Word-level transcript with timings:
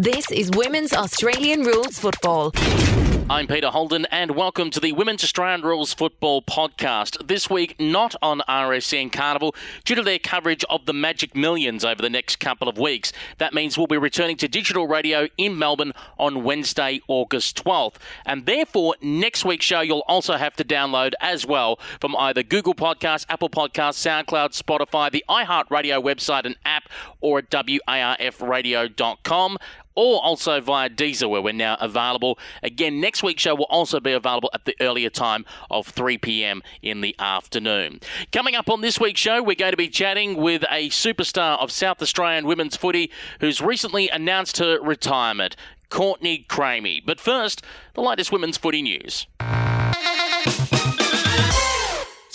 This 0.00 0.30
is 0.30 0.50
Women's 0.52 0.94
Australian 0.94 1.60
Rules 1.60 1.98
Football. 1.98 2.52
I'm 3.28 3.46
Peter 3.46 3.68
Holden, 3.68 4.06
and 4.06 4.30
welcome 4.32 4.70
to 4.70 4.80
the 4.80 4.92
Women's 4.92 5.22
Australian 5.22 5.60
Rules 5.60 5.92
Football 5.94 6.42
podcast. 6.42 7.28
This 7.28 7.48
week, 7.48 7.76
not 7.78 8.16
on 8.20 8.42
RSN 8.48 9.12
Carnival 9.12 9.54
due 9.84 9.94
to 9.94 10.02
their 10.02 10.18
coverage 10.18 10.64
of 10.70 10.86
the 10.86 10.94
Magic 10.94 11.36
Millions 11.36 11.84
over 11.84 12.02
the 12.02 12.10
next 12.10 12.40
couple 12.40 12.66
of 12.66 12.76
weeks. 12.78 13.12
That 13.38 13.54
means 13.54 13.78
we'll 13.78 13.86
be 13.86 13.98
returning 13.98 14.36
to 14.38 14.48
digital 14.48 14.88
radio 14.88 15.28
in 15.36 15.56
Melbourne 15.58 15.92
on 16.18 16.42
Wednesday, 16.42 17.02
August 17.06 17.62
12th. 17.62 17.96
And 18.24 18.46
therefore, 18.46 18.96
next 19.02 19.44
week's 19.44 19.66
show 19.66 19.80
you'll 19.80 20.02
also 20.08 20.36
have 20.36 20.56
to 20.56 20.64
download 20.64 21.12
as 21.20 21.46
well 21.46 21.78
from 22.00 22.16
either 22.16 22.42
Google 22.42 22.74
Podcasts, 22.74 23.26
Apple 23.28 23.50
Podcasts, 23.50 24.24
SoundCloud, 24.24 24.60
Spotify, 24.60 25.12
the 25.12 25.24
iHeartRadio 25.28 26.02
website 26.02 26.46
and 26.46 26.56
app, 26.64 26.88
or 27.20 27.38
at 27.38 27.50
WARFradio.com 27.50 29.58
or 30.00 30.24
also 30.24 30.62
via 30.62 30.88
Deezer, 30.88 31.28
where 31.28 31.42
we're 31.42 31.52
now 31.52 31.76
available. 31.78 32.38
Again, 32.62 33.02
next 33.02 33.22
week's 33.22 33.42
show 33.42 33.54
will 33.54 33.66
also 33.66 34.00
be 34.00 34.12
available 34.12 34.48
at 34.54 34.64
the 34.64 34.74
earlier 34.80 35.10
time 35.10 35.44
of 35.70 35.86
3 35.88 36.16
p.m. 36.16 36.62
in 36.80 37.02
the 37.02 37.14
afternoon. 37.18 38.00
Coming 38.32 38.54
up 38.54 38.70
on 38.70 38.80
this 38.80 38.98
week's 38.98 39.20
show, 39.20 39.42
we're 39.42 39.56
going 39.56 39.72
to 39.72 39.76
be 39.76 39.90
chatting 39.90 40.38
with 40.38 40.64
a 40.70 40.88
superstar 40.88 41.62
of 41.62 41.70
South 41.70 42.00
Australian 42.00 42.46
women's 42.46 42.78
footy 42.78 43.10
who's 43.40 43.60
recently 43.60 44.08
announced 44.08 44.56
her 44.56 44.80
retirement. 44.80 45.54
Courtney 45.90 46.46
Cramey. 46.48 47.04
But 47.04 47.20
first, 47.20 47.62
the 47.92 48.00
latest 48.00 48.32
women's 48.32 48.56
footy 48.56 48.80
news. 48.80 49.26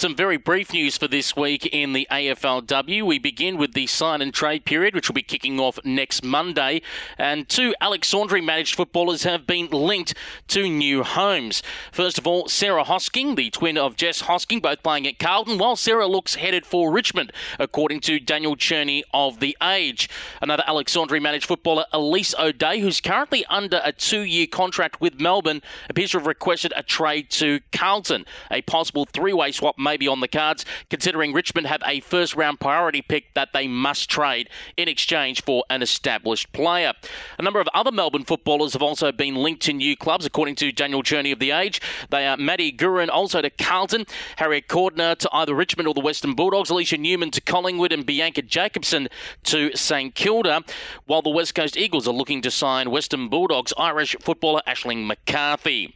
Some 0.06 0.16
very 0.16 0.38
brief 0.38 0.72
news 0.72 0.98
for 0.98 1.08
this 1.08 1.36
week 1.36 1.66
in 1.66 1.94
the 1.94 2.08
AFLW. 2.12 3.02
We 3.02 3.18
begin 3.18 3.58
with 3.58 3.74
the 3.74 3.88
sign 3.88 4.22
and 4.22 4.32
trade 4.32 4.64
period, 4.64 4.94
which 4.94 5.10
will 5.10 5.16
be 5.16 5.24
kicking 5.24 5.60
off 5.60 5.80
next 5.84 6.24
Monday. 6.24 6.84
And 7.18 7.50
two 7.50 7.74
Alex 7.82 8.10
Saundry 8.10 8.40
managed 8.40 8.76
footballers 8.76 9.24
have 9.24 9.48
been 9.48 9.68
linked 9.72 10.14
to 10.50 10.70
new 10.70 11.02
homes. 11.02 11.64
First 11.92 12.20
of 12.20 12.28
all, 12.28 12.48
Sarah 12.48 12.84
Hosking, 12.84 13.36
the 13.36 13.50
twin 13.50 13.80
of 13.80 13.96
Jess 13.96 14.22
Hosking, 14.22 14.62
both 14.62 14.84
playing 14.84 15.08
at 15.08 15.18
Carlton, 15.18 15.58
while 15.58 15.76
Sarah 15.76 16.06
looks 16.06 16.36
headed 16.36 16.68
for 16.68 16.92
Richmond, 16.92 17.34
according 17.58 18.02
to 18.02 18.20
Daniel 18.20 18.56
Cherny 18.56 19.02
of 19.12 19.40
The 19.40 19.58
Age. 19.60 20.08
Another 20.40 20.64
Alex 20.68 20.92
Saundry 20.92 21.20
managed 21.20 21.48
footballer, 21.48 21.86
Elise 21.92 22.36
O'Dea, 22.38 22.80
who's 22.80 23.02
currently 23.02 23.44
under 23.48 23.82
a 23.84 23.92
two 23.92 24.22
year 24.22 24.46
contract 24.46 25.02
with 25.02 25.20
Melbourne, 25.20 25.64
appears 25.90 26.12
to 26.12 26.20
have 26.20 26.28
requested 26.28 26.74
a 26.76 26.84
trade 26.84 27.32
to 27.32 27.62
Carlton. 27.72 28.28
A 28.52 28.62
possible 28.62 29.06
three 29.06 29.34
way 29.34 29.52
swap 29.52 29.80
may 29.80 29.95
be 29.98 30.08
on 30.08 30.20
the 30.20 30.28
cards, 30.28 30.66
considering 30.90 31.34
Richmond 31.34 31.68
have 31.68 31.82
a 31.86 32.00
first 32.00 32.36
round 32.36 32.60
priority 32.60 33.02
pick 33.02 33.34
that 33.34 33.50
they 33.54 33.68
must 33.68 34.10
trade 34.10 34.50
in 34.78 34.88
exchange 34.88 35.44
for 35.44 35.64
an 35.70 35.82
established 35.82 36.52
player. 36.52 36.94
A 37.38 37.42
number 37.42 37.60
of 37.60 37.68
other 37.74 37.92
Melbourne 37.92 38.26
footballers 38.26 38.74
have 38.74 38.82
also 38.82 39.12
been 39.12 39.36
linked 39.36 39.62
to 39.64 39.74
new 39.74 39.96
clubs, 39.96 40.26
according 40.26 40.56
to 40.56 40.72
Daniel 40.72 41.04
Cherny 41.04 41.32
of 41.32 41.40
The 41.40 41.52
Age. 41.52 41.82
They 42.10 42.26
are 42.28 42.38
Maddie 42.38 42.72
Guerin 42.72 43.10
also 43.10 43.42
to 43.42 43.50
Carlton, 43.50 44.06
Harriet 44.38 44.68
Cordner 44.68 45.16
to 45.18 45.30
either 45.32 45.54
Richmond 45.54 45.88
or 45.88 45.94
the 45.94 46.02
Western 46.02 46.34
Bulldogs, 46.34 46.70
Alicia 46.70 46.98
Newman 46.98 47.32
to 47.32 47.42
Collingwood, 47.42 47.92
and 47.92 48.06
Bianca 48.06 48.42
Jakobsson 48.42 49.08
to 49.44 49.76
St 49.76 50.16
Kilda, 50.16 50.64
while 51.06 51.22
the 51.22 51.30
West 51.30 51.56
Coast 51.56 51.78
Eagles 51.78 52.08
are 52.08 52.14
looking 52.14 52.42
to 52.42 52.52
sign 52.52 52.92
Western 52.92 53.30
Bulldogs 53.30 53.74
Irish 53.78 54.16
footballer 54.20 54.62
Aisling 54.68 55.06
McCarthy. 55.06 55.94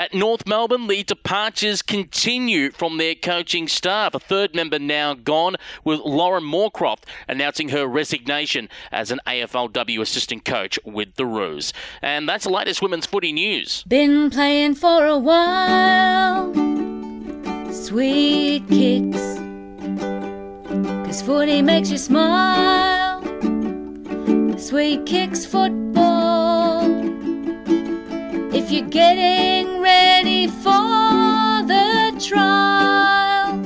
At 0.00 0.14
North 0.14 0.46
Melbourne, 0.46 0.86
the 0.86 1.02
departures 1.02 1.82
continue 1.82 2.70
from 2.70 2.96
their 2.96 3.14
coaching 3.14 3.68
staff. 3.68 4.14
A 4.14 4.18
third 4.18 4.54
member 4.54 4.78
now 4.78 5.12
gone, 5.12 5.56
with 5.84 6.00
Lauren 6.00 6.42
Moorcroft 6.42 7.02
announcing 7.28 7.68
her 7.68 7.86
resignation 7.86 8.70
as 8.90 9.10
an 9.10 9.20
AFLW 9.26 10.00
assistant 10.00 10.46
coach 10.46 10.78
with 10.86 11.16
the 11.16 11.26
Roos. 11.26 11.74
And 12.00 12.26
that's 12.26 12.44
the 12.44 12.50
latest 12.50 12.80
women's 12.80 13.04
footy 13.04 13.30
news. 13.30 13.84
Been 13.86 14.30
playing 14.30 14.76
for 14.76 15.04
a 15.04 15.18
while. 15.18 16.50
Sweet 17.70 18.66
kicks. 18.68 19.18
Cause 21.04 21.20
footy 21.20 21.60
makes 21.60 21.90
you 21.90 21.98
smile. 21.98 23.20
Sweet 24.56 25.04
kicks 25.04 25.44
football. 25.44 26.09
If 28.52 28.72
you're 28.72 28.88
getting 28.88 29.80
ready 29.80 30.48
for 30.48 31.62
the 31.70 32.12
trials, 32.18 33.64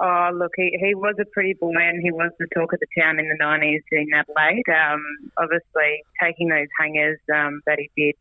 Oh, 0.00 0.30
look, 0.34 0.50
he, 0.56 0.76
he 0.80 0.96
was 0.96 1.14
a 1.20 1.24
pretty 1.24 1.54
bull 1.54 1.72
man. 1.72 2.00
He 2.02 2.10
was 2.10 2.32
the 2.40 2.48
talk 2.52 2.72
of 2.72 2.80
the 2.80 3.00
town 3.00 3.20
in 3.20 3.28
the 3.28 3.38
90s 3.40 3.82
in 3.92 4.08
Adelaide. 4.12 4.64
Um, 4.68 5.00
obviously, 5.36 6.02
taking 6.20 6.48
those 6.48 6.66
hangers 6.78 7.20
um, 7.32 7.62
that 7.66 7.78
he 7.78 7.88
did 7.96 8.16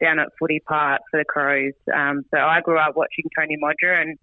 down 0.00 0.20
at 0.20 0.28
Footy 0.38 0.60
Park 0.60 1.02
for 1.10 1.18
the 1.18 1.24
Crows. 1.24 1.72
Um, 1.92 2.24
so 2.30 2.38
I 2.38 2.60
grew 2.60 2.78
up 2.78 2.94
watching 2.94 3.24
Tony 3.36 3.56
Modra 3.56 4.00
and, 4.00 4.16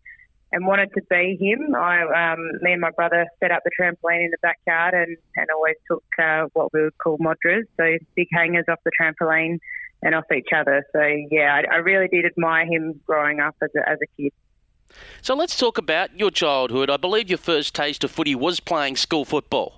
and 0.51 0.65
wanted 0.65 0.89
to 0.93 1.01
be 1.09 1.37
him. 1.39 1.75
I, 1.75 2.33
um, 2.33 2.39
me 2.61 2.73
and 2.73 2.81
my 2.81 2.91
brother 2.91 3.25
set 3.39 3.51
up 3.51 3.63
the 3.63 3.71
trampoline 3.79 4.25
in 4.25 4.31
the 4.31 4.37
backyard 4.41 4.93
and, 4.93 5.17
and 5.35 5.47
always 5.53 5.75
took 5.89 6.03
uh, 6.19 6.45
what 6.53 6.73
we 6.73 6.83
would 6.83 6.97
call 6.97 7.17
Modras, 7.17 7.63
so 7.77 7.97
big 8.15 8.27
hangers 8.33 8.65
off 8.69 8.79
the 8.83 8.91
trampoline 8.99 9.59
and 10.03 10.15
off 10.15 10.25
each 10.35 10.49
other. 10.55 10.83
So, 10.93 11.01
yeah, 11.29 11.61
I, 11.69 11.75
I 11.75 11.77
really 11.77 12.07
did 12.07 12.25
admire 12.25 12.65
him 12.65 12.99
growing 13.05 13.39
up 13.39 13.55
as 13.61 13.69
a, 13.75 13.89
as 13.89 13.97
a 14.03 14.21
kid. 14.21 14.33
So 15.21 15.35
let's 15.35 15.55
talk 15.57 15.77
about 15.77 16.17
your 16.19 16.31
childhood. 16.31 16.89
I 16.89 16.97
believe 16.97 17.29
your 17.29 17.37
first 17.37 17.73
taste 17.73 18.03
of 18.03 18.11
footy 18.11 18.35
was 18.35 18.59
playing 18.59 18.97
school 18.97 19.23
football. 19.23 19.75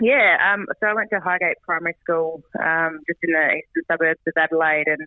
Yeah, 0.00 0.36
um, 0.52 0.66
so 0.78 0.86
I 0.86 0.94
went 0.94 1.10
to 1.10 1.18
Highgate 1.18 1.56
Primary 1.62 1.96
School, 2.04 2.44
um, 2.62 3.00
just 3.08 3.18
in 3.22 3.32
the 3.32 3.56
eastern 3.56 3.82
suburbs 3.90 4.20
of 4.28 4.32
Adelaide, 4.36 4.86
and 4.86 5.00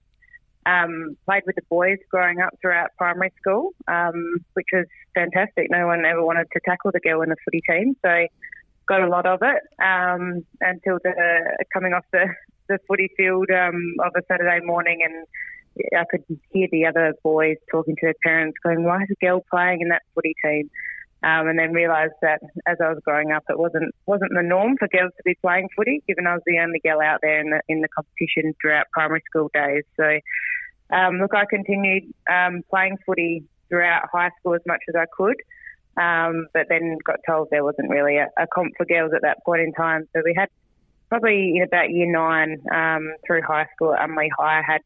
um, 0.66 1.18
played 1.26 1.44
with 1.46 1.56
the 1.56 1.64
boys 1.70 1.98
growing 2.10 2.40
up 2.40 2.54
throughout 2.62 2.90
primary 2.98 3.32
school, 3.40 3.72
um, 3.88 4.38
which 4.54 4.68
was 4.74 4.86
fantastic. 5.16 5.68
No 5.70 5.88
one 5.88 6.06
ever 6.06 6.24
wanted 6.24 6.48
to 6.54 6.60
tackle 6.66 6.92
the 6.94 7.00
girl 7.00 7.22
in 7.22 7.30
the 7.30 7.36
footy 7.46 7.62
team, 7.68 7.96
so 8.06 8.28
got 8.88 9.02
a 9.02 9.08
lot 9.08 9.26
of 9.26 9.40
it 9.42 9.62
um, 9.84 10.46
until 10.60 11.00
the 11.04 11.14
coming 11.74 11.94
off 11.94 12.06
the, 12.12 12.26
the 12.68 12.78
footy 12.88 13.10
field 13.18 13.50
um, 13.52 13.96
of 14.04 14.12
a 14.18 14.22
Saturday 14.28 14.60
morning, 14.66 15.00
and 15.04 15.26
I 15.98 16.04
could 16.10 16.24
hear 16.52 16.68
the 16.72 16.86
other 16.86 17.14
boys 17.24 17.58
talking 17.72 17.96
to 17.96 18.02
their 18.08 18.16
parents, 18.24 18.58
going, 18.64 18.84
"Why 18.84 19.04
is 19.04 19.10
a 19.12 19.26
girl 19.26 19.44
playing 19.50 19.82
in 19.82 19.90
that 19.90 20.04
footy 20.14 20.36
team?" 20.44 20.70
Um, 21.24 21.48
and 21.48 21.60
then 21.60 21.72
realised 21.72 22.14
that 22.24 22.42
as 22.66 22.78
I 22.84 22.90
was 22.90 23.00
growing 23.06 23.32
up, 23.32 23.44
it 23.48 23.60
wasn't 23.60 23.94
wasn't 24.08 24.32
the 24.36 24.42
norm 24.42 24.76
for 24.80 24.88
girls 24.88 25.12
to 25.18 25.24
be 25.24 25.36
playing 25.42 25.70
footy, 25.76 26.02
given 26.08 26.26
I 26.26 26.34
was 26.34 26.42
the 26.48 26.60
only 26.60 26.80
girl 26.80 27.00
out 27.00 27.20
there 27.22 27.40
in 27.40 27.52
the 27.52 27.62
in 27.70 27.82
the 27.82 27.88
competition 27.90 28.56
throughout 28.60 28.88
primary 28.92 29.22
school 29.30 29.50
days. 29.54 29.84
So, 29.98 30.20
um, 30.96 31.20
look, 31.20 31.36
I 31.36 31.46
continued 31.46 32.12
um, 32.28 32.64
playing 32.72 32.98
footy 33.06 33.44
throughout 33.70 34.10
high 34.12 34.32
school 34.40 34.56
as 34.56 34.62
much 34.66 34.82
as 34.90 34.96
I 34.96 35.06
could. 35.16 35.36
Um, 35.98 36.48
but 36.54 36.68
then 36.70 36.98
got 37.06 37.18
told 37.28 37.50
there 37.52 37.64
wasn't 37.64 37.90
really 37.90 38.18
a, 38.18 38.28
a 38.40 38.48
comp 38.48 38.74
for 38.78 38.86
girls 38.86 39.12
at 39.14 39.22
that 39.22 39.44
point 39.46 39.62
in 39.62 39.74
time. 39.74 40.08
So 40.16 40.22
we 40.26 40.34
had 40.36 40.50
probably 41.10 41.54
in 41.58 41.64
about 41.64 41.92
year 41.92 42.10
nine 42.10 42.64
um, 42.74 43.14
through 43.28 43.42
high 43.42 43.68
school 43.76 43.94
at 43.94 44.10
Unley 44.10 44.30
High 44.40 44.62
had 44.66 44.82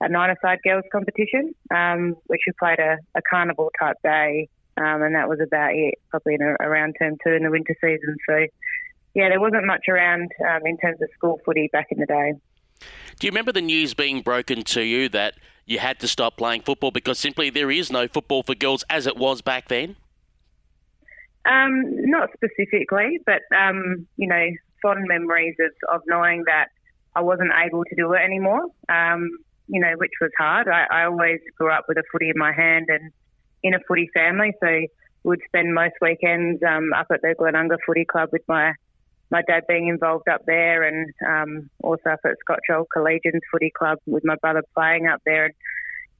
a 0.00 0.08
nine-a-side 0.08 0.58
girls 0.64 0.84
competition, 0.90 1.54
um, 1.74 2.16
which 2.26 2.40
we 2.46 2.52
played 2.58 2.78
a, 2.78 2.96
a 3.14 3.20
carnival 3.30 3.70
type 3.78 3.96
day, 4.02 4.48
um, 4.80 5.02
and 5.02 5.14
that 5.14 5.28
was 5.28 5.38
about 5.40 5.74
it, 5.74 5.94
probably 6.08 6.34
in 6.34 6.42
a, 6.42 6.56
around 6.64 6.96
term 6.98 7.16
two 7.22 7.32
in 7.32 7.42
the 7.42 7.50
winter 7.50 7.76
season. 7.80 8.16
So, 8.28 8.46
yeah, 9.14 9.28
there 9.28 9.40
wasn't 9.40 9.66
much 9.66 9.84
around 9.88 10.30
um, 10.48 10.62
in 10.64 10.78
terms 10.78 11.02
of 11.02 11.08
school 11.14 11.40
footy 11.44 11.68
back 11.72 11.88
in 11.90 12.00
the 12.00 12.06
day. 12.06 12.32
Do 13.18 13.26
you 13.26 13.30
remember 13.30 13.52
the 13.52 13.60
news 13.60 13.92
being 13.92 14.22
broken 14.22 14.62
to 14.64 14.82
you 14.82 15.10
that 15.10 15.34
you 15.66 15.78
had 15.78 16.00
to 16.00 16.08
stop 16.08 16.38
playing 16.38 16.62
football 16.62 16.90
because 16.90 17.18
simply 17.18 17.50
there 17.50 17.70
is 17.70 17.92
no 17.92 18.08
football 18.08 18.42
for 18.42 18.54
girls 18.54 18.84
as 18.88 19.06
it 19.06 19.18
was 19.18 19.42
back 19.42 19.68
then? 19.68 19.96
Um, 21.44 21.84
not 22.10 22.30
specifically, 22.32 23.20
but 23.26 23.42
um, 23.54 24.06
you 24.16 24.28
know, 24.28 24.46
fond 24.80 25.06
memories 25.06 25.56
of, 25.60 25.94
of 25.94 26.02
knowing 26.06 26.44
that 26.46 26.68
I 27.14 27.20
wasn't 27.20 27.50
able 27.66 27.84
to 27.84 27.94
do 27.94 28.12
it 28.14 28.20
anymore. 28.20 28.64
Um, 28.88 29.28
you 29.68 29.80
know, 29.80 29.92
which 29.98 30.12
was 30.20 30.30
hard. 30.38 30.68
I, 30.68 30.86
I 30.90 31.04
always 31.04 31.40
grew 31.56 31.70
up 31.70 31.84
with 31.88 31.98
a 31.98 32.02
footy 32.10 32.30
in 32.30 32.36
my 32.36 32.52
hand 32.52 32.86
and 32.88 33.12
in 33.62 33.74
a 33.74 33.78
footy 33.86 34.08
family, 34.14 34.52
so 34.62 34.86
would 35.22 35.40
spend 35.46 35.74
most 35.74 35.94
weekends 36.00 36.62
um, 36.62 36.92
up 36.94 37.06
at 37.12 37.20
the 37.22 37.34
Glenunga 37.38 37.76
Footy 37.86 38.04
Club 38.04 38.30
with 38.32 38.42
my 38.48 38.72
my 39.30 39.42
dad 39.42 39.62
being 39.68 39.86
involved 39.88 40.28
up 40.28 40.42
there, 40.46 40.82
and 40.82 41.12
um, 41.26 41.70
also 41.82 42.10
up 42.10 42.20
at 42.24 42.36
Scotch 42.40 42.64
Collegians 42.68 43.40
Footy 43.52 43.70
Club 43.70 43.98
with 44.06 44.24
my 44.24 44.34
brother 44.36 44.62
playing 44.74 45.06
up 45.06 45.20
there. 45.24 45.46
And 45.46 45.54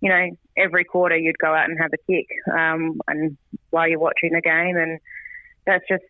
you 0.00 0.08
know, 0.08 0.28
every 0.56 0.84
quarter 0.84 1.16
you'd 1.16 1.38
go 1.38 1.52
out 1.52 1.68
and 1.68 1.78
have 1.78 1.90
a 1.92 2.12
kick, 2.12 2.26
um, 2.52 3.00
and 3.08 3.36
while 3.70 3.88
you're 3.88 3.98
watching 3.98 4.32
the 4.32 4.40
game, 4.40 4.76
and 4.76 5.00
that's 5.66 5.84
just 5.88 6.04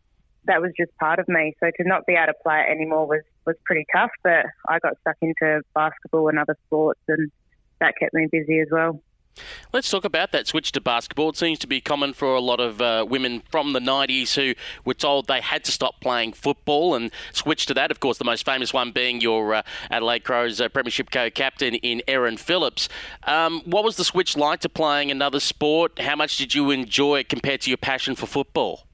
that 0.45 0.61
was 0.61 0.73
just 0.77 0.95
part 0.97 1.19
of 1.19 1.29
me. 1.29 1.55
So 1.61 1.71
to 1.77 1.89
not 1.89 2.07
be 2.07 2.15
able 2.15 2.27
to 2.27 2.35
play 2.43 2.65
it 2.67 2.71
anymore 2.71 3.07
was 3.07 3.23
was 3.47 3.57
pretty 3.65 3.87
tough. 3.95 4.11
But 4.23 4.47
I 4.69 4.79
got 4.79 4.99
stuck 5.01 5.17
into 5.23 5.63
basketball 5.75 6.29
and 6.29 6.39
other 6.39 6.57
sports, 6.67 7.01
and 7.09 7.31
that 7.81 7.95
kept 7.99 8.15
me 8.15 8.29
busy 8.31 8.61
as 8.61 8.69
well. 8.71 9.01
Let's 9.73 9.89
talk 9.89 10.05
about 10.05 10.33
that 10.33 10.47
switch 10.47 10.73
to 10.73 10.81
basketball. 10.81 11.31
It 11.31 11.37
seems 11.37 11.59
to 11.61 11.67
be 11.67 11.81
common 11.81 12.13
for 12.13 12.35
a 12.35 12.41
lot 12.41 12.61
of 12.61 12.81
uh, 12.81 13.07
women 13.09 13.43
from 13.51 13.73
the 13.73 13.81
90s 13.81 14.35
who 14.35 14.55
were 14.85 14.95
told 14.95 15.27
they 15.27 15.41
had 15.41 15.65
to 15.65 15.73
stop 15.73 16.01
playing 16.01 16.33
football 16.33 16.95
and 16.95 17.11
switch 17.33 17.67
to 17.67 17.75
that. 17.75 17.91
Of 17.91 18.01
course, 18.01 18.19
the 18.19 18.25
most 18.25 18.45
famous 18.45 18.73
one 18.73 18.91
being 18.91 19.21
your 19.21 19.55
uh, 19.55 19.63
Adelaide 19.91 20.25
Crows 20.25 20.61
uh, 20.61 20.69
Premiership 20.69 21.11
co 21.11 21.31
captain 21.31 21.75
in 21.77 22.03
Erin 22.09 22.37
Phillips. 22.37 22.89
Um, 23.25 23.63
what 23.65 23.85
was 23.85 23.97
the 23.97 24.05
switch 24.05 24.37
like 24.37 24.61
to 24.61 24.69
playing 24.69 25.11
another 25.11 25.41
sport? 25.41 25.99
How 26.01 26.17
much 26.17 26.37
did 26.37 26.55
you 26.55 26.71
enjoy 26.71 27.21
it 27.21 27.29
compared 27.29 27.61
to 27.63 27.71
your 27.71 27.79
passion 27.79 28.15
for 28.15 28.27
football? 28.27 28.87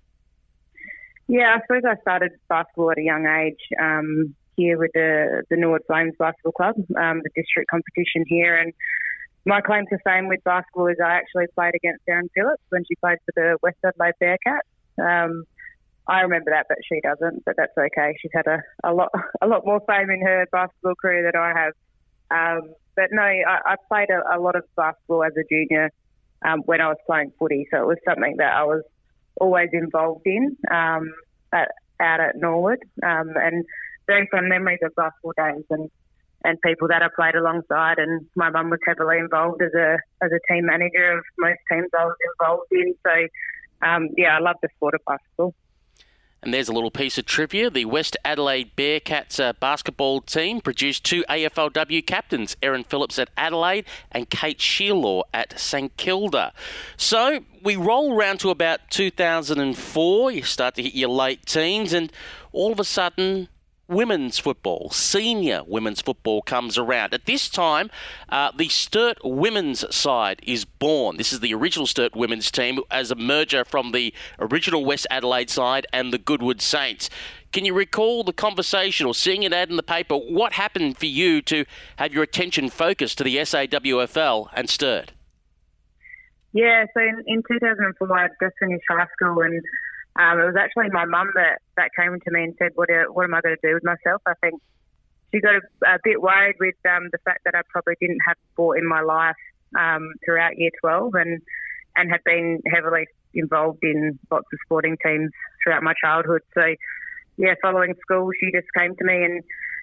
Yeah, 1.29 1.57
I 1.57 1.61
suppose 1.63 1.83
I 1.89 2.01
started 2.03 2.33
basketball 2.49 2.93
at 2.93 2.99
a 2.99 3.03
young 3.03 3.27
age 3.27 3.59
um, 3.83 4.35
here 4.57 4.79
with 4.79 4.93
the 4.95 5.43
the 5.51 5.57
Norwood 5.57 5.83
Flames 5.87 6.15
Basketball 6.19 6.53
Club, 6.53 6.77
um, 6.97 7.21
the 7.25 7.31
district 7.35 7.69
competition 7.69 8.25
here, 8.29 8.57
and 8.57 8.73
my 9.47 9.61
claim 9.61 9.85
to 9.87 9.99
fame 10.05 10.29
with 10.29 10.43
basketball 10.45 10.89
is 10.89 10.97
I 11.03 11.15
actually 11.15 11.47
played 11.55 11.75
against 11.75 12.03
Erin 12.09 12.29
Phillips 12.35 12.63
when 12.71 12.85
she 12.85 12.97
played 12.97 13.19
for 13.25 13.33
the 13.37 13.57
West 13.63 13.79
Adelaide 13.85 14.15
Bearcats. 14.21 14.67
Um, 14.99 15.45
I 16.09 16.21
remember 16.21 16.51
that, 16.51 16.67
but 16.69 16.79
she 16.87 17.01
doesn't. 17.01 17.45
But 17.45 17.55
that's 17.57 17.77
okay. 17.79 18.17
She's 18.21 18.33
had 18.35 18.47
a, 18.47 18.63
a 18.85 18.93
lot 18.93 19.11
a 19.41 19.47
lot 19.47 19.65
more 19.65 19.81
fame 19.87 20.11
in 20.11 20.21
her 20.23 20.47
basketball 20.51 20.95
career 21.01 21.23
than 21.23 21.41
I 21.41 21.53
have. 21.57 21.73
Um, 22.29 22.75
but 22.97 23.07
no, 23.13 23.23
I, 23.23 23.61
I 23.65 23.75
played 23.89 24.09
a, 24.11 24.37
a, 24.37 24.41
lot 24.41 24.57
of 24.57 24.65
basketball 24.77 25.23
as 25.23 25.33
a 25.39 25.45
junior 25.49 25.91
um, 26.45 26.63
when 26.67 26.81
I 26.81 26.89
was 26.89 26.97
playing 27.07 27.33
footy, 27.39 27.69
so 27.71 27.81
it 27.83 27.87
was 27.87 27.99
something 28.05 28.37
that 28.39 28.53
I 28.53 28.65
was 28.65 28.83
always 29.41 29.69
involved 29.73 30.27
in 30.27 30.57
um, 30.73 31.13
at, 31.53 31.71
out 32.01 32.21
at 32.21 32.37
Norwood, 32.37 32.81
um, 33.05 33.35
and 33.37 33.65
very 34.09 34.27
fond 34.31 34.49
memories 34.49 34.81
of 34.83 34.95
basketball 34.97 35.35
days 35.37 35.65
and 35.71 35.91
and 36.45 36.61
people 36.61 36.89
that 36.89 37.03
I 37.03 37.09
played 37.15 37.35
alongside. 37.35 37.99
And 37.99 38.27
my 38.35 38.51
mum 38.51 38.71
was 38.71 38.81
heavily 38.87 39.19
involved 39.19 39.63
as 39.63 39.75
a 39.75 39.99
as 40.23 40.31
a 40.33 40.53
team 40.53 40.67
manager 40.67 41.19
of 41.19 41.25
most 41.39 41.59
teams 41.71 41.89
I 41.99 42.05
was 42.05 42.17
involved 42.41 42.69
in. 42.73 42.95
So 43.07 43.87
um, 43.87 44.09
yeah, 44.17 44.37
I 44.37 44.41
love 44.41 44.57
the 44.63 44.69
sport 44.77 44.95
of 44.95 45.01
basketball. 45.07 45.55
And 46.43 46.55
there's 46.55 46.69
a 46.69 46.73
little 46.73 46.93
piece 46.93 47.19
of 47.19 47.25
trivia. 47.25 47.71
The 47.71 47.87
West 47.87 48.17
Adelaide 48.25 48.77
Bearcats 48.77 49.43
uh, 49.43 49.55
basketball 49.55 50.21
team 50.21 50.61
produced 50.61 51.03
two 51.03 51.25
AFLW 51.29 52.07
captains, 52.07 52.57
Erin 52.63 52.85
Phillips 52.85 53.19
at 53.19 53.31
Adelaide 53.37 53.85
and 54.13 54.31
Kate 54.31 54.59
Shierlaw 54.59 55.23
at 55.35 55.59
St 55.59 55.97
Kilda. 55.97 56.53
So 56.97 57.41
we 57.65 57.75
roll 57.75 58.15
around 58.17 58.39
to 58.41 58.51
about 58.51 58.81
2004. 58.91 60.31
You 60.31 60.43
start 60.43 60.77
to 60.77 60.83
hit 60.83 60.95
your 60.95 61.09
late 61.09 61.47
teens, 61.47 61.93
and 61.93 62.13
all 62.53 62.71
of 62.71 62.79
a 62.79 62.85
sudden, 62.85 63.49
women's 63.89 64.39
football, 64.39 64.91
senior 64.91 65.63
women's 65.65 66.01
football 66.01 66.43
comes 66.43 66.77
around. 66.79 67.15
At 67.15 67.27
this 67.27 67.49
time, 67.49 67.91
uh, 68.29 68.51
the 68.57 68.69
Sturt 68.69 69.19
women's 69.23 69.85
side 69.95 70.41
is 70.43 70.65
born. 70.65 71.17
This 71.17 71.33
is 71.33 71.41
the 71.41 71.55
original 71.55 71.87
Sturt 71.87 72.17
women's 72.17 72.51
team 72.51 72.81
as 72.91 73.11
a 73.11 73.15
merger 73.15 73.65
from 73.65 73.93
the 73.93 74.13
original 74.39 74.85
West 74.85 75.07
Adelaide 75.11 75.51
side 75.51 75.87
and 75.93 76.13
the 76.13 76.19
Goodwood 76.19 76.61
Saints. 76.61 77.09
Can 77.53 77.65
you 77.65 77.75
recall 77.75 78.25
the 78.25 78.33
conversation 78.33 79.07
or 79.07 79.15
seeing 79.15 79.45
an 79.45 79.53
ad 79.53 79.71
in 79.71 79.77
the 79.77 79.83
paper? 79.83 80.17
What 80.17 80.53
happened 80.55 80.99
for 80.99 81.07
you 81.07 81.41
to 81.43 81.65
have 81.97 82.13
your 82.13 82.23
attention 82.23 82.69
focused 82.69 83.19
to 83.19 83.25
the 83.25 83.37
SAWFL 83.37 84.49
and 84.53 84.69
Sturt? 84.69 85.13
Yeah, 86.53 86.87
so 86.95 87.01
in, 87.01 87.23
in 87.27 87.43
2004, 87.51 88.19
I 88.19 88.29
just 88.43 88.57
finished 88.59 88.85
high 88.89 89.07
school 89.15 89.41
and 89.43 89.63
um, 90.19 90.41
it 90.41 90.47
was 90.47 90.57
actually 90.59 90.89
my 90.93 91.05
mum 91.05 91.31
that, 91.35 91.61
that 91.77 91.91
came 91.99 92.19
to 92.19 92.31
me 92.31 92.45
and 92.45 92.55
said, 92.59 92.73
"What 92.75 92.91
are, 92.91 93.13
what 93.13 93.25
am 93.25 93.35
I 93.35 93.41
going 93.41 93.57
to 93.61 93.69
do 93.69 93.75
with 93.75 93.85
myself?" 93.85 94.23
I 94.27 94.33
think 94.41 94.61
she 95.33 95.41
got 95.41 95.57
a, 95.57 95.95
a 95.95 95.99
bit 96.03 96.23
worried 96.23 96.57
with 96.59 96.77
um, 96.89 97.09
the 97.13 97.19
fact 97.25 97.45
that 97.45 97.55
I 97.55 97.61
probably 97.69 97.95
didn't 98.01 98.21
have 98.27 98.37
sport 98.53 98.79
in 98.79 98.89
my 98.89 99.03
life 99.03 99.37
um, 99.77 100.13
throughout 100.25 100.57
Year 100.57 100.71
12 100.81 101.15
and 101.15 101.43
and 101.97 102.11
had 102.11 102.23
been 102.25 102.61
heavily 102.73 103.07
involved 103.35 103.81
in 103.83 104.19
lots 104.31 104.47
of 104.53 104.59
sporting 104.65 104.97
teams 105.05 105.31
throughout 105.63 105.83
my 105.83 105.95
childhood. 106.03 106.43
So 106.55 106.75
yeah, 107.37 107.55
following 107.61 107.95
school, 108.01 108.31
she 108.41 108.51
just 108.53 108.69
came 108.77 108.97
to 108.97 109.05
me 109.05 109.25
and 109.25 109.43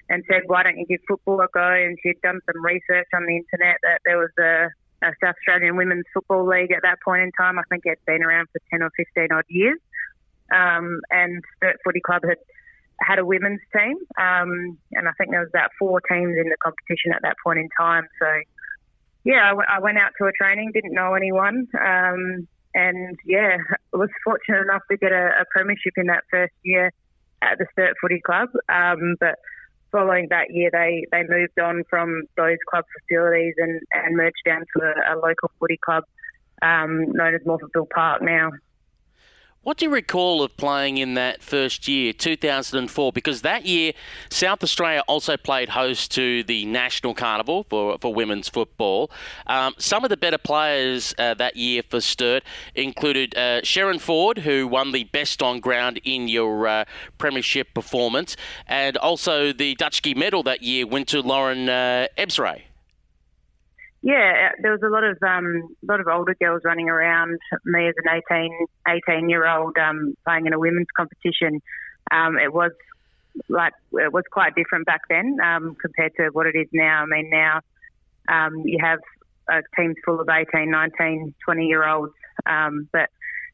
and 0.10 0.24
said, 0.28 0.44
"Why 0.48 0.64
don't 0.64 0.78
you 0.78 0.86
give 0.88 1.02
football 1.08 1.42
a 1.42 1.48
go?" 1.54 1.62
And 1.62 1.98
she'd 2.02 2.22
done 2.22 2.40
some 2.52 2.66
research 2.66 3.08
on 3.14 3.26
the 3.26 3.38
internet 3.38 3.78
that 3.84 4.02
there 4.06 4.18
was 4.18 4.34
a, 4.40 4.74
a 5.06 5.14
South 5.22 5.36
Australian 5.38 5.78
Women's 5.78 6.06
Football 6.12 6.48
League 6.48 6.72
at 6.72 6.82
that 6.82 6.98
point 7.06 7.22
in 7.22 7.32
time. 7.38 7.60
I 7.60 7.64
think 7.70 7.86
it'd 7.86 8.04
been 8.08 8.24
around 8.24 8.48
for 8.52 8.60
ten 8.72 8.82
or 8.82 8.90
fifteen 8.98 9.30
odd 9.32 9.46
years 9.48 9.78
um, 10.54 11.00
and 11.10 11.44
Sturt 11.58 11.78
Footy 11.84 12.02
Club 12.02 12.22
had 12.28 12.38
had 13.02 13.20
a 13.20 13.26
women's 13.26 13.62
team, 13.76 13.98
um, 14.22 14.78
and 14.94 15.08
I 15.08 15.12
think 15.18 15.32
there 15.32 15.42
was 15.42 15.50
about 15.50 15.72
four 15.80 16.00
teams 16.02 16.38
in 16.38 16.48
the 16.50 16.58
competition 16.64 17.12
at 17.14 17.22
that 17.24 17.36
point 17.44 17.60
in 17.60 17.68
time. 17.78 18.08
So, 18.22 18.28
yeah, 19.26 19.46
I, 19.46 19.50
w- 19.50 19.68
I 19.68 19.80
went 19.80 19.98
out 19.98 20.12
to 20.20 20.28
a 20.28 20.32
training, 20.32 20.72
didn't 20.74 20.94
know 20.94 21.14
anyone, 21.16 21.68
um, 21.74 22.48
and 22.74 23.18
yeah, 23.26 23.58
was 23.94 24.10
fortunate 24.24 24.62
enough 24.62 24.84
to 24.92 24.98
get 24.98 25.12
a, 25.12 25.42
a, 25.42 25.46
premiership 25.52 25.94
in 25.98 26.08
that 26.08 26.24
first 26.32 26.54
year 26.64 26.92
at 27.42 27.58
the 27.58 27.66
Sturt 27.74 27.96
Footy 28.00 28.22
Club. 28.22 28.50
Um, 28.70 29.16
but 29.20 29.36
following 29.92 30.28
that 30.30 30.52
year, 30.52 30.70
they, 30.72 31.06
they 31.12 31.24
moved 31.28 31.60
on 31.60 31.84
from 31.90 32.24
those 32.38 32.58
club 32.70 32.86
facilities 33.00 33.54
and, 33.58 33.82
and 33.94 34.16
merged 34.16 34.42
down 34.46 34.62
to 34.76 34.84
a, 34.84 35.14
a 35.14 35.16
local 35.16 35.52
footy 35.60 35.80
club 35.84 36.04
um, 36.62 37.12
known 37.12 37.36
as 37.36 37.42
Morphettville 37.46 37.90
Park 37.94 38.22
now. 38.22 38.52
What 39.64 39.78
do 39.78 39.86
you 39.86 39.92
recall 39.94 40.44
of 40.44 40.58
playing 40.58 40.98
in 40.98 41.14
that 41.14 41.42
first 41.42 41.88
year, 41.88 42.12
2004? 42.12 43.14
Because 43.14 43.44
that 43.44 43.66
year, 43.66 43.94
South 44.30 44.62
Australia 44.62 45.04
also 45.08 45.38
played 45.38 45.70
host 45.70 46.12
to 46.16 46.44
the 46.44 46.66
National 46.66 47.14
Carnival 47.14 47.66
for, 47.70 47.98
for 47.98 48.14
women's 48.14 48.50
football. 48.50 49.10
Um, 49.48 49.74
some 49.78 50.04
of 50.04 50.10
the 50.10 50.18
better 50.18 50.38
players 50.38 51.16
uh, 51.18 51.36
that 51.36 51.56
year 51.56 51.82
for 51.90 52.02
Sturt 52.02 52.44
included 52.76 53.38
uh, 53.38 53.62
Sharon 53.64 54.00
Ford, 54.00 54.40
who 54.40 54.68
won 54.68 54.92
the 54.92 55.06
best 55.06 55.42
on 55.42 55.62
ground 55.62 56.02
in 56.04 56.28
your 56.28 56.68
uh, 56.68 56.84
premiership 57.18 57.74
performance, 57.74 58.36
and 58.68 58.98
also 58.98 59.54
the 59.54 59.78
Dutchke 59.78 60.14
medal 60.14 60.44
that 60.44 60.62
year 60.62 60.86
went 60.86 61.08
to 61.08 61.22
Lauren 61.22 61.70
uh, 61.70 62.08
Ebsray. 62.18 62.64
Yeah, 64.04 64.50
there 64.62 64.72
was 64.74 64.82
a 64.84 64.90
lot 64.90 65.06
of 65.06 65.18
um, 65.24 65.76
lot 65.82 66.02
of 66.02 66.08
older 66.08 66.36
girls 66.36 66.62
running 66.66 66.90
around. 66.90 67.40
Me 67.64 67.88
as 67.88 67.96
an 68.04 68.22
18, 68.30 68.68
18 69.16 69.30
year 69.30 69.48
old 69.48 69.78
um, 69.78 70.14
playing 70.26 70.46
in 70.46 70.52
a 70.52 70.60
women's 70.60 70.88
competition. 70.96 71.62
Um, 72.12 72.38
it 72.38 72.54
was 72.54 72.72
like 73.48 73.72
it 73.94 74.12
was 74.12 74.26
quite 74.30 74.56
different 74.56 74.86
back 74.86 75.02
then 75.10 75.38
um, 75.42 75.78
compared 75.82 76.12
to 76.18 76.30
what 76.34 76.48
it 76.48 76.56
is 76.56 76.68
now. 76.74 77.04
I 77.04 77.06
mean, 77.06 77.30
now 77.30 77.62
um, 78.28 78.64
you 78.66 78.78
have 78.82 79.00
uh, 79.50 79.62
teams 79.78 79.96
full 80.06 80.20
of 80.20 80.28
18, 80.30 80.70
19, 80.70 81.34
20 81.46 81.66
year 81.66 81.88
olds. 81.88 82.12
Um, 82.46 82.90
but 82.92 83.10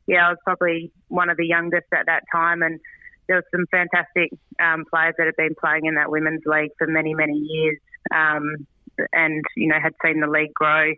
yeah, 0.07 0.25
I 0.25 0.29
was 0.29 0.39
probably 0.43 0.91
one 1.09 1.29
of 1.29 1.37
the 1.37 1.45
youngest 1.45 1.85
at 1.93 2.07
that 2.07 2.23
time, 2.33 2.63
and 2.63 2.79
there 3.27 3.37
were 3.37 3.45
some 3.51 3.67
fantastic 3.69 4.31
um, 4.59 4.85
players 4.89 5.13
that 5.19 5.27
have 5.27 5.37
been 5.37 5.53
playing 5.61 5.85
in 5.85 5.93
that 5.95 6.09
women's 6.09 6.41
league 6.47 6.71
for 6.79 6.87
many, 6.87 7.13
many 7.13 7.37
years. 7.37 7.77
Um, 8.11 8.65
and 9.13 9.43
you 9.55 9.67
know 9.67 9.79
had 9.81 9.93
seen 10.03 10.19
the 10.19 10.27
league 10.27 10.53
grow 10.53 10.93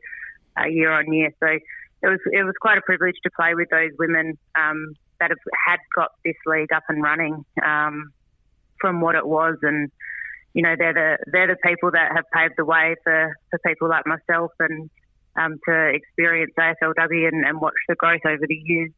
uh, 0.60 0.66
year 0.66 0.92
on 0.92 1.12
year. 1.12 1.32
So 1.40 1.48
it 1.48 2.08
was 2.08 2.20
it 2.32 2.44
was 2.44 2.54
quite 2.60 2.78
a 2.78 2.82
privilege 2.82 3.16
to 3.24 3.30
play 3.36 3.54
with 3.54 3.70
those 3.70 3.92
women 4.00 4.38
um, 4.56 4.94
that 5.20 5.30
have 5.30 5.40
had 5.68 5.80
got 5.96 6.12
this 6.26 6.36
league 6.46 6.74
up 6.74 6.84
and 6.90 7.02
running 7.04 7.46
um, 7.64 8.12
from 8.80 9.02
what 9.02 9.16
it 9.16 9.26
was, 9.26 9.58
and 9.62 9.92
you 10.54 10.62
know 10.62 10.76
they're 10.78 10.94
the 10.94 11.18
they're 11.32 11.48
the 11.48 11.58
people 11.64 11.92
that 11.92 12.12
have 12.16 12.26
paved 12.34 12.56
the 12.58 12.66
way 12.66 12.96
for, 13.04 13.36
for 13.50 13.60
people 13.66 13.90
like 13.90 14.06
myself 14.06 14.52
and 14.60 14.90
um, 15.36 15.60
to 15.66 15.92
experience 15.94 16.52
AFLW 16.60 17.28
and, 17.28 17.46
and 17.46 17.62
watch 17.62 17.74
the 17.88 17.96
growth 17.96 18.26
over 18.26 18.46
the 18.48 18.62
years. 18.66 18.92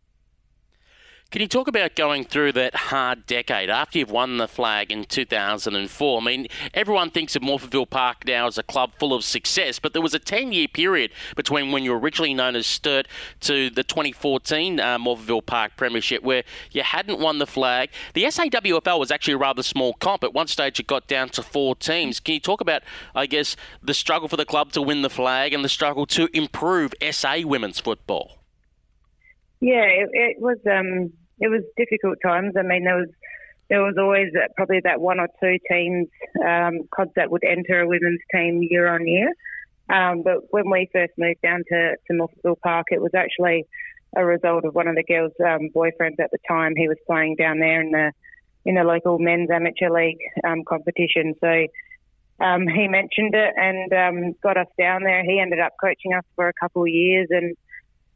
Can 1.34 1.42
you 1.42 1.48
talk 1.48 1.68
about 1.68 1.96
going 1.96 2.26
through 2.26 2.52
that 2.52 2.76
hard 2.76 3.26
decade 3.26 3.68
after 3.68 3.98
you've 3.98 4.12
won 4.12 4.38
the 4.38 4.48
flag 4.48 4.92
in 4.92 5.04
2004? 5.04 6.22
I 6.22 6.24
mean, 6.24 6.46
everyone 6.76 7.10
thinks 7.10 7.36
of 7.36 7.42
Morphettville 7.42 7.90
Park 7.90 8.28
now 8.28 8.46
as 8.46 8.60
a 8.60 8.62
club 8.62 8.92
full 9.00 9.16
of 9.16 9.24
success, 9.24 9.80
but 9.80 9.94
there 9.94 10.02
was 10.04 10.14
a 10.14 10.20
10 10.20 10.52
year 10.52 10.68
period 10.68 11.10
between 11.36 11.72
when 11.72 11.84
you 11.84 11.90
were 11.90 11.98
originally 11.98 12.36
known 12.36 12.56
as 12.56 12.68
Sturt 12.68 13.08
to 13.40 13.72
the 13.72 13.84
2014 13.84 14.80
uh, 14.80 15.00
Morphettville 15.00 15.44
Park 15.44 15.72
Premiership 15.76 16.22
where 16.22 16.44
you 16.70 16.84
hadn't 16.84 17.20
won 17.20 17.40
the 17.40 17.48
flag. 17.48 17.90
The 18.14 18.26
SAWFL 18.26 19.00
was 19.00 19.10
actually 19.10 19.34
a 19.34 19.40
rather 19.40 19.64
small 19.64 19.96
comp. 19.96 20.24
At 20.24 20.36
one 20.36 20.46
stage, 20.46 20.80
it 20.80 20.86
got 20.86 21.08
down 21.08 21.30
to 21.30 21.42
four 21.42 21.76
teams. 21.76 22.20
Can 22.20 22.36
you 22.36 22.42
talk 22.42 22.62
about, 22.62 22.84
I 23.16 23.26
guess, 23.26 23.56
the 23.82 23.96
struggle 23.96 24.28
for 24.28 24.38
the 24.38 24.46
club 24.46 24.72
to 24.74 24.84
win 24.84 25.02
the 25.02 25.10
flag 25.10 25.56
and 25.56 25.66
the 25.66 25.70
struggle 25.70 26.06
to 26.06 26.30
improve 26.32 26.94
SA 27.10 27.38
women's 27.44 27.80
football? 27.80 28.38
Yeah, 29.62 29.82
it, 29.82 30.10
it 30.14 30.40
was. 30.40 30.60
Um 30.72 31.14
it 31.44 31.50
was 31.50 31.62
difficult 31.76 32.18
times. 32.24 32.54
I 32.58 32.62
mean, 32.62 32.86
there 32.86 32.96
was 32.96 33.10
there 33.70 33.82
was 33.82 33.96
always 34.00 34.30
probably 34.56 34.80
that 34.84 35.02
one 35.02 35.20
or 35.20 35.28
two 35.42 35.58
teams 35.70 36.08
um, 36.40 36.88
that 37.16 37.30
would 37.30 37.44
enter 37.44 37.82
a 37.82 37.88
women's 37.88 38.22
team 38.34 38.62
year 38.62 38.88
on 38.88 39.06
year. 39.08 39.34
Um, 39.90 40.24
but 40.24 40.38
when 40.52 40.70
we 40.70 40.90
first 40.94 41.14
moved 41.18 41.42
down 41.42 41.64
to 41.70 41.96
to 42.08 42.14
Morphettville 42.14 42.62
Park, 42.62 42.88
it 42.92 43.02
was 43.02 43.12
actually 43.14 43.66
a 44.16 44.24
result 44.24 44.64
of 44.64 44.74
one 44.74 44.88
of 44.88 44.96
the 44.96 45.04
girls' 45.04 45.34
um, 45.42 45.70
boyfriends 45.76 46.20
at 46.20 46.32
the 46.32 46.40
time. 46.48 46.76
He 46.78 46.88
was 46.88 46.98
playing 47.06 47.36
down 47.36 47.60
there 47.60 47.82
in 47.82 47.92
the 47.92 48.12
in 48.66 48.76
the 48.76 48.84
local 48.84 49.20
men's 49.20 49.50
amateur 49.52 49.90
league 49.90 50.24
um, 50.48 50.64
competition. 50.64 51.34
So 51.42 51.68
um, 52.40 52.68
he 52.68 52.88
mentioned 52.88 53.36
it 53.36 53.54
and 53.58 53.92
um, 53.92 54.36
got 54.42 54.56
us 54.56 54.72
down 54.80 55.04
there. 55.04 55.24
He 55.26 55.40
ended 55.42 55.60
up 55.60 55.74
coaching 55.82 56.14
us 56.14 56.24
for 56.36 56.48
a 56.48 56.54
couple 56.62 56.84
of 56.84 56.90
years 56.90 57.28
and 57.32 57.58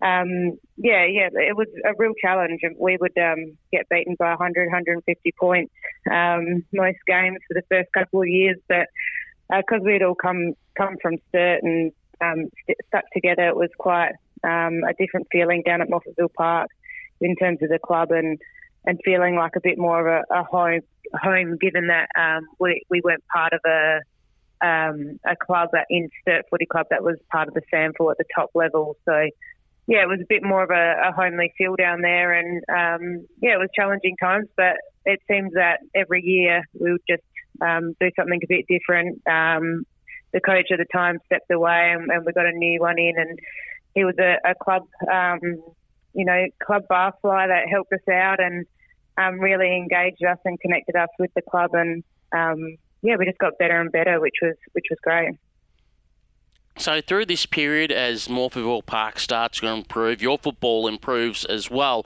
um, 0.01 0.57
yeah, 0.77 1.05
yeah, 1.05 1.29
it 1.33 1.55
was 1.55 1.67
a 1.83 1.93
real 1.97 2.13
challenge. 2.21 2.61
We 2.79 2.97
would 2.99 3.17
um, 3.17 3.57
get 3.71 3.89
beaten 3.89 4.15
by 4.19 4.29
100, 4.29 4.67
150 4.67 5.33
points 5.39 5.73
um, 6.11 6.63
most 6.71 6.99
games 7.07 7.39
for 7.47 7.55
the 7.55 7.63
first 7.69 7.89
couple 7.93 8.21
of 8.21 8.27
years, 8.27 8.57
but 8.67 8.87
because 9.49 9.81
uh, 9.81 9.85
we'd 9.85 10.03
all 10.03 10.15
come 10.15 10.53
come 10.77 10.97
from 11.01 11.17
Sturt 11.29 11.63
and 11.63 11.91
um, 12.21 12.49
st- 12.63 12.77
stuck 12.87 13.05
together, 13.11 13.47
it 13.47 13.55
was 13.55 13.69
quite 13.77 14.11
um, 14.43 14.81
a 14.87 14.93
different 14.99 15.27
feeling 15.31 15.63
down 15.65 15.81
at 15.81 15.89
Morphettville 15.89 16.33
Park 16.33 16.69
in 17.19 17.35
terms 17.35 17.59
of 17.63 17.69
the 17.69 17.79
club 17.79 18.11
and 18.11 18.37
and 18.85 18.99
feeling 19.03 19.35
like 19.35 19.55
a 19.55 19.61
bit 19.61 19.79
more 19.79 19.99
of 19.99 20.25
a, 20.29 20.39
a 20.39 20.43
home 20.43 20.81
home, 21.15 21.57
given 21.59 21.87
that 21.87 22.09
um, 22.15 22.45
we 22.59 22.83
we 22.91 23.01
weren't 23.03 23.23
part 23.33 23.53
of 23.53 23.61
a 23.65 23.99
a 24.61 25.35
club 25.39 25.69
in 25.89 26.09
Sturt 26.21 26.45
Footy 26.49 26.65
Club 26.65 26.87
that 26.89 27.03
was 27.03 27.17
part 27.31 27.47
of 27.47 27.53
the 27.53 27.61
SANFL 27.73 28.11
at 28.11 28.17
the 28.17 28.25
top 28.35 28.49
level. 28.55 28.97
So 29.05 29.29
yeah, 29.87 30.03
it 30.03 30.07
was 30.07 30.19
a 30.21 30.27
bit 30.27 30.43
more 30.43 30.63
of 30.63 30.69
a, 30.69 31.09
a 31.09 31.13
homely 31.13 31.53
feel 31.57 31.75
down 31.77 32.01
there, 32.01 32.33
and 32.33 32.61
um, 32.69 33.25
yeah, 33.41 33.53
it 33.53 33.59
was 33.59 33.69
challenging 33.73 34.17
times. 34.21 34.47
But 34.57 34.75
it 35.05 35.21
seems 35.29 35.53
that 35.53 35.79
every 35.95 36.21
year 36.21 36.63
we 36.77 36.91
would 36.91 37.01
just 37.09 37.23
um, 37.61 37.93
do 37.99 38.11
something 38.17 38.39
a 38.43 38.47
bit 38.47 38.65
different. 38.67 39.21
Um, 39.25 39.85
the 40.33 40.41
coach 40.41 40.67
at 40.71 40.79
the 40.79 40.85
time 40.93 41.19
stepped 41.25 41.49
away, 41.51 41.93
and, 41.93 42.11
and, 42.11 42.25
we 42.25 42.33
got 42.33 42.45
a 42.45 42.51
new 42.51 42.81
one 42.81 42.99
in, 42.99 43.13
and 43.17 43.39
he 43.95 44.03
was 44.03 44.15
a, 44.19 44.35
a 44.45 44.53
club, 44.61 44.83
um, 45.09 45.39
you 46.13 46.25
know, 46.25 46.45
club 46.61 46.83
barfly 46.91 47.47
that 47.47 47.69
helped 47.71 47.93
us 47.93 48.07
out 48.11 48.41
and 48.41 48.65
um, 49.17 49.39
really 49.39 49.73
engaged 49.77 50.23
us 50.25 50.37
and 50.43 50.59
connected 50.59 50.97
us 50.97 51.09
with 51.17 51.31
the 51.33 51.41
club, 51.41 51.71
and 51.73 52.03
um, 52.33 52.75
yeah, 53.01 53.15
we 53.17 53.25
just 53.25 53.37
got 53.37 53.57
better 53.57 53.79
and 53.79 53.91
better, 53.93 54.19
which 54.19 54.35
was 54.41 54.55
which 54.73 54.85
was 54.89 54.99
great. 55.01 55.37
So 56.77 57.01
through 57.01 57.25
this 57.25 57.45
period, 57.45 57.91
as 57.91 58.27
Morphettville 58.27 58.85
Park 58.85 59.19
starts 59.19 59.59
to 59.59 59.67
improve, 59.67 60.21
your 60.21 60.37
football 60.37 60.87
improves 60.87 61.43
as 61.43 61.71
well. 61.71 62.05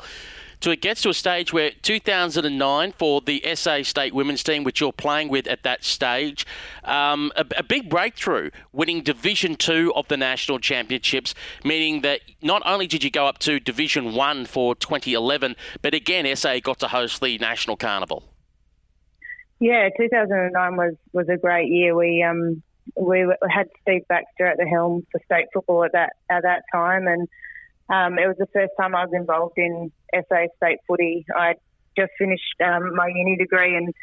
So 0.62 0.70
it 0.70 0.80
gets 0.80 1.02
to 1.02 1.10
a 1.10 1.14
stage 1.14 1.52
where 1.52 1.72
2009 1.72 2.94
for 2.98 3.20
the 3.20 3.44
SA 3.56 3.82
State 3.82 4.14
women's 4.14 4.44
team, 4.44 4.64
which 4.64 4.80
you're 4.80 4.94
playing 4.94 5.30
with 5.30 5.48
at 5.48 5.64
that 5.64 5.84
stage, 5.84 6.46
um, 6.84 7.32
a, 7.36 7.46
a, 7.58 7.64
big 7.64 7.90
breakthrough, 7.90 8.52
winning 8.72 9.02
Division 9.02 9.56
Two 9.56 9.92
of 9.96 10.08
the 10.08 10.18
national 10.18 10.60
championships, 10.60 11.34
meaning 11.66 12.02
that 12.02 12.22
not 12.44 12.62
only 12.64 12.86
did 12.86 13.04
you 13.04 13.10
go 13.10 13.26
up 13.26 13.40
to 13.40 13.60
Division 13.60 14.14
One 14.14 14.46
for 14.46 14.76
2011, 14.76 15.56
but 15.82 15.96
again 15.96 16.34
SA 16.36 16.60
got 16.60 16.80
to 16.80 16.88
host 16.88 17.22
the 17.22 17.40
national 17.40 17.76
carnival. 17.76 18.24
Yeah, 19.60 19.90
2009 19.98 20.76
was 20.76 20.94
was 21.12 21.28
a 21.28 21.38
great 21.38 21.70
year. 21.70 21.96
We 21.96 22.22
um, 22.22 22.62
we 22.96 23.26
had 23.50 23.68
Steve 23.82 24.08
Baxter 24.08 24.46
at 24.46 24.58
the 24.58 24.66
helm 24.66 25.06
for 25.12 25.22
state 25.26 25.48
football 25.54 25.84
at 25.84 25.94
that 25.94 26.14
at 26.30 26.44
that 26.44 26.64
time, 26.72 27.08
and 27.08 27.28
um, 27.90 28.20
it 28.20 28.28
was 28.28 28.38
the 28.38 28.48
first 28.54 28.72
time 28.80 28.96
I 28.96 29.06
was 29.06 29.14
involved 29.14 29.58
in 29.58 29.92
SA 30.14 30.46
state 30.58 30.80
footy. 30.88 31.26
I 31.36 31.56
just 31.98 32.12
finished 32.18 32.56
um, 32.64 32.96
my 32.96 33.08
uni 33.08 33.38
degree 33.38 33.76
and 33.76 33.94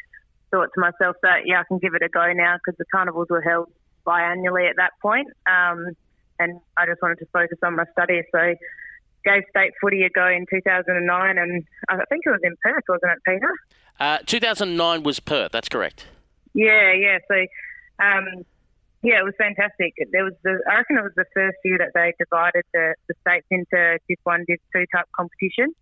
thought 0.51 0.69
to 0.73 0.79
myself 0.79 1.15
that 1.23 1.41
yeah, 1.45 1.61
I 1.61 1.63
can 1.67 1.79
give 1.79 1.93
it 1.93 2.03
a 2.03 2.09
go 2.09 2.31
now 2.33 2.55
because 2.57 2.77
the 2.77 2.85
carnivals 2.91 3.27
were 3.29 3.41
held 3.41 3.71
biannually 4.05 4.69
at 4.69 4.75
that 4.77 4.91
point, 5.01 5.27
um, 5.45 5.95
and 6.39 6.59
I 6.77 6.85
just 6.85 7.01
wanted 7.01 7.19
to 7.19 7.27
focus 7.33 7.57
on 7.63 7.75
my 7.75 7.85
studies. 7.93 8.23
So 8.31 8.55
gave 9.25 9.43
state 9.49 9.73
footy 9.81 10.03
a 10.03 10.09
go 10.09 10.27
in 10.27 10.45
2009, 10.49 11.37
and 11.37 11.63
I 11.89 11.95
think 12.09 12.23
it 12.25 12.29
was 12.29 12.39
in 12.43 12.55
Perth, 12.63 12.83
wasn't 12.87 13.11
it, 13.11 13.19
Peter? 13.25 13.53
Uh, 13.99 14.19
2009 14.25 15.03
was 15.03 15.19
Perth. 15.19 15.51
That's 15.51 15.67
correct. 15.69 16.05
Yeah, 16.53 16.93
yeah. 16.93 17.17
So 17.27 17.35
um, 18.03 18.45
yeah, 19.01 19.19
it 19.19 19.23
was 19.23 19.33
fantastic. 19.37 19.93
There 20.11 20.25
was 20.25 20.33
the, 20.43 20.59
I 20.69 20.77
reckon 20.77 20.97
it 20.97 21.03
was 21.03 21.15
the 21.15 21.25
first 21.33 21.57
year 21.63 21.77
that 21.77 21.91
they 21.93 22.13
divided 22.19 22.65
the, 22.73 22.95
the 23.07 23.15
states 23.21 23.47
into 23.49 23.97
Div 24.07 24.17
1, 24.23 24.45
Div 24.47 24.59
2 24.75 24.85
type 24.93 25.05
competition. 25.15 25.73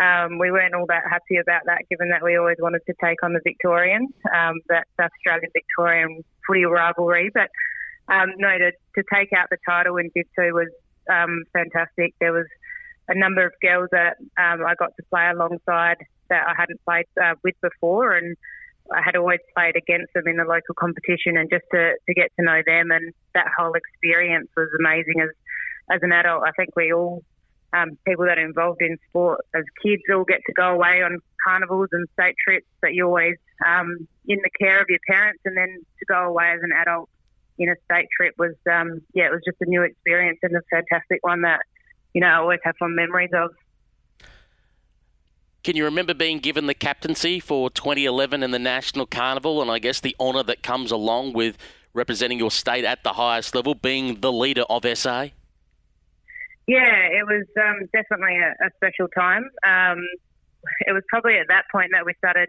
Um, 0.00 0.38
we 0.38 0.50
weren't 0.50 0.74
all 0.74 0.86
that 0.88 1.04
happy 1.08 1.36
about 1.36 1.62
that, 1.66 1.82
given 1.90 2.10
that 2.10 2.22
we 2.22 2.36
always 2.36 2.56
wanted 2.58 2.82
to 2.86 2.94
take 3.02 3.22
on 3.22 3.32
the 3.32 3.40
Victorians, 3.44 4.10
um, 4.34 4.60
that 4.68 4.86
South 4.98 5.10
Australian 5.18 5.50
Victorian 5.52 6.24
footy 6.46 6.64
rivalry. 6.64 7.30
But 7.32 7.50
um, 8.08 8.32
no, 8.36 8.56
to, 8.58 8.72
to 8.72 9.04
take 9.12 9.32
out 9.32 9.48
the 9.50 9.58
title 9.66 9.96
in 9.96 10.10
Div 10.14 10.26
2 10.38 10.52
was 10.52 10.68
um, 11.10 11.44
fantastic. 11.52 12.14
There 12.20 12.32
was 12.32 12.46
a 13.08 13.14
number 13.18 13.44
of 13.44 13.52
girls 13.60 13.88
that 13.92 14.16
um, 14.38 14.64
I 14.66 14.74
got 14.78 14.96
to 14.96 15.02
play 15.10 15.28
alongside 15.28 15.96
that 16.28 16.46
I 16.46 16.54
hadn't 16.56 16.80
played 16.84 17.06
uh, 17.22 17.34
with 17.42 17.54
before, 17.60 18.12
and 18.14 18.36
I 18.92 19.02
had 19.02 19.16
always 19.16 19.40
played 19.54 19.76
against 19.76 20.12
them 20.14 20.26
in 20.26 20.36
the 20.36 20.44
local 20.44 20.74
competition, 20.74 21.36
and 21.36 21.48
just 21.50 21.64
to, 21.72 21.94
to 22.06 22.14
get 22.14 22.30
to 22.38 22.44
know 22.44 22.60
them 22.66 22.90
and 22.90 23.12
that 23.34 23.46
whole 23.56 23.74
experience 23.74 24.48
was 24.56 24.68
amazing. 24.78 25.20
As 25.22 25.30
as 25.90 26.00
an 26.02 26.12
adult, 26.12 26.44
I 26.46 26.52
think 26.52 26.76
we 26.76 26.92
all 26.92 27.22
um, 27.72 27.98
people 28.06 28.24
that 28.26 28.38
are 28.38 28.44
involved 28.44 28.80
in 28.80 28.96
sport 29.08 29.40
as 29.54 29.64
kids 29.82 30.02
all 30.12 30.24
get 30.24 30.40
to 30.46 30.52
go 30.52 30.74
away 30.74 31.02
on 31.02 31.18
carnivals 31.44 31.88
and 31.92 32.08
state 32.14 32.34
trips, 32.44 32.66
but 32.80 32.94
you're 32.94 33.06
always 33.06 33.36
um, 33.66 34.08
in 34.26 34.38
the 34.42 34.50
care 34.58 34.80
of 34.80 34.86
your 34.88 34.98
parents, 35.08 35.40
and 35.44 35.56
then 35.56 35.82
to 35.98 36.04
go 36.06 36.28
away 36.28 36.50
as 36.54 36.60
an 36.62 36.70
adult 36.72 37.08
in 37.58 37.68
a 37.68 37.74
state 37.84 38.08
trip 38.16 38.34
was 38.38 38.54
um, 38.70 39.02
yeah, 39.14 39.26
it 39.26 39.32
was 39.32 39.42
just 39.44 39.58
a 39.60 39.66
new 39.66 39.82
experience 39.82 40.38
and 40.42 40.56
a 40.56 40.62
fantastic 40.70 41.18
one 41.22 41.42
that 41.42 41.60
you 42.14 42.20
know 42.20 42.28
I 42.28 42.36
always 42.36 42.60
have 42.64 42.74
fond 42.78 42.96
memories 42.96 43.30
of. 43.34 43.50
Can 45.62 45.76
you 45.76 45.84
remember 45.84 46.14
being 46.14 46.38
given 46.38 46.66
the 46.66 46.74
captaincy 46.74 47.38
for 47.38 47.68
2011 47.68 48.42
in 48.42 48.50
the 48.50 48.58
National 48.58 49.04
Carnival 49.04 49.60
and 49.60 49.70
I 49.70 49.78
guess 49.78 50.00
the 50.00 50.16
honour 50.18 50.42
that 50.44 50.62
comes 50.62 50.90
along 50.90 51.34
with 51.34 51.58
representing 51.92 52.38
your 52.38 52.50
state 52.50 52.86
at 52.86 53.04
the 53.04 53.12
highest 53.12 53.54
level, 53.54 53.74
being 53.74 54.20
the 54.20 54.32
leader 54.32 54.64
of 54.70 54.86
SA? 54.96 55.26
Yeah, 56.66 57.02
it 57.12 57.26
was 57.26 57.44
um, 57.60 57.88
definitely 57.92 58.38
a, 58.38 58.66
a, 58.66 58.70
special 58.76 59.08
time. 59.08 59.50
Um, 59.66 60.06
it 60.86 60.92
was 60.92 61.02
probably 61.10 61.36
at 61.36 61.48
that 61.48 61.64
point 61.70 61.90
that 61.92 62.06
we 62.06 62.14
started, 62.14 62.48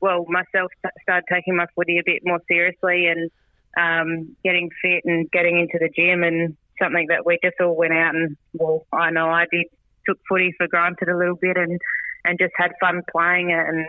well, 0.00 0.24
myself 0.28 0.70
started 1.02 1.24
taking 1.32 1.56
my 1.56 1.66
footy 1.74 1.98
a 1.98 2.02
bit 2.04 2.22
more 2.24 2.40
seriously 2.46 3.06
and 3.06 3.30
um, 3.76 4.36
getting 4.44 4.70
fit 4.80 5.02
and 5.04 5.28
getting 5.32 5.58
into 5.58 5.78
the 5.80 5.88
gym 5.88 6.22
and 6.22 6.56
something 6.80 7.06
that 7.08 7.26
we 7.26 7.38
just 7.42 7.56
all 7.60 7.74
went 7.74 7.94
out 7.94 8.14
and, 8.14 8.36
well, 8.52 8.86
I 8.92 9.10
know 9.10 9.28
I 9.28 9.46
did, 9.50 9.66
took 10.06 10.18
footy 10.28 10.52
for 10.56 10.68
granted 10.68 11.08
a 11.08 11.16
little 11.16 11.36
bit 11.36 11.56
and 11.56 11.80
and 12.28 12.38
just 12.38 12.52
had 12.56 12.72
fun 12.80 13.02
playing 13.10 13.50
it. 13.50 13.66
And 13.66 13.86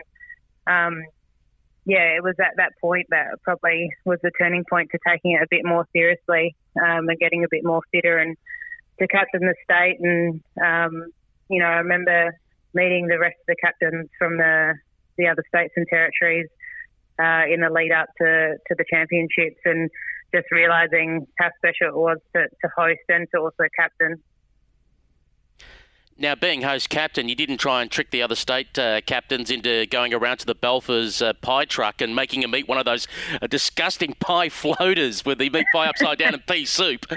um, 0.66 1.04
yeah, 1.86 2.16
it 2.16 2.24
was 2.24 2.36
at 2.40 2.56
that 2.58 2.72
point 2.80 3.08
that 3.10 3.28
probably 3.44 3.90
was 4.06 4.20
the 4.24 4.32
turning 4.40 4.64
point 4.70 4.90
to 4.92 5.00
taking 5.06 5.32
it 5.34 5.44
a 5.44 5.48
bit 5.50 5.66
more 5.66 5.86
seriously 5.94 6.56
um, 6.78 7.10
and 7.10 7.20
getting 7.20 7.44
a 7.44 7.48
bit 7.52 7.66
more 7.66 7.82
fitter 7.92 8.18
and 8.18 8.38
to 9.00 9.08
captain 9.08 9.42
the 9.42 9.56
state. 9.64 9.98
And 10.00 10.42
um, 10.64 11.12
you 11.50 11.60
know, 11.60 11.66
I 11.66 11.78
remember 11.78 12.38
meeting 12.74 13.08
the 13.08 13.20
rest 13.20 13.36
of 13.42 13.48
the 13.48 13.56
captains 13.62 14.10
from 14.18 14.38
the 14.38 14.76
the 15.18 15.28
other 15.28 15.44
states 15.50 15.74
and 15.76 15.86
territories 15.90 16.48
uh, 17.20 17.44
in 17.52 17.60
the 17.60 17.70
lead 17.70 17.92
up 17.92 18.08
to, 18.22 18.56
to 18.68 18.76
the 18.78 18.86
championships 18.90 19.60
and 19.66 19.90
just 20.34 20.48
realizing 20.52 21.28
how 21.38 21.50
special 21.58 21.90
it 21.90 21.96
was 21.96 22.18
to, 22.34 22.44
to 22.44 22.70
host 22.78 23.04
and 23.10 23.28
to 23.34 23.42
also 23.42 23.66
captain. 23.78 24.16
Now, 26.20 26.36
being 26.36 26.64
host 26.64 26.90
captain, 26.90 27.30
you 27.30 27.36
didn't 27.36 27.60
try 27.60 27.82
and 27.82 27.90
trick 27.90 28.12
the 28.12 28.22
other 28.22 28.36
state 28.36 28.78
uh, 28.78 29.00
captains 29.00 29.50
into 29.50 29.86
going 29.86 30.14
around 30.14 30.40
to 30.40 30.46
the 30.46 30.54
Balfours 30.54 31.26
uh, 31.26 31.32
pie 31.34 31.64
truck 31.64 32.02
and 32.02 32.14
making 32.14 32.42
them 32.42 32.54
eat 32.54 32.68
one 32.68 32.78
of 32.78 32.84
those 32.84 33.08
uh, 33.42 33.48
disgusting 33.48 34.14
pie 34.20 34.50
floaters 34.50 35.24
with 35.24 35.38
the 35.38 35.50
meat 35.50 35.66
pie 35.72 35.88
upside 35.88 36.18
down 36.18 36.34
and 36.34 36.46
pea 36.46 36.66
soup. 36.66 37.06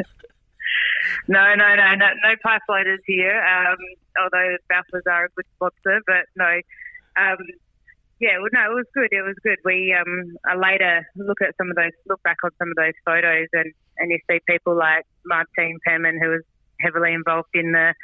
No, 1.29 1.55
no, 1.57 1.75
no, 1.75 1.95
no, 1.95 2.07
no 2.25 2.35
pie 2.43 2.59
floaters 2.65 3.01
here. 3.07 3.37
Um, 3.43 3.77
although 4.23 4.57
Balfours 4.71 5.03
are 5.11 5.27
a 5.27 5.29
good 5.35 5.45
sponsor, 5.57 6.01
but 6.07 6.27
no. 6.37 6.61
Um, 7.17 7.39
yeah, 8.21 8.39
well, 8.39 8.49
no, 8.53 8.71
it 8.71 8.75
was 8.75 8.87
good. 8.95 9.09
It 9.11 9.23
was 9.23 9.35
good. 9.43 9.59
We 9.65 9.95
um, 9.99 10.37
I 10.47 10.55
later 10.55 11.07
look 11.17 11.43
at 11.43 11.57
some 11.59 11.71
of 11.71 11.77
those, 11.77 11.91
look 12.09 12.23
back 12.23 12.37
on 12.45 12.51
some 12.59 12.69
of 12.69 12.77
those 12.77 12.95
photos, 13.05 13.49
and 13.53 13.73
and 13.99 14.11
you 14.11 14.19
see 14.31 14.39
people 14.49 14.77
like 14.77 15.05
Martine 15.27 15.79
Perman, 15.87 16.21
who 16.21 16.31
was 16.31 16.43
heavily 16.81 17.13
involved 17.13 17.51
in 17.55 17.73
the 17.73 17.95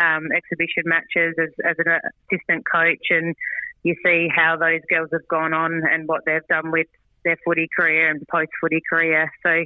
um, 0.00 0.28
exhibition 0.32 0.84
matches 0.86 1.34
as, 1.38 1.50
as 1.64 1.76
an 1.78 2.00
assistant 2.32 2.64
coach, 2.70 3.06
and 3.10 3.34
you 3.82 3.94
see 4.04 4.28
how 4.34 4.56
those 4.56 4.80
girls 4.88 5.08
have 5.12 5.26
gone 5.28 5.52
on 5.52 5.82
and 5.90 6.08
what 6.08 6.22
they've 6.26 6.46
done 6.48 6.70
with 6.70 6.86
their 7.24 7.36
footy 7.44 7.68
career 7.74 8.10
and 8.10 8.26
post 8.28 8.50
footy 8.60 8.80
career. 8.88 9.30
So, 9.42 9.64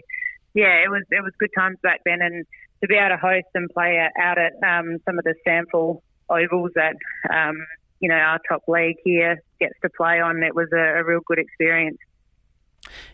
yeah, 0.55 0.83
it 0.85 0.91
was 0.91 1.03
it 1.11 1.23
was 1.23 1.33
good 1.38 1.50
times 1.57 1.79
back 1.83 2.00
then, 2.05 2.21
and 2.21 2.45
to 2.81 2.88
be 2.88 2.97
able 2.97 3.11
to 3.11 3.17
host 3.17 3.47
and 3.55 3.71
play 3.71 3.99
out 4.21 4.38
at 4.38 4.53
um, 4.67 4.99
some 5.05 5.19
of 5.19 5.25
the 5.25 5.35
SANFL 5.47 6.00
ovals 6.29 6.71
that 6.75 6.97
um, 7.33 7.57
you 8.00 8.09
know 8.09 8.17
our 8.17 8.41
top 8.49 8.62
league 8.69 8.97
here 9.05 9.41
gets 9.61 9.75
to 9.83 9.91
play 9.97 10.21
on, 10.21 10.43
it 10.43 10.55
was 10.55 10.69
a, 10.73 11.00
a 11.00 11.05
real 11.05 11.21
good 11.26 11.38
experience. 11.38 11.99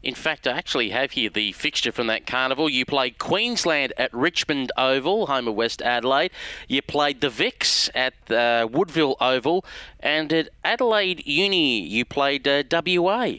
In 0.03 0.15
fact, 0.15 0.47
I 0.47 0.53
actually 0.53 0.91
have 0.91 1.13
here 1.13 1.31
the 1.31 1.53
fixture 1.53 1.93
from 1.93 2.07
that 2.09 2.27
carnival. 2.27 2.69
You 2.69 2.85
played 2.85 3.19
Queensland 3.19 3.93
at 3.97 4.13
Richmond 4.13 4.73
Oval, 4.77 5.27
home 5.27 5.49
of 5.49 5.55
West 5.55 5.83
Adelaide. 5.83 6.31
You 6.69 6.83
played 6.83 7.21
the 7.21 7.29
Vics 7.29 7.91
at 7.95 8.15
uh, 8.31 8.67
Woodville 8.71 9.17
Oval, 9.21 9.65
and 10.01 10.33
at 10.33 10.49
Adelaide 10.65 11.27
Uni, 11.27 11.81
you 11.81 12.05
played 12.05 12.47
uh, 12.47 12.63
WA. 12.71 13.35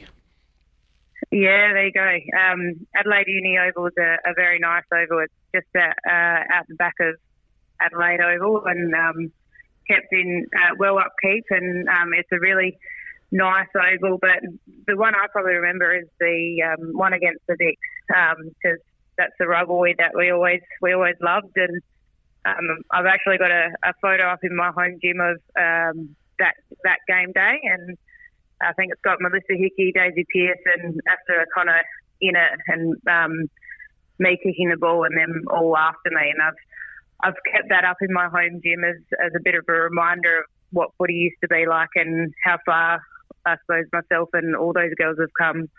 Yeah, 1.31 1.73
there 1.73 1.85
you 1.85 1.93
go. 1.93 2.17
Um, 2.37 2.87
Adelaide 2.95 3.27
Uni 3.27 3.57
Oval 3.57 3.87
is 3.87 3.93
a, 3.97 4.17
a, 4.29 4.33
very 4.35 4.59
nice 4.59 4.83
oval. 4.91 5.19
It's 5.19 5.33
just 5.53 5.67
at, 5.75 5.97
uh, 6.05 6.43
out 6.53 6.67
the 6.67 6.75
back 6.75 6.95
of 6.99 7.15
Adelaide 7.79 8.19
Oval 8.19 8.63
and 8.65 8.93
um, 8.93 9.31
kept 9.87 10.11
in 10.11 10.47
uh, 10.55 10.75
well 10.77 10.97
upkeep, 10.97 11.45
and 11.49 11.87
um, 11.87 12.11
it's 12.13 12.31
a 12.33 12.39
really 12.39 12.77
nice 13.31 13.67
oval. 13.75 14.17
But 14.21 14.39
the 14.87 14.97
one 14.97 15.15
I 15.15 15.27
probably 15.31 15.53
remember 15.53 15.95
is 15.95 16.07
the 16.19 16.63
um, 16.63 16.97
one 16.97 17.13
against 17.13 17.41
the 17.47 17.53
Vics 17.53 18.47
because 18.61 18.77
um, 18.77 18.85
that's 19.17 19.33
the 19.39 19.47
rivalry 19.47 19.95
that 19.97 20.11
we 20.15 20.31
always 20.31 20.61
we 20.81 20.93
always 20.93 21.15
loved, 21.21 21.55
and 21.55 21.81
um, 22.45 22.81
I've 22.91 23.05
actually 23.05 23.37
got 23.37 23.51
a, 23.51 23.69
a, 23.83 23.93
photo 24.01 24.27
up 24.27 24.39
in 24.43 24.55
my 24.55 24.71
home 24.71 24.97
gym 25.01 25.19
of 25.21 25.37
um, 25.57 26.15
that 26.39 26.55
that 26.83 26.99
game 27.07 27.31
day 27.33 27.59
and 27.63 27.97
I 28.63 28.73
think 28.73 28.91
it's 28.91 29.01
got 29.01 29.17
Melissa 29.19 29.57
Hickey, 29.57 29.91
Daisy 29.93 30.25
Pearce, 30.31 30.61
and 30.77 30.99
Aasta 31.09 31.41
O'Connor 31.41 31.81
in 32.21 32.35
it, 32.35 32.59
and 32.67 33.49
me 34.19 34.37
kicking 34.41 34.69
the 34.69 34.77
ball, 34.77 35.03
and 35.03 35.17
them 35.17 35.43
all 35.49 35.75
after 35.75 36.09
me. 36.11 36.29
And 36.31 36.41
I've 36.41 36.61
I've 37.23 37.41
kept 37.53 37.69
that 37.69 37.85
up 37.85 37.97
in 38.01 38.13
my 38.13 38.27
home 38.29 38.61
gym 38.63 38.83
as 38.83 39.01
as 39.23 39.31
a 39.35 39.41
bit 39.43 39.55
of 39.55 39.65
a 39.67 39.73
reminder 39.73 40.39
of 40.39 40.45
what 40.71 40.91
footy 40.97 41.13
used 41.13 41.41
to 41.41 41.47
be 41.47 41.65
like, 41.67 41.89
and 41.95 42.33
how 42.43 42.57
far 42.65 43.01
I 43.45 43.57
suppose 43.61 43.85
myself 43.91 44.29
and 44.33 44.55
all 44.55 44.73
those 44.73 44.93
girls 44.95 45.17
have 45.19 45.33
come 45.37 45.69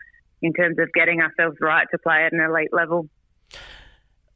in 0.40 0.52
terms 0.52 0.78
of 0.78 0.92
getting 0.92 1.20
ourselves 1.20 1.56
right 1.60 1.86
to 1.90 1.98
play 1.98 2.24
at 2.24 2.32
an 2.32 2.40
elite 2.40 2.72
level. 2.72 3.08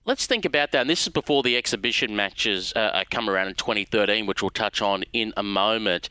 Let's 0.05 0.27
think 0.27 0.45
about 0.45 0.71
that. 0.71 0.83
And 0.83 0.91
this 0.91 1.03
is 1.03 1.09
before 1.09 1.43
the 1.43 1.57
exhibition 1.57 2.15
matches 2.15 2.73
uh, 2.77 3.03
come 3.11 3.29
around 3.29 3.49
in 3.49 3.55
2013, 3.57 4.25
which 4.27 4.41
we'll 4.41 4.51
touch 4.51 4.81
on 4.81 5.03
in 5.13 5.33
a 5.37 5.43
moment. 5.43 6.09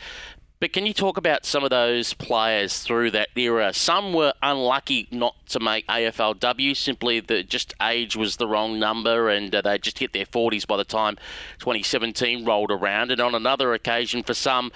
But 0.66 0.74
can 0.74 0.88
you 0.88 0.96
talk 0.96 1.18
about 1.18 1.46
some 1.46 1.64
of 1.64 1.70
those 1.70 2.16
players 2.16 2.80
through 2.80 3.12
that 3.12 3.30
era? 3.36 3.72
Some 3.72 4.14
were 4.14 4.34
unlucky 4.42 5.08
not 5.12 5.36
to 5.50 5.60
make 5.60 5.86
AFLW, 5.88 6.76
simply 6.76 7.20
that 7.20 7.50
just 7.50 7.76
age 7.80 8.16
was 8.16 8.38
the 8.38 8.48
wrong 8.48 8.80
number 8.80 9.30
and 9.30 9.54
uh, 9.54 9.62
they 9.62 9.78
just 9.78 10.00
hit 10.00 10.12
their 10.12 10.26
40s 10.26 10.66
by 10.66 10.76
the 10.76 10.84
time 10.84 11.18
2017 11.60 12.44
rolled 12.46 12.72
around. 12.72 13.12
And 13.12 13.22
on 13.22 13.36
another 13.36 13.76
occasion, 13.76 14.24
for 14.24 14.34
some, 14.34 14.72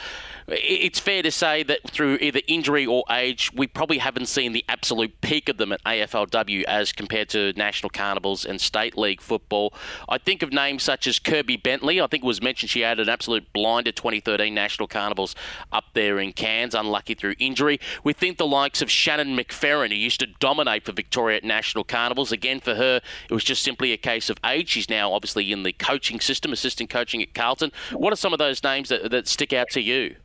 it's 0.48 1.00
fair 1.00 1.24
to 1.24 1.32
say 1.32 1.64
that 1.64 1.90
through 1.90 2.20
either 2.22 2.42
injury 2.48 2.86
or 2.86 3.04
age, 3.10 3.52
we 3.56 3.66
probably 3.66 3.98
haven't 3.98 4.28
seen 4.28 4.52
the 4.52 4.64
absolute 4.70 5.20
peak 5.22 5.50
of 5.50 5.58
them 5.58 5.72
at 5.72 5.84
AFLW 5.86 6.64
as 6.66 6.92
compared 6.92 7.30
to 7.30 7.52
national 7.54 7.90
carnivals 7.90 8.46
and 8.46 8.62
state 8.62 8.96
league 8.96 9.22
football. 9.22 9.74
I 10.08 10.20
think 10.20 10.44
of 10.44 10.54
names 10.54 10.84
such 10.84 11.08
as 11.08 11.18
Kirby 11.18 11.58
Bentley. 11.58 12.00
I 12.00 12.06
think 12.06 12.24
it 12.24 12.28
was 12.28 12.44
mentioned 12.44 12.70
she 12.70 12.82
had 12.82 13.00
an 13.00 13.10
absolute 13.10 13.52
blinder 13.54 13.92
2013 13.92 14.54
national 14.54 14.88
carnivals 14.88 15.36
up 15.80 15.86
there 15.94 16.20
in 16.20 16.34
Cairns, 16.34 16.76
unlucky 16.76 17.14
through 17.14 17.36
injury. 17.40 17.80
We 18.04 18.12
think 18.12 18.38
the 18.38 18.46
likes 18.46 18.82
of 18.82 18.92
Shannon 18.92 19.38
McFerran, 19.38 19.90
who 19.90 19.96
used 19.96 20.20
to 20.20 20.28
dominate 20.28 20.84
for 20.84 20.92
Victoria 20.92 21.38
at 21.38 21.46
national 21.46 21.86
carnivals. 21.86 22.34
Again, 22.34 22.60
for 22.60 22.76
her, 22.76 23.00
it 23.30 23.34
was 23.34 23.46
just 23.46 23.64
simply 23.64 23.94
a 23.94 23.98
case 23.98 24.30
of 24.30 24.38
age. 24.46 24.68
She's 24.68 24.90
now 24.90 25.14
obviously 25.14 25.54
in 25.54 25.64
the 25.64 25.72
coaching 25.72 26.20
system, 26.20 26.52
assistant 26.52 26.90
coaching 26.90 27.22
at 27.22 27.34
Carlton. 27.34 27.72
What 27.94 28.12
are 28.12 28.18
some 28.18 28.34
of 28.34 28.40
those 28.40 28.62
names 28.62 28.90
that, 28.90 29.10
that 29.10 29.28
stick 29.30 29.54
out 29.54 29.70
to 29.72 29.82
you? 29.82 30.18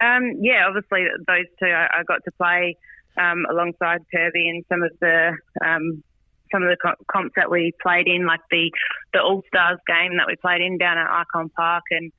Um, 0.00 0.32
yeah, 0.40 0.66
obviously 0.66 1.04
those 1.28 1.46
two 1.60 1.66
I, 1.66 2.00
I 2.00 2.02
got 2.08 2.24
to 2.24 2.32
play 2.32 2.76
um, 3.16 3.44
alongside 3.50 4.00
Kirby 4.10 4.48
in 4.48 4.64
some 4.68 4.82
of 4.82 4.90
the 5.00 5.36
um, 5.64 6.02
some 6.50 6.62
of 6.62 6.68
the 6.68 6.94
comps 7.10 7.34
that 7.36 7.50
we 7.50 7.72
played 7.82 8.08
in, 8.08 8.26
like 8.26 8.40
the 8.50 8.70
the 9.12 9.20
All 9.20 9.42
Stars 9.48 9.78
game 9.86 10.16
that 10.16 10.26
we 10.26 10.36
played 10.36 10.60
in 10.60 10.78
down 10.78 10.98
at 10.98 11.08
Icon 11.08 11.50
Park, 11.50 11.84
and 11.90 12.12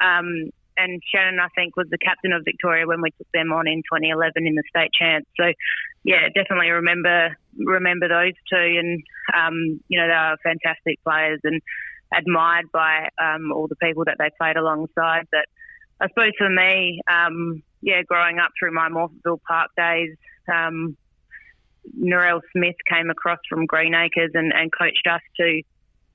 um, 0.00 0.50
and 0.76 1.02
Shannon 1.12 1.40
I 1.40 1.48
think 1.54 1.76
was 1.76 1.86
the 1.90 1.98
captain 1.98 2.32
of 2.32 2.44
Victoria 2.44 2.86
when 2.86 3.02
we 3.02 3.10
took 3.10 3.26
them 3.32 3.52
on 3.52 3.66
in 3.66 3.82
2011 3.90 4.46
in 4.46 4.54
the 4.54 4.62
state 4.68 4.90
champs. 4.98 5.28
So 5.38 5.52
yeah, 6.04 6.28
definitely 6.34 6.70
remember 6.70 7.36
remember 7.56 8.08
those 8.08 8.34
two, 8.50 8.78
and 8.78 9.02
um, 9.36 9.80
you 9.88 9.98
know 9.98 10.06
they 10.06 10.12
are 10.12 10.36
fantastic 10.42 11.02
players 11.02 11.40
and 11.44 11.60
admired 12.16 12.70
by 12.72 13.08
um, 13.20 13.52
all 13.52 13.66
the 13.68 13.76
people 13.76 14.04
that 14.04 14.16
they 14.18 14.30
played 14.38 14.56
alongside. 14.56 15.26
But 15.30 15.46
I 16.00 16.08
suppose 16.08 16.32
for 16.38 16.50
me, 16.50 17.00
um, 17.10 17.62
yeah, 17.80 18.02
growing 18.02 18.38
up 18.38 18.50
through 18.58 18.72
my 18.72 18.88
Morphettville 18.88 19.40
Park 19.46 19.70
days, 19.76 20.16
um, 20.52 20.96
Narelle 21.98 22.40
Smith 22.52 22.76
came 22.90 23.10
across 23.10 23.38
from 23.48 23.66
Greenacres 23.66 24.30
and, 24.34 24.52
and 24.54 24.70
coached 24.72 25.06
us 25.10 25.20
to 25.38 25.62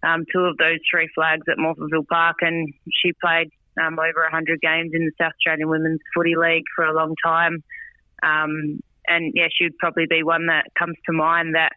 um, 0.03 0.25
two 0.31 0.41
of 0.41 0.57
those 0.57 0.79
three 0.89 1.09
flags 1.13 1.45
at 1.49 1.57
Morphettville 1.57 2.07
Park, 2.07 2.37
and 2.41 2.73
she 3.01 3.11
played 3.21 3.49
um, 3.81 3.99
over 3.99 4.21
100 4.23 4.61
games 4.61 4.91
in 4.93 5.05
the 5.05 5.11
South 5.19 5.33
Australian 5.33 5.69
Women's 5.69 5.99
Footy 6.13 6.35
League 6.35 6.65
for 6.75 6.85
a 6.85 6.93
long 6.93 7.15
time. 7.23 7.63
Um, 8.23 8.81
and 9.07 9.31
yeah, 9.35 9.47
she'd 9.51 9.77
probably 9.77 10.05
be 10.09 10.23
one 10.23 10.47
that 10.47 10.65
comes 10.77 10.95
to 11.05 11.13
mind 11.13 11.55
that 11.55 11.71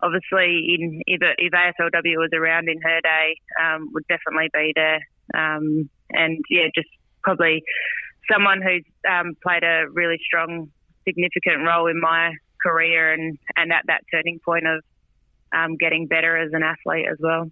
obviously 0.00 0.76
in 0.78 1.02
if, 1.06 1.20
if 1.38 1.52
AFLW 1.52 2.16
was 2.16 2.30
around 2.32 2.68
in 2.68 2.80
her 2.82 3.00
day, 3.00 3.36
um, 3.60 3.90
would 3.92 4.04
definitely 4.08 4.48
be 4.52 4.72
there. 4.74 5.00
Um, 5.34 5.90
and 6.10 6.38
yeah, 6.50 6.68
just 6.74 6.88
probably 7.22 7.62
someone 8.30 8.62
who's 8.62 8.84
um, 9.10 9.34
played 9.42 9.64
a 9.64 9.86
really 9.92 10.18
strong, 10.24 10.70
significant 11.06 11.64
role 11.66 11.88
in 11.88 12.00
my 12.00 12.32
career 12.62 13.12
and, 13.12 13.38
and 13.56 13.72
at 13.72 13.84
that 13.86 14.02
turning 14.12 14.40
point 14.44 14.66
of 14.66 14.82
um, 15.52 15.76
getting 15.76 16.06
better 16.06 16.36
as 16.36 16.52
an 16.52 16.62
athlete 16.62 17.06
as 17.10 17.18
well. 17.20 17.50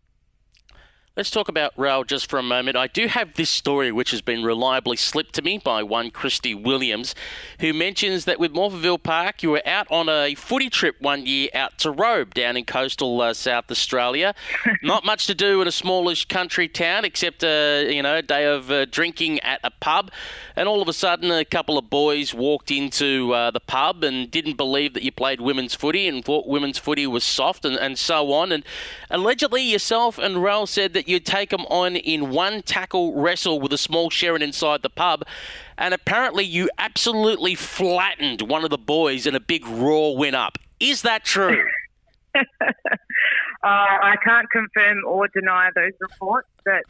Let's 1.17 1.31
talk 1.31 1.49
about 1.49 1.73
Rail 1.79 2.05
just 2.05 2.29
for 2.29 2.39
a 2.39 2.43
moment. 2.43 2.77
I 2.77 2.89
do 2.89 3.07
have 3.07 3.33
this 3.33 3.49
story 3.49 3.91
which 3.91 4.11
has 4.11 4.21
been 4.21 4.43
reliably 4.43 4.99
slipped 4.99 5.35
to 5.37 5.41
me 5.41 5.57
by 5.57 5.83
one 5.83 6.11
Christy 6.11 6.55
Williams, 6.55 7.15
who 7.59 7.73
mentions 7.73 8.27
that 8.27 8.39
with 8.39 8.53
Morphettville 8.53 9.03
Park, 9.03 9.43
you 9.43 9.53
were 9.53 9.63
out 9.65 9.87
on 9.91 10.11
a 10.11 10.35
footy 10.35 10.69
trip 10.69 10.97
one 11.01 11.25
year 11.25 11.49
out 11.55 11.79
to 11.79 11.91
Robe 11.91 12.35
down 12.35 12.59
in 12.59 12.67
coastal 12.67 13.19
uh, 13.23 13.33
South 13.33 13.71
Australia. 13.71 14.35
Not 14.83 15.07
much 15.07 15.27
to 15.29 15.35
do 15.35 15.63
in 15.63 15.69
a 15.69 15.73
smallish 15.73 16.27
country 16.27 16.69
town 16.69 17.07
except 17.07 17.43
uh, 17.43 17.85
you 17.89 18.03
know 18.03 18.17
a 18.17 18.23
day 18.23 18.45
of 18.45 18.71
uh, 18.71 18.85
drinking 18.85 19.41
at 19.41 19.61
a 19.65 19.71
pub, 19.71 20.11
and 20.55 20.69
all 20.69 20.83
of 20.83 20.89
a 20.89 20.93
sudden 20.93 21.31
a 21.31 21.47
couple 21.47 21.79
of 21.79 21.89
boys 21.89 22.35
walked 22.35 22.71
into 22.71 23.33
uh, 23.33 23.51
the 23.51 23.61
pub 23.61 24.05
and 24.05 24.31
didn't 24.31 24.59
believe 24.59 24.93
that 24.93 25.03
you 25.03 25.13
played 25.13 25.41
women's 25.41 25.75
footy 25.75 26.09
and 26.09 26.27
thought 26.27 26.47
women's 26.47 26.77
footy 26.77 27.07
was 27.07 27.25
soft 27.25 27.65
and, 27.65 27.77
and 27.77 27.99
so 27.99 28.35
on. 28.35 28.53
And 28.53 28.65
allegedly 29.11 29.63
yourself 29.63 30.19
and 30.19 30.43
Rail 30.43 30.67
said 30.67 30.93
that 30.93 31.06
you'd 31.09 31.27
take 31.27 31.51
them 31.51 31.67
on 31.67 31.97
in 31.97 32.31
one 32.31 32.63
tackle 32.63 33.15
wrestle 33.15 33.61
with 33.61 33.73
a 33.73 33.79
small 33.79 34.11
Sherrin 34.11 34.43
inside 34.43 34.83
the 34.83 34.91
pub. 34.91 35.25
And 35.79 35.93
apparently, 35.93 36.45
you 36.45 36.71
absolutely 36.79 37.55
flattened 37.55 38.43
one 38.43 38.65
of 38.65 38.71
the 38.71 38.79
boys 38.79 39.27
and 39.27 39.37
a 39.37 39.41
big 39.41 39.67
raw 39.67 40.11
win 40.11 40.35
up. 40.35 40.59
Is 40.81 41.03
that 41.03 41.25
true? 41.25 41.65
uh, 42.37 42.43
I 43.63 44.17
can't 44.25 44.49
confirm 44.51 44.99
or 45.07 45.29
deny 45.29 45.71
those 45.75 45.93
reports, 46.01 46.49
but 46.65 46.83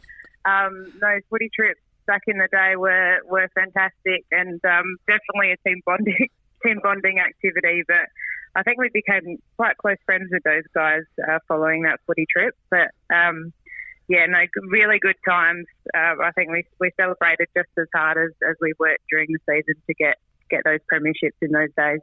um, 0.49 0.91
those 1.01 1.21
footy 1.29 1.49
trips 1.53 1.79
back 2.05 2.23
in 2.27 2.37
the 2.37 2.47
day 2.51 2.75
were, 2.75 3.19
were 3.25 3.49
fantastic 3.53 4.25
and 4.31 4.63
um, 4.65 4.97
definitely 5.07 5.51
a 5.51 5.57
team 5.67 5.81
bonding 5.85 6.29
team 6.63 6.79
bonding 6.81 7.19
activity. 7.19 7.83
But 7.87 8.07
I 8.55 8.63
think 8.63 8.79
we 8.79 8.89
became 8.91 9.37
quite 9.57 9.77
close 9.77 9.97
friends 10.05 10.29
with 10.31 10.43
those 10.43 10.63
guys 10.73 11.03
uh, 11.29 11.39
following 11.47 11.83
that 11.83 11.99
footy 12.07 12.25
trip. 12.29 12.55
But 12.71 12.89
um, 13.13 13.53
yeah, 14.07 14.25
no, 14.25 14.39
really 14.69 14.99
good 14.99 15.17
times. 15.27 15.65
Uh, 15.93 16.15
I 16.23 16.31
think 16.35 16.49
we 16.49 16.63
we 16.79 16.91
celebrated 16.99 17.47
just 17.55 17.69
as 17.77 17.87
hard 17.93 18.17
as, 18.17 18.31
as 18.49 18.55
we 18.61 18.73
worked 18.79 19.03
during 19.09 19.27
the 19.27 19.39
season 19.45 19.75
to 19.87 19.93
get 19.93 20.17
get 20.49 20.63
those 20.63 20.79
premierships 20.91 21.37
in 21.41 21.51
those 21.51 21.69
days. 21.77 21.99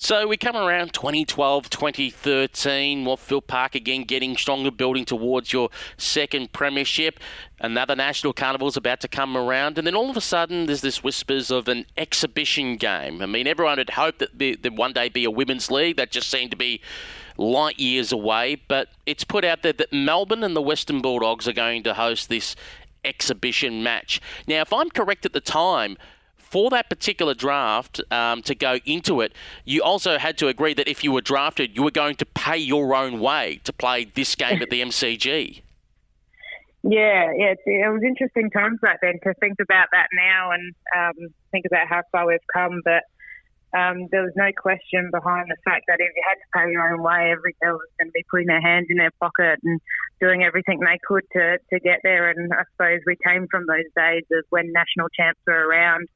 So 0.00 0.28
we 0.28 0.36
come 0.36 0.54
around 0.54 0.92
2012, 0.92 1.70
2013. 1.70 3.16
Phil 3.16 3.40
Park 3.40 3.74
again 3.74 4.04
getting 4.04 4.36
stronger, 4.36 4.70
building 4.70 5.04
towards 5.04 5.52
your 5.52 5.70
second 5.96 6.52
premiership. 6.52 7.18
Another 7.60 7.96
national 7.96 8.32
carnival 8.32 8.68
is 8.68 8.76
about 8.76 9.00
to 9.00 9.08
come 9.08 9.36
around, 9.36 9.76
and 9.76 9.84
then 9.84 9.96
all 9.96 10.08
of 10.08 10.16
a 10.16 10.20
sudden 10.20 10.66
there's 10.66 10.82
this 10.82 11.02
whispers 11.02 11.50
of 11.50 11.66
an 11.66 11.84
exhibition 11.96 12.76
game. 12.76 13.20
I 13.20 13.26
mean, 13.26 13.48
everyone 13.48 13.78
had 13.78 13.90
hoped 13.90 14.20
that 14.20 14.38
there 14.38 14.70
one 14.70 14.92
day 14.92 15.08
be 15.08 15.24
a 15.24 15.32
women's 15.32 15.68
league. 15.68 15.96
That 15.96 16.12
just 16.12 16.30
seemed 16.30 16.52
to 16.52 16.56
be 16.56 16.80
light 17.36 17.80
years 17.80 18.12
away. 18.12 18.54
But 18.68 18.90
it's 19.04 19.24
put 19.24 19.44
out 19.44 19.64
there 19.64 19.72
that 19.72 19.92
Melbourne 19.92 20.44
and 20.44 20.54
the 20.54 20.62
Western 20.62 21.02
Bulldogs 21.02 21.48
are 21.48 21.52
going 21.52 21.82
to 21.82 21.94
host 21.94 22.28
this 22.28 22.54
exhibition 23.04 23.82
match. 23.82 24.20
Now, 24.46 24.60
if 24.60 24.72
I'm 24.72 24.90
correct 24.90 25.26
at 25.26 25.32
the 25.32 25.40
time 25.40 25.98
for 26.50 26.70
that 26.70 26.88
particular 26.88 27.34
draft 27.34 28.00
um, 28.10 28.42
to 28.42 28.54
go 28.54 28.78
into 28.86 29.20
it, 29.20 29.32
you 29.64 29.82
also 29.82 30.18
had 30.18 30.38
to 30.38 30.48
agree 30.48 30.74
that 30.74 30.88
if 30.88 31.04
you 31.04 31.12
were 31.12 31.20
drafted, 31.20 31.76
you 31.76 31.82
were 31.82 31.90
going 31.90 32.16
to 32.16 32.26
pay 32.26 32.56
your 32.56 32.94
own 32.94 33.20
way 33.20 33.60
to 33.64 33.72
play 33.72 34.04
this 34.04 34.34
game 34.34 34.62
at 34.62 34.70
the 34.70 34.80
MCG. 34.82 35.62
Yeah, 36.84 37.32
yeah, 37.36 37.54
it 37.66 37.92
was 37.92 38.02
interesting 38.06 38.50
times 38.50 38.78
back 38.80 39.00
then 39.02 39.18
to 39.24 39.34
think 39.40 39.58
about 39.60 39.88
that 39.90 40.06
now 40.14 40.52
and 40.52 40.74
um, 40.96 41.34
think 41.50 41.66
about 41.66 41.88
how 41.88 42.02
far 42.12 42.28
we've 42.28 42.38
come. 42.54 42.80
But 42.84 43.02
um, 43.76 44.06
there 44.12 44.22
was 44.22 44.32
no 44.36 44.48
question 44.56 45.10
behind 45.10 45.50
the 45.50 45.56
fact 45.64 45.84
that 45.88 45.98
if 45.98 46.08
you 46.14 46.22
had 46.26 46.36
to 46.36 46.48
pay 46.54 46.72
your 46.72 46.94
own 46.94 47.02
way, 47.02 47.32
every 47.32 47.56
girl 47.60 47.74
was 47.74 47.88
going 47.98 48.08
to 48.08 48.12
be 48.14 48.24
putting 48.30 48.46
their 48.46 48.62
hands 48.62 48.86
in 48.88 48.96
their 48.96 49.10
pocket 49.20 49.58
and 49.64 49.80
doing 50.20 50.44
everything 50.44 50.78
they 50.78 50.98
could 51.06 51.24
to, 51.32 51.58
to 51.70 51.80
get 51.80 51.98
there. 52.04 52.30
And 52.30 52.52
I 52.54 52.62
suppose 52.72 53.00
we 53.04 53.16
came 53.26 53.48
from 53.50 53.66
those 53.66 53.90
days 53.96 54.24
of 54.30 54.44
when 54.50 54.72
national 54.72 55.08
champs 55.10 55.40
were 55.46 55.68
around 55.68 56.08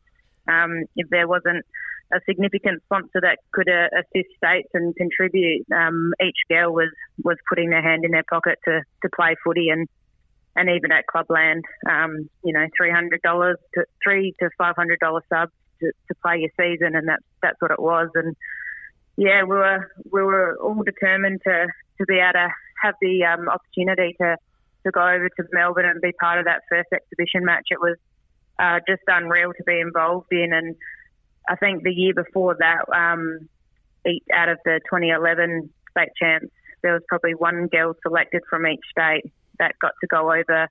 um, 0.49 0.85
if 0.97 1.09
there 1.11 1.29
wasn't 1.29 1.65
a 2.13 2.21
significant 2.29 2.83
sponsor 2.85 3.21
that 3.21 3.39
could 3.53 3.69
uh, 3.69 3.89
assist 3.97 4.29
states 4.37 4.69
and 4.75 4.95
contribute, 4.97 5.65
um, 5.75 6.13
each 6.23 6.37
girl 6.49 6.73
was, 6.73 6.91
was 7.25 7.37
putting 7.49 7.71
their 7.71 7.83
hand 7.83 8.05
in 8.05 8.11
their 8.11 8.25
pocket 8.29 8.59
to, 8.65 8.83
to 9.03 9.09
play 9.15 9.35
footy 9.45 9.69
and 9.71 9.89
and 10.55 10.69
even 10.69 10.93
at 10.93 11.05
Clubland, 11.07 11.65
um, 11.89 12.29
you 12.45 12.53
know, 12.53 12.67
three 12.77 12.91
hundred 12.91 13.23
dollars 13.23 13.57
to 13.75 13.85
three 14.05 14.35
to 14.41 14.51
five 14.59 14.77
hundred 14.77 14.99
dollar 15.01 15.23
subs 15.33 15.53
to, 15.81 15.93
to 16.09 16.15
play 16.23 16.41
your 16.41 16.51
season, 16.61 16.95
and 16.95 17.09
that's 17.09 17.25
that's 17.41 17.57
what 17.61 17.71
it 17.71 17.81
was. 17.81 18.11
And 18.15 18.37
yeah, 19.17 19.43
we 19.43 19.57
were 19.57 19.91
we 20.11 20.23
were 20.23 20.59
all 20.63 20.83
determined 20.83 21.41
to 21.47 21.69
to 21.99 22.05
be 22.07 22.19
able 22.19 22.33
to 22.33 22.49
have 22.83 22.95
the 23.01 23.25
um, 23.25 23.49
opportunity 23.49 24.15
to 24.21 24.37
to 24.85 24.91
go 24.91 25.01
over 25.01 25.29
to 25.29 25.45
Melbourne 25.53 25.87
and 25.87 26.01
be 26.01 26.13
part 26.21 26.39
of 26.39 26.45
that 26.45 26.63
first 26.69 26.89
exhibition 26.93 27.45
match. 27.45 27.69
It 27.71 27.81
was 27.81 27.97
uh, 28.63 28.79
just 28.89 29.03
unreal 29.09 29.53
to 29.53 29.65
be 29.65 29.81
involved 29.81 30.29
in. 30.31 30.53
And 30.53 30.77
I 31.49 31.57
think 31.57 31.83
the 31.83 31.93
year 31.93 32.15
before 32.15 32.57
that, 32.61 32.85
um, 32.95 33.49
out 34.33 34.49
of 34.49 34.59
the 34.65 34.81
2011 34.89 35.71
state 35.91 36.09
champs, 36.21 36.53
there 36.83 36.93
was 36.93 37.03
probably 37.09 37.35
one 37.35 37.67
girl 37.67 37.95
selected 38.03 38.43
from 38.49 38.67
each 38.67 38.85
state 38.91 39.31
that 39.59 39.75
got 39.81 39.93
to 40.01 40.07
go 40.07 40.33
over 40.33 40.69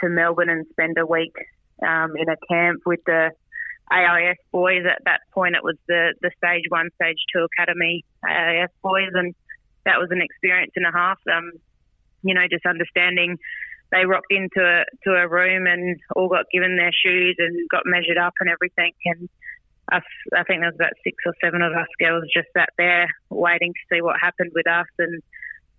to 0.00 0.08
Melbourne 0.08 0.50
and 0.50 0.66
spend 0.70 0.96
a 0.98 1.06
week 1.06 1.34
um, 1.82 2.14
in 2.16 2.28
a 2.28 2.36
camp 2.48 2.82
with 2.86 3.00
the 3.06 3.30
AIS 3.90 4.36
boys. 4.52 4.84
At 4.88 5.02
that 5.04 5.20
point, 5.32 5.56
it 5.56 5.64
was 5.64 5.76
the, 5.86 6.14
the 6.20 6.30
stage 6.36 6.64
one, 6.68 6.88
stage 7.00 7.18
two 7.34 7.46
academy 7.58 8.04
AIS 8.28 8.70
boys, 8.82 9.10
and 9.14 9.34
that 9.84 9.98
was 9.98 10.08
an 10.10 10.20
experience 10.22 10.72
and 10.76 10.86
a 10.86 10.92
half. 10.92 11.18
Um, 11.32 11.52
you 12.22 12.34
know, 12.34 12.46
just 12.50 12.66
understanding 12.66 13.38
they 13.90 14.04
rocked 14.04 14.30
into 14.30 14.60
a 14.60 14.84
to 15.04 15.14
a 15.14 15.28
room 15.28 15.66
and 15.66 15.98
all 16.14 16.28
got 16.28 16.46
given 16.52 16.76
their 16.76 16.92
shoes 16.92 17.36
and 17.38 17.68
got 17.70 17.82
measured 17.86 18.18
up 18.18 18.34
and 18.40 18.50
everything. 18.50 18.92
And 19.04 19.28
us, 19.90 20.02
I 20.36 20.42
think 20.44 20.60
there 20.60 20.70
was 20.70 20.76
about 20.76 20.92
six 21.02 21.16
or 21.24 21.34
seven 21.42 21.62
of 21.62 21.72
us 21.72 21.88
girls 21.98 22.24
just 22.34 22.48
sat 22.56 22.70
there 22.76 23.08
waiting 23.30 23.72
to 23.72 23.94
see 23.94 24.02
what 24.02 24.20
happened 24.20 24.52
with 24.54 24.66
us. 24.66 24.86
And 24.98 25.22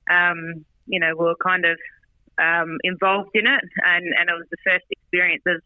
um, 0.09 0.65
you 0.87 0.99
know, 0.99 1.13
we 1.17 1.25
were 1.25 1.35
kind 1.35 1.65
of 1.65 1.77
um, 2.41 2.77
involved 2.83 3.31
in 3.33 3.45
it, 3.45 3.63
and, 3.85 4.05
and 4.19 4.29
it 4.29 4.33
was 4.33 4.47
the 4.49 4.57
first 4.65 4.85
experience 4.89 5.43
of 5.45 5.61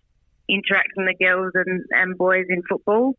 interacting 0.49 1.06
the 1.06 1.13
girls 1.13 1.51
and, 1.56 1.86
and 1.91 2.17
boys 2.17 2.45
in 2.49 2.62
football. 2.67 3.15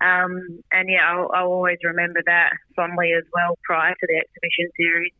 Um, 0.00 0.60
and 0.72 0.90
yeah, 0.90 1.10
I'll, 1.10 1.30
I'll 1.32 1.52
always 1.52 1.78
remember 1.82 2.20
that 2.26 2.50
fondly 2.74 3.12
as 3.16 3.24
well 3.32 3.56
prior 3.64 3.94
to 3.94 4.06
the 4.06 4.16
exhibition 4.16 4.70
series. 4.76 5.12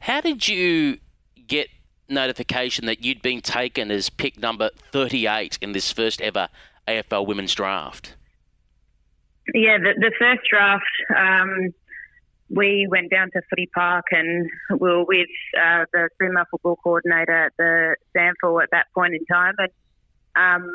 How 0.00 0.20
did 0.22 0.48
you 0.48 0.98
get 1.46 1.68
notification 2.10 2.86
that 2.86 3.04
you'd 3.04 3.22
been 3.22 3.40
taken 3.40 3.90
as 3.90 4.10
pick 4.10 4.38
number 4.38 4.70
38 4.92 5.58
in 5.60 5.72
this 5.72 5.92
first 5.92 6.20
ever 6.20 6.48
AFL 6.86 7.26
women's 7.26 7.54
draft? 7.54 8.14
Yeah, 9.54 9.78
the, 9.78 9.94
the 9.98 10.12
first 10.18 10.42
draft, 10.48 10.84
um, 11.16 11.72
we 12.48 12.86
went 12.90 13.10
down 13.10 13.30
to 13.32 13.40
Footy 13.48 13.68
Park 13.74 14.06
and 14.10 14.48
we 14.70 14.88
were 14.88 15.04
with 15.04 15.28
uh, 15.56 15.84
the 15.92 16.08
female 16.18 16.44
football 16.50 16.76
coordinator 16.76 17.46
at 17.46 17.52
the 17.58 17.96
SANFL 18.16 18.62
at 18.62 18.70
that 18.72 18.86
point 18.94 19.14
in 19.14 19.24
time. 19.26 19.54
And 19.58 19.70
um, 20.36 20.70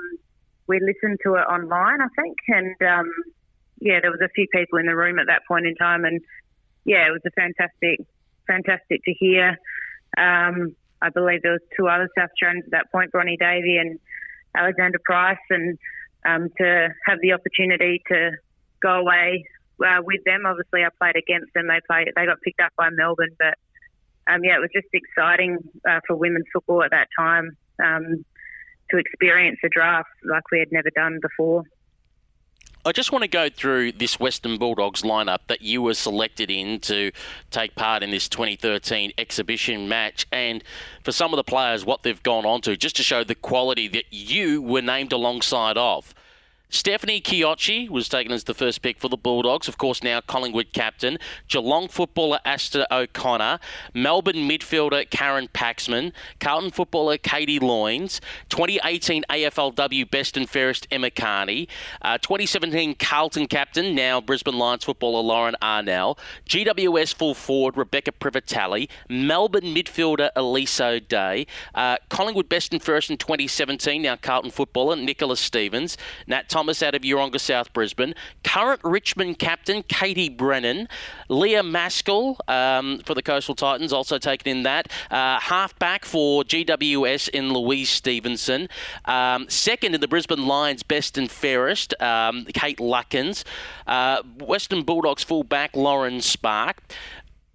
we 0.68 0.80
listened 0.80 1.20
to 1.24 1.36
it 1.36 1.46
online, 1.48 2.02
I 2.02 2.08
think. 2.22 2.38
And 2.48 2.76
um, 2.82 3.12
yeah, 3.80 4.00
there 4.02 4.12
was 4.12 4.22
a 4.24 4.30
few 4.30 4.48
people 4.54 4.80
in 4.80 4.86
the 4.86 4.96
room 4.96 5.20
at 5.20 5.28
that 5.28 5.42
point 5.48 5.66
in 5.66 5.76
time. 5.76 6.06
And 6.06 6.22
yeah, 6.86 7.08
it 7.08 7.12
was 7.12 7.22
a 7.26 7.32
fantastic, 7.32 8.00
fantastic 8.48 9.04
to 9.04 9.14
hear. 9.14 9.58
Um, 10.18 10.76
I 11.02 11.10
believe 11.10 11.42
there 11.42 11.54
was 11.54 11.62
two 11.78 11.88
other 11.88 12.10
South 12.18 12.30
Australians 12.32 12.66
at 12.66 12.72
that 12.72 12.92
point, 12.92 13.12
Bronny 13.12 13.38
Davey 13.38 13.78
and 13.78 14.00
Alexander 14.56 15.00
Price, 15.04 15.38
and 15.50 15.78
um, 16.26 16.50
to 16.58 16.90
have 17.06 17.20
the 17.22 17.34
opportunity 17.34 18.02
to 18.08 18.32
go 18.82 19.00
away 19.00 19.46
uh, 19.86 20.02
with 20.04 20.24
them. 20.26 20.44
Obviously, 20.46 20.84
I 20.84 20.90
played 20.98 21.16
against 21.16 21.54
them. 21.54 21.68
They 21.68 21.80
played. 21.88 22.08
They 22.16 22.26
got 22.26 22.42
picked 22.42 22.62
up 22.62 22.72
by 22.78 22.90
Melbourne, 22.90 23.36
but 23.38 23.56
um, 24.28 24.44
yeah, 24.44 24.56
it 24.56 24.62
was 24.62 24.70
just 24.74 24.88
exciting 24.94 25.58
uh, 25.88 26.00
for 26.08 26.16
women's 26.16 26.46
football 26.52 26.84
at 26.84 26.92
that 26.92 27.08
time 27.18 27.58
um, 27.84 28.26
to 28.90 28.98
experience 28.98 29.60
a 29.64 29.70
draft 29.70 30.10
like 30.24 30.44
we 30.52 30.60
had 30.60 30.72
never 30.72 30.90
done 30.96 31.20
before. 31.22 31.64
I 32.88 32.92
just 32.92 33.12
want 33.12 33.24
to 33.24 33.28
go 33.28 33.50
through 33.50 33.94
this 33.94 34.20
Western 34.20 34.60
Bulldogs 34.60 35.02
lineup 35.02 35.40
that 35.48 35.64
you 35.64 35.82
were 35.82 35.96
selected 35.96 36.52
in 36.52 36.80
to 36.82 37.12
take 37.50 37.74
part 37.74 38.04
in 38.04 38.12
this 38.12 38.30
2013 38.30 39.12
exhibition 39.18 39.88
match, 39.88 40.28
and 40.32 40.64
for 41.04 41.12
some 41.12 41.34
of 41.34 41.38
the 41.38 41.44
players, 41.44 41.84
what 41.84 42.04
they've 42.04 42.22
gone 42.22 42.46
on 42.46 42.62
to, 42.62 42.78
just 42.78 42.96
to 42.98 43.04
show 43.04 43.24
the 43.24 43.34
quality 43.34 43.88
that 43.88 44.06
you 44.12 44.62
were 44.62 44.84
named 44.84 45.14
alongside 45.14 45.78
of. 45.78 46.14
Stephanie 46.76 47.22
Chiocci 47.22 47.88
was 47.90 48.10
taken 48.10 48.34
as 48.34 48.44
the 48.44 48.54
first 48.54 48.82
pick 48.82 49.00
for 49.00 49.08
the 49.08 49.16
Bulldogs, 49.16 49.70
of 49.70 49.78
course, 49.78 50.04
now 50.04 50.20
Collingwood 50.20 50.74
captain. 50.74 51.18
Geelong 51.48 51.88
footballer 51.88 52.40
Aasta 52.46 52.86
O'Connor, 52.92 53.60
Melbourne 53.94 54.48
midfielder 54.48 55.10
Karen 55.10 55.48
Paxman, 55.48 56.12
Carlton 56.42 56.72
footballer 56.72 57.18
Katie 57.18 57.60
Loynes, 57.60 58.20
2018 58.50 59.24
AFLW 59.30 60.12
best 60.12 60.36
and 60.36 60.50
fairest 60.50 60.86
Emma 60.92 61.10
Kearney, 61.10 61.70
uh, 62.02 62.18
2017 62.18 62.96
Carlton 62.96 63.48
captain, 63.48 63.96
now 63.96 64.20
Brisbane 64.20 64.58
Lions 64.58 64.84
footballer 64.84 65.22
Lauren 65.22 65.56
Arnell, 65.62 66.18
GWS 66.50 67.16
full 67.16 67.36
forward 67.36 67.78
Rebecca 67.78 68.12
Privitelli, 68.12 68.90
Melbourne 69.08 69.74
midfielder 69.74 70.30
Elise 70.36 70.82
O'Dea, 70.82 71.46
uh, 71.74 71.98
Collingwood 72.10 72.50
best 72.50 72.74
and 72.74 72.84
fairest 72.84 73.10
in 73.10 73.16
2017, 73.16 74.02
now 74.02 74.18
Carlton 74.18 74.52
footballer 74.52 74.98
Nicholas 74.98 75.40
Stevens, 75.40 75.98
Nat 76.28 76.50
Thomas 76.50 76.65
Thomas 76.66 76.82
out 76.82 76.96
of 76.96 77.04
Yeronga 77.04 77.40
South 77.40 77.72
Brisbane. 77.74 78.16
Current 78.44 78.82
Richmond 78.84 79.38
captain 79.38 79.84
Katie 79.84 80.30
Brennan. 80.30 80.88
Leah 81.30 81.62
Maskell 81.62 82.38
um, 82.48 83.02
for 83.06 83.14
the 83.14 83.22
Coastal 83.22 83.54
Titans, 83.54 83.94
also 83.94 84.18
taken 84.18 84.48
in 84.58 84.64
that. 84.64 84.92
Uh, 85.12 85.40
halfback 85.40 86.06
for 86.06 86.44
GWS 86.44 87.30
in 87.30 87.54
Louise 87.54 87.92
Stevenson. 87.92 88.68
Um, 89.06 89.48
second 89.48 89.94
in 89.94 90.02
the 90.02 90.08
Brisbane 90.08 90.48
Lions 90.48 90.82
best 90.82 91.20
and 91.20 91.30
fairest, 91.30 91.94
um, 92.02 92.46
Kate 92.46 92.80
Lutkins. 92.80 93.44
Uh, 93.86 94.24
Western 94.40 94.82
Bulldogs 94.82 95.24
fullback 95.24 95.76
Lauren 95.76 96.20
Spark. 96.20 96.82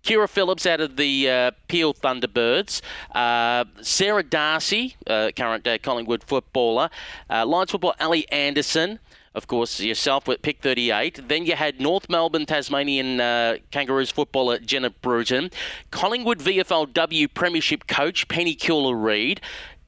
Kira 0.02 0.28
Phillips 0.28 0.66
out 0.66 0.80
of 0.80 0.96
the 0.96 1.28
uh, 1.28 1.50
Peel 1.68 1.92
Thunderbirds. 1.94 2.80
Uh, 3.14 3.64
Sarah 3.82 4.22
D'Arcy, 4.22 4.96
uh, 5.06 5.30
current 5.36 5.66
uh, 5.66 5.78
Collingwood 5.78 6.24
footballer. 6.24 6.90
Uh, 7.28 7.44
Lions 7.46 7.70
football 7.70 7.94
Ali 8.00 8.30
Anderson. 8.30 8.98
Of 9.32 9.46
course, 9.46 9.78
yourself 9.78 10.26
with 10.26 10.42
pick 10.42 10.60
38. 10.60 11.28
Then 11.28 11.46
you 11.46 11.54
had 11.54 11.80
North 11.80 12.08
Melbourne 12.08 12.46
Tasmanian 12.46 13.20
uh, 13.20 13.58
Kangaroos 13.70 14.10
footballer 14.10 14.58
Jenna 14.58 14.90
Bruton. 14.90 15.50
Collingwood 15.92 16.40
VFLW 16.40 17.32
Premiership 17.32 17.86
coach 17.86 18.26
Penny 18.26 18.56
Cula-Reid. 18.56 19.40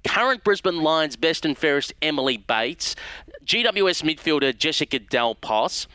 Current 0.04 0.44
Brisbane 0.44 0.82
Lions 0.82 1.16
best 1.16 1.44
and 1.44 1.56
fairest 1.56 1.92
Emily 2.02 2.36
Bates, 2.36 2.96
GWS 3.44 4.02
midfielder 4.02 4.56
Jessica 4.56 4.98
Delpos, 4.98 5.86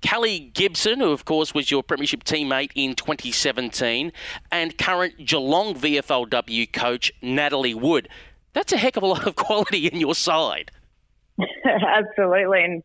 Kellie 0.00 0.50
Gibson, 0.52 1.00
who 1.00 1.12
of 1.12 1.24
course 1.24 1.54
was 1.54 1.70
your 1.70 1.82
premiership 1.82 2.24
teammate 2.24 2.72
in 2.74 2.94
2017, 2.94 4.12
and 4.50 4.78
current 4.78 5.24
Geelong 5.24 5.74
VFLW 5.74 6.72
coach 6.72 7.12
Natalie 7.22 7.74
Wood. 7.74 8.08
That's 8.52 8.72
a 8.72 8.76
heck 8.76 8.96
of 8.96 9.02
a 9.02 9.06
lot 9.06 9.26
of 9.26 9.36
quality 9.36 9.86
in 9.86 9.98
your 9.98 10.14
side. 10.14 10.70
Absolutely, 11.64 12.64
and 12.64 12.82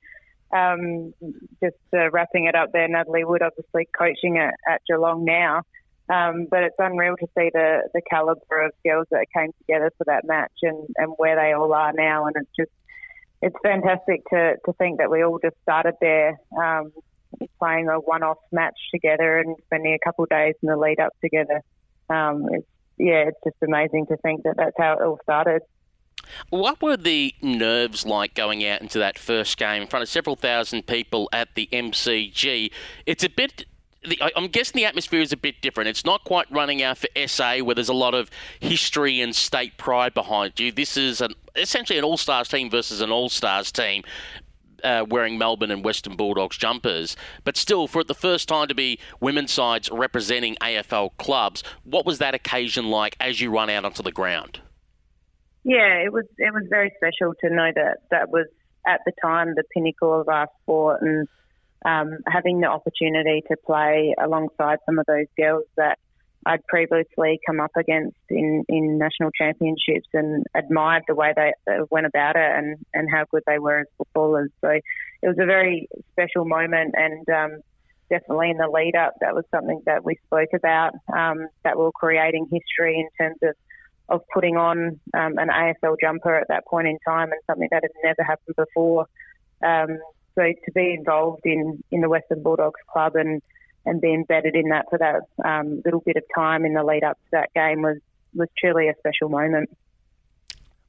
um, 0.54 1.14
just 1.62 1.76
uh, 1.94 2.10
wrapping 2.12 2.46
it 2.46 2.56
up 2.56 2.72
there, 2.72 2.88
Natalie 2.88 3.26
Wood 3.26 3.42
obviously 3.42 3.88
coaching 3.98 4.38
at, 4.38 4.54
at 4.68 4.82
Geelong 4.88 5.26
now. 5.26 5.64
Um, 6.10 6.48
but 6.50 6.64
it's 6.64 6.76
unreal 6.80 7.16
to 7.18 7.28
see 7.38 7.50
the, 7.54 7.90
the 7.94 8.02
calibre 8.10 8.68
of 8.68 8.72
girls 8.86 9.08
that 9.12 9.26
came 9.36 9.52
together 9.60 9.92
for 9.98 10.06
that 10.06 10.26
match 10.26 10.54
and, 10.62 10.88
and 10.96 11.14
where 11.18 11.36
they 11.36 11.54
all 11.54 11.74
are 11.74 11.92
now. 11.94 12.28
And 12.28 12.36
it's 12.38 12.50
just, 12.58 12.72
it's 13.42 13.56
fantastic 13.62 14.24
to, 14.30 14.56
to 14.66 14.74
think 14.74 15.00
that 15.00 15.12
we 15.12 15.24
all 15.24 15.40
just 15.44 15.58
started 15.64 15.96
there 16.00 16.40
um, 16.58 16.92
playing 17.60 17.90
a 17.90 17.96
one 17.96 18.24
off 18.24 18.38
match 18.52 18.78
together 18.94 19.40
and 19.40 19.56
spending 19.66 19.94
a 19.94 20.00
couple 20.06 20.24
of 20.24 20.30
days 20.30 20.56
in 20.64 20.70
the 20.70 20.78
lead 20.78 21.00
up 21.00 21.14
together. 21.22 21.62
Um, 22.10 22.48
it's, 22.52 22.68
yeah, 22.98 23.26
it's 23.28 23.40
just 23.44 23.58
amazing 23.62 24.08
to 24.08 24.18
think 24.18 24.44
that 24.44 24.56
that's 24.58 24.76
how 24.78 24.94
it 24.94 25.02
all 25.02 25.20
started. 25.24 25.62
What 26.50 26.82
were 26.82 26.98
the 26.98 27.34
nerves 27.42 28.06
like 28.06 28.34
going 28.34 28.66
out 28.66 28.82
into 28.82 29.00
that 29.00 29.18
first 29.18 29.58
game 29.58 29.84
in 29.84 29.88
front 29.88 30.04
of 30.04 30.10
several 30.10 30.36
thousand 30.36 30.88
people 30.88 31.30
at 31.32 31.56
the 31.56 31.70
MCG? 31.72 32.72
It's 33.06 33.24
a 33.24 33.30
bit 33.30 33.66
the, 34.10 34.22
I'm 34.36 34.48
guessing 34.48 34.80
the 34.80 34.86
atmosphere 34.86 35.22
is 35.22 35.32
a 35.32 35.38
bit 35.38 35.62
different. 35.62 35.90
It's 35.90 36.06
not 36.06 36.24
quite 36.24 36.52
running 36.52 36.82
out 36.82 36.98
for 36.98 37.08
SA, 37.28 37.60
where 37.60 37.76
there's 37.76 37.90
a 37.90 37.94
lot 37.94 38.14
of 38.14 38.30
history 38.60 39.22
and 39.22 39.36
state 39.36 39.78
pride 39.78 40.14
behind 40.14 40.60
you. 40.60 40.72
This 40.72 40.98
is 40.98 41.22
an, 41.22 41.34
essentially 41.56 42.00
an 42.00 42.06
All 42.06 42.18
Stars 42.18 42.48
team 42.48 42.70
versus 42.70 43.02
an 43.02 43.12
All 43.12 43.30
Stars 43.30 43.72
team. 43.72 44.04
Uh, 44.84 45.04
wearing 45.10 45.40
Melbourne 45.40 45.72
and 45.72 45.84
Western 45.84 46.16
Bulldogs 46.16 46.56
jumpers, 46.56 47.18
but 47.44 47.58
still, 47.58 47.88
for 47.88 48.04
the 48.04 48.14
first 48.14 48.48
time 48.48 48.68
to 48.68 48.76
be 48.76 49.00
women's 49.20 49.52
sides 49.52 49.90
representing 49.92 50.56
AFL 50.62 51.18
clubs, 51.18 51.64
what 51.84 52.06
was 52.06 52.20
that 52.20 52.36
occasion 52.36 52.92
like 52.92 53.18
as 53.20 53.42
you 53.42 53.50
run 53.50 53.72
out 53.72 53.86
onto 53.86 54.04
the 54.04 54.12
ground? 54.12 54.62
Yeah, 55.64 55.96
it 56.06 56.14
was 56.14 56.26
it 56.38 56.54
was 56.54 56.64
very 56.70 56.94
special 56.96 57.34
to 57.42 57.50
know 57.50 57.72
that 57.74 57.98
that 58.12 58.30
was 58.30 58.46
at 58.88 59.02
the 59.08 59.14
time 59.20 59.56
the 59.56 59.64
pinnacle 59.74 60.22
of 60.22 60.30
our 60.30 60.48
sport, 60.62 61.02
and 61.02 61.28
um, 61.86 62.18
having 62.28 62.60
the 62.62 62.68
opportunity 62.68 63.44
to 63.50 63.58
play 63.66 64.16
alongside 64.22 64.80
some 64.86 65.00
of 65.00 65.06
those 65.06 65.28
girls 65.38 65.64
that 65.76 66.00
I'd 66.46 66.66
previously 66.68 67.40
come 67.46 67.60
up 67.60 67.72
against 67.76 68.16
in, 68.30 68.64
in 68.70 68.98
national 68.98 69.32
championships 69.32 70.08
and 70.14 70.46
admired 70.56 71.04
the 71.08 71.16
way 71.16 71.34
they, 71.36 71.52
went 71.92 72.06
about 72.06 72.36
it 72.38 72.52
and, 72.58 72.78
and 72.94 73.10
how 73.12 73.26
good 73.30 73.44
they 73.46 73.60
were 73.60 73.82
as 73.82 73.88
footballers. 73.98 74.50
So 74.62 74.70
it 74.70 74.84
was 75.28 75.38
a 75.40 75.46
very 75.46 75.90
special 76.14 76.46
moment 76.46 76.96
and 76.98 77.30
um, 77.30 77.60
definitely 78.10 78.52
in 78.52 78.58
the 78.58 78.70
lead 78.70 78.96
up, 78.96 79.16
that 79.20 79.36
was 79.36 79.44
something 79.52 79.82
that 79.86 80.06
we 80.06 80.16
spoke 80.26 80.50
about, 80.54 80.94
um, 81.14 81.48
that 81.64 81.78
we 81.78 81.84
were 81.84 81.92
creating 81.92 82.48
history 82.52 82.98
in 82.98 83.10
terms 83.20 83.38
of, 83.44 83.56
of 84.10 84.22
putting 84.34 84.56
on 84.56 85.00
um, 85.14 85.38
an 85.38 85.50
AFL 85.50 85.98
jumper 86.00 86.36
at 86.36 86.48
that 86.48 86.66
point 86.66 86.88
in 86.88 86.98
time 87.06 87.32
and 87.32 87.42
something 87.46 87.68
that 87.72 87.84
had 87.84 87.92
never 88.04 88.24
happened 88.24 88.56
before. 88.56 89.06
Um, 89.62 90.00
so 90.38 90.44
to 90.44 90.72
be 90.74 90.94
involved 90.98 91.42
in, 91.46 91.84
in 91.92 92.02
the 92.02 92.10
Western 92.10 92.44
Bulldogs 92.44 92.80
club 92.92 93.16
and, 93.16 93.42
and 93.86 94.00
be 94.00 94.14
embedded 94.14 94.56
in 94.56 94.70
that 94.70 94.86
for 94.90 95.00
that 95.00 95.22
um, 95.44 95.82
little 95.84 96.02
bit 96.02 96.18
of 96.18 96.24
time 96.36 96.66
in 96.66 96.74
the 96.74 96.84
lead 96.84 97.04
up 97.04 97.18
to 97.18 97.30
that 97.32 97.54
game 97.54 97.82
was, 97.82 97.98
was 98.36 98.48
truly 98.58 98.88
a 98.88 98.94
special 99.00 99.30
moment. 99.30 99.70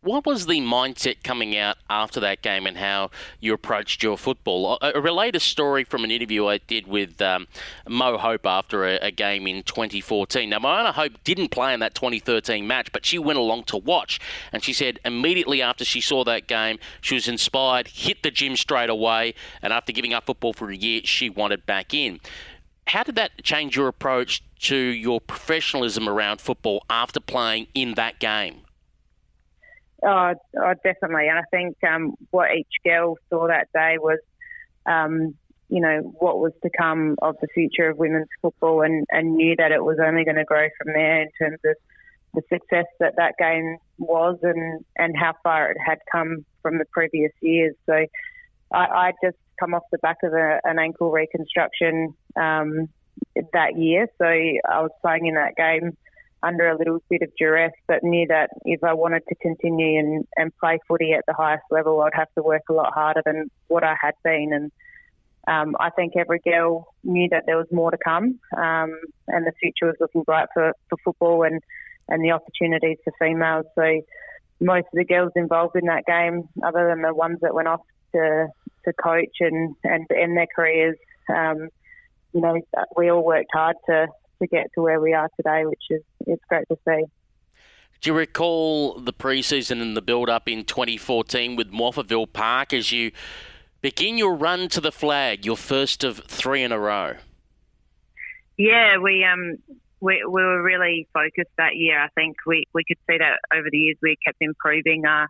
What 0.01 0.27
was 0.27 0.47
the 0.47 0.61
mindset 0.61 1.25
coming 1.25 1.57
out 1.57 1.77
after 1.91 2.21
that 2.21 2.41
game 2.41 2.69
and 2.69 2.77
how 2.77 3.11
you 3.41 3.53
approached 3.53 4.01
your 4.01 4.17
football? 4.17 4.79
I, 4.81 4.93
relate 4.93 5.35
a 5.35 5.41
story 5.41 5.83
from 5.83 6.05
an 6.05 6.13
interview 6.13 6.47
I 6.47 6.59
did 6.59 6.87
with 6.87 7.21
um, 7.21 7.49
Mo 7.89 8.17
Hope 8.17 8.47
after 8.47 8.87
a, 8.87 8.99
a, 8.99 9.11
game 9.11 9.49
in 9.49 9.65
2014. 9.65 10.51
Now, 10.51 10.61
Moana 10.61 10.93
Hope 10.93 11.15
didn't 11.25 11.49
play 11.49 11.75
in 11.75 11.81
that 11.81 11.97
2013 11.97 12.65
match, 12.65 12.93
but 12.93 13.05
she 13.05 13.19
went 13.19 13.41
along 13.41 13.65
to 13.65 13.77
watch. 13.77 14.21
And 14.53 14.63
she 14.63 14.73
said 14.73 15.01
immediately 15.05 15.61
after 15.61 15.85
she 15.85 16.01
saw 16.01 16.23
that 16.25 16.47
game, 16.47 16.79
she 17.01 17.17
was 17.17 17.27
inspired, 17.27 17.89
hit 17.89 18.23
the 18.23 18.31
gym 18.31 18.55
straight 18.55 18.91
away, 18.91 19.35
and 19.63 19.73
after 19.73 19.91
giving 19.91 20.15
up 20.15 20.27
football 20.27 20.53
for 20.53 20.71
a 20.71 20.77
year, 20.77 21.01
she 21.03 21.29
wanted 21.29 21.67
back 21.67 21.93
in. 21.93 22.21
How 22.87 23.03
did 23.03 23.17
that 23.17 23.43
change 23.43 23.77
your 23.77 23.89
approach 23.89 24.45
to 24.61 24.77
your 24.77 25.21
professionalism 25.21 26.09
around 26.09 26.41
football 26.41 26.85
after 26.89 27.19
playing 27.19 27.67
in 27.75 27.95
that 27.95 28.21
game? 28.21 28.63
Oh, 30.05 30.35
oh, 30.57 30.75
definitely. 30.85 31.29
And 31.29 31.39
I 31.39 31.43
think 31.51 31.77
um, 31.85 32.15
what 32.31 32.55
each 32.57 32.67
girl 32.85 33.17
saw 33.31 33.49
that 33.49 33.69
day 33.75 33.97
was, 33.99 34.21
um, 34.87 35.35
you 35.69 35.81
know, 35.81 35.99
what 36.19 36.39
was 36.39 36.53
to 36.63 36.71
come 36.77 37.17
of 37.21 37.37
the 37.41 37.49
future 37.53 37.91
of 37.91 37.99
women's 37.99 38.29
football 38.41 38.83
and, 38.83 39.07
and 39.11 39.37
knew 39.37 39.57
that 39.57 39.73
it 39.73 39.83
was 39.83 39.99
only 40.03 40.25
going 40.25 40.37
to 40.37 40.45
grow 40.45 40.69
from 40.79 40.93
there 40.95 41.23
in 41.23 41.29
terms 41.41 41.59
of 41.65 41.75
the 42.35 42.43
success 42.49 42.87
that 43.01 43.17
that 43.17 43.35
game 43.39 43.79
was 43.99 44.39
and, 44.43 44.85
and 44.97 45.17
how 45.17 45.35
far 45.43 45.73
it 45.73 45.79
had 45.85 45.99
come 46.11 46.45
from 46.63 46.79
the 46.79 46.85
previous 46.93 47.33
years. 47.41 47.75
So 47.87 47.95
I, 48.73 48.79
I 48.79 49.13
just 49.23 49.37
come 49.59 49.75
off 49.75 49.83
the 49.91 49.99
back 49.99 50.19
of 50.23 50.33
a, 50.33 50.61
an 50.65 50.79
ankle 50.79 51.11
reconstruction 51.11 52.15
um, 52.37 52.89
that 53.53 53.77
year. 53.77 54.07
So 54.19 54.25
I 54.27 54.81
was 54.81 54.91
playing 55.03 55.27
in 55.27 55.35
that 55.35 55.57
game 55.57 55.97
under 56.43 56.69
a 56.69 56.79
little 56.79 57.03
bit 57.09 57.23
of 57.23 57.31
duress, 57.37 57.73
but 57.87 58.05
knew 58.05 58.27
that 58.29 58.51
if 58.65 58.85
I 58.85 58.95
wanted 58.95 59.23
to 59.29 59.35
continue 59.37 59.99
and, 59.99 60.27
and 60.37 60.57
play 60.59 60.79
footy 60.87 61.13
at 61.13 61.25
the 61.27 61.35
highest 61.35 61.65
level, 61.71 62.01
I'd 62.01 62.15
have 62.15 62.33
to 62.37 62.43
work 62.43 62.63
a 62.71 62.73
lot 62.73 62.93
harder 62.95 63.23
than 63.25 63.51
what 63.67 63.85
I 63.85 63.97
had 64.01 64.15
been. 64.23 64.53
And 64.53 64.73
um, 65.49 65.77
I 65.81 65.91
think 65.91 66.15
every 66.17 66.41
girl 66.41 66.95
knew 67.03 67.29
that 67.31 67.45
there 67.47 67.57
was 67.57 67.67
more 67.73 67.91
to 67.91 67.99
come, 68.03 68.39
um, 68.57 69.01
and 69.27 69.47
the 69.47 69.53
future 69.61 69.87
was 69.87 69.97
looking 69.99 70.23
bright 70.23 70.49
for, 70.55 70.73
for 70.89 70.99
football 71.05 71.43
and, 71.43 71.61
and 72.09 72.25
the 72.25 72.33
opportunities 72.33 72.99
for 73.03 73.13
females. 73.19 73.67
So 73.75 74.03
most 74.61 74.87
of 74.93 74.97
the 74.97 75.05
girls 75.05 75.33
involved 75.37 75.77
in 75.77 75.87
that 75.87 76.05
game, 76.07 76.49
other 76.65 76.89
than 76.89 77.03
the 77.03 77.15
ones 77.15 77.39
that 77.43 77.55
went 77.55 77.69
off 77.69 77.81
to 78.13 78.49
to 78.85 78.93
coach 78.93 79.37
and 79.41 79.75
and 79.85 80.07
end 80.11 80.37
their 80.37 80.47
careers, 80.55 80.97
um, 81.29 81.69
you 82.33 82.41
know, 82.41 82.61
we 82.97 83.11
all 83.11 83.25
worked 83.25 83.51
hard 83.53 83.77
to 83.87 84.07
to 84.41 84.47
get 84.47 84.67
to 84.75 84.83
where 84.83 85.01
we 85.01 85.13
are 85.13 85.29
today, 85.37 85.65
which 85.67 85.83
is 85.91 86.03
it's 86.27 86.43
great 86.49 86.67
to 86.69 86.77
see. 86.87 87.05
Do 88.01 88.11
you 88.11 88.17
recall 88.17 88.99
the 89.01 89.13
preseason 89.13 89.83
and 89.83 89.97
the 89.97 90.03
build 90.03 90.29
up 90.29 90.49
in 90.49 90.65
2014 90.65 91.57
with 91.57 91.73
Morphettville 91.73 92.33
Park 92.33 92.73
as 92.73 92.93
you 92.93 93.11
begin 93.81 94.17
your 94.17 94.35
run 94.35 94.69
to 94.69 94.81
the 94.81 94.93
flag, 94.93 95.45
your 95.45 95.57
first 95.57 96.05
of 96.05 96.19
three 96.29 96.63
in 96.63 96.71
a 96.71 96.79
row? 96.79 97.17
Yeah, 98.57 98.99
we 98.99 99.25
um 99.25 99.59
we, 100.01 100.23
we 100.25 100.43
were 100.43 100.63
really 100.63 101.09
focused 101.13 101.51
that 101.57 101.75
year. 101.75 102.01
I 102.01 102.09
think 102.15 102.37
we, 102.47 102.67
we 102.73 102.85
could 102.85 102.99
see 103.11 103.19
that 103.19 103.41
over 103.53 103.69
the 103.71 103.79
years 103.79 103.97
we 104.01 104.17
kept 104.25 104.39
improving 104.41 105.05
our 105.07 105.29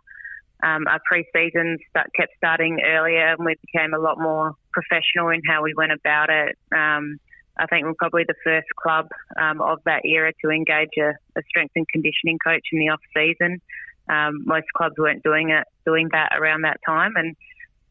um, 0.61 0.87
our 0.87 0.99
pre-season 1.07 1.77
start, 1.89 2.09
kept 2.13 2.33
starting 2.35 2.81
earlier 2.85 3.29
and 3.29 3.45
we 3.45 3.55
became 3.65 3.93
a 3.93 3.97
lot 3.97 4.19
more 4.19 4.55
professional 4.73 5.29
in 5.29 5.41
how 5.47 5.63
we 5.63 5.73
went 5.73 5.93
about 5.93 6.29
it. 6.29 6.57
Um, 6.75 7.17
I 7.59 7.65
think 7.65 7.85
we're 7.85 7.93
probably 7.93 8.23
the 8.27 8.35
first 8.43 8.67
club 8.81 9.09
um, 9.39 9.61
of 9.61 9.79
that 9.85 10.05
era 10.05 10.31
to 10.43 10.49
engage 10.49 10.97
a, 10.97 11.11
a, 11.37 11.43
strength 11.47 11.73
and 11.75 11.87
conditioning 11.87 12.37
coach 12.43 12.63
in 12.71 12.79
the 12.79 12.89
off 12.89 13.01
season. 13.13 13.61
Um, 14.07 14.43
most 14.45 14.67
clubs 14.75 14.95
weren't 14.97 15.23
doing 15.23 15.49
it, 15.51 15.65
doing 15.85 16.09
that 16.13 16.29
around 16.39 16.61
that 16.63 16.79
time, 16.85 17.13
and 17.15 17.35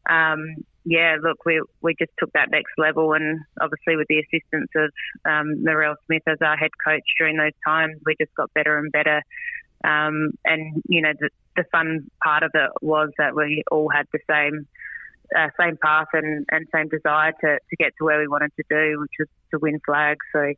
um, 0.09 0.55
yeah, 0.85 1.17
look, 1.21 1.45
we 1.45 1.61
we 1.81 1.95
just 1.99 2.11
took 2.17 2.31
that 2.33 2.49
next 2.51 2.71
level, 2.77 3.13
and 3.13 3.39
obviously 3.61 3.95
with 3.95 4.07
the 4.07 4.19
assistance 4.19 4.71
of 4.75 4.91
um, 5.23 5.63
Narelle 5.65 5.95
Smith 6.07 6.23
as 6.27 6.37
our 6.41 6.57
head 6.57 6.71
coach 6.83 7.03
during 7.17 7.37
those 7.37 7.53
times, 7.65 7.95
we 8.05 8.15
just 8.19 8.33
got 8.35 8.53
better 8.53 8.77
and 8.77 8.91
better. 8.91 9.21
Um, 9.83 10.31
and 10.43 10.81
you 10.89 11.01
know, 11.01 11.13
the, 11.19 11.29
the 11.55 11.63
fun 11.71 12.09
part 12.23 12.43
of 12.43 12.51
it 12.53 12.71
was 12.81 13.11
that 13.17 13.35
we 13.35 13.63
all 13.71 13.89
had 13.89 14.07
the 14.11 14.19
same 14.29 14.67
uh, 15.37 15.47
same 15.59 15.77
path 15.77 16.07
and, 16.13 16.45
and 16.51 16.67
same 16.73 16.87
desire 16.89 17.31
to, 17.41 17.59
to 17.69 17.75
get 17.77 17.93
to 17.97 18.05
where 18.05 18.19
we 18.19 18.27
wanted 18.27 18.51
to 18.57 18.63
do, 18.69 18.99
which 18.99 19.11
was 19.19 19.27
to 19.51 19.59
win 19.59 19.79
flags. 19.85 20.25
So, 20.33 20.53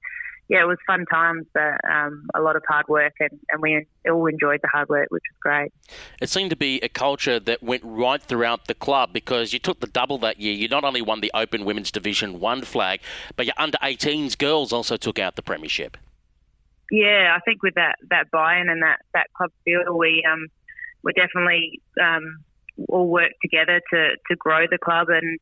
yeah, 0.50 0.64
it 0.64 0.68
was 0.68 0.78
fun 0.86 1.06
times, 1.06 1.46
but 1.54 1.80
um, 1.90 2.28
a 2.36 2.42
lot 2.42 2.58
of 2.58 2.64
hard 2.68 2.88
work, 2.90 3.14
and, 3.22 3.30
and 3.50 3.62
we 3.62 3.86
all 4.10 4.26
enjoyed 4.26 4.60
the 4.62 4.68
hard 4.68 4.90
work, 4.90 5.08
which 5.10 5.24
was 5.32 5.38
great. 5.40 5.72
It 6.22 6.30
seemed 6.30 6.50
to 6.50 6.58
be 6.58 6.80
a 6.82 6.90
culture 6.90 7.40
that 7.40 7.64
went 7.64 7.84
right 7.86 8.22
throughout 8.22 8.66
the 8.68 8.74
club 8.74 9.14
because 9.14 9.54
you 9.54 9.60
took 9.60 9.80
the 9.80 9.88
double 9.88 10.18
that 10.20 10.42
year. 10.42 10.54
You 10.54 10.68
not 10.68 10.84
only 10.84 11.02
won 11.02 11.22
the 11.22 11.32
Open 11.34 11.64
Women's 11.64 11.92
Division 11.92 12.42
1 12.42 12.64
flag, 12.64 13.00
but 13.38 13.46
your 13.46 13.56
under 13.58 13.78
18s 13.78 14.38
girls 14.38 14.74
also 14.74 14.98
took 14.98 15.20
out 15.20 15.38
the 15.38 15.42
Premiership. 15.42 15.96
Yeah, 16.92 17.34
I 17.34 17.40
think 17.46 17.64
with 17.64 17.76
that, 17.76 17.96
that 18.10 18.30
buy 18.32 18.58
in 18.60 18.68
and 18.68 18.84
that, 18.84 19.00
that 19.14 19.28
club 19.34 19.52
feel, 19.64 19.98
we, 19.98 20.22
um, 20.30 20.48
we're 21.02 21.14
definitely 21.14 21.80
um, 22.04 22.44
all 22.90 23.08
worked 23.08 23.36
together 23.42 23.82
to, 23.94 24.10
to 24.30 24.36
grow 24.38 24.66
the 24.70 24.78
club 24.78 25.08
and 25.10 25.40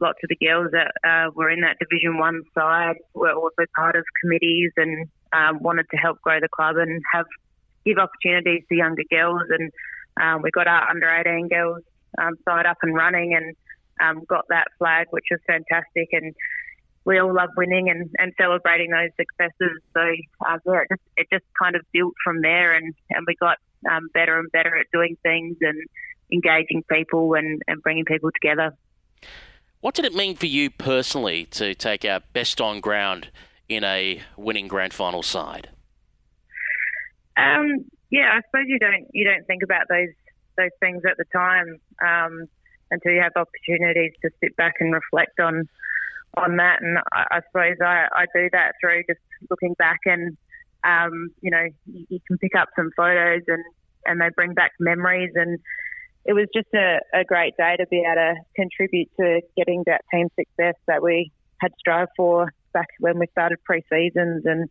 lots 0.00 0.18
of 0.22 0.28
the 0.28 0.46
girls 0.46 0.70
that 0.72 0.92
uh, 1.04 1.30
were 1.34 1.50
in 1.50 1.60
that 1.62 1.76
Division 1.78 2.18
One 2.18 2.42
side 2.54 2.96
were 3.14 3.32
also 3.32 3.64
part 3.74 3.96
of 3.96 4.04
committees 4.22 4.72
and 4.76 5.08
um, 5.32 5.62
wanted 5.62 5.86
to 5.90 5.96
help 5.96 6.20
grow 6.20 6.40
the 6.40 6.48
club 6.48 6.76
and 6.76 7.02
have 7.12 7.26
give 7.84 7.98
opportunities 7.98 8.62
to 8.68 8.74
younger 8.74 9.02
girls 9.10 9.42
and 9.50 9.70
um, 10.20 10.42
we 10.42 10.50
got 10.50 10.66
our 10.66 10.90
under 10.90 11.08
18 11.08 11.48
girls 11.48 11.82
um, 12.18 12.34
side 12.44 12.66
up 12.66 12.78
and 12.82 12.94
running 12.94 13.34
and 13.34 13.54
um, 14.00 14.24
got 14.28 14.44
that 14.48 14.68
flag, 14.78 15.06
which 15.10 15.24
was 15.30 15.40
fantastic. 15.46 16.08
And 16.12 16.34
we 17.04 17.18
all 17.18 17.34
love 17.34 17.50
winning 17.56 17.88
and, 17.88 18.10
and 18.18 18.32
celebrating 18.38 18.90
those 18.90 19.10
successes. 19.16 19.80
So 19.94 20.00
uh, 20.46 20.58
yeah, 20.66 20.82
it 20.82 20.88
just, 20.90 21.02
it 21.16 21.26
just 21.32 21.44
kind 21.60 21.76
of 21.76 21.82
built 21.92 22.14
from 22.24 22.42
there, 22.42 22.74
and, 22.74 22.94
and 23.10 23.24
we 23.26 23.34
got 23.36 23.58
um, 23.90 24.08
better 24.12 24.38
and 24.38 24.50
better 24.52 24.76
at 24.76 24.86
doing 24.92 25.16
things 25.22 25.56
and 25.60 25.78
engaging 26.32 26.82
people 26.90 27.34
and, 27.34 27.62
and 27.66 27.82
bringing 27.82 28.04
people 28.04 28.30
together. 28.32 28.76
What 29.80 29.94
did 29.94 30.04
it 30.04 30.14
mean 30.14 30.36
for 30.36 30.46
you 30.46 30.70
personally 30.70 31.44
to 31.46 31.74
take 31.74 32.04
our 32.04 32.20
best 32.32 32.60
on 32.60 32.80
ground 32.80 33.28
in 33.68 33.84
a 33.84 34.20
winning 34.36 34.68
grand 34.68 34.92
final 34.92 35.22
side? 35.22 35.68
Um, 37.36 37.84
yeah, 38.10 38.32
I 38.32 38.40
suppose 38.46 38.66
you 38.66 38.78
don't 38.78 39.06
you 39.12 39.24
don't 39.24 39.46
think 39.46 39.62
about 39.62 39.86
those 39.88 40.08
those 40.56 40.70
things 40.80 41.02
at 41.08 41.16
the 41.16 41.24
time 41.32 41.78
um, 42.04 42.48
until 42.90 43.12
you 43.12 43.20
have 43.20 43.32
opportunities 43.36 44.12
to 44.22 44.30
sit 44.42 44.56
back 44.56 44.74
and 44.80 44.92
reflect 44.92 45.38
on 45.38 45.68
on 46.36 46.56
that. 46.56 46.82
And 46.82 46.98
I, 47.12 47.24
I 47.30 47.40
suppose 47.46 47.76
I, 47.80 48.08
I 48.12 48.26
do 48.34 48.48
that 48.52 48.72
through 48.80 49.04
just 49.08 49.20
looking 49.50 49.74
back 49.74 50.00
and 50.04 50.36
um, 50.84 51.30
you 51.40 51.50
know 51.50 51.68
you, 51.86 52.06
you, 52.08 52.20
can 52.26 52.38
pick 52.38 52.54
up 52.56 52.68
some 52.76 52.90
photos 52.96 53.42
and 53.46 53.64
and 54.06 54.20
they 54.20 54.30
bring 54.34 54.54
back 54.54 54.72
memories 54.80 55.32
and 55.34 55.58
it 56.28 56.34
was 56.34 56.46
just 56.54 56.68
a, 56.74 56.98
a 57.14 57.24
great 57.24 57.56
day 57.56 57.74
to 57.78 57.86
be 57.86 58.04
able 58.06 58.14
to 58.14 58.34
contribute 58.54 59.08
to 59.18 59.40
getting 59.56 59.82
that 59.86 60.02
team 60.12 60.28
success 60.38 60.74
that 60.86 61.02
we 61.02 61.32
had 61.58 61.72
strived 61.78 62.10
for 62.16 62.52
back 62.74 62.88
when 63.00 63.18
we 63.18 63.26
started 63.32 63.56
pre-seasons 63.64 64.44
and 64.44 64.68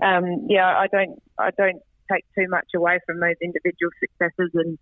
um, 0.00 0.46
yeah 0.48 0.66
I 0.66 0.86
don't 0.86 1.20
I 1.38 1.50
don't 1.50 1.82
take 2.10 2.24
too 2.38 2.46
much 2.48 2.68
away 2.76 3.00
from 3.04 3.18
those 3.18 3.34
individual 3.42 3.90
successes 3.98 4.52
and 4.54 4.78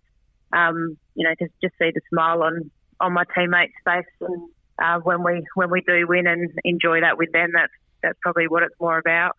um, 0.53 0.95
you 1.15 1.27
know 1.27 1.33
just 1.39 1.53
just 1.61 1.73
see 1.81 1.89
the 1.91 2.01
smile 2.13 2.43
on 2.43 2.69
on 2.99 3.11
my 3.11 3.23
teammates' 3.35 3.73
face 3.83 4.05
and 4.21 4.49
uh, 4.77 4.99
when 4.99 5.23
we 5.23 5.43
when 5.55 5.71
we 5.71 5.81
do 5.81 6.05
win 6.07 6.27
and 6.27 6.51
enjoy 6.63 7.01
that 7.01 7.17
with 7.17 7.31
them 7.31 7.49
that's 7.51 7.73
that's 8.03 8.19
probably 8.21 8.47
what 8.47 8.61
it's 8.61 8.75
more 8.79 8.99
about. 8.99 9.35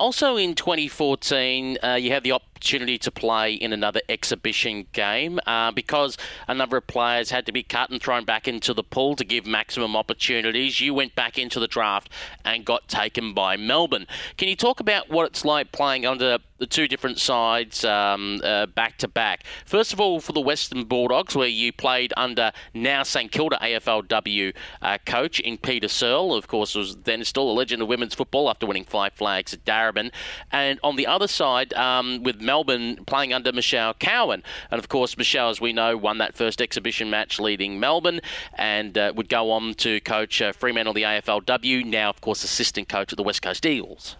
Also 0.00 0.38
in 0.38 0.54
2014, 0.54 1.76
uh, 1.84 1.92
you 1.92 2.10
had 2.10 2.22
the 2.22 2.32
opportunity 2.32 2.96
to 2.96 3.10
play 3.10 3.52
in 3.52 3.70
another 3.70 4.00
exhibition 4.08 4.86
game 4.92 5.38
uh, 5.46 5.70
because 5.72 6.16
a 6.48 6.54
number 6.54 6.78
of 6.78 6.86
players 6.86 7.30
had 7.30 7.44
to 7.44 7.52
be 7.52 7.62
cut 7.62 7.90
and 7.90 8.02
thrown 8.02 8.24
back 8.24 8.48
into 8.48 8.72
the 8.72 8.82
pool 8.82 9.14
to 9.14 9.26
give 9.26 9.44
maximum 9.44 9.94
opportunities. 9.94 10.80
You 10.80 10.94
went 10.94 11.14
back 11.14 11.38
into 11.38 11.60
the 11.60 11.68
draft 11.68 12.08
and 12.46 12.64
got 12.64 12.88
taken 12.88 13.34
by 13.34 13.58
Melbourne. 13.58 14.06
Can 14.38 14.48
you 14.48 14.56
talk 14.56 14.80
about 14.80 15.10
what 15.10 15.26
it's 15.26 15.44
like 15.44 15.70
playing 15.70 16.06
under 16.06 16.38
the 16.60 16.66
two 16.66 16.86
different 16.86 17.18
sides 17.18 17.84
um, 17.84 18.40
uh, 18.44 18.66
back 18.66 18.98
to 18.98 19.08
back? 19.08 19.44
First 19.66 19.92
of 19.92 20.00
all, 20.00 20.20
for 20.20 20.32
the 20.32 20.40
Western 20.40 20.84
Bulldogs, 20.84 21.34
where 21.34 21.48
you 21.48 21.72
played 21.72 22.12
under 22.16 22.52
now 22.72 23.02
St 23.02 23.32
Kilda 23.32 23.58
AFLW 23.60 24.54
uh, 24.80 24.98
coach 25.04 25.40
in 25.40 25.58
Peta 25.58 25.88
Searle, 25.88 26.34
of 26.34 26.46
course, 26.46 26.74
was 26.74 26.96
then 26.96 27.24
still 27.24 27.50
a 27.50 27.52
legend 27.52 27.82
of 27.82 27.88
women's 27.88 28.14
football 28.14 28.48
after 28.48 28.66
winning 28.66 28.84
five 28.84 29.14
flags 29.14 29.52
at 29.52 29.64
Darebin. 29.64 30.12
And 30.52 30.78
on 30.84 30.96
the 30.96 31.06
other 31.06 31.26
side, 31.26 31.72
um, 31.74 32.22
with 32.22 32.40
Melbourne 32.40 33.04
playing 33.06 33.32
under 33.32 33.52
Michelle 33.52 33.94
Cowan. 33.94 34.42
And 34.70 34.78
of 34.78 34.88
course, 34.88 35.16
Michelle, 35.16 35.48
as 35.48 35.60
we 35.60 35.72
know, 35.72 35.96
won 35.96 36.18
that 36.18 36.36
first 36.36 36.60
exhibition 36.60 37.10
match 37.10 37.40
leading 37.40 37.80
Melbourne 37.80 38.20
and 38.54 38.96
uh, 38.96 39.12
would 39.16 39.28
go 39.28 39.50
on 39.50 39.74
to 39.74 40.00
coach 40.00 40.42
uh, 40.42 40.52
Fremantle 40.52 40.94
the 40.94 41.02
AFLW, 41.02 41.84
now, 41.84 42.10
of 42.10 42.20
course, 42.20 42.44
assistant 42.44 42.88
coach 42.88 43.12
at 43.12 43.16
the 43.16 43.22
West 43.22 43.42
Coast 43.42 43.64
Eagles. 43.64 44.16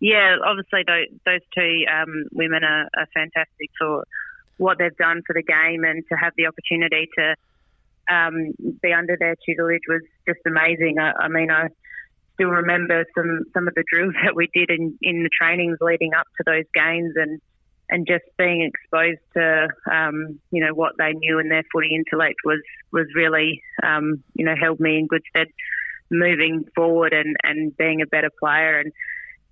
Yeah, 0.00 0.36
obviously 0.44 0.84
those, 0.86 1.06
those 1.26 1.40
two 1.56 1.84
um, 1.92 2.24
women 2.32 2.62
are, 2.62 2.88
are, 2.96 3.08
fantastic 3.12 3.70
for 3.78 4.04
what 4.56 4.78
they've 4.78 4.96
done 4.96 5.22
for 5.26 5.34
the 5.34 5.42
game, 5.42 5.84
and 5.84 6.04
to 6.10 6.16
have 6.16 6.32
the 6.36 6.46
opportunity 6.46 7.08
to 7.18 7.34
um, 8.12 8.52
be 8.80 8.92
under 8.92 9.16
their 9.18 9.36
tutelage 9.44 9.82
was 9.88 10.02
just 10.26 10.40
amazing. 10.46 10.98
I, 11.00 11.12
I, 11.12 11.28
mean, 11.28 11.50
I 11.50 11.68
still 12.34 12.48
remember 12.48 13.04
some 13.16 13.44
some 13.52 13.66
of 13.66 13.74
the 13.74 13.84
drills 13.90 14.14
that 14.24 14.36
we 14.36 14.48
did 14.54 14.70
in, 14.70 14.96
in 15.02 15.24
the 15.24 15.30
trainings 15.30 15.78
leading 15.80 16.14
up 16.14 16.26
to 16.36 16.44
those 16.46 16.64
games, 16.74 17.14
and 17.16 17.40
and 17.90 18.06
just 18.06 18.24
being 18.36 18.62
exposed 18.62 19.20
to 19.34 19.68
um, 19.90 20.38
you 20.50 20.64
know 20.64 20.74
what 20.74 20.92
they 20.98 21.12
knew 21.12 21.38
and 21.38 21.50
their 21.50 21.64
footy 21.72 21.94
intellect 21.94 22.36
was 22.44 22.60
was 22.92 23.06
really 23.14 23.62
um, 23.82 24.22
you 24.34 24.44
know 24.44 24.54
held 24.60 24.78
me 24.78 24.98
in 24.98 25.06
good 25.06 25.22
stead 25.30 25.48
moving 26.10 26.64
forward 26.74 27.12
and, 27.12 27.36
and 27.42 27.76
being 27.76 28.00
a 28.00 28.06
better 28.06 28.30
player 28.40 28.78
and 28.78 28.92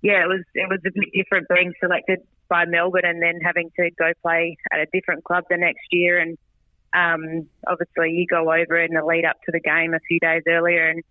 yeah, 0.01 0.23
it 0.23 0.27
was 0.27 0.43
it 0.53 0.69
was 0.69 0.79
a 0.85 0.91
bit 0.91 1.09
different 1.13 1.47
being 1.49 1.73
selected 1.79 2.19
by 2.49 2.65
Melbourne 2.65 3.05
and 3.05 3.21
then 3.21 3.39
having 3.43 3.71
to 3.77 3.89
go 3.97 4.11
play 4.21 4.57
at 4.71 4.79
a 4.79 4.85
different 4.93 5.23
club 5.23 5.43
the 5.49 5.57
next 5.57 5.85
year. 5.91 6.19
And 6.19 6.37
um, 6.93 7.47
obviously, 7.67 8.11
you 8.11 8.25
go 8.27 8.51
over 8.51 8.77
in 8.77 8.93
the 8.93 9.03
lead 9.03 9.25
up 9.25 9.37
to 9.45 9.51
the 9.51 9.59
game 9.59 9.93
a 9.93 9.99
few 10.07 10.19
days 10.19 10.43
earlier 10.47 10.89
and 10.89 11.03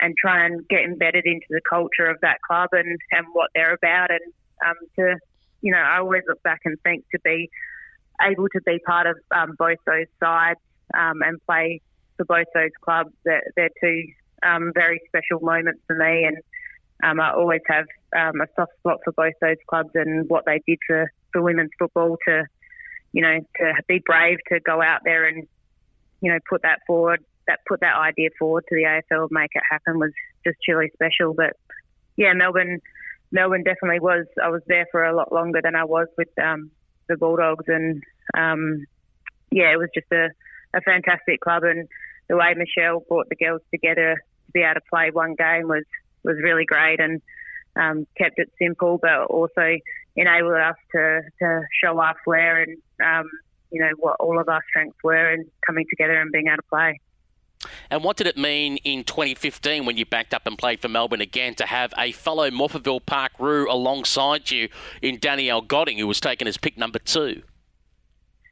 and 0.00 0.14
try 0.16 0.44
and 0.44 0.66
get 0.68 0.80
embedded 0.80 1.24
into 1.24 1.46
the 1.50 1.60
culture 1.68 2.06
of 2.06 2.20
that 2.20 2.38
club 2.46 2.70
and, 2.72 2.98
and 3.12 3.26
what 3.32 3.50
they're 3.54 3.74
about. 3.74 4.10
And 4.10 4.32
um, 4.66 4.74
to, 4.96 5.16
you 5.60 5.72
know, 5.72 5.78
I 5.78 5.98
always 5.98 6.22
look 6.26 6.42
back 6.42 6.60
and 6.64 6.76
think 6.82 7.04
to 7.12 7.20
be 7.24 7.48
able 8.20 8.48
to 8.48 8.60
be 8.66 8.80
part 8.84 9.06
of 9.06 9.16
um, 9.30 9.54
both 9.56 9.78
those 9.86 10.06
sides 10.20 10.60
um, 10.98 11.22
and 11.22 11.38
play 11.46 11.80
for 12.16 12.24
both 12.24 12.46
those 12.54 12.70
clubs, 12.82 13.12
they're, 13.24 13.42
they're 13.56 13.70
two 13.80 14.04
um, 14.42 14.72
very 14.74 15.00
special 15.06 15.40
moments 15.40 15.80
for 15.86 15.96
me. 15.96 16.24
And 16.24 16.38
um, 17.02 17.20
I 17.20 17.32
always 17.32 17.60
have 17.66 17.86
um, 18.16 18.40
a 18.40 18.46
soft 18.56 18.72
spot 18.78 19.00
for 19.04 19.12
both 19.12 19.34
those 19.40 19.56
clubs 19.68 19.90
and 19.94 20.28
what 20.28 20.44
they 20.46 20.60
did 20.66 20.78
for, 20.86 21.10
for 21.32 21.42
women's 21.42 21.70
football 21.78 22.16
to, 22.28 22.44
you 23.12 23.22
know, 23.22 23.40
to 23.56 23.72
be 23.88 24.00
brave 24.04 24.38
to 24.52 24.60
go 24.60 24.80
out 24.80 25.00
there 25.04 25.26
and, 25.26 25.46
you 26.20 26.32
know, 26.32 26.38
put 26.48 26.62
that 26.62 26.80
forward, 26.86 27.24
that 27.46 27.60
put 27.66 27.80
that 27.80 27.96
idea 27.96 28.30
forward 28.38 28.64
to 28.68 28.74
the 28.74 28.84
AFL, 28.84 29.28
make 29.30 29.50
it 29.54 29.62
happen 29.70 29.98
was 29.98 30.12
just 30.46 30.58
truly 30.64 30.90
special. 30.94 31.34
But 31.34 31.54
yeah, 32.16 32.32
Melbourne, 32.32 32.80
Melbourne 33.32 33.64
definitely 33.64 34.00
was. 34.00 34.26
I 34.42 34.48
was 34.48 34.62
there 34.66 34.86
for 34.90 35.04
a 35.04 35.14
lot 35.14 35.32
longer 35.32 35.60
than 35.62 35.74
I 35.74 35.84
was 35.84 36.06
with 36.16 36.28
um, 36.42 36.70
the 37.08 37.16
Bulldogs, 37.16 37.64
and 37.68 38.02
um, 38.36 38.86
yeah, 39.50 39.72
it 39.72 39.78
was 39.78 39.88
just 39.94 40.06
a, 40.12 40.28
a 40.74 40.80
fantastic 40.82 41.40
club. 41.40 41.64
And 41.64 41.88
the 42.28 42.36
way 42.36 42.54
Michelle 42.54 43.00
brought 43.08 43.28
the 43.28 43.36
girls 43.36 43.62
together 43.72 44.14
to 44.46 44.52
be 44.52 44.60
able 44.60 44.74
to 44.74 44.80
play 44.88 45.10
one 45.12 45.34
game 45.34 45.68
was 45.68 45.84
was 46.24 46.36
really 46.42 46.64
great 46.64 47.00
and 47.00 47.20
um, 47.76 48.06
kept 48.16 48.38
it 48.38 48.50
simple, 48.58 48.98
but 49.00 49.26
also 49.26 49.76
enabled 50.16 50.54
us 50.54 50.76
to, 50.92 51.22
to 51.40 51.62
show 51.82 51.98
our 52.00 52.14
flair 52.24 52.62
and 52.62 52.76
um, 53.04 53.28
you 53.70 53.80
know 53.80 53.90
what 53.98 54.16
all 54.20 54.38
of 54.38 54.48
our 54.48 54.62
strengths 54.68 54.96
were 55.02 55.32
and 55.32 55.46
coming 55.66 55.84
together 55.90 56.20
and 56.20 56.30
being 56.30 56.46
able 56.46 56.56
to 56.56 56.62
play. 56.70 57.00
And 57.90 58.04
what 58.04 58.16
did 58.16 58.26
it 58.26 58.36
mean 58.36 58.76
in 58.78 59.04
2015 59.04 59.86
when 59.86 59.96
you 59.96 60.04
backed 60.04 60.34
up 60.34 60.46
and 60.46 60.56
played 60.56 60.80
for 60.80 60.88
Melbourne 60.88 61.20
again 61.20 61.54
to 61.56 61.66
have 61.66 61.92
a 61.98 62.12
fellow 62.12 62.50
Morphettville 62.50 63.04
Park 63.04 63.32
Roo 63.38 63.70
alongside 63.70 64.50
you 64.50 64.68
in 65.02 65.18
Danielle 65.18 65.62
Godding, 65.62 65.98
who 65.98 66.06
was 66.06 66.20
taken 66.20 66.46
as 66.46 66.56
pick 66.56 66.76
number 66.76 66.98
two? 66.98 67.42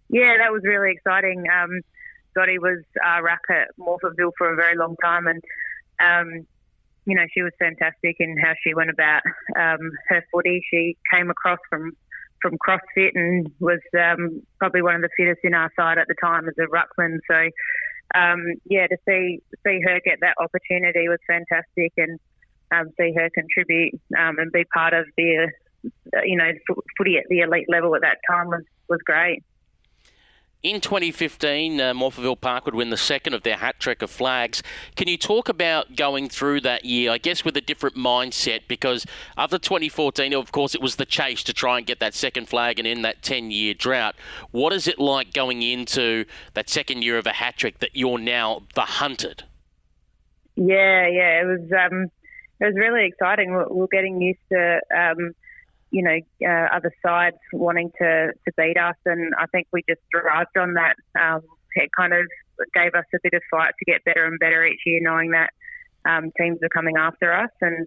Yeah, 0.09 0.37
that 0.39 0.53
was 0.53 0.63
really 0.65 0.93
exciting. 0.93 1.45
Um, 1.49 1.81
Gotti 2.37 2.59
was 2.59 2.83
our 3.05 3.23
ruck 3.23 3.41
at 3.51 3.69
Morphettville 3.79 4.33
for 4.39 4.53
a 4.53 4.57
very 4.57 4.77
long 4.77 4.97
time, 5.03 5.27
and 5.27 5.43
um, 6.01 6.47
you 7.05 7.15
know, 7.15 7.25
she 7.35 7.43
was 7.43 7.53
fantastic 7.59 8.17
in 8.21 8.37
how 8.39 8.53
she 8.63 8.75
went 8.75 8.91
about 8.91 9.23
um, 9.59 9.91
her 10.09 10.25
footy. 10.33 10.63
She 10.71 10.97
came 11.13 11.31
across 11.31 11.59
from 11.69 11.93
from 12.41 12.59
CrossFit 12.59 13.13
and 13.15 13.51
was 13.61 13.81
um, 13.97 14.43
probably 14.59 14.83
one 14.83 14.97
of 14.97 15.03
the 15.03 15.09
fittest 15.17 15.41
in 15.45 15.55
our 15.55 15.71
side 15.79 15.97
at 15.97 16.09
the 16.09 16.15
time 16.21 16.49
as 16.49 16.55
a 16.59 16.67
ruckman. 16.67 17.19
So, 17.31 18.19
um, 18.19 18.55
yeah, 18.65 18.89
to 18.89 18.97
see 19.09 19.41
see 19.67 19.81
her 19.81 20.01
get 20.05 20.19
that 20.21 20.35
opportunity 20.41 21.09
was 21.09 21.19
fantastic, 21.27 21.93
and 21.97 22.19
um, 22.73 22.89
see 22.99 23.13
her 23.17 23.31
contribute 23.35 24.01
um, 24.19 24.39
and 24.39 24.51
be 24.53 24.65
part 24.65 24.93
of 24.93 25.07
the, 25.17 25.49
uh, 26.17 26.23
you 26.25 26.37
know, 26.37 26.51
footy 26.99 27.17
at 27.17 27.25
the 27.29 27.41
elite 27.41 27.67
level 27.69 27.95
at 27.95 28.03
that 28.03 28.19
time 28.29 28.49
was 28.49 28.65
was 28.89 29.01
great. 29.05 29.43
In 30.63 30.81
2015, 30.81 31.81
uh, 31.81 31.93
Morphettville 31.93 32.41
Park 32.41 32.67
would 32.67 32.77
win 32.77 32.91
the 32.91 32.97
second 32.97 33.35
of 33.35 33.43
their 33.43 33.57
hat 33.57 33.81
trick 33.81 34.01
of 34.01 34.13
flags. 34.13 34.63
Can 34.95 35.09
you 35.09 35.19
talk 35.19 35.49
about 35.49 35.97
going 35.97 36.29
through 36.29 36.61
that 36.61 36.85
year, 36.85 37.11
I 37.11 37.19
guess, 37.19 37.45
with 37.45 37.57
a 37.57 37.61
different 37.61 37.97
mindset? 37.97 38.69
Because 38.69 39.05
after 39.37 39.59
2014, 39.59 40.33
of 40.33 40.53
course, 40.53 40.77
it 40.77 40.81
was 40.81 40.97
the 40.97 41.05
chase 41.05 41.43
to 41.45 41.53
try 41.53 41.79
and 41.79 41.87
get 41.87 41.99
that 41.99 42.15
second 42.15 42.49
flag 42.49 42.79
and 42.79 42.87
in 42.87 43.03
that 43.03 43.23
10 43.23 43.51
year 43.51 43.75
drought. 43.75 44.15
What 44.53 44.73
is 44.73 44.87
it 44.87 45.01
like 45.01 45.33
going 45.33 45.63
into 45.63 46.27
that 46.55 46.71
second 46.71 47.03
year 47.03 47.19
of 47.19 47.27
a 47.27 47.33
hat 47.33 47.57
trick 47.57 47.81
that 47.81 47.97
you're 47.97 48.19
now 48.19 48.63
the 48.77 48.83
hunted? 48.83 49.43
Yeah, 50.55 51.09
yeah, 51.09 51.43
it 51.43 51.45
was. 51.45 51.73
Um, 51.73 52.05
it 52.61 52.67
was 52.67 52.77
really 52.77 53.07
exciting. 53.07 53.51
We're, 53.51 53.67
we're 53.69 53.87
getting 53.89 54.21
used 54.21 54.39
to 54.53 54.81
um, 54.97 55.35
you 55.93 56.03
know, 56.03 56.19
uh, 56.49 56.75
other 56.75 56.93
sides 57.05 57.37
wanting 57.53 57.93
to, 57.99 58.33
to 58.33 58.53
beat 58.57 58.79
us. 58.79 58.97
And 59.05 59.33
I 59.39 59.47
think 59.47 59.69
we 59.73 59.85
just 59.89 60.01
thrived 60.11 60.57
on 60.59 60.75
that. 60.75 60.97
Um, 61.21 61.43
it 61.75 61.91
kind 61.97 62.15
of 62.15 62.27
gave 62.75 62.95
us 62.95 63.05
a 63.15 63.19
bit 63.23 63.35
of 63.35 63.43
fight 63.51 63.75
to 63.79 63.85
get 63.85 64.03
better 64.05 64.25
and 64.25 64.39
better 64.41 64.65
each 64.65 64.81
year, 64.87 65.01
knowing 65.03 65.31
that 65.33 65.51
um, 66.05 66.33
teams 66.39 66.59
are 66.63 66.71
coming 66.71 66.97
after 66.97 67.33
us. 67.33 67.51
And 67.61 67.87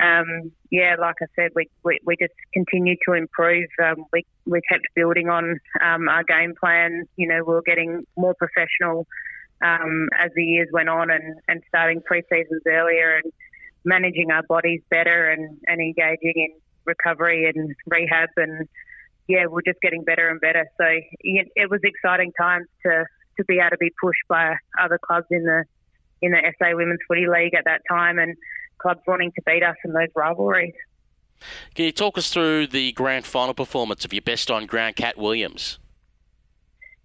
um, 0.00 0.52
yeah, 0.70 0.96
like 1.00 1.14
I 1.22 1.26
said, 1.36 1.52
we, 1.54 1.70
we, 1.84 1.98
we 2.04 2.16
just 2.20 2.34
continued 2.52 2.98
to 3.06 3.14
improve. 3.14 3.68
Um, 3.82 4.04
we, 4.12 4.26
we 4.44 4.60
kept 4.68 4.86
building 4.96 5.28
on 5.28 5.60
um, 5.82 6.08
our 6.08 6.24
game 6.24 6.54
plan. 6.58 7.04
You 7.16 7.28
know, 7.28 7.38
we 7.46 7.54
were 7.54 7.62
getting 7.62 8.04
more 8.16 8.34
professional 8.34 9.06
um, 9.62 10.08
as 10.18 10.32
the 10.34 10.44
years 10.44 10.68
went 10.72 10.88
on 10.88 11.10
and, 11.10 11.38
and 11.46 11.62
starting 11.68 12.02
pre-seasons 12.02 12.62
earlier 12.66 13.20
and 13.22 13.32
managing 13.84 14.32
our 14.32 14.42
bodies 14.42 14.82
better 14.90 15.30
and, 15.30 15.58
and 15.68 15.80
engaging 15.80 16.34
in 16.34 16.50
recovery 16.86 17.50
and 17.54 17.74
rehab. 17.86 18.30
And 18.36 18.68
yeah, 19.28 19.46
we're 19.46 19.62
just 19.62 19.80
getting 19.80 20.04
better 20.04 20.28
and 20.28 20.40
better. 20.40 20.66
So 20.78 20.84
it, 21.20 21.48
it 21.54 21.70
was 21.70 21.80
exciting 21.84 22.32
times 22.40 22.66
to, 22.84 23.04
to 23.38 23.44
be 23.44 23.58
able 23.58 23.70
to 23.70 23.78
be 23.78 23.92
pushed 24.00 24.26
by 24.28 24.56
other 24.80 24.98
clubs 24.98 25.26
in 25.30 25.44
the 25.44 25.64
in 26.22 26.32
the 26.32 26.38
SA 26.58 26.74
Women's 26.74 27.00
Footy 27.06 27.26
League 27.28 27.54
at 27.54 27.64
that 27.66 27.82
time 27.90 28.18
and 28.18 28.36
clubs 28.78 29.00
wanting 29.06 29.32
to 29.32 29.42
beat 29.44 29.62
us 29.62 29.76
in 29.84 29.92
those 29.92 30.08
rivalries. 30.14 30.72
Can 31.74 31.84
you 31.84 31.92
talk 31.92 32.16
us 32.16 32.30
through 32.30 32.68
the 32.68 32.92
grand 32.92 33.26
final 33.26 33.52
performance 33.52 34.04
of 34.06 34.12
your 34.12 34.22
best 34.22 34.50
on 34.50 34.64
ground, 34.64 34.96
Cat 34.96 35.18
Williams? 35.18 35.78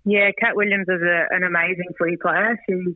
Yeah, 0.06 0.32
Cat 0.40 0.56
Williams 0.56 0.88
is 0.88 1.02
a, 1.02 1.26
an 1.32 1.44
amazing 1.44 1.90
footy 1.98 2.18
player. 2.18 2.58
She 2.68 2.96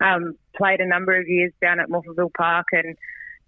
um, 0.00 0.36
played 0.56 0.80
a 0.80 0.86
number 0.86 1.16
of 1.16 1.28
years 1.28 1.52
down 1.62 1.80
at 1.80 1.88
Morphettville 1.88 2.34
Park 2.34 2.66
and 2.72 2.96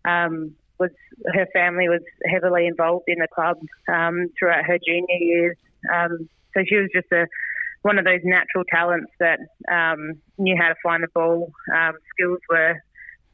um, 0.04 0.54
was 0.78 0.90
her 1.32 1.46
family 1.52 1.88
was 1.88 2.02
heavily 2.26 2.66
involved 2.66 3.04
in 3.06 3.18
the 3.18 3.28
club 3.32 3.58
um, 3.88 4.28
throughout 4.38 4.64
her 4.64 4.78
junior 4.84 5.16
years. 5.18 5.56
Um, 5.92 6.28
so 6.54 6.62
she 6.66 6.76
was 6.76 6.88
just 6.94 7.10
a 7.12 7.26
one 7.82 7.98
of 7.98 8.06
those 8.06 8.20
natural 8.24 8.64
talents 8.70 9.12
that 9.20 9.40
um, 9.70 10.14
knew 10.38 10.56
how 10.58 10.68
to 10.68 10.74
find 10.82 11.02
the 11.02 11.08
ball. 11.08 11.52
Um, 11.74 11.92
skills 12.14 12.40
were 12.48 12.82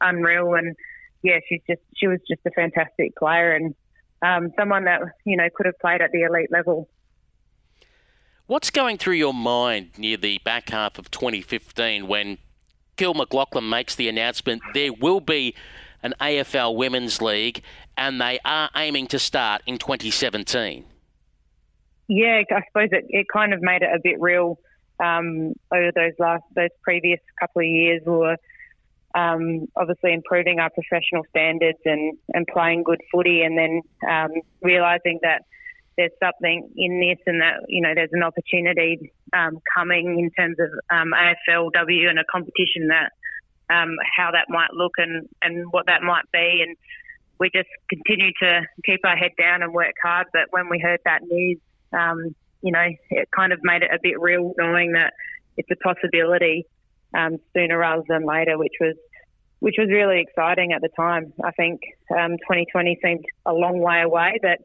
unreal, 0.01 0.55
and 0.55 0.75
yeah, 1.23 1.39
she's 1.47 1.61
just 1.67 1.81
she 1.95 2.07
was 2.07 2.19
just 2.27 2.41
a 2.45 2.51
fantastic 2.51 3.15
player 3.15 3.53
and 3.53 3.73
um, 4.21 4.51
someone 4.57 4.85
that 4.85 5.01
you 5.25 5.37
know 5.37 5.47
could 5.55 5.65
have 5.65 5.79
played 5.79 6.01
at 6.01 6.11
the 6.11 6.23
elite 6.23 6.51
level. 6.51 6.89
What's 8.47 8.69
going 8.69 8.97
through 8.97 9.13
your 9.13 9.33
mind 9.33 9.91
near 9.97 10.17
the 10.17 10.39
back 10.43 10.69
half 10.69 10.99
of 10.99 11.09
2015 11.09 12.07
when 12.07 12.37
Gill 12.97 13.13
McLachlan 13.13 13.69
makes 13.69 13.95
the 13.95 14.09
announcement 14.09 14.61
there 14.73 14.91
will 14.91 15.21
be 15.21 15.55
an 16.03 16.13
AFL 16.19 16.75
Women's 16.75 17.21
League 17.21 17.61
and 17.97 18.19
they 18.19 18.39
are 18.45 18.69
aiming 18.75 19.07
to 19.07 19.19
start 19.19 19.61
in 19.65 19.77
2017? 19.77 20.85
Yeah, 22.07 22.41
I 22.49 22.61
suppose 22.67 22.89
it, 22.91 23.05
it 23.09 23.27
kind 23.31 23.53
of 23.53 23.61
made 23.61 23.83
it 23.83 23.89
a 23.93 23.99
bit 24.03 24.19
real 24.19 24.59
um, 24.99 25.53
over 25.73 25.91
those 25.95 26.13
last 26.19 26.43
those 26.55 26.69
previous 26.83 27.19
couple 27.39 27.61
of 27.61 27.67
years. 27.67 28.01
We 28.05 28.11
were 28.11 28.37
um, 29.15 29.67
obviously 29.75 30.13
improving 30.13 30.59
our 30.59 30.69
professional 30.69 31.23
standards 31.29 31.79
and, 31.85 32.17
and 32.33 32.45
playing 32.47 32.83
good 32.83 33.01
footy, 33.11 33.43
and 33.43 33.57
then 33.57 33.81
um, 34.09 34.31
realizing 34.61 35.19
that 35.23 35.43
there's 35.97 36.11
something 36.21 36.69
in 36.75 36.99
this 36.99 37.19
and 37.25 37.41
that 37.41 37.65
you 37.67 37.81
know 37.81 37.93
there's 37.95 38.13
an 38.13 38.23
opportunity 38.23 39.11
um, 39.33 39.59
coming 39.73 40.19
in 40.19 40.31
terms 40.31 40.57
of 40.59 40.69
um, 40.89 41.11
AFLW 41.15 42.09
and 42.09 42.19
a 42.19 42.23
competition 42.31 42.87
that 42.89 43.11
um, 43.71 43.95
how 44.17 44.31
that 44.31 44.45
might 44.49 44.73
look 44.73 44.93
and, 44.97 45.27
and 45.41 45.71
what 45.71 45.85
that 45.87 46.01
might 46.01 46.25
be. 46.33 46.63
And 46.65 46.75
we 47.39 47.49
just 47.53 47.69
continue 47.89 48.31
to 48.41 48.61
keep 48.85 48.99
our 49.03 49.15
head 49.15 49.31
down 49.37 49.63
and 49.63 49.73
work 49.73 49.93
hard. 50.03 50.27
But 50.33 50.47
when 50.51 50.69
we 50.69 50.79
heard 50.79 50.99
that 51.05 51.23
news 51.23 51.59
um, 51.93 52.35
you 52.61 52.71
know 52.71 52.87
it 53.09 53.29
kind 53.35 53.53
of 53.53 53.59
made 53.63 53.83
it 53.83 53.89
a 53.93 53.99
bit 54.01 54.19
real 54.19 54.53
knowing 54.57 54.93
that 54.93 55.13
it's 55.57 55.69
a 55.71 55.75
possibility 55.75 56.65
um, 57.13 57.37
sooner 57.53 57.77
rather 57.77 58.03
than 58.07 58.25
later 58.25 58.57
which 58.57 58.73
was 58.79 58.95
which 59.59 59.75
was 59.77 59.89
really 59.89 60.21
exciting 60.21 60.73
at 60.73 60.81
the 60.81 60.89
time. 60.95 61.31
I 61.43 61.51
think 61.51 61.81
2020 62.09 62.65
um, 62.73 62.95
seemed 63.03 63.25
a 63.45 63.53
long 63.53 63.79
way 63.79 64.01
away 64.01 64.39
but 64.41 64.59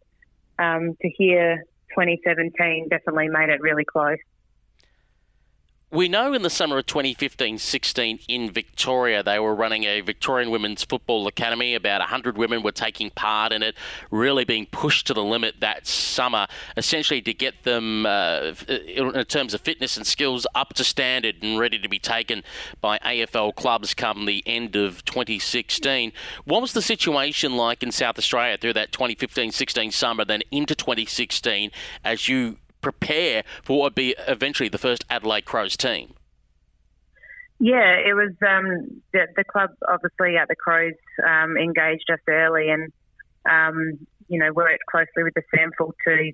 um, 0.63 0.97
to 1.03 1.09
hear 1.09 1.65
2017 1.91 2.89
definitely 2.89 3.29
made 3.29 3.51
it 3.51 3.61
really 3.61 3.85
close. 3.85 4.19
We 5.93 6.09
know 6.09 6.33
in 6.33 6.43
the 6.43 6.51
summer 6.51 6.79
of 6.79 6.87
2015 6.87 7.59
16 7.59 8.19
in 8.27 8.51
Victoria, 8.51 9.23
they 9.23 9.39
were 9.39 9.55
running 9.55 9.85
a 9.85 10.01
Victorian 10.01 10.51
Women's 10.51 10.83
Football 10.83 11.29
Academy. 11.29 11.77
About 11.77 12.01
100 12.01 12.37
women 12.37 12.65
were 12.65 12.73
taking 12.73 13.11
part 13.11 13.53
in 13.53 13.63
it, 13.63 13.77
really 14.11 14.45
being 14.45 14.67
pushed 14.67 15.07
to 15.07 15.15
the 15.15 15.23
limit 15.23 15.61
that 15.61 15.87
summer, 15.87 16.49
essentially 16.77 17.23
to 17.23 17.33
get 17.33 17.63
them, 17.63 18.05
uh, 18.05 18.55
in 18.69 19.25
terms 19.27 19.55
of 19.55 19.61
fitness 19.61 19.97
and 19.97 20.05
skills, 20.05 20.45
up 20.57 20.75
to 20.75 20.83
standard 20.83 21.37
and 21.41 21.57
ready 21.57 21.79
to 21.79 21.89
be 21.89 22.01
taken 22.01 22.43
by 22.81 22.99
AFL 22.99 23.55
clubs 23.55 23.95
come 23.95 24.27
the 24.27 24.43
end 24.45 24.75
of 24.75 25.05
2016. 25.05 26.11
What 26.47 26.63
was 26.63 26.73
the 26.73 26.83
situation 26.83 27.55
like 27.55 27.85
in 27.85 27.93
South 27.93 28.19
Australia 28.19 28.57
through 28.57 28.73
that 28.73 28.91
2015 28.91 29.53
16 29.53 29.93
summer, 29.93 30.25
then 30.25 30.43
into 30.51 30.75
2016 30.75 31.71
as 32.03 32.29
you 32.29 32.57
prepare 32.93 33.43
for 33.63 33.79
what 33.79 33.85
would 33.85 33.95
be 33.95 34.15
eventually 34.29 34.69
the 34.69 34.79
first 34.79 35.05
Adelaide 35.11 35.45
Crows 35.45 35.77
team? 35.77 36.15
Yeah, 37.59 37.95
it 37.95 38.15
was 38.15 38.33
um, 38.47 39.03
the, 39.13 39.27
the, 39.35 39.45
club 39.45 39.71
obviously 39.89 40.37
at 40.37 40.49
the 40.49 40.57
Crows 40.57 40.93
um, 41.27 41.57
engaged 41.57 42.11
us 42.13 42.21
early 42.29 42.69
and 42.69 42.93
um, 43.49 44.07
you 44.29 44.39
know 44.39 44.53
worked 44.53 44.85
closely 44.91 45.25
with 45.25 45.35
the 45.35 45.43
SANFL 45.55 45.93
to 46.07 46.33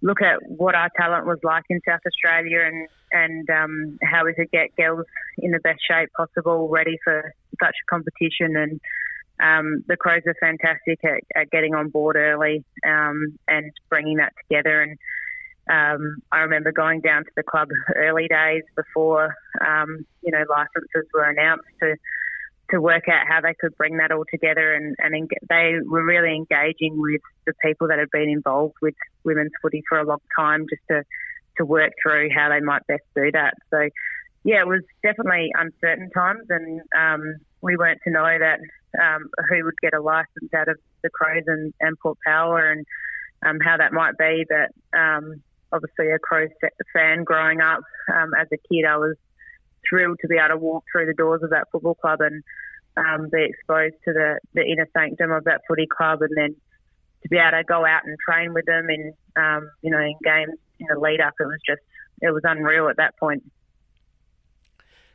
look 0.00 0.22
at 0.22 0.38
what 0.48 0.74
our 0.74 0.90
talent 0.96 1.26
was 1.26 1.38
like 1.42 1.64
in 1.68 1.80
South 1.86 2.00
Australia 2.06 2.60
and 2.64 2.88
and 3.12 3.50
um, 3.50 3.98
how 4.02 4.24
we 4.24 4.34
could 4.34 4.50
get 4.50 4.74
girls 4.76 5.06
in 5.38 5.50
the 5.50 5.60
best 5.60 5.80
shape 5.88 6.08
possible, 6.16 6.68
ready 6.68 6.98
for 7.04 7.32
such 7.62 7.76
a 7.82 7.90
competition. 7.90 8.56
And 8.56 8.80
um, 9.40 9.84
the 9.86 9.96
Crows 9.96 10.22
are 10.26 10.36
fantastic 10.40 10.98
at, 11.04 11.20
at, 11.40 11.50
getting 11.50 11.74
on 11.74 11.90
board 11.90 12.16
early 12.16 12.64
um, 12.86 13.38
and 13.48 13.70
bringing 13.88 14.16
that 14.16 14.32
together 14.48 14.82
and 14.82 14.98
um, 15.70 16.18
I 16.30 16.40
remember 16.40 16.72
going 16.72 17.00
down 17.00 17.24
to 17.24 17.30
the 17.36 17.42
club 17.42 17.68
early 17.96 18.28
days 18.28 18.62
before, 18.76 19.34
um, 19.66 20.04
you 20.22 20.30
know, 20.30 20.44
licenses 20.48 21.08
were 21.12 21.24
announced 21.24 21.64
to 21.80 21.96
to 22.70 22.80
work 22.80 23.08
out 23.08 23.26
how 23.28 23.42
they 23.42 23.54
could 23.60 23.76
bring 23.76 23.98
that 23.98 24.10
all 24.10 24.24
together, 24.30 24.74
and, 24.74 24.96
and 24.98 25.30
they 25.48 25.74
were 25.84 26.02
really 26.02 26.34
engaging 26.34 26.98
with 26.98 27.20
the 27.46 27.52
people 27.62 27.88
that 27.88 27.98
had 27.98 28.10
been 28.10 28.28
involved 28.28 28.74
with 28.80 28.94
women's 29.22 29.52
footy 29.60 29.82
for 29.88 29.98
a 29.98 30.04
long 30.04 30.20
time, 30.36 30.66
just 30.68 30.82
to 30.90 31.02
to 31.56 31.64
work 31.64 31.92
through 32.02 32.28
how 32.34 32.48
they 32.48 32.60
might 32.60 32.84
best 32.88 33.04
do 33.14 33.30
that. 33.30 33.54
So, 33.70 33.88
yeah, 34.42 34.60
it 34.60 34.66
was 34.66 34.82
definitely 35.02 35.50
uncertain 35.54 36.10
times, 36.10 36.46
and 36.48 36.80
um, 36.98 37.36
we 37.60 37.76
weren't 37.76 38.00
to 38.04 38.10
know 38.10 38.38
that 38.38 38.60
um, 39.00 39.28
who 39.48 39.64
would 39.64 39.78
get 39.80 39.94
a 39.94 40.00
license 40.00 40.52
out 40.54 40.68
of 40.68 40.76
the 41.02 41.10
Crows 41.10 41.44
and, 41.46 41.72
and 41.80 41.98
Port 41.98 42.18
Power, 42.26 42.70
and 42.70 42.84
um, 43.46 43.60
how 43.60 43.76
that 43.76 43.92
might 43.92 44.16
be, 44.18 44.44
but 44.48 44.98
um, 44.98 45.42
obviously 45.74 46.10
a 46.10 46.18
Crows 46.18 46.50
fan 46.92 47.24
growing 47.24 47.60
up. 47.60 47.80
Um, 48.14 48.32
as 48.38 48.46
a 48.52 48.56
kid, 48.56 48.84
I 48.88 48.96
was 48.96 49.16
thrilled 49.88 50.18
to 50.22 50.28
be 50.28 50.36
able 50.36 50.48
to 50.48 50.56
walk 50.56 50.84
through 50.90 51.06
the 51.06 51.14
doors 51.14 51.42
of 51.42 51.50
that 51.50 51.66
football 51.72 51.94
club 51.94 52.20
and 52.20 52.42
um, 52.96 53.28
be 53.30 53.44
exposed 53.44 53.96
to 54.04 54.12
the, 54.12 54.38
the 54.54 54.62
inner 54.62 54.88
sanctum 54.96 55.32
of 55.32 55.44
that 55.44 55.62
footy 55.68 55.86
club, 55.86 56.22
and 56.22 56.30
then 56.36 56.56
to 57.22 57.28
be 57.28 57.36
able 57.36 57.58
to 57.58 57.64
go 57.64 57.84
out 57.84 58.02
and 58.04 58.16
train 58.18 58.54
with 58.54 58.66
them 58.66 58.88
in 58.88 59.12
um, 59.36 59.68
you 59.82 59.90
know 59.90 59.98
in 59.98 60.14
games 60.22 60.58
in 60.78 60.86
the 60.88 60.98
lead 60.98 61.20
up. 61.20 61.34
It 61.40 61.44
was 61.44 61.60
just 61.66 61.82
it 62.22 62.32
was 62.32 62.42
unreal 62.44 62.88
at 62.88 62.96
that 62.98 63.16
point. 63.18 63.42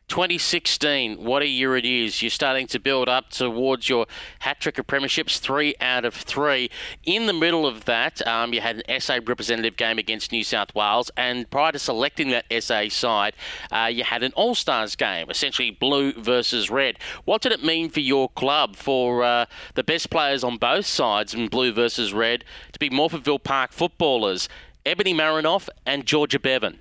2016, 0.09 1.23
what 1.23 1.41
a 1.41 1.47
year 1.47 1.77
it 1.77 1.85
is. 1.85 2.21
You're 2.21 2.31
starting 2.31 2.67
to 2.67 2.79
build 2.79 3.07
up 3.07 3.29
towards 3.29 3.87
your 3.87 4.07
hat 4.39 4.59
trick 4.59 4.77
of 4.77 4.87
premierships, 4.87 5.39
three 5.39 5.75
out 5.79 6.03
of 6.03 6.13
three. 6.13 6.69
In 7.03 7.27
the 7.27 7.33
middle 7.33 7.65
of 7.65 7.85
that, 7.85 8.25
um, 8.27 8.53
you 8.53 8.59
had 8.59 8.83
an 8.85 8.99
SA 8.99 9.19
representative 9.25 9.77
game 9.77 9.97
against 9.97 10.31
New 10.31 10.43
South 10.43 10.73
Wales, 10.75 11.11
and 11.15 11.49
prior 11.49 11.71
to 11.71 11.79
selecting 11.79 12.29
that 12.29 12.45
SA 12.59 12.89
side, 12.89 13.35
uh, 13.71 13.85
you 13.85 14.03
had 14.03 14.23
an 14.23 14.33
All 14.33 14.55
Stars 14.55 14.95
game, 14.95 15.29
essentially 15.29 15.71
blue 15.71 16.11
versus 16.13 16.69
red. 16.69 16.97
What 17.25 17.41
did 17.41 17.51
it 17.51 17.63
mean 17.63 17.89
for 17.89 18.01
your 18.01 18.29
club, 18.29 18.75
for 18.75 19.23
uh, 19.23 19.45
the 19.75 19.83
best 19.83 20.09
players 20.09 20.43
on 20.43 20.57
both 20.57 20.87
sides 20.87 21.33
in 21.33 21.47
blue 21.47 21.71
versus 21.71 22.13
red, 22.13 22.43
to 22.73 22.79
be 22.79 22.89
Morphettville 22.89 23.43
Park 23.43 23.71
footballers, 23.71 24.49
Ebony 24.85 25.13
Marinoff 25.13 25.69
and 25.85 26.05
Georgia 26.05 26.39
Bevan? 26.39 26.79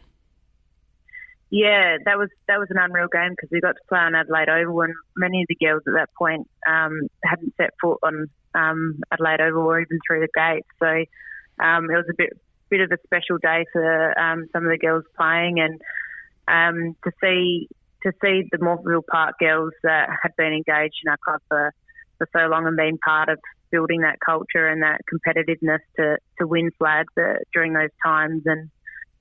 Yeah, 1.51 1.97
that 2.05 2.19
was 2.19 2.29
that 2.47 2.59
was 2.59 2.69
an 2.71 2.77
unreal 2.79 3.09
game 3.11 3.31
because 3.31 3.49
we 3.51 3.61
got 3.61 3.73
to 3.73 3.89
play 3.89 3.99
on 3.99 4.15
Adelaide 4.15 4.51
Oval, 4.51 4.83
and 4.83 4.95
many 5.17 5.43
of 5.43 5.47
the 5.49 5.57
girls 5.57 5.83
at 5.87 5.95
that 5.95 6.11
point 6.17 6.47
um, 6.69 7.09
hadn't 7.25 7.55
set 7.57 7.71
foot 7.81 7.99
on 8.03 8.27
um, 8.55 9.01
Adelaide 9.11 9.41
Oval 9.41 9.63
or 9.63 9.81
even 9.81 9.99
through 10.07 10.21
the 10.21 10.29
gates. 10.35 10.69
So 10.79 11.65
um, 11.65 11.85
it 11.91 11.97
was 11.97 12.07
a 12.11 12.15
bit 12.17 12.35
bit 12.69 12.83
of 12.83 12.93
a 12.93 12.99
special 13.07 13.39
day 13.39 13.65
for 13.73 14.19
um, 14.19 14.47
some 14.53 14.65
of 14.65 14.71
the 14.71 14.79
girls 14.79 15.05
playing, 15.17 15.59
and 15.59 15.81
um, 16.49 16.97
to 17.05 17.13
see 17.23 17.69
to 18.03 18.13
see 18.23 18.43
the 18.53 18.59
Morphettville 18.59 19.07
Park 19.11 19.37
girls 19.41 19.73
that 19.83 20.09
had 20.23 20.37
been 20.37 20.53
engaged 20.53 21.01
in 21.05 21.11
our 21.11 21.17
club 21.25 21.41
for, 21.49 21.73
for 22.19 22.29
so 22.33 22.47
long 22.47 22.67
and 22.67 22.77
been 22.77 22.99
part 22.99 23.29
of 23.29 23.39
building 23.71 24.03
that 24.03 24.19
culture 24.25 24.69
and 24.69 24.83
that 24.83 25.01
competitiveness 25.13 25.81
to 25.97 26.19
to 26.39 26.47
win 26.47 26.71
flags 26.79 27.13
uh, 27.19 27.35
during 27.53 27.73
those 27.73 27.91
times 28.05 28.43
and 28.45 28.71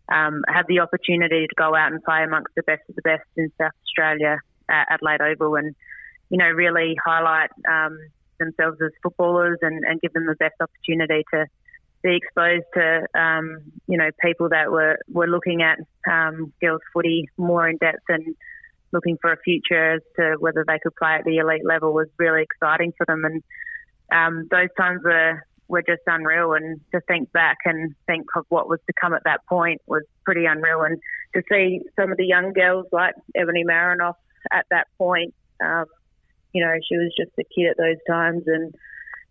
um, 0.10 0.44
had 0.48 0.66
the 0.68 0.80
opportunity 0.80 1.48
to 1.48 1.56
go 1.56 1.76
out 1.76 1.92
and 1.92 2.04
play 2.04 2.24
amongst 2.24 2.54
the 2.56 2.64
best 2.64 2.82
of 2.90 2.96
the 2.96 3.02
best 3.02 3.24
in 3.36 3.52
South 3.60 3.72
Australia 3.86 4.40
at 4.70 4.88
Adelaide 4.90 5.22
Oval 5.22 5.56
and, 5.56 5.76
you 6.30 6.38
know, 6.38 6.50
really 6.50 6.96
highlight 7.04 7.50
um, 7.70 7.98
themselves 8.40 8.78
as 8.82 8.92
footballers 9.04 9.60
and, 9.62 9.84
and 9.86 10.02
give 10.02 10.14
them 10.14 10.26
the 10.26 10.36
best 10.36 10.56
opportunity 10.62 11.24
to 11.34 11.46
be 12.04 12.16
exposed 12.16 12.66
to 12.74 13.08
um, 13.20 13.60
you 13.88 13.98
know 13.98 14.10
people 14.24 14.50
that 14.50 14.72
were 14.72 15.00
were 15.10 15.28
looking 15.28 15.64
at 15.64 15.80
um, 16.10 16.54
girls 16.62 16.82
footy 16.94 17.28
more 17.38 17.68
in 17.68 17.78
depth 17.78 18.04
and 18.08 18.36
looking 18.92 19.18
for 19.22 19.32
a 19.32 19.38
future 19.38 19.96
as 19.96 20.02
to 20.16 20.36
whether 20.40 20.64
they 20.68 20.80
could 20.80 20.96
play 20.96 21.16
at 21.16 21.26
the 21.26 21.38
elite 21.38 21.66
level 21.66 21.94
was 21.94 22.08
really 22.18 22.44
exciting 22.44 22.94
for 22.98 23.06
them. 23.06 23.24
And 23.26 23.44
um, 24.12 24.48
those 24.50 24.70
times 24.78 25.02
were 25.04 25.44
were 25.68 25.82
just 25.82 26.02
unreal 26.08 26.54
and 26.54 26.80
to 26.92 27.02
think 27.02 27.32
back 27.32 27.58
and 27.66 27.94
think 28.06 28.26
of 28.36 28.46
what 28.50 28.70
was 28.70 28.80
to 28.88 28.94
come 29.00 29.14
at 29.14 29.24
that 29.26 29.46
point 29.48 29.82
was 29.86 30.04
pretty 30.24 30.46
unreal. 30.46 30.84
And 30.84 31.00
to 31.36 31.44
see 31.52 31.82
some 31.96 32.12
of 32.12 32.18
the 32.18 32.26
young 32.26 32.54
girls 32.54 32.86
like 32.92 33.16
Ebony 33.36 33.64
Marinoff 33.66 34.16
at 34.52 34.66
that 34.72 34.88
point 34.98 35.34
um, 35.62 35.86
you 36.54 36.64
know 36.64 36.74
she 36.88 36.98
was 36.98 37.14
just 37.18 37.32
a 37.40 37.44
kid 37.44 37.72
at 37.72 37.78
those 37.78 37.98
times 38.08 38.44
and 38.48 38.74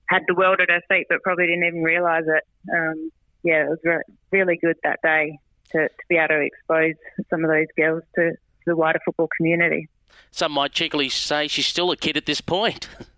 had 0.08 0.22
the 0.28 0.34
world 0.34 0.60
at 0.60 0.70
her 0.70 0.82
feet 0.88 1.06
but 1.08 1.22
probably 1.22 1.46
didn't 1.46 1.64
even 1.64 1.82
realise 1.82 2.24
it. 2.26 2.44
Um, 2.72 3.10
yeah 3.42 3.64
it 3.64 3.68
was 3.68 3.78
re- 3.84 4.02
really 4.30 4.56
good 4.56 4.76
that 4.82 5.00
day 5.02 5.38
to, 5.72 5.88
to 5.88 6.04
be 6.08 6.16
able 6.16 6.28
to 6.28 6.40
expose 6.40 6.94
some 7.30 7.44
of 7.44 7.50
those 7.50 7.66
girls 7.76 8.02
to, 8.14 8.30
to 8.32 8.36
the 8.66 8.76
wider 8.76 9.00
football 9.04 9.28
community. 9.36 9.88
Some 10.30 10.52
might 10.52 10.72
cheekily 10.72 11.08
say 11.08 11.48
she's 11.48 11.66
still 11.66 11.90
a 11.90 11.96
kid 11.96 12.16
at 12.16 12.26
this 12.26 12.40
point 12.40 12.88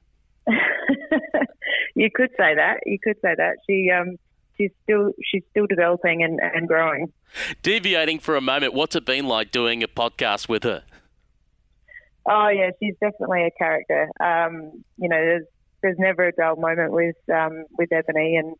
you 1.98 2.10
could 2.14 2.30
say 2.38 2.54
that. 2.54 2.80
You 2.86 2.98
could 3.02 3.16
say 3.20 3.34
that. 3.36 3.56
She 3.68 3.90
um, 3.90 4.16
she's 4.56 4.70
still 4.84 5.12
she's 5.24 5.42
still 5.50 5.66
developing 5.66 6.22
and, 6.22 6.40
and 6.40 6.68
growing. 6.68 7.12
Deviating 7.62 8.20
for 8.20 8.36
a 8.36 8.40
moment, 8.40 8.72
what's 8.72 8.96
it 8.96 9.04
been 9.04 9.26
like 9.26 9.50
doing 9.50 9.82
a 9.82 9.88
podcast 9.88 10.48
with 10.48 10.62
her? 10.64 10.84
Oh 12.24 12.48
yeah, 12.48 12.70
she's 12.80 12.94
definitely 13.00 13.44
a 13.44 13.50
character. 13.50 14.08
Um, 14.20 14.84
you 14.96 15.08
know, 15.08 15.16
there's 15.16 15.46
there's 15.82 15.98
never 15.98 16.28
a 16.28 16.32
dull 16.32 16.56
moment 16.56 16.92
with 16.92 17.16
um, 17.34 17.64
with 17.76 17.92
Ebony, 17.92 18.36
and 18.36 18.54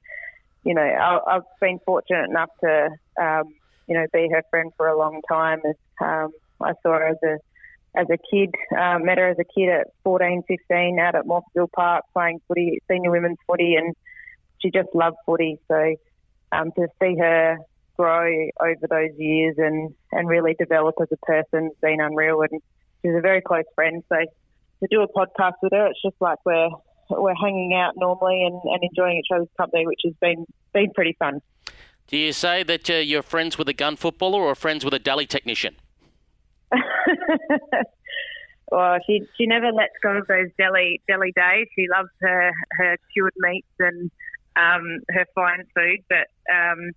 you 0.64 0.74
know, 0.74 0.82
I, 0.82 1.34
have 1.34 1.44
been 1.60 1.78
fortunate 1.86 2.28
enough 2.28 2.50
to 2.60 2.90
um, 3.20 3.54
you 3.86 3.94
know 3.94 4.06
be 4.12 4.28
her 4.32 4.42
friend 4.50 4.72
for 4.76 4.88
a 4.88 4.98
long 4.98 5.20
time. 5.28 5.60
Um, 6.00 6.32
I 6.60 6.72
saw 6.82 6.94
her 6.94 7.06
as 7.06 7.22
a 7.22 7.38
as 7.98 8.06
a 8.10 8.16
kid. 8.16 8.54
Um, 8.78 9.04
met 9.04 9.18
her 9.18 9.28
as 9.28 9.38
a 9.38 9.44
kid 9.44 9.68
at 9.68 9.88
14, 10.04 10.42
15 10.46 10.98
out 11.00 11.14
at 11.14 11.24
Morphettville 11.24 11.72
Park 11.72 12.04
playing 12.12 12.40
footy, 12.46 12.80
senior 12.88 13.10
women's 13.10 13.38
footy, 13.46 13.74
and 13.74 13.94
she 14.60 14.70
just 14.70 14.88
loved 14.94 15.16
footy. 15.26 15.58
So 15.68 15.96
um, 16.52 16.70
to 16.76 16.86
see 17.02 17.16
her 17.18 17.58
grow 17.96 18.30
over 18.60 18.86
those 18.88 19.18
years 19.18 19.56
and, 19.58 19.94
and 20.12 20.28
really 20.28 20.54
develop 20.58 20.94
as 21.02 21.08
a 21.12 21.26
person 21.26 21.64
has 21.64 21.72
been 21.82 22.00
unreal. 22.00 22.42
And 22.42 22.62
she's 23.02 23.14
a 23.16 23.20
very 23.20 23.42
close 23.42 23.64
friend. 23.74 24.04
So 24.08 24.16
to 24.16 24.88
do 24.90 25.02
a 25.02 25.08
podcast 25.08 25.54
with 25.62 25.72
her, 25.72 25.88
it's 25.88 26.02
just 26.02 26.16
like 26.20 26.38
we're 26.44 26.70
we're 27.10 27.34
hanging 27.34 27.72
out 27.74 27.94
normally 27.96 28.44
and, 28.44 28.60
and 28.64 28.82
enjoying 28.82 29.18
each 29.18 29.34
other's 29.34 29.48
company, 29.56 29.86
which 29.86 30.00
has 30.04 30.14
been 30.20 30.46
been 30.72 30.92
pretty 30.92 31.16
fun. 31.18 31.40
Do 32.06 32.16
you 32.16 32.32
say 32.32 32.62
that 32.62 32.88
uh, 32.88 32.94
you're 32.94 33.22
friends 33.22 33.58
with 33.58 33.68
a 33.68 33.72
gun 33.72 33.96
footballer 33.96 34.40
or 34.40 34.54
friends 34.54 34.84
with 34.84 34.94
a 34.94 34.98
deli 34.98 35.26
technician? 35.26 35.76
well, 38.70 38.98
she 39.06 39.22
she 39.36 39.46
never 39.46 39.72
lets 39.72 39.94
go 40.02 40.16
of 40.16 40.26
those 40.26 40.48
deli 40.58 41.00
deli 41.08 41.32
days. 41.32 41.66
She 41.74 41.86
loves 41.88 42.10
her 42.20 42.52
her 42.72 42.96
cured 43.12 43.34
meats 43.38 43.66
and 43.78 44.10
um, 44.56 45.00
her 45.10 45.26
fine 45.34 45.64
food, 45.74 46.04
but 46.08 46.28
um, 46.52 46.92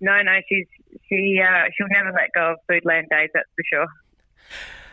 no, 0.00 0.22
no, 0.22 0.38
she's 0.48 0.66
she 1.08 1.40
uh, 1.42 1.64
she'll 1.76 1.88
never 1.90 2.12
let 2.12 2.30
go 2.34 2.52
of 2.52 2.58
Foodland 2.70 3.08
days. 3.10 3.30
That's 3.34 3.48
for 3.54 3.64
sure. 3.70 3.86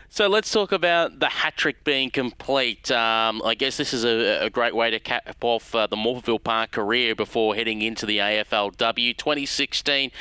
So 0.09 0.27
let's 0.27 0.51
talk 0.51 0.71
about 0.71 1.19
the 1.19 1.27
hat 1.27 1.57
trick 1.57 1.83
being 1.83 2.11
complete. 2.11 2.91
Um, 2.91 3.41
I 3.43 3.55
guess 3.55 3.77
this 3.77 3.95
is 3.95 4.05
a, 4.05 4.45
a, 4.45 4.49
great 4.51 4.75
way 4.75 4.91
to 4.91 4.99
cap 4.99 5.35
off 5.41 5.73
uh, 5.73 5.87
the 5.87 5.95
Morphettville 5.95 6.43
Park 6.43 6.69
career 6.69 7.15
before 7.15 7.55
heading 7.55 7.81
into 7.81 8.05
the 8.05 8.19
AFLW 8.19 9.17
2016. 9.17 10.11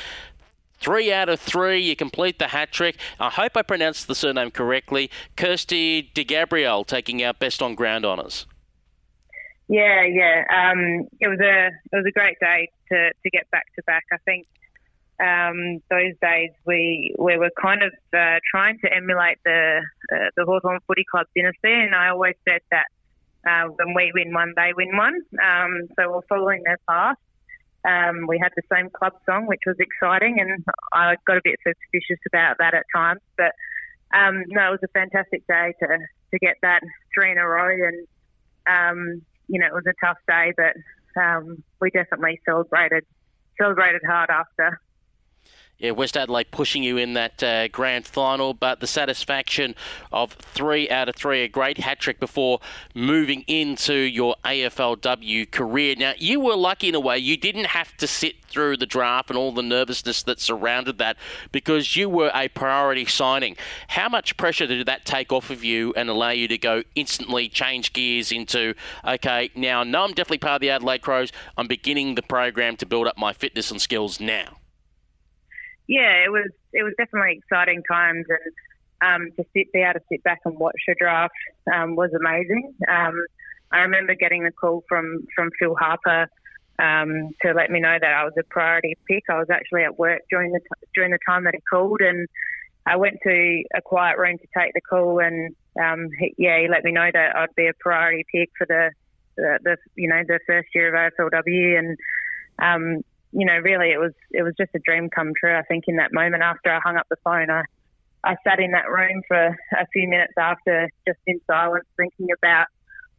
Three 0.83 1.13
out 1.13 1.29
of 1.29 1.39
three, 1.39 1.79
you 1.79 1.95
complete 1.95 2.39
the 2.39 2.49
hat 2.49 2.73
trick. 2.73 2.97
I 3.17 3.29
hope 3.29 3.55
I 3.55 3.61
pronounced 3.61 4.09
the 4.09 4.15
surname 4.15 4.51
correctly. 4.51 5.09
Kirsty 5.37 6.11
De 6.13 6.25
Gabriel 6.25 6.83
taking 6.83 7.23
out 7.23 7.39
best 7.39 7.61
on 7.61 7.73
ground 7.73 8.05
honours. 8.05 8.45
Yeah, 9.69 10.03
yeah. 10.03 10.43
Um, 10.53 11.07
it 11.21 11.29
was 11.29 11.39
a 11.39 11.67
it 11.67 11.95
was 11.95 12.05
a 12.05 12.11
great 12.11 12.37
day 12.41 12.69
to, 12.89 13.11
to 13.13 13.29
get 13.29 13.49
back 13.49 13.65
to 13.75 13.83
back. 13.83 14.03
I 14.11 14.17
think 14.25 14.45
um, 15.21 15.81
those 15.89 16.15
days 16.21 16.49
we 16.65 17.15
we 17.17 17.37
were 17.37 17.51
kind 17.61 17.81
of 17.81 17.93
uh, 18.13 18.39
trying 18.51 18.77
to 18.79 18.93
emulate 18.93 19.37
the 19.45 19.81
uh, 20.13 20.17
the 20.35 20.43
Hawthorn 20.43 20.79
Footy 20.85 21.05
Club 21.09 21.27
dynasty, 21.33 21.71
and 21.71 21.95
I 21.95 22.09
always 22.09 22.35
said 22.45 22.59
that 22.71 22.87
uh, 23.47 23.69
when 23.69 23.93
we 23.95 24.11
win 24.13 24.33
one, 24.33 24.53
they 24.57 24.73
win 24.75 24.97
one. 24.97 25.21
Um, 25.41 25.87
so 25.95 26.11
we're 26.11 26.27
following 26.27 26.61
their 26.65 26.79
path. 26.89 27.15
Um, 27.85 28.27
we 28.27 28.39
had 28.41 28.51
the 28.55 28.63
same 28.73 28.89
club 28.89 29.13
song, 29.25 29.45
which 29.45 29.61
was 29.65 29.75
exciting, 29.79 30.39
and 30.39 30.63
I 30.93 31.15
got 31.27 31.37
a 31.37 31.41
bit 31.43 31.59
suspicious 31.65 32.19
about 32.27 32.57
that 32.59 32.73
at 32.73 32.85
times. 32.95 33.21
But 33.37 33.53
um, 34.13 34.43
no, 34.47 34.69
it 34.69 34.71
was 34.71 34.83
a 34.83 34.99
fantastic 34.99 35.45
day 35.47 35.73
to 35.79 35.87
to 35.87 36.39
get 36.39 36.57
that 36.61 36.81
three 37.13 37.31
in 37.31 37.37
a 37.37 37.47
row, 37.47 37.69
and 37.69 38.07
um, 38.67 39.21
you 39.47 39.59
know 39.59 39.67
it 39.67 39.73
was 39.73 39.85
a 39.87 40.05
tough 40.05 40.17
day, 40.27 40.53
but 40.55 41.21
um, 41.21 41.63
we 41.81 41.89
definitely 41.89 42.39
celebrated 42.45 43.05
celebrated 43.59 44.01
hard 44.07 44.29
after 44.29 44.79
yeah, 45.83 45.91
West 45.91 46.15
Adelaide 46.15 46.49
pushing 46.49 46.81
you 46.81 46.95
in 46.95 47.11
that 47.13 47.43
uh, 47.43 47.67
grand 47.67 48.07
final, 48.07 48.53
but 48.53 48.79
the 48.79 48.87
satisfaction 48.87 49.75
of 50.13 50.31
three 50.31 50.89
out 50.89 51.09
of 51.09 51.15
three, 51.15 51.43
a 51.43 51.49
great 51.49 51.77
hat 51.77 51.99
trick 51.99 52.21
before 52.21 52.61
moving 52.95 53.41
into 53.47 53.93
your 53.93 54.37
AFLW 54.45 55.51
career. 55.51 55.95
Now, 55.99 56.13
you 56.17 56.39
were 56.39 56.55
lucky 56.55 56.87
in 56.87 56.95
a 56.95 57.01
way, 57.01 57.17
you 57.17 57.35
didn't 57.35 57.65
have 57.65 57.97
to 57.97 58.07
sit 58.07 58.45
through 58.45 58.77
the 58.77 58.85
draft 58.85 59.29
and 59.29 59.37
all 59.37 59.51
the 59.51 59.61
nervousness 59.61 60.23
that 60.23 60.39
surrounded 60.39 60.99
that 60.99 61.17
because 61.51 61.97
you 61.97 62.07
were 62.07 62.31
a 62.33 62.47
priority 62.47 63.03
signing. 63.03 63.57
How 63.89 64.07
much 64.07 64.37
pressure 64.37 64.67
did 64.67 64.85
that 64.85 65.03
take 65.03 65.33
off 65.33 65.49
of 65.49 65.65
you 65.65 65.93
and 65.97 66.09
allow 66.09 66.29
you 66.29 66.47
to 66.47 66.57
go 66.57 66.83
instantly 66.95 67.49
change 67.49 67.91
gears 67.91 68.31
into, 68.31 68.73
okay, 69.05 69.49
now 69.53 69.83
know 69.83 70.05
I'm 70.05 70.13
definitely 70.13 70.37
part 70.37 70.55
of 70.55 70.61
the 70.61 70.69
Adelaide 70.69 71.01
Crows, 71.01 71.33
I'm 71.57 71.67
beginning 71.67 72.15
the 72.15 72.21
program 72.21 72.77
to 72.77 72.85
build 72.85 73.05
up 73.05 73.17
my 73.17 73.33
fitness 73.33 73.69
and 73.69 73.81
skills 73.81 74.21
now? 74.21 74.59
Yeah, 75.87 76.23
it 76.25 76.31
was 76.31 76.49
it 76.71 76.83
was 76.83 76.93
definitely 76.97 77.37
exciting 77.37 77.83
times, 77.89 78.25
and 78.29 78.53
um, 79.03 79.31
to 79.37 79.43
sit 79.55 79.71
be 79.73 79.81
able 79.81 79.99
to 79.99 80.05
sit 80.11 80.23
back 80.23 80.39
and 80.45 80.57
watch 80.57 80.79
the 80.87 80.95
draft 80.99 81.33
um, 81.73 81.95
was 81.95 82.11
amazing. 82.13 82.73
Um, 82.89 83.13
I 83.71 83.79
remember 83.79 84.15
getting 84.15 84.43
the 84.43 84.51
call 84.51 84.83
from 84.87 85.25
from 85.35 85.49
Phil 85.59 85.75
Harper 85.75 86.27
um, 86.79 87.31
to 87.41 87.53
let 87.53 87.69
me 87.69 87.79
know 87.79 87.97
that 87.99 88.13
I 88.13 88.23
was 88.23 88.33
a 88.39 88.43
priority 88.49 88.95
pick. 89.07 89.23
I 89.29 89.37
was 89.37 89.49
actually 89.51 89.83
at 89.83 89.97
work 89.97 90.21
during 90.29 90.51
the 90.51 90.59
t- 90.59 90.87
during 90.95 91.11
the 91.11 91.19
time 91.27 91.43
that 91.43 91.53
he 91.53 91.61
called, 91.69 92.01
and 92.01 92.27
I 92.85 92.95
went 92.95 93.17
to 93.23 93.63
a 93.75 93.81
quiet 93.81 94.17
room 94.17 94.37
to 94.37 94.47
take 94.57 94.73
the 94.73 94.81
call, 94.81 95.19
and 95.19 95.55
um, 95.81 96.09
he, 96.19 96.33
yeah, 96.37 96.59
he 96.59 96.67
let 96.67 96.83
me 96.83 96.91
know 96.91 97.09
that 97.11 97.35
I'd 97.35 97.55
be 97.55 97.67
a 97.67 97.73
priority 97.79 98.25
pick 98.33 98.49
for 98.57 98.65
the 98.67 98.91
the, 99.35 99.59
the 99.63 99.77
you 99.95 100.07
know 100.07 100.21
the 100.27 100.39
first 100.47 100.69
year 100.73 100.93
of 100.93 101.13
AFLW, 101.13 101.79
and 101.79 101.97
um, 102.59 103.03
you 103.33 103.45
know, 103.45 103.57
really 103.57 103.91
it 103.91 103.99
was 103.99 104.13
it 104.31 104.43
was 104.43 104.53
just 104.57 104.71
a 104.75 104.79
dream 104.79 105.09
come 105.09 105.33
true. 105.39 105.55
I 105.55 105.63
think 105.63 105.85
in 105.87 105.97
that 105.97 106.13
moment 106.13 106.43
after 106.43 106.71
I 106.71 106.79
hung 106.83 106.97
up 106.97 107.07
the 107.09 107.17
phone, 107.23 107.49
I 107.49 107.63
I 108.23 108.35
sat 108.47 108.59
in 108.59 108.71
that 108.71 108.89
room 108.89 109.21
for 109.27 109.47
a 109.47 109.87
few 109.91 110.07
minutes 110.07 110.33
after, 110.37 110.89
just 111.05 111.19
in 111.27 111.41
silence, 111.45 111.85
thinking 111.97 112.27
about 112.37 112.67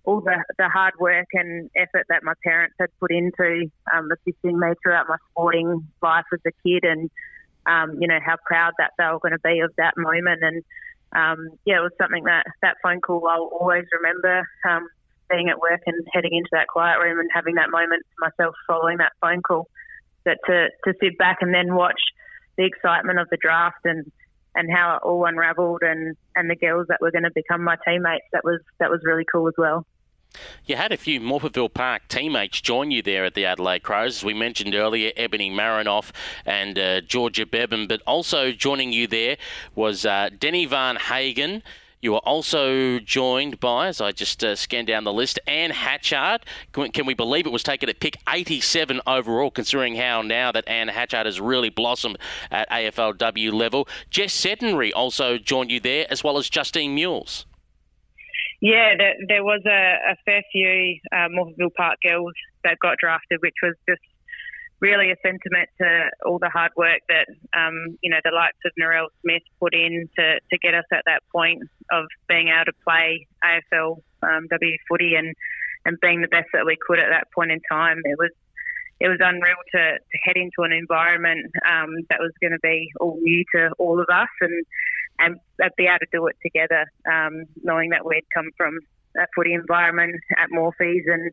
all 0.05 0.21
the, 0.21 0.43
the 0.59 0.69
hard 0.69 0.95
work 0.99 1.27
and 1.33 1.69
effort 1.77 2.07
that 2.09 2.23
my 2.23 2.35
parents 2.43 2.75
had 2.79 2.89
put 3.01 3.11
into 3.11 3.71
um, 3.95 4.09
assisting 4.12 4.59
me 4.59 4.69
throughout 4.83 5.09
my 5.09 5.17
sporting 5.31 5.87
life 6.03 6.25
as 6.33 6.41
a 6.47 6.53
kid, 6.67 6.85
and 6.85 7.11
um, 7.67 8.01
you 8.01 8.07
know 8.07 8.19
how 8.25 8.37
proud 8.47 8.73
that 8.79 8.93
they 8.99 9.05
were 9.05 9.19
going 9.19 9.33
to 9.33 9.39
be 9.41 9.61
of 9.61 9.75
that 9.77 9.95
moment. 9.97 10.43
And 10.43 10.62
um, 11.15 11.49
yeah, 11.65 11.79
it 11.79 11.83
was 11.83 11.93
something 12.01 12.25
that 12.25 12.47
that 12.62 12.77
phone 12.83 13.01
call 13.01 13.27
I'll 13.27 13.51
always 13.61 13.85
remember. 13.93 14.49
Um, 14.69 14.89
being 15.31 15.49
at 15.49 15.59
work 15.59 15.81
and 15.87 16.07
heading 16.12 16.35
into 16.35 16.51
that 16.53 16.69
quiet 16.69 16.99
room 17.01 17.19
and 17.19 17.31
having 17.33 17.55
that 17.55 17.71
moment 17.71 18.03
to 18.03 18.29
myself 18.29 18.55
following 18.67 18.99
that 18.99 19.12
phone 19.23 19.41
call 19.41 19.67
but 20.25 20.39
to, 20.47 20.68
to 20.85 20.95
sit 21.01 21.18
back 21.18 21.39
and 21.41 21.55
then 21.55 21.75
watch 21.75 22.01
the 22.57 22.64
excitement 22.64 23.18
of 23.18 23.29
the 23.31 23.37
draft 23.37 23.85
and, 23.85 24.11
and 24.55 24.70
how 24.70 24.97
it 24.97 25.07
all 25.07 25.27
unravelled 25.27 25.83
and, 25.83 26.16
and 26.37 26.51
the 26.51 26.57
girls 26.57 26.87
that 26.89 27.01
were 27.01 27.11
going 27.11 27.25
to 27.25 27.31
become 27.35 27.62
my 27.62 27.77
teammates, 27.87 28.27
that 28.33 28.45
was 28.45 28.61
that 28.79 28.91
was 28.91 29.01
really 29.05 29.25
cool 29.31 29.49
as 29.49 29.55
well. 29.59 29.87
You 30.64 30.77
had 30.77 30.93
a 30.93 30.97
few 30.97 31.20
Morphettville 31.20 31.72
Park 31.72 32.09
teammates 32.09 32.61
join 32.61 32.91
you 32.91 33.03
there 33.03 33.25
at 33.25 33.35
the 33.35 33.45
Adelaide 33.47 33.83
Crows. 33.83 34.16
As 34.16 34.25
we 34.25 34.35
mentioned 34.35 34.75
earlier, 34.75 35.12
Ebony 35.16 35.51
Marinoff 35.51 36.11
and 36.45 36.79
uh, 36.79 37.01
Georgia 37.03 37.47
Bevan, 37.47 37.87
but 37.87 38.03
also 38.07 38.51
joining 38.51 38.93
you 38.93 39.07
there 39.07 39.37
was 39.75 40.05
uh, 40.05 40.31
Deni 40.37 40.68
Varnhagen. 40.68 41.62
You 42.05 42.16
are 42.16 42.22
also 42.26 42.98
joined 42.98 43.61
by, 43.61 43.88
as 43.88 43.98
I 43.98 44.12
just 44.12 44.44
uh, 44.44 44.57
scanned 44.57 44.88
down 44.88 45.05
the 45.05 45.12
list, 45.12 45.40
Anne 45.46 45.70
Hatchard. 45.70 46.44
Can, 46.72 46.92
can, 46.92 47.07
we 47.07 47.14
believe 47.14 47.46
it 47.46 47.50
was 47.50 47.62
taken 47.62 47.88
at 47.88 47.98
pick 47.98 48.18
87 48.28 49.00
overall, 49.07 49.50
considering 49.50 49.94
how 49.94 50.20
now 50.20 50.52
that 50.52 50.68
Anne 50.68 50.88
Hatchard 50.88 51.24
has 51.24 51.40
really 51.40 51.70
blossomed 51.70 52.18
at 52.50 52.68
AFLW 52.68 53.55
level? 53.55 53.88
Jess 54.11 54.34
Sedunary 54.34 54.92
also 54.92 55.38
joined 55.38 55.70
you 55.70 55.80
there, 55.80 56.07
as 56.11 56.22
well 56.22 56.36
as 56.36 56.50
Justine 56.50 56.94
Mules. 56.94 57.46
Yeah, 58.61 58.96
there, 58.98 59.14
there 59.26 59.42
was 59.42 59.62
a, 59.64 60.12
a 60.12 60.16
fair 60.26 60.42
few 60.52 60.98
uh, 61.11 61.28
Morphettville 61.30 61.72
Park 61.74 62.00
girls 62.02 62.34
that 62.64 62.76
got 62.80 62.98
drafted, 62.98 63.38
which 63.40 63.55
was 63.62 63.76
just 63.88 64.02
really 64.85 65.11
a 65.11 65.16
sentiment 65.22 65.68
to 65.80 66.11
all 66.26 66.39
the 66.39 66.51
hard 66.51 66.70
work 66.76 67.01
that 67.09 67.26
um, 67.57 67.97
you 68.03 68.11
know 68.11 68.20
the 68.22 68.30
likes 68.30 68.61
of 68.66 68.72
Narelle 68.78 69.09
Smith 69.22 69.43
put 69.59 69.74
in 69.74 70.07
to, 70.16 70.26
to 70.51 70.59
get 70.59 70.74
us 70.74 70.85
at 70.93 71.05
that 71.07 71.22
point 71.32 71.62
of 71.91 72.05
being 72.28 72.49
able 72.49 72.66
to 72.66 72.76
play 72.85 73.26
AFL 73.43 74.03
um, 74.22 74.47
W 74.51 74.76
footy 74.87 75.14
and 75.14 75.35
and 75.87 75.97
being 76.01 76.20
the 76.20 76.28
best 76.28 76.49
that 76.53 76.66
we 76.66 76.76
could 76.87 76.99
at 76.99 77.09
that 77.09 77.32
point 77.35 77.51
in 77.51 77.61
time. 77.70 77.99
It 78.05 78.18
was 78.18 78.30
it 79.01 79.09
was 79.09 79.18
unreal 79.20 79.57
to, 79.72 79.82
to 79.99 80.16
head 80.22 80.37
into 80.37 80.61
an 80.68 80.72
environment 80.72 81.51
um, 81.66 81.91
that 82.11 82.20
was 82.20 82.32
going 82.41 82.53
to 82.53 82.62
be 82.62 82.89
all 83.01 83.18
new 83.20 83.43
to 83.55 83.70
all 83.78 83.99
of 83.99 84.09
us 84.12 84.28
and 84.43 84.66
and 85.18 85.41
be 85.78 85.87
able 85.87 86.01
to 86.01 86.12
do 86.12 86.26
it 86.26 86.37
together, 86.43 86.85
um, 87.11 87.45
knowing 87.62 87.91
that 87.91 88.05
we'd 88.05 88.26
come 88.35 88.51
from 88.57 88.76
a 89.16 89.26
footy 89.35 89.55
environment 89.55 90.20
at 90.37 90.51
Morphees 90.51 91.05
and 91.07 91.30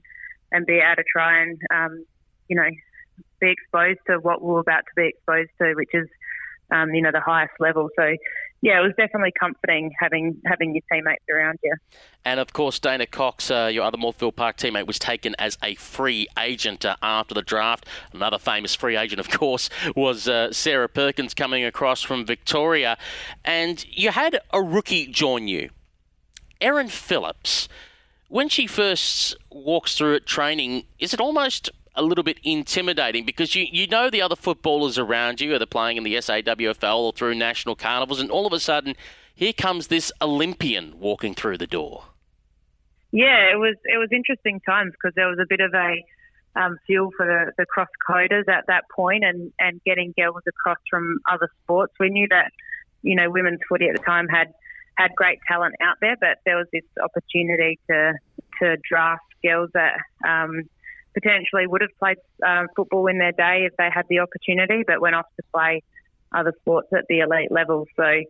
and 0.53 0.65
be 0.65 0.79
able 0.79 0.95
to 0.95 1.03
try 1.11 1.41
and 1.41 1.59
um, 1.73 2.05
you 2.47 2.55
know 2.55 2.71
be 3.39 3.51
exposed 3.51 3.99
to 4.07 4.17
what 4.17 4.41
we 4.41 4.53
are 4.53 4.59
about 4.59 4.85
to 4.85 4.91
be 4.95 5.07
exposed 5.07 5.51
to, 5.61 5.73
which 5.75 5.93
is 5.93 6.07
um, 6.71 6.93
you 6.93 7.01
know 7.01 7.11
the 7.11 7.21
highest 7.21 7.53
level. 7.59 7.89
So 7.95 8.15
yeah, 8.61 8.79
it 8.79 8.83
was 8.83 8.93
definitely 8.95 9.33
comforting 9.39 9.91
having 9.99 10.39
having 10.45 10.75
your 10.75 10.83
teammates 10.91 11.23
around 11.29 11.59
you. 11.63 11.73
And 12.23 12.39
of 12.39 12.53
course, 12.53 12.79
Dayna 12.79 13.09
Cox, 13.09 13.49
uh, 13.49 13.69
your 13.73 13.83
other 13.83 13.97
Morphettville 13.97 14.35
Park 14.35 14.57
teammate, 14.57 14.85
was 14.85 14.99
taken 14.99 15.35
as 15.39 15.57
a 15.63 15.73
free 15.75 16.27
agent 16.37 16.85
uh, 16.85 16.95
after 17.01 17.33
the 17.33 17.41
draft. 17.41 17.87
Another 18.13 18.37
famous 18.37 18.75
free 18.75 18.95
agent, 18.95 19.19
of 19.19 19.29
course, 19.29 19.69
was 19.95 20.27
uh, 20.27 20.53
Sarah 20.53 20.87
Perkins 20.89 21.33
coming 21.33 21.63
across 21.63 22.03
from 22.03 22.25
Victoria. 22.25 22.97
And 23.43 23.83
you 23.89 24.11
had 24.11 24.39
a 24.53 24.61
rookie 24.61 25.07
join 25.07 25.47
you, 25.47 25.71
Erin 26.59 26.89
Phillips. 26.89 27.67
When 28.27 28.47
she 28.47 28.65
first 28.67 29.35
walks 29.49 29.97
through 29.97 30.15
at 30.15 30.25
training, 30.25 30.83
is 30.99 31.13
it 31.13 31.19
almost 31.19 31.69
a 31.95 32.01
little 32.01 32.23
bit 32.23 32.39
intimidating 32.43 33.25
because 33.25 33.55
you, 33.55 33.65
you 33.69 33.87
know 33.87 34.09
the 34.09 34.21
other 34.21 34.35
footballers 34.35 34.97
around 34.97 35.41
you, 35.41 35.55
are 35.55 35.65
playing 35.65 35.97
in 35.97 36.03
the 36.03 36.15
SAWFL 36.15 36.97
or 36.97 37.13
through 37.13 37.35
national 37.35 37.75
carnivals, 37.75 38.19
and 38.19 38.31
all 38.31 38.47
of 38.47 38.53
a 38.53 38.59
sudden, 38.59 38.95
here 39.35 39.53
comes 39.53 39.87
this 39.87 40.11
Olympian 40.21 40.99
walking 40.99 41.33
through 41.33 41.57
the 41.57 41.67
door. 41.67 42.05
Yeah, 43.11 43.51
it 43.51 43.57
was 43.57 43.75
it 43.85 43.97
was 43.97 44.09
interesting 44.11 44.61
times 44.61 44.93
because 44.93 45.13
there 45.15 45.27
was 45.27 45.39
a 45.39 45.45
bit 45.47 45.59
of 45.59 45.73
a 45.73 46.03
um, 46.55 46.77
for 46.85 47.25
the, 47.25 47.51
the 47.57 47.65
cross 47.65 47.87
coders 48.07 48.47
at 48.47 48.65
that 48.67 48.83
point, 48.93 49.23
and 49.23 49.51
and 49.59 49.81
getting 49.83 50.13
girls 50.17 50.41
across 50.47 50.77
from 50.89 51.19
other 51.29 51.49
sports. 51.63 51.93
We 51.99 52.09
knew 52.09 52.27
that 52.29 52.51
you 53.01 53.15
know 53.15 53.29
women's 53.29 53.59
footy 53.67 53.87
at 53.87 53.97
the 53.97 54.03
time 54.03 54.27
had 54.27 54.53
had 54.97 55.11
great 55.15 55.39
talent 55.47 55.75
out 55.81 55.97
there, 56.01 56.15
but 56.19 56.39
there 56.45 56.57
was 56.57 56.67
this 56.71 56.83
opportunity 57.03 57.79
to 57.89 58.13
to 58.61 58.77
draft 58.87 59.23
girls 59.43 59.69
that 59.73 59.97
um, 60.27 60.63
potentially 61.13 61.67
would 61.67 61.81
have 61.81 61.97
played 61.99 62.17
uh, 62.45 62.65
football 62.75 63.07
in 63.07 63.17
their 63.17 63.31
day 63.31 63.65
if 63.69 63.75
they 63.77 63.89
had 63.93 64.05
the 64.09 64.19
opportunity, 64.19 64.83
but 64.85 65.01
went 65.01 65.15
off 65.15 65.25
to 65.37 65.43
play 65.53 65.83
other 66.33 66.53
sports 66.61 66.87
at 66.93 67.05
the 67.09 67.19
elite 67.19 67.51
level. 67.51 67.85
So 67.95 68.21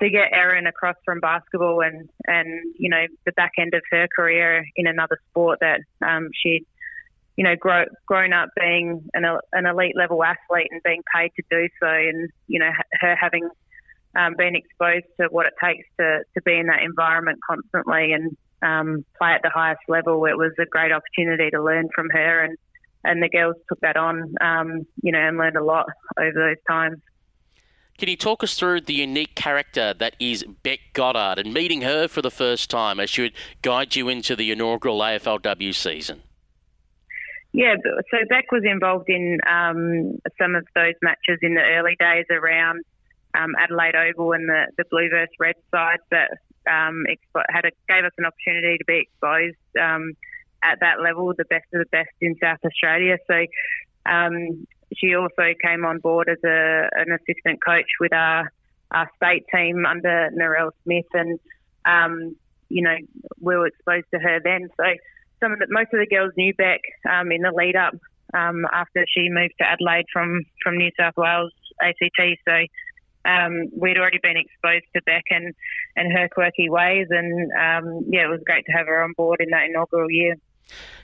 to 0.00 0.10
get 0.10 0.32
Erin 0.32 0.66
across 0.66 0.96
from 1.04 1.20
basketball 1.20 1.80
and, 1.80 2.08
and 2.26 2.74
you 2.78 2.88
know, 2.88 3.04
the 3.26 3.32
back 3.32 3.52
end 3.58 3.74
of 3.74 3.82
her 3.90 4.06
career 4.14 4.64
in 4.76 4.86
another 4.86 5.18
sport 5.30 5.58
that 5.60 5.80
um, 6.06 6.28
she'd, 6.40 6.64
you 7.36 7.44
know, 7.44 7.56
grow, 7.56 7.84
grown 8.06 8.32
up 8.32 8.50
being 8.56 9.08
an, 9.14 9.24
an 9.52 9.66
elite 9.66 9.96
level 9.96 10.22
athlete 10.22 10.68
and 10.70 10.82
being 10.82 11.02
paid 11.14 11.32
to 11.36 11.42
do 11.50 11.68
so, 11.80 11.88
and, 11.88 12.30
you 12.46 12.60
know, 12.60 12.70
her 12.92 13.16
having 13.16 13.48
um, 14.16 14.34
been 14.36 14.56
exposed 14.56 15.06
to 15.20 15.28
what 15.30 15.46
it 15.46 15.54
takes 15.62 15.86
to, 15.98 16.20
to 16.34 16.42
be 16.42 16.56
in 16.58 16.66
that 16.66 16.82
environment 16.82 17.38
constantly 17.48 18.12
and 18.12 18.36
um, 18.62 19.04
play 19.18 19.32
at 19.32 19.42
the 19.42 19.50
highest 19.50 19.80
level. 19.88 20.24
It 20.26 20.36
was 20.36 20.52
a 20.58 20.66
great 20.66 20.92
opportunity 20.92 21.50
to 21.50 21.62
learn 21.62 21.88
from 21.94 22.08
her, 22.10 22.44
and 22.44 22.56
and 23.04 23.22
the 23.22 23.28
girls 23.28 23.56
took 23.68 23.80
that 23.80 23.96
on, 23.96 24.34
um, 24.40 24.86
you 25.02 25.12
know, 25.12 25.20
and 25.20 25.38
learned 25.38 25.56
a 25.56 25.62
lot 25.62 25.86
over 26.18 26.32
those 26.34 26.62
times. 26.68 26.98
Can 27.96 28.08
you 28.08 28.16
talk 28.16 28.44
us 28.44 28.54
through 28.54 28.82
the 28.82 28.94
unique 28.94 29.34
character 29.34 29.92
that 29.94 30.14
is 30.20 30.44
Bec 30.62 30.78
Goddard 30.92 31.38
and 31.38 31.52
meeting 31.52 31.82
her 31.82 32.06
for 32.06 32.22
the 32.22 32.30
first 32.30 32.70
time 32.70 33.00
as 33.00 33.10
she 33.10 33.22
would 33.22 33.32
guide 33.62 33.96
you 33.96 34.08
into 34.08 34.36
the 34.36 34.52
inaugural 34.52 35.00
AFLW 35.00 35.74
season? 35.74 36.22
Yeah, 37.52 37.74
so 37.84 38.18
Bec 38.28 38.52
was 38.52 38.62
involved 38.64 39.08
in 39.08 39.38
um, 39.50 40.20
some 40.40 40.54
of 40.54 40.64
those 40.76 40.94
matches 41.02 41.38
in 41.42 41.54
the 41.54 41.62
early 41.62 41.96
days 41.98 42.26
around 42.30 42.84
um, 43.34 43.54
Adelaide 43.58 43.96
Oval 43.96 44.32
and 44.32 44.48
the, 44.48 44.66
the 44.76 44.84
Blue 44.90 45.08
versus 45.10 45.34
Red 45.40 45.56
side, 45.72 45.98
but 46.10 46.28
um, 46.66 47.04
expo- 47.08 47.44
had 47.48 47.64
a, 47.64 47.70
gave 47.88 48.04
us 48.04 48.12
an 48.18 48.24
opportunity 48.26 48.78
to 48.78 48.84
be 48.84 48.98
exposed 48.98 49.56
um, 49.80 50.14
at 50.62 50.80
that 50.80 51.00
level, 51.02 51.32
the 51.36 51.44
best 51.44 51.66
of 51.72 51.80
the 51.80 51.90
best 51.90 52.10
in 52.20 52.36
South 52.42 52.58
Australia. 52.64 53.18
So 53.26 53.46
um, 54.10 54.66
she 54.96 55.14
also 55.14 55.54
came 55.62 55.84
on 55.84 55.98
board 55.98 56.28
as 56.28 56.38
a, 56.44 56.88
an 56.92 57.12
assistant 57.12 57.62
coach 57.64 57.88
with 58.00 58.12
our, 58.12 58.50
our 58.90 59.10
state 59.16 59.44
team 59.54 59.84
under 59.86 60.30
Narelle 60.32 60.72
Smith, 60.84 61.06
and 61.14 61.38
um, 61.84 62.36
you 62.68 62.82
know 62.82 62.96
we 63.40 63.56
were 63.56 63.66
exposed 63.66 64.06
to 64.12 64.18
her 64.18 64.40
then. 64.42 64.68
So 64.76 64.84
some 65.40 65.52
of 65.52 65.58
the 65.58 65.66
most 65.68 65.92
of 65.92 66.00
the 66.00 66.06
girls 66.06 66.32
knew 66.36 66.54
Bec 66.54 66.80
um, 67.08 67.30
in 67.32 67.42
the 67.42 67.52
lead 67.52 67.76
up 67.76 67.94
um, 68.34 68.64
after 68.72 69.04
she 69.08 69.28
moved 69.30 69.54
to 69.60 69.68
Adelaide 69.68 70.06
from 70.12 70.42
from 70.62 70.78
New 70.78 70.90
South 70.98 71.16
Wales 71.16 71.52
ACT. 71.80 72.20
So 72.46 72.54
um, 73.24 73.68
we'd 73.76 73.98
already 73.98 74.18
been 74.22 74.36
exposed 74.36 74.84
to 74.94 75.02
Bec 75.04 75.24
and, 75.30 75.54
and 75.96 76.12
her 76.12 76.28
quirky 76.28 76.68
ways, 76.70 77.06
and 77.10 77.50
um, 77.52 78.04
yeah, 78.08 78.24
it 78.24 78.28
was 78.28 78.40
great 78.44 78.64
to 78.66 78.72
have 78.72 78.86
her 78.86 79.02
on 79.02 79.12
board 79.16 79.40
in 79.40 79.50
that 79.50 79.66
inaugural 79.66 80.10
year. 80.10 80.36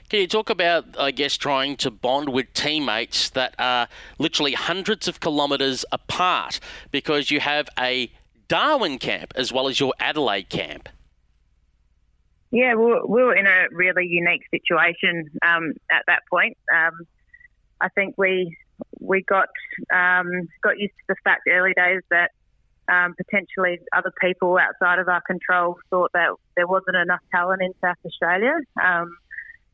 Can 0.09 0.19
you 0.19 0.27
talk 0.27 0.49
about, 0.49 0.85
I 0.99 1.11
guess, 1.11 1.35
trying 1.35 1.77
to 1.77 1.89
bond 1.89 2.29
with 2.29 2.53
teammates 2.53 3.29
that 3.31 3.55
are 3.57 3.87
literally 4.19 4.53
hundreds 4.53 5.07
of 5.07 5.19
kilometres 5.19 5.83
apart 5.91 6.59
because 6.91 7.31
you 7.31 7.39
have 7.39 7.67
a 7.79 8.11
Darwin 8.47 8.99
camp 8.99 9.33
as 9.35 9.51
well 9.51 9.67
as 9.67 9.79
your 9.79 9.93
Adelaide 9.99 10.49
camp? 10.49 10.89
Yeah, 12.51 12.75
we 12.75 12.85
were, 12.85 13.05
we 13.05 13.23
were 13.23 13.35
in 13.35 13.47
a 13.47 13.65
really 13.71 14.05
unique 14.05 14.43
situation 14.51 15.29
um, 15.41 15.73
at 15.91 16.03
that 16.07 16.21
point. 16.29 16.55
Um, 16.73 17.07
I 17.81 17.89
think 17.89 18.15
we 18.17 18.55
we 19.05 19.23
got 19.23 19.49
um, 19.93 20.47
got 20.63 20.77
used 20.77 20.93
to 20.93 21.03
the 21.09 21.15
fact 21.23 21.41
early 21.49 21.73
days 21.73 22.01
that 22.09 22.31
um, 22.87 23.15
potentially 23.15 23.79
other 23.95 24.11
people 24.21 24.57
outside 24.57 24.99
of 24.99 25.07
our 25.07 25.21
control 25.21 25.77
thought 25.89 26.11
that 26.13 26.29
there 26.55 26.67
wasn't 26.67 26.95
enough 26.95 27.21
talent 27.31 27.61
in 27.61 27.73
South 27.81 27.97
Australia. 28.05 28.53
Um, 28.83 29.17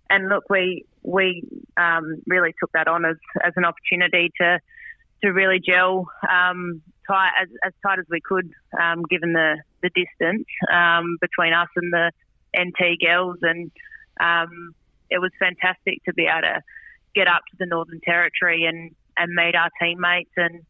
and 0.10 0.30
look, 0.30 0.44
we 0.50 0.86
we 1.04 1.44
um, 1.78 2.22
really 2.28 2.54
took 2.60 2.72
that 2.74 2.88
on 2.88 3.06
as, 3.06 3.18
as 3.44 3.54
an 3.56 3.66
opportunity 3.66 4.32
to 4.40 4.60
to 5.24 5.30
really 5.30 5.60
gel 5.60 6.08
um, 6.30 6.82
tight 7.08 7.32
as, 7.42 7.50
as 7.66 7.74
tight 7.86 8.00
as 8.00 8.06
we 8.10 8.20
could, 8.22 8.50
um, 8.80 9.04
given 9.10 9.34
the 9.34 9.58
the 9.82 9.90
distance 9.90 10.48
between 11.22 11.54
us 11.54 11.70
and 11.76 11.94
the 11.94 12.12
NT 12.58 13.00
girls, 13.02 13.38
and 13.42 13.72
it 15.10 15.20
was 15.20 15.32
fantastic 15.40 16.04
to 16.06 16.14
be 16.14 16.24
able 16.24 16.42
to 16.42 16.62
get 17.14 17.28
up 17.28 17.42
to 17.52 17.58
the 17.60 17.66
Northern 17.66 18.00
Territory 18.02 18.66
and, 18.66 18.96
and 19.18 19.34
meet 19.34 19.56
our 19.56 19.70
teammates 19.82 20.32
and, 20.38 20.64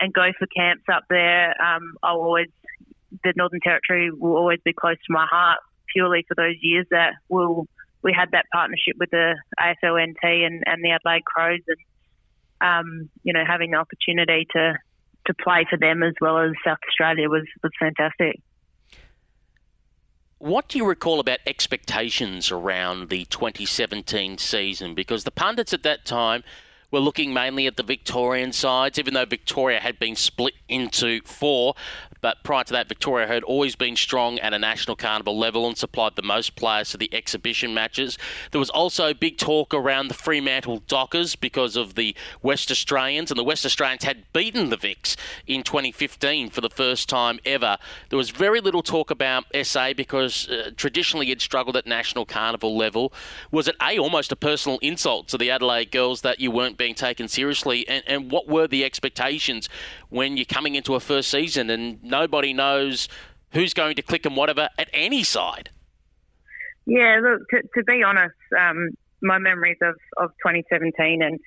and 0.00 0.12
go 0.12 0.30
for 0.38 0.46
camps 0.46 0.84
up 0.92 1.04
there. 1.08 1.50
Um, 1.60 1.94
I'll 2.02 2.20
always, 2.20 2.48
the 3.24 3.32
Northern 3.36 3.60
Territory 3.60 4.10
will 4.10 4.36
always 4.36 4.60
be 4.64 4.72
close 4.72 4.96
to 4.96 5.12
my 5.12 5.26
heart 5.26 5.58
purely 5.92 6.24
for 6.28 6.34
those 6.34 6.56
years 6.60 6.86
that 6.90 7.14
we'll, 7.28 7.66
we 8.02 8.14
had 8.16 8.30
that 8.32 8.46
partnership 8.52 8.96
with 8.98 9.10
the 9.10 9.36
AFLNT 9.58 10.22
and, 10.22 10.62
and 10.66 10.84
the 10.84 10.90
Adelaide 10.90 11.24
Crows 11.24 11.60
and, 11.66 11.78
um, 12.60 13.10
you 13.22 13.32
know, 13.32 13.44
having 13.46 13.70
the 13.72 13.78
opportunity 13.78 14.46
to, 14.52 14.74
to 15.26 15.34
play 15.34 15.66
for 15.68 15.78
them 15.78 16.02
as 16.02 16.14
well 16.20 16.38
as 16.38 16.52
South 16.64 16.78
Australia 16.88 17.28
was, 17.28 17.46
was 17.62 17.72
fantastic. 17.78 18.40
What 20.38 20.68
do 20.68 20.78
you 20.78 20.86
recall 20.86 21.18
about 21.18 21.40
expectations 21.46 22.52
around 22.52 23.08
the 23.08 23.24
2017 23.24 24.38
season? 24.38 24.94
Because 24.94 25.24
the 25.24 25.32
pundits 25.32 25.72
at 25.72 25.82
that 25.82 26.04
time 26.04 26.44
were 26.90 27.00
looking 27.00 27.34
mainly 27.34 27.66
at 27.66 27.76
the 27.76 27.82
Victorian 27.82 28.52
sides, 28.52 28.98
even 28.98 29.14
though 29.14 29.26
Victoria 29.26 29.80
had 29.80 29.98
been 29.98 30.16
split 30.16 30.54
into 30.68 31.20
four. 31.24 31.74
But 32.20 32.42
prior 32.42 32.64
to 32.64 32.72
that, 32.72 32.88
Victoria 32.88 33.26
had 33.26 33.44
always 33.44 33.76
been 33.76 33.94
strong 33.94 34.38
at 34.40 34.52
a 34.52 34.58
national 34.58 34.96
carnival 34.96 35.38
level 35.38 35.66
and 35.66 35.76
supplied 35.76 36.16
the 36.16 36.22
most 36.22 36.56
players 36.56 36.90
to 36.90 36.96
the 36.96 37.12
exhibition 37.14 37.74
matches. 37.74 38.18
There 38.50 38.58
was 38.58 38.70
also 38.70 39.14
big 39.14 39.38
talk 39.38 39.72
around 39.72 40.08
the 40.08 40.14
Fremantle 40.14 40.82
Dockers 40.88 41.36
because 41.36 41.76
of 41.76 41.94
the 41.94 42.16
West 42.42 42.70
Australians, 42.70 43.30
and 43.30 43.38
the 43.38 43.44
West 43.44 43.64
Australians 43.64 44.04
had 44.04 44.32
beaten 44.32 44.70
the 44.70 44.76
Vics 44.76 45.16
in 45.46 45.62
2015 45.62 46.50
for 46.50 46.60
the 46.60 46.70
first 46.70 47.08
time 47.08 47.38
ever. 47.44 47.78
There 48.08 48.16
was 48.16 48.30
very 48.30 48.60
little 48.60 48.82
talk 48.82 49.10
about 49.10 49.44
SA 49.62 49.92
because 49.92 50.48
uh, 50.48 50.70
traditionally 50.76 51.30
it 51.30 51.40
struggled 51.40 51.76
at 51.76 51.86
national 51.86 52.26
carnival 52.26 52.76
level. 52.76 53.12
Was 53.50 53.68
it 53.68 53.76
A, 53.80 53.98
almost 53.98 54.32
a 54.32 54.36
personal 54.36 54.78
insult 54.78 55.28
to 55.28 55.38
the 55.38 55.50
Adelaide 55.50 55.90
girls 55.92 56.22
that 56.22 56.40
you 56.40 56.50
weren't 56.50 56.77
being 56.78 56.94
taken 56.94 57.28
seriously? 57.28 57.86
And, 57.88 58.02
and 58.06 58.30
what 58.30 58.48
were 58.48 58.66
the 58.66 58.84
expectations 58.84 59.68
when 60.08 60.36
you're 60.36 60.46
coming 60.46 60.74
into 60.74 60.94
a 60.94 61.00
first 61.00 61.30
season 61.30 61.68
and 61.68 62.02
nobody 62.02 62.52
knows 62.54 63.08
who's 63.52 63.74
going 63.74 63.96
to 63.96 64.02
click 64.02 64.26
and 64.26 64.36
whatever 64.36 64.68
at 64.78 64.88
any 64.92 65.22
side. 65.22 65.70
Yeah, 66.86 67.20
look, 67.22 67.48
to, 67.50 67.68
to 67.78 67.84
be 67.84 68.02
honest, 68.02 68.34
um, 68.58 68.90
my 69.22 69.38
memories 69.38 69.78
of, 69.82 69.94
of 70.16 70.30
2017 70.44 71.22
and 71.22 71.38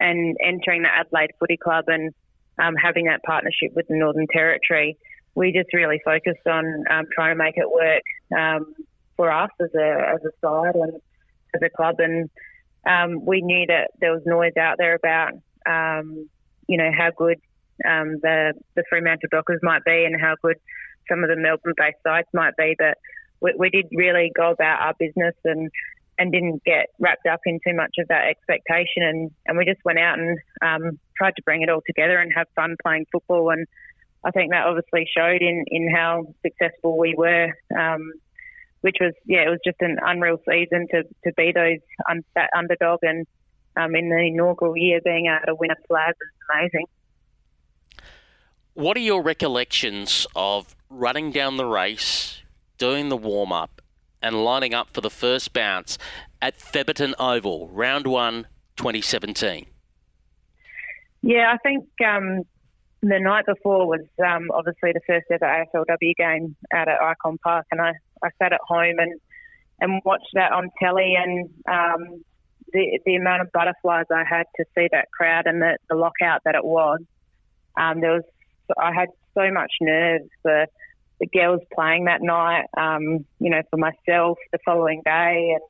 and 0.00 0.36
entering 0.44 0.82
the 0.82 0.88
Adelaide 0.88 1.30
Footy 1.38 1.56
Club 1.56 1.84
and 1.86 2.12
um, 2.58 2.74
having 2.74 3.04
that 3.06 3.22
partnership 3.22 3.72
with 3.74 3.86
the 3.88 3.96
Northern 3.96 4.26
Territory, 4.26 4.96
we 5.36 5.52
just 5.52 5.72
really 5.72 6.00
focused 6.04 6.46
on 6.46 6.84
um, 6.90 7.04
trying 7.14 7.32
to 7.32 7.42
make 7.42 7.54
it 7.56 7.70
work 7.70 8.02
um, 8.36 8.74
for 9.16 9.30
us 9.30 9.50
as 9.60 9.70
a 9.74 10.14
as 10.14 10.20
a 10.24 10.32
side 10.44 10.74
and 10.74 11.00
as 11.54 11.62
a 11.62 11.70
club. 11.70 11.96
And 11.98 12.28
um, 12.86 13.24
we 13.24 13.42
knew 13.42 13.66
that 13.68 13.90
there 14.00 14.12
was 14.12 14.22
noise 14.26 14.56
out 14.58 14.76
there 14.78 14.94
about 14.94 15.32
um, 15.66 16.28
you 16.68 16.78
know 16.78 16.90
how 16.96 17.10
good 17.16 17.38
um, 17.84 18.18
the 18.22 18.54
the 18.74 18.84
Fremantle 18.88 19.28
Dockers 19.30 19.60
might 19.62 19.84
be 19.84 20.04
and 20.04 20.20
how 20.20 20.34
good 20.42 20.56
some 21.08 21.22
of 21.22 21.28
the 21.28 21.36
Melbourne-based 21.36 21.98
sides 22.06 22.28
might 22.32 22.56
be, 22.56 22.74
but 22.78 22.96
we, 23.40 23.54
we 23.58 23.70
did 23.70 23.86
really 23.92 24.32
go 24.34 24.50
about 24.50 24.80
our 24.80 24.94
business 24.98 25.34
and 25.44 25.70
and 26.18 26.32
didn't 26.32 26.62
get 26.64 26.90
wrapped 26.98 27.26
up 27.26 27.40
in 27.44 27.58
too 27.66 27.74
much 27.74 27.96
of 27.98 28.08
that 28.08 28.26
expectation. 28.28 29.02
And, 29.02 29.30
and 29.46 29.58
we 29.58 29.64
just 29.64 29.84
went 29.84 29.98
out 29.98 30.18
and 30.18 30.38
um, 30.62 30.98
tried 31.16 31.34
to 31.36 31.42
bring 31.42 31.62
it 31.62 31.68
all 31.68 31.82
together 31.86 32.18
and 32.18 32.32
have 32.36 32.46
fun 32.54 32.76
playing 32.82 33.06
football. 33.10 33.50
And 33.50 33.66
I 34.24 34.30
think 34.30 34.52
that 34.52 34.66
obviously 34.66 35.08
showed 35.12 35.42
in, 35.42 35.64
in 35.66 35.92
how 35.92 36.26
successful 36.42 36.96
we 36.96 37.14
were, 37.16 37.52
um, 37.76 38.12
which 38.84 38.98
was, 39.00 39.14
yeah, 39.24 39.46
it 39.46 39.48
was 39.48 39.60
just 39.64 39.78
an 39.80 39.96
unreal 40.04 40.36
season 40.46 40.86
to, 40.90 41.04
to 41.24 41.32
be 41.38 41.52
those 41.52 41.78
um, 42.10 42.20
that 42.34 42.50
underdog. 42.54 42.98
And 43.00 43.26
um, 43.78 43.94
in 43.94 44.10
the 44.10 44.18
inaugural 44.18 44.76
year, 44.76 45.00
being 45.02 45.24
able 45.24 45.46
to 45.46 45.54
win 45.54 45.70
a 45.70 45.86
flag 45.88 46.12
was 46.20 46.60
amazing. 46.60 46.84
What 48.74 48.98
are 48.98 49.00
your 49.00 49.22
recollections 49.22 50.26
of 50.36 50.76
running 50.90 51.30
down 51.30 51.56
the 51.56 51.64
race, 51.64 52.42
doing 52.76 53.08
the 53.08 53.16
warm 53.16 53.52
up, 53.52 53.80
and 54.20 54.44
lining 54.44 54.74
up 54.74 54.90
for 54.92 55.00
the 55.00 55.08
first 55.08 55.54
bounce 55.54 55.96
at 56.42 56.58
Thebarton 56.58 57.14
Oval, 57.18 57.68
round 57.68 58.06
one, 58.06 58.48
2017? 58.76 59.64
Yeah, 61.22 61.54
I 61.54 61.56
think 61.66 61.86
um, 62.06 62.42
the 63.00 63.18
night 63.18 63.46
before 63.46 63.86
was 63.86 64.00
um, 64.22 64.50
obviously 64.52 64.92
the 64.92 65.00
first 65.06 65.24
ever 65.30 65.46
AFLW 65.46 66.14
game 66.16 66.54
out 66.70 66.88
at 66.88 66.98
Ikon 67.00 67.40
Park, 67.40 67.64
and 67.70 67.80
I, 67.80 67.92
I 68.24 68.30
sat 68.42 68.52
at 68.52 68.60
home 68.66 68.96
and, 68.98 69.20
and 69.80 70.02
watched 70.04 70.30
that 70.34 70.52
on 70.52 70.70
telly, 70.80 71.14
and 71.16 71.50
um, 71.68 72.24
the 72.72 73.00
the 73.04 73.16
amount 73.16 73.42
of 73.42 73.52
butterflies 73.52 74.06
I 74.10 74.24
had 74.28 74.44
to 74.56 74.64
see 74.76 74.88
that 74.92 75.10
crowd 75.10 75.46
and 75.46 75.60
the, 75.60 75.76
the 75.88 75.96
lockout 75.96 76.42
that 76.44 76.54
it 76.54 76.64
was. 76.64 77.00
Um, 77.76 78.00
there 78.00 78.12
was 78.12 78.24
I 78.78 78.92
had 78.94 79.08
so 79.34 79.50
much 79.50 79.72
nerves 79.80 80.28
for 80.42 80.66
the 81.20 81.26
girls 81.26 81.60
playing 81.74 82.06
that 82.06 82.22
night, 82.22 82.66
um, 82.76 83.24
you 83.38 83.50
know, 83.50 83.62
for 83.70 83.76
myself 83.76 84.38
the 84.52 84.58
following 84.64 85.02
day, 85.04 85.54
and 85.54 85.62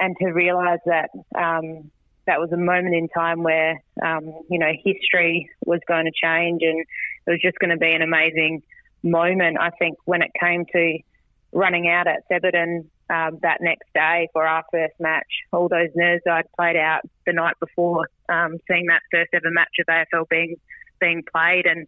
and 0.00 0.16
to 0.20 0.32
realise 0.32 0.80
that 0.86 1.10
um, 1.36 1.90
that 2.26 2.38
was 2.38 2.52
a 2.52 2.56
moment 2.56 2.94
in 2.94 3.08
time 3.08 3.42
where 3.42 3.82
um, 4.04 4.24
you 4.48 4.58
know 4.58 4.70
history 4.84 5.50
was 5.64 5.80
going 5.88 6.04
to 6.04 6.12
change, 6.22 6.62
and 6.62 6.80
it 7.26 7.30
was 7.30 7.40
just 7.42 7.58
going 7.58 7.70
to 7.70 7.76
be 7.76 7.92
an 7.92 8.02
amazing 8.02 8.62
moment. 9.02 9.58
I 9.60 9.70
think 9.70 9.96
when 10.04 10.22
it 10.22 10.30
came 10.38 10.64
to 10.66 10.98
running 11.52 11.88
out 11.88 12.06
at 12.06 12.22
Thebarton 12.30 12.88
um, 13.10 13.38
that 13.42 13.58
next 13.60 13.88
day 13.94 14.28
for 14.32 14.46
our 14.46 14.64
first 14.70 14.94
match, 15.00 15.26
all 15.52 15.68
those 15.68 15.88
nerves 15.94 16.22
I'd 16.30 16.50
played 16.58 16.76
out 16.76 17.02
the 17.26 17.32
night 17.32 17.54
before, 17.60 18.06
um, 18.28 18.58
seeing 18.68 18.86
that 18.86 19.02
first 19.10 19.30
ever 19.32 19.50
match 19.50 19.74
of 19.80 19.86
AFL 19.86 20.28
being 20.28 20.56
being 21.00 21.22
played, 21.32 21.64
and 21.66 21.86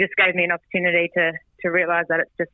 just 0.00 0.12
gave 0.16 0.34
me 0.34 0.44
an 0.44 0.52
opportunity 0.52 1.10
to 1.14 1.32
to 1.62 1.68
realise 1.68 2.06
that 2.08 2.20
it's 2.20 2.36
just, 2.38 2.50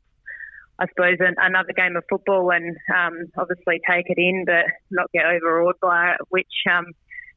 I 0.78 0.86
suppose, 0.88 1.16
an, 1.20 1.34
another 1.38 1.72
game 1.74 1.96
of 1.96 2.04
football 2.08 2.50
and 2.50 2.76
um, 2.94 3.26
obviously 3.38 3.80
take 3.88 4.06
it 4.08 4.18
in, 4.18 4.44
but 4.46 4.66
not 4.90 5.10
get 5.12 5.26
overawed 5.26 5.76
by 5.80 6.12
it, 6.12 6.20
which, 6.28 6.52
um, 6.70 6.86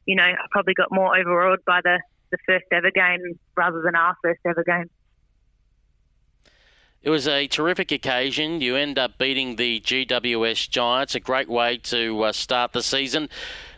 you 0.06 0.16
know, 0.16 0.24
I 0.24 0.46
probably 0.50 0.74
got 0.74 0.88
more 0.90 1.16
overawed 1.16 1.64
by 1.64 1.80
the, 1.82 2.00
the 2.30 2.38
first 2.46 2.66
ever 2.72 2.90
game 2.90 3.38
rather 3.56 3.82
than 3.82 3.94
our 3.94 4.16
first 4.22 4.40
ever 4.46 4.64
game. 4.64 4.90
It 7.02 7.08
was 7.08 7.26
a 7.26 7.46
terrific 7.46 7.92
occasion. 7.92 8.60
You 8.60 8.76
end 8.76 8.98
up 8.98 9.16
beating 9.16 9.56
the 9.56 9.80
GWS 9.80 10.68
Giants, 10.68 11.14
a 11.14 11.20
great 11.20 11.48
way 11.48 11.78
to 11.84 12.24
uh, 12.24 12.32
start 12.32 12.74
the 12.74 12.82
season. 12.82 13.30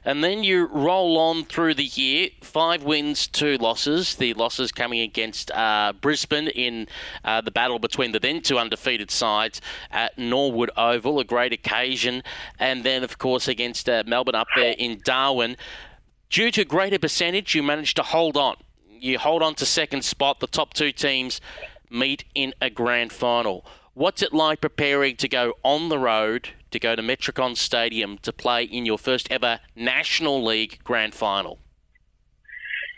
And 0.05 0.25
then 0.25 0.43
you 0.43 0.67
roll 0.67 1.17
on 1.17 1.45
through 1.45 1.75
the 1.75 1.85
year. 1.85 2.31
Five 2.41 2.83
wins, 2.83 3.29
two 3.29 3.59
losses. 3.59 4.17
The 4.17 4.35
losses 4.35 4.73
coming 4.73 4.99
against 5.03 5.53
uh, 5.53 5.93
Brisbane 6.01 6.49
in 6.49 6.89
uh, 7.25 7.41
the 7.43 7.53
battle 7.53 7.79
between 7.79 8.11
the 8.11 8.19
then 8.19 8.43
two 8.43 8.59
undefeated 8.59 9.13
sides 9.13 9.61
at 9.93 10.19
Norwood 10.19 10.73
Oval, 10.77 11.21
a 11.21 11.25
great 11.25 11.53
occasion. 11.53 12.25
And 12.59 12.83
then, 12.83 13.05
of 13.05 13.19
course, 13.19 13.47
against 13.47 13.89
uh, 13.89 14.03
Melbourne 14.05 14.35
up 14.35 14.49
there 14.57 14.75
in 14.77 15.01
Darwin. 15.05 15.57
Due 16.29 16.51
to 16.51 16.65
greater 16.65 16.99
percentage, 16.99 17.55
you 17.55 17.63
managed 17.63 17.95
to 17.99 18.03
hold 18.03 18.37
on. 18.37 18.57
You 18.89 19.21
hold 19.21 19.45
on 19.45 19.55
to 19.57 19.67
second 19.67 20.05
spot. 20.05 20.41
The 20.41 20.49
top 20.49 20.75
two 20.75 20.91
teams 20.91 21.41
meet 21.93 22.25
in 22.35 22.55
a 22.61 22.71
grand 22.71 23.13
final. 23.13 23.65
What's 23.95 24.23
it 24.23 24.33
like 24.33 24.61
preparing 24.61 25.17
to 25.17 25.29
go 25.29 25.55
on 25.63 25.89
the 25.89 25.99
road 25.99 26.51
to 26.71 26.79
go 26.79 26.97
to 26.97 27.03
Metricon 27.03 27.57
Stadium 27.57 28.19
to 28.19 28.33
play 28.33 28.65
in 28.65 28.87
your 28.87 28.99
first 28.99 29.31
ever 29.31 29.61
National 29.77 30.43
League 30.43 30.79
grand 30.83 31.15
final? 31.15 31.59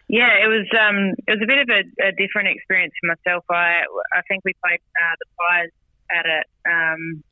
Yeah, 0.06 0.30
it 0.44 0.46
was 0.46 0.68
um, 0.78 1.14
it 1.26 1.32
was 1.32 1.40
a 1.42 1.46
bit 1.46 1.58
of 1.58 1.68
a, 1.68 2.08
a, 2.08 2.12
different 2.12 2.48
experience 2.48 2.92
for 3.00 3.08
myself. 3.08 3.44
I 3.50 3.82
I 4.12 4.20
think 4.28 4.44
we 4.44 4.52
played 4.62 4.78
uh, 4.78 5.14
the 5.18 5.26
Pies 5.38 5.70
at 6.10 6.26
it, 6.26 6.46
um, 6.70 7.24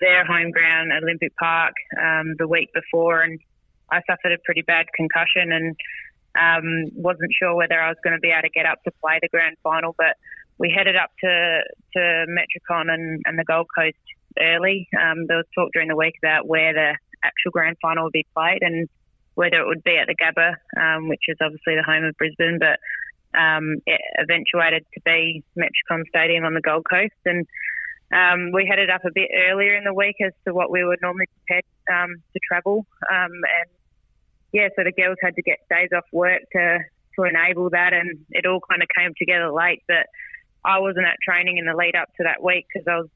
their 0.00 0.26
home 0.26 0.50
ground, 0.50 0.90
Olympic 0.92 1.34
Park, 1.36 1.72
um, 1.96 2.34
the 2.38 2.48
week 2.48 2.68
before, 2.74 3.22
and 3.22 3.38
I 3.90 4.00
suffered 4.10 4.32
a 4.32 4.38
pretty 4.44 4.62
bad 4.62 4.86
concussion 4.94 5.52
and 5.52 5.76
um, 6.34 6.90
wasn't 6.94 7.30
sure 7.38 7.54
whether 7.54 7.80
I 7.80 7.88
was 7.88 7.98
going 8.02 8.14
to 8.14 8.20
be 8.20 8.30
able 8.30 8.42
to 8.42 8.50
get 8.50 8.66
up 8.66 8.82
to 8.84 8.90
play 9.00 9.18
the 9.22 9.28
grand 9.28 9.56
final, 9.62 9.94
but 9.96 10.16
we 10.58 10.72
headed 10.74 10.96
up 10.96 11.10
to 11.20 11.60
to 11.94 12.26
Metricon 12.28 12.92
and, 12.92 13.22
and 13.24 13.38
the 13.38 13.44
Gold 13.44 13.66
Coast 13.76 13.96
early. 14.40 14.88
Um, 15.00 15.26
there 15.26 15.38
was 15.38 15.46
talk 15.54 15.70
during 15.72 15.88
the 15.88 15.96
week 15.96 16.14
about 16.22 16.46
where 16.46 16.72
the 16.72 16.96
actual 17.24 17.50
grand 17.52 17.76
final 17.80 18.04
would 18.04 18.12
be 18.12 18.26
played 18.34 18.62
and 18.62 18.88
whether 19.34 19.60
it 19.60 19.66
would 19.66 19.82
be 19.82 19.96
at 19.96 20.06
the 20.06 20.14
Gabba, 20.14 20.54
um, 20.80 21.08
which 21.08 21.22
is 21.28 21.36
obviously 21.42 21.74
the 21.74 21.82
home 21.82 22.04
of 22.04 22.16
Brisbane, 22.16 22.58
but 22.58 22.78
um, 23.38 23.76
it 23.86 24.00
eventuated 24.22 24.84
to 24.94 25.00
be 25.04 25.42
Metricon 25.58 26.06
Stadium 26.08 26.44
on 26.44 26.54
the 26.54 26.60
Gold 26.60 26.86
Coast. 26.88 27.18
And 27.24 27.46
um, 28.14 28.52
we 28.52 28.66
headed 28.66 28.90
up 28.90 29.04
a 29.04 29.10
bit 29.12 29.30
earlier 29.50 29.74
in 29.74 29.84
the 29.84 29.94
week 29.94 30.16
as 30.24 30.32
to 30.46 30.54
what 30.54 30.70
we 30.70 30.84
would 30.84 31.00
normally 31.02 31.26
prepared 31.38 31.64
um, 31.90 32.14
to 32.32 32.40
travel. 32.46 32.86
Um, 33.10 33.32
and 33.32 33.70
yeah, 34.52 34.68
so 34.76 34.84
the 34.84 34.92
girls 34.92 35.16
had 35.20 35.34
to 35.34 35.42
get 35.42 35.58
days 35.68 35.90
off 35.94 36.04
work 36.12 36.42
to 36.52 36.78
to 37.16 37.22
enable 37.22 37.70
that, 37.70 37.92
and 37.92 38.18
it 38.30 38.44
all 38.44 38.60
kind 38.68 38.82
of 38.82 38.88
came 38.96 39.12
together 39.16 39.50
late. 39.52 39.82
But 39.86 40.06
I 40.64 40.78
wasn't 40.78 41.06
at 41.06 41.16
training 41.22 41.58
in 41.58 41.66
the 41.66 41.74
lead 41.74 41.94
up 41.94 42.08
to 42.16 42.24
that 42.24 42.42
week 42.42 42.66
because 42.72 42.86
I 42.88 42.96
was 42.96 43.08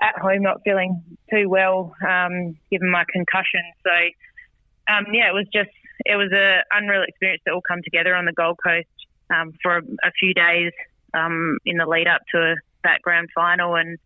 at 0.00 0.18
home 0.18 0.42
not 0.42 0.62
feeling 0.64 1.02
too 1.30 1.48
well, 1.48 1.94
um, 2.06 2.56
given 2.70 2.90
my 2.90 3.04
concussion. 3.12 3.60
So, 3.84 4.92
um, 4.92 5.06
yeah, 5.12 5.28
it 5.28 5.34
was 5.34 5.46
just 5.52 5.70
it 6.04 6.16
was 6.16 6.32
a 6.32 6.62
unreal 6.72 7.04
experience 7.06 7.42
to 7.46 7.52
all 7.52 7.62
come 7.66 7.80
together 7.84 8.14
on 8.14 8.24
the 8.24 8.32
Gold 8.32 8.58
Coast 8.62 8.88
um, 9.30 9.52
for 9.62 9.78
a, 9.78 9.82
a, 10.02 10.10
few 10.18 10.34
days 10.34 10.72
um, 11.14 11.58
in 11.64 11.76
the 11.76 11.86
lead 11.86 12.08
up 12.08 12.22
to 12.34 12.56
that 12.82 13.00
grand 13.02 13.28
final, 13.34 13.76
and 13.76 13.98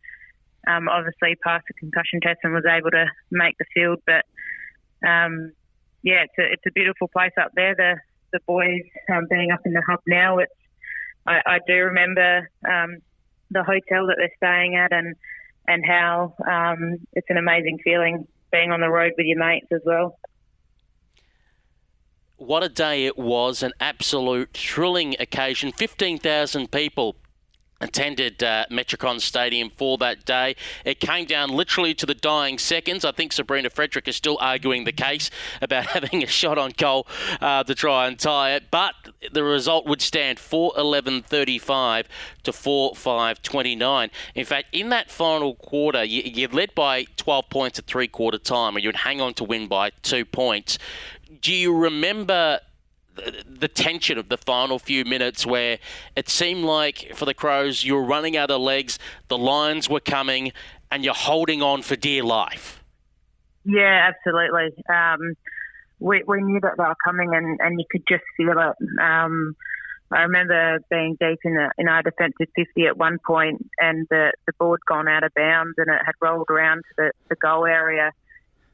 um, 0.69 0.89
obviously 0.89 1.35
passed 1.37 1.65
the 1.69 1.75
concussion 1.75 2.21
test 2.21 2.41
and 2.43 2.53
was 2.53 2.67
able 2.67 2.91
to 2.91 3.07
make 3.31 3.57
the 3.59 3.65
field. 3.75 4.01
But 4.05 4.27
um, 5.07 5.53
yeah, 6.03 6.25
it's 6.25 6.35
a, 6.39 6.53
it's 6.53 6.67
a 6.67 6.73
beautiful 6.73 7.09
place 7.09 7.33
up 7.41 7.53
there. 7.55 7.75
The 7.75 7.95
the 8.33 8.41
boys 8.47 8.83
being 9.31 9.51
up 9.51 9.61
in 9.65 9.73
the 9.73 9.83
hub 9.89 10.01
now, 10.07 10.39
it's 10.39 10.53
I, 11.27 11.41
I 11.47 11.59
do 11.67 11.75
remember 11.75 12.51
um, 12.69 12.99
the 13.51 13.63
hotel 13.63 14.07
that 14.07 14.17
they're 14.19 14.31
staying 14.37 14.77
at 14.77 14.93
and 14.93 15.15
and 15.69 15.85
how 15.85 16.35
um, 16.47 16.99
it's 17.13 17.27
an 17.29 17.37
amazing 17.37 17.79
feeling 17.83 18.27
being 18.53 18.71
on 18.71 18.81
the 18.81 18.89
road 18.89 19.13
with 19.17 19.27
your 19.27 19.39
mates 19.39 19.67
as 19.73 19.81
well. 19.85 20.17
What 22.37 22.63
a 22.63 22.69
day 22.69 23.07
it 23.07 23.19
was, 23.19 23.63
an 23.63 23.73
absolute 23.81 24.53
thrilling 24.53 25.17
occasion. 25.19 25.73
15,000 25.73 26.71
people 26.71 27.17
attended 27.81 28.43
uh, 28.43 28.65
Metricon 28.71 29.21
Stadium 29.21 29.71
for 29.77 29.99
that 29.99 30.25
day. 30.25 30.57
It 30.85 31.01
came 31.01 31.27
down 31.27 31.51
literally 31.51 31.95
to 31.95 32.07
the 32.07 32.15
dying 32.15 32.59
seconds. 32.59 33.05
I 33.05 33.13
think 33.13 33.33
Sabrina 33.33 33.71
Frederick 33.71 34.09
is 34.09 34.17
still 34.17 34.39
arguing 34.41 34.85
the 34.85 34.93
case 34.93 35.31
about 35.61 35.87
having 35.97 36.23
a 36.23 36.27
shot 36.27 36.59
on 36.59 36.73
goal 36.77 37.07
uh, 37.41 37.65
to 37.65 37.75
try 37.75 38.07
and 38.07 38.19
tie 38.19 38.55
it, 38.55 38.71
but 38.71 38.95
the 39.33 39.45
result 39.45 39.87
would 39.87 40.01
stand 40.01 40.39
4 40.39 40.73
11 40.77 41.23
35 41.23 42.09
to 42.45 42.53
4 42.53 42.95
5 42.95 43.43
29. 43.43 44.11
In 44.35 44.45
fact, 44.45 44.69
in 44.73 44.89
that 44.91 45.11
final 45.11 45.55
quarter, 45.55 46.05
you, 46.05 46.23
you 46.23 46.49
led 46.49 46.75
by 46.75 47.05
12 47.17 47.51
points 47.51 47.79
at 47.79 47.87
three 47.87 48.09
quarter 48.09 48.39
time, 48.39 48.77
and 48.77 48.85
you'd 48.85 48.97
hang 48.97 49.21
on 49.21 49.35
to 49.35 49.45
win 49.45 49.69
by 49.69 49.91
two 50.03 50.25
points. 50.25 50.79
Do 51.41 51.53
you 51.53 51.77
remember 51.77 52.61
the 53.49 53.69
tension 53.69 54.19
of 54.19 54.29
the 54.29 54.37
final 54.37 54.79
few 54.79 55.05
minutes 55.05 55.47
where 55.47 55.79
it 56.15 56.29
seemed 56.29 56.65
like 56.65 57.13
for 57.15 57.25
the 57.25 57.35
Crows 57.35 57.85
you 57.85 57.95
were 57.95 58.05
running 58.05 58.37
out 58.37 58.51
of 58.51 58.61
legs, 58.61 58.99
the 59.29 59.39
Lions 59.39 59.89
were 59.89 60.01
coming, 60.01 60.53
and 60.91 61.05
you're 61.05 61.15
holding 61.15 61.63
on 61.63 61.83
for 61.83 61.97
dear 61.97 62.23
life. 62.23 62.83
Yeah, 63.65 64.11
absolutely. 64.13 64.83
Um, 64.89 65.35
we, 65.99 66.23
we 66.27 66.43
knew 66.43 66.61
that 66.61 66.75
they 66.77 66.85
were 66.85 66.97
coming 67.05 67.35
and, 67.35 67.59
and 67.61 67.81
you 67.81 67.87
could 67.91 68.05
just 68.09 68.25
feel 68.37 68.53
it. 68.53 69.01
Um, 69.01 69.57
I 70.11 70.23
remember 70.23 70.79
being 70.89 71.17
deep 71.19 71.41
in, 71.45 71.57
in 71.79 71.89
our 71.89 72.03
defensive 72.03 72.47
50 72.55 72.87
at 72.87 72.97
one 72.97 73.19
point 73.27 73.67
and 73.79 74.07
the, 74.09 74.33
the 74.47 74.53
board 74.59 74.81
gone 74.87 75.09
out 75.09 75.25
of 75.25 75.35
bounds 75.35 75.75
and 75.79 75.89
it 75.89 76.01
had 76.05 76.15
rolled 76.21 76.49
around 76.49 76.79
to 76.79 76.95
the, 76.97 77.13
the 77.29 77.37
goal 77.37 77.67
area. 77.67 78.13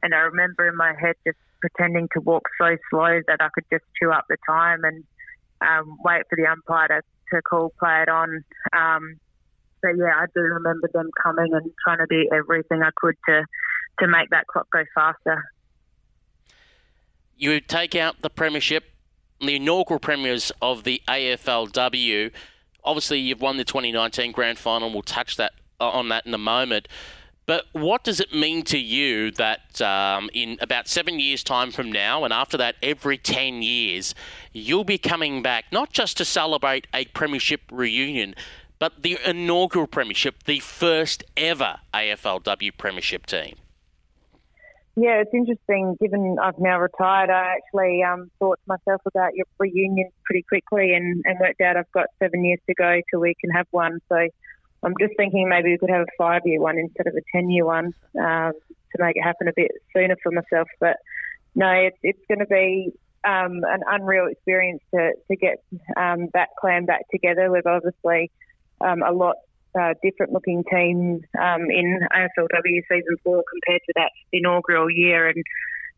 And 0.03 0.15
I 0.15 0.19
remember 0.19 0.69
in 0.69 0.77
my 0.77 0.93
head 0.99 1.15
just 1.27 1.39
pretending 1.63 2.09
to 2.13 2.21
walk 2.21 2.43
so 2.61 2.77
slow 2.91 3.21
that 3.27 3.39
I 3.41 3.49
could 3.55 3.65
just 3.73 3.85
chew 3.99 4.11
up 4.11 4.27
the 4.29 4.37
time 4.47 4.85
and 4.85 5.05
um, 5.63 5.97
wait 6.05 6.23
for 6.29 6.37
the 6.37 6.47
umpire 6.47 6.89
to, 6.89 7.03
to 7.35 7.43
call 7.43 7.73
play 7.79 8.03
it 8.03 8.11
on. 8.11 8.45
Um, 8.77 9.17
but 9.81 9.93
yeah, 9.97 10.13
I 10.15 10.27
do 10.35 10.43
remember 10.43 10.91
them 10.93 11.09
coming 11.23 11.55
and 11.55 11.73
trying 11.83 11.99
to 11.99 12.07
do 12.11 12.29
everything 12.35 12.83
I 12.83 12.91
could 12.95 13.17
to, 13.29 13.47
to 14.01 14.07
make 14.07 14.29
that 14.31 14.47
clock 14.47 14.67
go 14.71 14.85
faster. 14.95 15.43
You 17.37 17.61
take 17.61 17.95
out 17.95 18.21
the 18.21 18.31
premiership 18.31 18.85
the 19.43 19.57
inaugural 19.57 20.01
premiers 20.01 20.53
of 20.63 20.85
the 20.85 21.03
AFLW. 21.09 22.31
Obviously, 22.85 23.19
you've 23.19 23.41
won 23.41 23.57
the 23.57 23.65
2019 23.65 24.33
grand 24.33 24.59
final. 24.59 24.91
We'll 24.91 25.03
touch 25.03 25.37
that 25.37 25.53
uh, 25.81 25.91
on 25.91 26.09
that 26.09 26.27
in 26.27 26.35
a 26.35 26.39
moment. 26.39 26.89
But 27.45 27.67
what 27.73 28.05
does 28.05 28.21
it 28.21 28.33
mean 28.33 28.63
to 28.65 28.79
you 28.79 29.33
that 29.33 29.81
um, 29.83 30.31
in 30.33 30.59
about 30.61 30.87
seven 30.87 31.19
years' 31.19 31.43
time 31.43 31.73
from 31.73 31.91
now, 31.91 32.25
and 32.25 32.33
after 32.33 32.57
that, 32.59 32.77
every 32.83 33.19
10 33.19 33.63
years, 33.63 34.15
you'll 34.53 34.85
be 34.85 34.99
coming 34.99 35.43
back 35.43 35.65
not 35.73 35.93
just 35.93 36.17
to 36.19 36.25
celebrate 36.25 36.87
a 36.95 37.07
premiership 37.07 37.63
reunion, 37.71 38.35
but 38.79 39.03
the 39.03 39.19
inaugural 39.25 39.87
premiership, 39.87 40.45
the 40.45 40.61
first 40.61 41.25
ever 41.37 41.79
AFLW 41.93 42.77
premiership 42.77 43.27
team? 43.27 43.57
Yeah, 44.95 45.23
it's 45.23 45.33
interesting. 45.33 45.97
Given 46.01 46.37
I've 46.41 46.59
now 46.59 46.79
retired, 46.79 47.31
I 47.31 47.55
actually 47.57 48.03
um, 48.03 48.31
thought 48.39 48.59
to 48.65 48.69
myself 48.77 49.01
about 49.07 49.35
your 49.35 49.47
reunion 49.59 50.11
pretty 50.25 50.43
quickly 50.43 50.93
and, 50.95 51.23
and 51.25 51.41
worked 51.41 51.61
out 51.63 51.77
I've 51.77 51.91
got 51.93 52.09
seven 52.23 52.45
years 52.45 52.61
to 52.69 52.75
go 52.75 53.01
till 53.11 53.21
we 53.21 53.35
can 53.41 53.51
have 53.51 53.67
one. 53.71 54.01
So 54.09 54.29
I'm 54.83 54.95
just 55.01 55.15
thinking 55.17 55.49
maybe 55.49 55.71
we 55.71 55.79
could 55.79 55.91
have 55.91 56.03
a 56.03 56.17
five 56.19 56.43
year 56.45 56.61
one 56.61 56.79
instead 56.79 57.07
of 57.07 57.15
a 57.15 57.23
10 57.37 57.51
year 57.51 57.65
one 57.65 57.93
um, 58.19 58.53
to 58.53 58.99
make 58.99 59.17
it 59.17 59.23
happen 59.23 59.49
a 59.49 59.53
bit 59.55 59.71
sooner 59.95 60.17
for 60.23 60.33
myself. 60.33 60.69
But 60.81 60.97
no, 61.55 61.71
it's, 61.71 61.99
it's 62.03 62.23
going 62.29 62.41
to 62.41 62.47
be 62.47 62.93
um, 63.25 63.63
an 63.65 63.83
unreal 63.87 64.27
experience 64.27 64.83
to, 64.95 65.13
to 65.29 65.37
get 65.37 65.63
um, 65.97 66.29
that 66.35 66.49
clan 66.61 66.87
back 66.87 67.09
together. 67.11 67.51
We've 67.51 67.67
obviously 67.67 68.31
um, 68.81 69.03
a 69.03 69.13
lot 69.13 69.37
uh, 69.79 69.95
different 70.03 70.33
looking 70.33 70.65
team 70.71 71.23
um, 71.41 71.71
in 71.71 72.01
AFLW 72.13 72.83
season 72.91 73.17
four 73.25 73.43
compared 73.51 73.81
to 73.87 73.93
that 73.97 74.11
inaugural 74.33 74.91
year. 74.91 75.29
And 75.29 75.45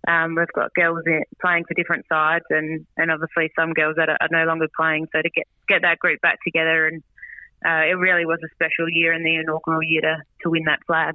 um, 0.06 0.34
we've 0.36 0.52
got 0.54 0.74
girls 0.74 1.02
in, 1.06 1.22
playing 1.40 1.64
for 1.64 1.74
different 1.74 2.04
sides 2.08 2.44
and, 2.50 2.86
and 2.96 3.10
obviously 3.10 3.50
some 3.58 3.72
girls 3.72 3.96
that 3.96 4.08
are, 4.08 4.18
are, 4.20 4.28
no 4.30 4.44
longer 4.44 4.66
playing. 4.76 5.08
So 5.12 5.22
to 5.22 5.30
get, 5.30 5.46
get 5.66 5.82
that 5.82 5.98
group 5.98 6.20
back 6.20 6.38
together 6.44 6.86
and 6.86 7.02
uh, 7.64 7.82
it 7.88 7.96
really 7.98 8.26
was 8.26 8.38
a 8.44 8.48
special 8.54 8.88
year 8.88 9.12
in 9.12 9.22
the 9.22 9.36
inaugural 9.36 9.82
year 9.82 10.00
to, 10.02 10.16
to 10.42 10.50
win 10.50 10.64
that 10.64 10.80
flag. 10.86 11.14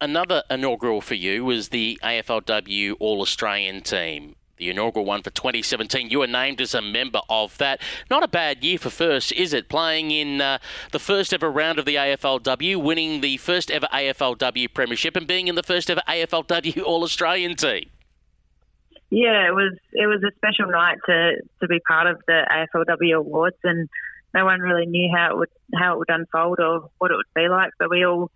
Another 0.00 0.42
inaugural 0.50 1.00
for 1.00 1.14
you 1.14 1.44
was 1.44 1.70
the 1.70 1.98
AFLW 2.02 2.96
All 3.00 3.20
Australian 3.22 3.82
team 3.82 4.36
the 4.56 4.70
inaugural 4.70 5.04
one 5.04 5.22
for 5.22 5.30
2017. 5.30 6.10
You 6.10 6.20
were 6.20 6.26
named 6.26 6.60
as 6.60 6.74
a 6.74 6.82
member 6.82 7.20
of 7.28 7.56
that. 7.58 7.80
Not 8.10 8.22
a 8.22 8.28
bad 8.28 8.64
year 8.64 8.78
for 8.78 8.90
first, 8.90 9.32
is 9.32 9.52
it? 9.52 9.68
Playing 9.68 10.10
in 10.10 10.40
uh, 10.40 10.58
the 10.92 10.98
first 10.98 11.32
ever 11.32 11.50
round 11.50 11.78
of 11.78 11.84
the 11.84 11.96
AFLW, 11.96 12.82
winning 12.82 13.20
the 13.20 13.36
first 13.38 13.70
ever 13.70 13.88
AFLW 13.92 14.72
Premiership, 14.72 15.16
and 15.16 15.26
being 15.26 15.48
in 15.48 15.54
the 15.54 15.62
first 15.62 15.90
ever 15.90 16.02
AFLW 16.08 16.82
All 16.86 17.02
Australian 17.02 17.56
team. 17.56 17.90
Yeah, 19.10 19.46
it 19.46 19.54
was 19.54 19.76
it 19.92 20.06
was 20.06 20.22
a 20.24 20.34
special 20.36 20.70
night 20.70 20.98
to, 21.06 21.36
to 21.60 21.68
be 21.68 21.78
part 21.86 22.06
of 22.06 22.20
the 22.26 22.44
AFLW 22.50 23.18
awards, 23.18 23.56
and 23.62 23.88
no 24.34 24.44
one 24.44 24.60
really 24.60 24.86
knew 24.86 25.10
how 25.14 25.30
it 25.30 25.38
would 25.38 25.48
how 25.74 25.94
it 25.94 25.98
would 25.98 26.10
unfold 26.10 26.58
or 26.60 26.90
what 26.98 27.10
it 27.10 27.16
would 27.16 27.34
be 27.34 27.48
like. 27.48 27.70
But 27.78 27.90
we 27.90 28.04
all 28.04 28.30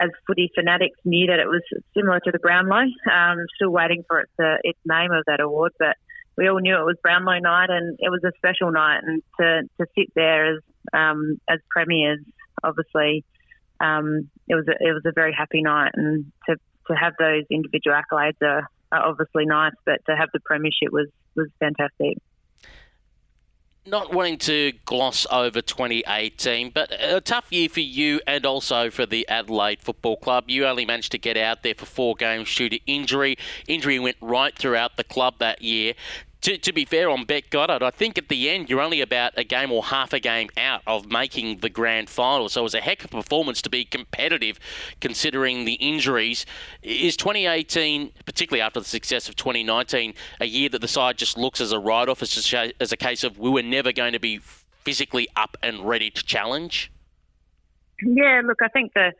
as 0.00 0.10
footy 0.26 0.50
fanatics 0.54 0.98
knew 1.04 1.26
that 1.28 1.38
it 1.38 1.46
was 1.46 1.62
similar 1.96 2.18
to 2.20 2.32
the 2.32 2.38
Brownlow. 2.38 2.86
Um, 3.10 3.46
still 3.54 3.70
waiting 3.70 4.04
for 4.08 4.20
its 4.20 4.32
uh, 4.38 4.56
its 4.64 4.78
name 4.86 5.12
of 5.12 5.24
that 5.26 5.40
award, 5.40 5.72
but 5.78 5.96
we 6.36 6.48
all 6.48 6.60
knew 6.60 6.76
it 6.76 6.84
was 6.84 6.96
Brownlow 7.02 7.38
night, 7.38 7.70
and 7.70 7.96
it 8.00 8.10
was 8.10 8.24
a 8.24 8.32
special 8.36 8.72
night. 8.72 9.00
And 9.04 9.22
to, 9.38 9.62
to 9.78 9.86
sit 9.96 10.12
there 10.14 10.56
as 10.56 10.62
um, 10.92 11.40
as 11.48 11.60
premiers, 11.70 12.20
obviously, 12.62 13.24
um, 13.80 14.30
it 14.48 14.54
was 14.54 14.66
a, 14.66 14.72
it 14.72 14.92
was 14.92 15.02
a 15.04 15.12
very 15.14 15.32
happy 15.32 15.62
night, 15.62 15.92
and 15.94 16.32
to 16.48 16.56
to 16.88 16.94
have 16.94 17.12
those 17.18 17.44
individual 17.50 17.96
accolades 17.96 18.42
are, 18.42 18.68
are 18.92 19.08
obviously 19.08 19.46
nice, 19.46 19.72
but 19.86 20.00
to 20.06 20.16
have 20.16 20.28
the 20.32 20.40
premiership 20.40 20.90
was 20.90 21.08
was 21.36 21.48
fantastic 21.60 22.18
not 23.86 24.12
wanting 24.12 24.38
to 24.38 24.72
gloss 24.86 25.26
over 25.30 25.60
2018, 25.60 26.70
but 26.70 26.90
a 26.98 27.20
tough 27.20 27.46
year 27.50 27.68
for 27.68 27.80
you 27.80 28.20
and 28.26 28.46
also 28.46 28.90
for 28.90 29.04
the 29.04 29.28
Adelaide 29.28 29.80
Football 29.82 30.16
Club. 30.16 30.44
You 30.48 30.66
only 30.66 30.86
managed 30.86 31.12
to 31.12 31.18
get 31.18 31.36
out 31.36 31.62
there 31.62 31.74
for 31.74 31.84
four 31.84 32.14
games 32.14 32.54
due 32.54 32.70
to 32.70 32.78
injury. 32.86 33.36
Injury 33.68 33.98
went 33.98 34.16
right 34.20 34.56
throughout 34.56 34.96
the 34.96 35.04
club 35.04 35.34
that 35.38 35.60
year 35.60 35.94
to, 36.44 36.58
to 36.58 36.72
be 36.74 36.84
fair 36.84 37.08
on 37.08 37.24
Bec 37.24 37.48
Goddard, 37.48 37.82
I 37.82 37.90
think 37.90 38.18
at 38.18 38.28
the 38.28 38.50
end 38.50 38.68
you're 38.68 38.82
only 38.82 39.00
about 39.00 39.32
a 39.38 39.44
game 39.44 39.72
or 39.72 39.82
half 39.82 40.12
a 40.12 40.20
game 40.20 40.50
out 40.58 40.82
of 40.86 41.10
making 41.10 41.60
the 41.60 41.70
grand 41.70 42.10
final. 42.10 42.50
So 42.50 42.60
it 42.60 42.64
was 42.64 42.74
a 42.74 42.82
heck 42.82 43.02
of 43.02 43.14
a 43.14 43.16
performance 43.16 43.62
to 43.62 43.70
be 43.70 43.86
competitive 43.86 44.60
considering 45.00 45.64
the 45.64 45.74
injuries. 45.74 46.44
Is 46.82 47.16
2018, 47.16 48.12
particularly 48.26 48.60
after 48.60 48.78
the 48.78 48.86
success 48.86 49.26
of 49.26 49.36
2019, 49.36 50.12
a 50.38 50.44
year 50.44 50.68
that 50.68 50.82
the 50.82 50.88
side 50.88 51.16
just 51.16 51.38
looks 51.38 51.62
as 51.62 51.72
a 51.72 51.78
write 51.78 52.10
off, 52.10 52.20
as, 52.22 52.54
as 52.78 52.92
a 52.92 52.96
case 52.96 53.24
of 53.24 53.38
we 53.38 53.48
were 53.48 53.62
never 53.62 53.90
going 53.90 54.12
to 54.12 54.20
be 54.20 54.38
physically 54.84 55.26
up 55.36 55.56
and 55.62 55.80
ready 55.88 56.10
to 56.10 56.22
challenge? 56.22 56.92
Yeah, 58.02 58.42
look, 58.44 58.58
I 58.62 58.68
think 58.68 58.92
the 58.92 59.12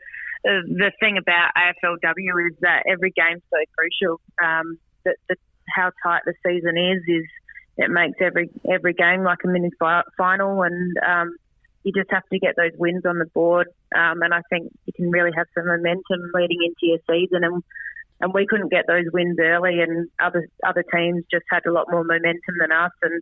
the 0.43 0.91
thing 0.99 1.17
about 1.17 1.49
AFLW 1.57 2.51
is 2.51 2.55
that 2.61 2.83
every 2.87 3.11
game's 3.15 3.41
so 3.49 3.57
crucial. 3.75 4.21
Um, 4.43 4.77
the, 5.03 5.15
the 5.27 5.37
how 5.73 5.91
tight 6.03 6.21
the 6.25 6.33
season 6.45 6.77
is, 6.77 7.01
is 7.07 7.25
it 7.77 7.89
makes 7.89 8.17
every 8.21 8.49
every 8.69 8.93
game 8.93 9.23
like 9.23 9.39
a 9.43 9.47
mini 9.47 9.69
final, 10.17 10.63
and 10.63 10.97
um, 11.05 11.35
you 11.83 11.91
just 11.91 12.09
have 12.11 12.23
to 12.31 12.39
get 12.39 12.55
those 12.55 12.71
wins 12.77 13.05
on 13.05 13.19
the 13.19 13.25
board. 13.25 13.67
Um, 13.95 14.21
and 14.21 14.33
I 14.33 14.41
think 14.49 14.71
you 14.85 14.93
can 14.93 15.11
really 15.11 15.31
have 15.35 15.47
some 15.53 15.67
momentum 15.67 16.31
leading 16.33 16.59
into 16.63 16.81
your 16.81 16.99
season. 17.09 17.43
And 17.43 17.63
and 18.21 18.33
we 18.33 18.47
couldn't 18.47 18.71
get 18.71 18.85
those 18.87 19.05
wins 19.11 19.37
early, 19.39 19.81
and 19.81 20.09
other 20.19 20.47
other 20.65 20.83
teams 20.95 21.23
just 21.29 21.45
had 21.51 21.65
a 21.65 21.71
lot 21.71 21.87
more 21.91 22.03
momentum 22.03 22.55
than 22.59 22.71
us. 22.71 22.91
And 23.01 23.21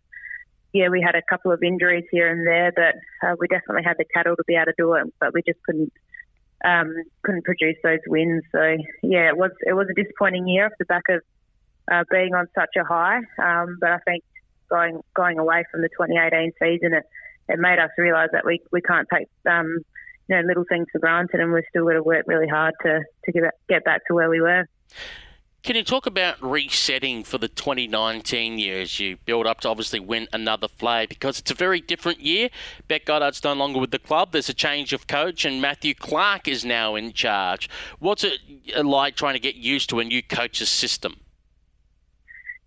yeah, 0.71 0.89
we 0.89 1.01
had 1.01 1.15
a 1.15 1.21
couple 1.29 1.51
of 1.51 1.63
injuries 1.63 2.05
here 2.11 2.31
and 2.31 2.45
there, 2.45 2.71
but 2.75 3.27
uh, 3.27 3.35
we 3.39 3.47
definitely 3.47 3.83
had 3.83 3.97
the 3.97 4.05
cattle 4.13 4.35
to 4.35 4.43
be 4.47 4.55
able 4.55 4.65
to 4.65 4.73
do 4.77 4.93
it, 4.93 5.13
but 5.19 5.33
we 5.33 5.41
just 5.45 5.61
couldn't. 5.63 5.91
Um, 6.65 6.95
couldn't 7.23 7.43
produce 7.43 7.75
those 7.83 7.99
wins, 8.07 8.41
so 8.53 8.77
yeah, 9.01 9.27
it 9.27 9.35
was 9.35 9.51
it 9.67 9.73
was 9.73 9.87
a 9.91 10.01
disappointing 10.01 10.47
year 10.47 10.67
off 10.67 10.71
the 10.79 10.85
back 10.85 11.03
of 11.09 11.21
uh, 11.91 12.03
being 12.11 12.33
on 12.33 12.47
such 12.55 12.75
a 12.77 12.83
high. 12.83 13.17
Um, 13.41 13.77
but 13.79 13.91
I 13.91 13.99
think 13.99 14.23
going 14.69 15.01
going 15.15 15.39
away 15.39 15.63
from 15.71 15.81
the 15.81 15.89
2018 15.89 16.51
season, 16.61 16.93
it, 16.93 17.03
it 17.49 17.59
made 17.59 17.79
us 17.79 17.89
realise 17.97 18.29
that 18.31 18.45
we, 18.45 18.61
we 18.71 18.81
can't 18.81 19.07
take 19.13 19.27
um, 19.49 19.79
you 20.27 20.35
know 20.35 20.41
little 20.47 20.65
things 20.67 20.87
for 20.91 20.99
granted, 20.99 21.39
and 21.39 21.53
we've 21.53 21.63
still 21.69 21.85
got 21.85 21.93
to 21.93 22.03
work 22.03 22.25
really 22.27 22.47
hard 22.47 22.73
to 22.83 23.01
to 23.25 23.31
get 23.31 23.43
get 23.69 23.83
back 23.83 24.01
to 24.07 24.13
where 24.13 24.29
we 24.29 24.41
were. 24.41 24.65
Can 25.63 25.77
you 25.77 25.83
talk 25.85 26.05
about 26.05 26.41
resetting 26.41 27.23
for 27.23 27.37
the 27.37 27.47
2019 27.47 28.59
year 28.59 28.81
as 28.81 28.99
you 28.99 29.15
build 29.23 29.47
up 29.47 29.61
to 29.61 29.69
obviously 29.69 30.01
win 30.01 30.27
another 30.33 30.67
flag? 30.67 31.07
Because 31.07 31.39
it's 31.39 31.51
a 31.51 31.53
very 31.53 31.79
different 31.79 32.19
year. 32.19 32.49
Bec 32.89 33.05
Goddard's 33.05 33.41
no 33.45 33.53
longer 33.53 33.79
with 33.79 33.91
the 33.91 33.99
club. 33.99 34.33
There's 34.33 34.49
a 34.49 34.53
change 34.53 34.91
of 34.91 35.07
coach, 35.07 35.45
and 35.45 35.61
Matthew 35.61 35.95
Clarke 35.95 36.49
is 36.49 36.65
now 36.65 36.95
in 36.95 37.13
charge. 37.13 37.69
What's 37.99 38.25
it 38.25 38.39
like 38.83 39.15
trying 39.15 39.35
to 39.35 39.39
get 39.39 39.55
used 39.55 39.89
to 39.91 40.01
a 40.01 40.03
new 40.03 40.21
coach's 40.21 40.67
system? 40.67 41.21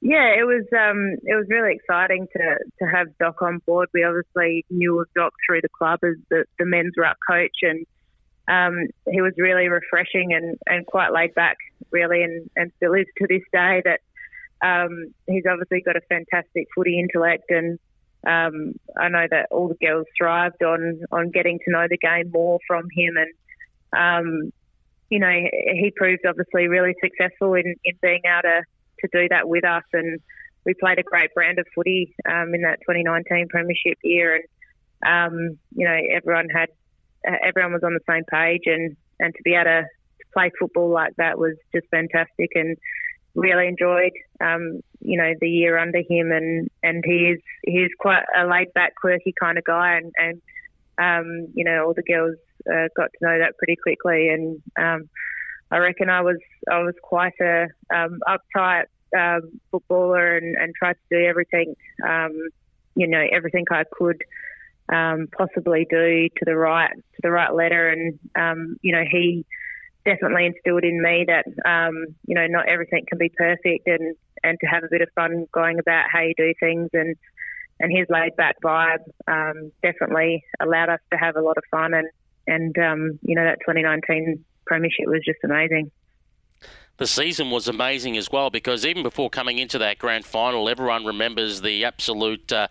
Yeah, 0.01 0.34
it 0.38 0.44
was 0.44 0.64
um, 0.72 1.16
it 1.24 1.34
was 1.34 1.47
really 1.49 1.74
exciting 1.74 2.28
to 2.36 2.59
to 2.80 2.84
have 2.86 3.09
Doc 3.18 3.40
on 3.40 3.59
board. 3.66 3.88
We 3.94 4.05
obviously 4.05 4.64
knew 4.70 5.01
of 5.01 5.09
Doc 5.14 5.32
through 5.47 5.62
the 5.62 5.68
club 5.68 6.01
as 6.05 6.16
the, 6.28 6.44
the 6.59 6.66
men's 6.66 6.92
ruck 6.99 7.16
coach, 7.28 7.57
and 7.62 7.86
um, 8.49 8.88
he 9.11 9.20
was 9.22 9.32
really 9.38 9.68
refreshing 9.68 10.32
and, 10.32 10.57
and 10.66 10.86
quite 10.86 11.12
laid 11.12 11.34
back, 11.34 11.57
really, 11.90 12.22
and, 12.22 12.49
and 12.57 12.72
still 12.76 12.92
is 12.92 13.07
to 13.18 13.26
this 13.26 13.42
day. 13.53 13.82
That 13.84 14.01
um, 14.62 15.14
he's 15.26 15.44
obviously 15.51 15.80
got 15.80 15.97
a 15.97 16.03
fantastic 16.09 16.68
footy 16.74 17.01
intellect, 17.01 17.51
and 17.51 17.78
um, 18.26 18.74
I 18.99 19.09
know 19.09 19.26
that 19.30 19.49
all 19.51 19.68
the 19.68 19.86
girls 19.86 20.07
thrived 20.16 20.62
on 20.62 21.01
on 21.11 21.30
getting 21.30 21.59
to 21.64 21.70
know 21.70 21.86
the 21.88 21.97
game 21.97 22.30
more 22.32 22.59
from 22.66 22.86
him, 22.94 23.14
and 23.16 23.32
um, 23.97 24.53
you 25.09 25.20
know 25.20 25.30
he 25.30 25.90
proved 25.97 26.26
obviously 26.28 26.68
really 26.68 26.94
successful 27.03 27.55
in, 27.55 27.74
in 27.84 27.94
being 28.03 28.20
able 28.26 28.42
to 28.42 28.62
to 29.09 29.22
do 29.22 29.28
that 29.30 29.48
with 29.48 29.64
us. 29.64 29.84
And 29.92 30.20
we 30.66 30.74
played 30.74 30.98
a 30.98 31.02
great 31.02 31.32
brand 31.32 31.59
of 31.59 31.66
footy 31.74 32.14
um, 32.28 32.54
in 32.54 32.62
that 32.62 32.80
2019 32.80 33.48
Premiership 33.48 33.98
year, 34.02 34.36
and 34.36 34.44
um, 35.07 35.59
you 35.74 35.86
know 35.86 35.96
everyone 36.14 36.48
had 36.52 36.68
uh, 37.26 37.36
everyone 37.46 37.72
was 37.72 37.84
on 37.84 37.94
the 37.94 38.00
same 38.09 38.24
page, 38.24 38.62
and 38.66 38.96
and 39.20 39.34
to 39.34 39.42
be 39.42 39.54
able 39.54 39.64
to, 39.64 39.84
play 40.32 40.50
football 40.59 40.90
like 40.90 41.16
that 41.16 41.38
was 41.38 41.54
just 41.74 41.86
fantastic 41.90 42.50
and 42.54 42.76
really 43.34 43.66
enjoyed 43.68 44.12
um, 44.42 44.80
you 45.00 45.16
know 45.16 45.32
the 45.40 45.48
year 45.48 45.78
under 45.78 46.00
him. 46.00 46.30
And 46.30 46.68
and 46.82 47.02
he's 47.07 47.38
he's 47.64 47.90
quite 47.98 48.24
a 48.36 48.46
laid 48.46 48.72
back 48.74 48.94
quirky 48.96 49.32
kind 49.40 49.57
of 49.57 49.64
guy. 49.64 49.96
And 49.96 50.12
and 50.18 50.42
um, 50.98 51.48
you 51.54 51.64
know 51.64 51.86
all 51.86 51.94
the 51.94 52.02
girls 52.02 52.36
uh, 52.68 52.88
got 52.96 53.11
to 53.12 53.18
know 53.22 53.38
that 53.38 53.57
pretty 53.57 53.76
quickly. 53.76 54.28
And 54.28 54.61
um, 54.78 55.09
I 55.70 55.78
reckon 55.78 56.11
I 56.11 56.20
was 56.20 56.38
I 56.70 56.80
was 56.80 56.94
quite 57.02 57.38
a 57.40 57.68
um, 57.94 58.20
uptight 58.28 58.86
um, 59.16 59.61
footballer 59.70 60.36
and, 60.36 60.57
and 60.57 60.74
tried 60.74 60.94
to 60.94 61.18
do 61.18 61.24
everything 61.24 61.76
um, 62.07 62.32
you 62.96 63.07
know 63.07 63.22
everything 63.32 63.64
I 63.70 63.84
could 63.92 64.22
um, 64.88 65.28
possibly 65.36 65.86
do 65.88 66.28
to 66.28 66.44
the 66.44 66.57
right 66.57 66.90
to 66.90 67.20
the 67.22 67.30
right 67.30 67.54
letter. 67.54 67.88
And 67.88 68.18
um, 68.36 68.76
you 68.82 68.92
know 68.92 69.04
he 69.09 69.44
definitely 70.04 70.46
instilled 70.46 70.84
in 70.84 71.02
me 71.02 71.26
that 71.28 71.46
um, 71.68 72.07
you 72.26 72.34
know 72.34 72.46
not 72.46 72.68
everything 72.68 73.04
can 73.09 73.18
be 73.18 73.28
perfect 73.28 73.86
and 73.86 74.16
and 74.42 74.59
to 74.61 74.66
have 74.66 74.84
a 74.84 74.88
bit 74.90 75.02
of 75.02 75.09
fun 75.14 75.46
going 75.52 75.78
about 75.78 76.07
how 76.11 76.20
you 76.20 76.34
do 76.36 76.52
things. 76.59 76.90
And 76.92 77.16
and 77.78 77.92
his 77.96 78.07
laid 78.09 78.34
back 78.36 78.57
vibe 78.64 79.04
um, 79.28 79.70
definitely 79.82 80.42
allowed 80.61 80.88
us 80.88 81.00
to 81.12 81.18
have 81.18 81.36
a 81.36 81.42
lot 81.42 81.59
of 81.59 81.64
fun. 81.70 81.94
And 81.94 82.09
and 82.46 82.78
um, 82.78 83.18
you 83.22 83.34
know 83.34 83.44
that 83.44 83.61
2019 83.61 84.44
premiership 84.66 85.07
was 85.07 85.22
just 85.24 85.38
amazing 85.44 85.90
the 86.99 87.07
season 87.07 87.51
was 87.51 87.68
amazing 87.68 88.16
as 88.16 88.30
well 88.30 88.51
because 88.51 88.86
even 88.86 89.03
before 89.03 89.28
coming 89.28 89.59
into 89.59 89.78
that 89.78 89.99
grand 89.99 90.24
final, 90.24 90.68
everyone 90.68 91.05
remembers 91.05 91.61
the 91.61 91.84
absolute 91.84 92.53
uh, 92.53 92.68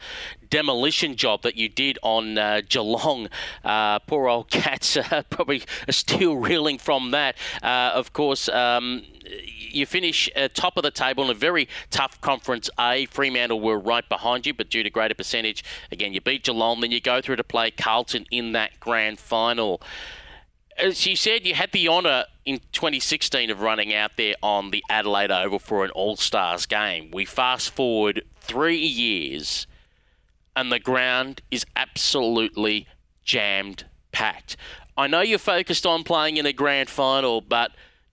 demolition 0.50 1.16
job 1.16 1.44
that 1.44 1.56
you 1.56 1.70
did 1.70 2.00
on 2.02 2.38
uh, 2.38 2.62
Geelong. 2.68 3.30
Uh, 3.64 4.00
poor 4.00 4.28
old 4.28 4.50
Cats 4.50 4.98
uh, 4.98 5.22
probably 5.30 5.64
still 5.90 6.36
reeling 6.38 6.78
from 6.78 7.12
that. 7.12 7.36
Uh, 7.62 7.92
of 7.94 8.14
course, 8.14 8.50
um, 8.50 9.04
you 9.76 9.86
finish 9.86 10.30
uh, 10.36 10.48
top 10.54 10.78
of 10.78 10.84
the 10.84 10.92
table 10.92 11.24
in 11.24 11.30
a 11.30 11.36
very 11.36 11.68
tough 11.92 12.20
Conference 12.22 12.70
A. 12.80 13.06
Fremantle 13.08 13.60
were 13.60 13.80
right 13.80 14.08
behind 14.08 14.46
you, 14.46 14.54
but 14.54 14.70
due 14.70 14.84
to 14.84 14.90
greater 14.90 15.16
percentage, 15.16 15.64
again, 15.92 16.14
you 16.14 16.22
beat 16.22 16.44
Geelong. 16.44 16.82
Then 16.82 16.92
you 16.92 17.02
go 17.02 17.22
through 17.22 17.36
to 17.38 17.44
play 17.44 17.72
Carlton 17.72 18.26
in 18.32 18.54
that 18.54 18.80
grand 18.80 19.20
final 19.20 19.82
Uh, 20.78 20.88
as 20.88 21.06
you 21.06 21.16
said, 21.16 21.46
you 21.46 21.54
had 21.54 21.72
the 21.72 21.88
honour 21.88 22.26
in 22.46 22.60
2016 22.72 23.50
of 23.50 23.62
running 23.62 23.94
out 23.94 24.12
there 24.18 24.36
on 24.42 24.72
the 24.72 24.84
Adelaide 24.90 25.32
Oval 25.32 25.60
for 25.60 25.84
an 25.84 25.92
All 25.92 26.16
Stars 26.16 26.66
game. 26.66 27.12
We 27.12 27.26
fast 27.26 27.72
forward 27.72 28.24
three 28.40 28.78
years, 28.78 29.68
and 30.56 30.72
the 30.72 30.80
ground 30.80 31.42
is 31.52 31.66
absolutely 31.76 32.88
jammed 33.24 33.86
packed. 34.12 34.58
I 34.98 35.08
know 35.08 35.22
you're 35.22 35.40
focused 35.40 35.86
on 35.86 36.04
playing 36.04 36.38
in 36.38 36.46
a 36.46 36.54
grand 36.54 36.90
final, 36.90 37.42
but 37.42 37.72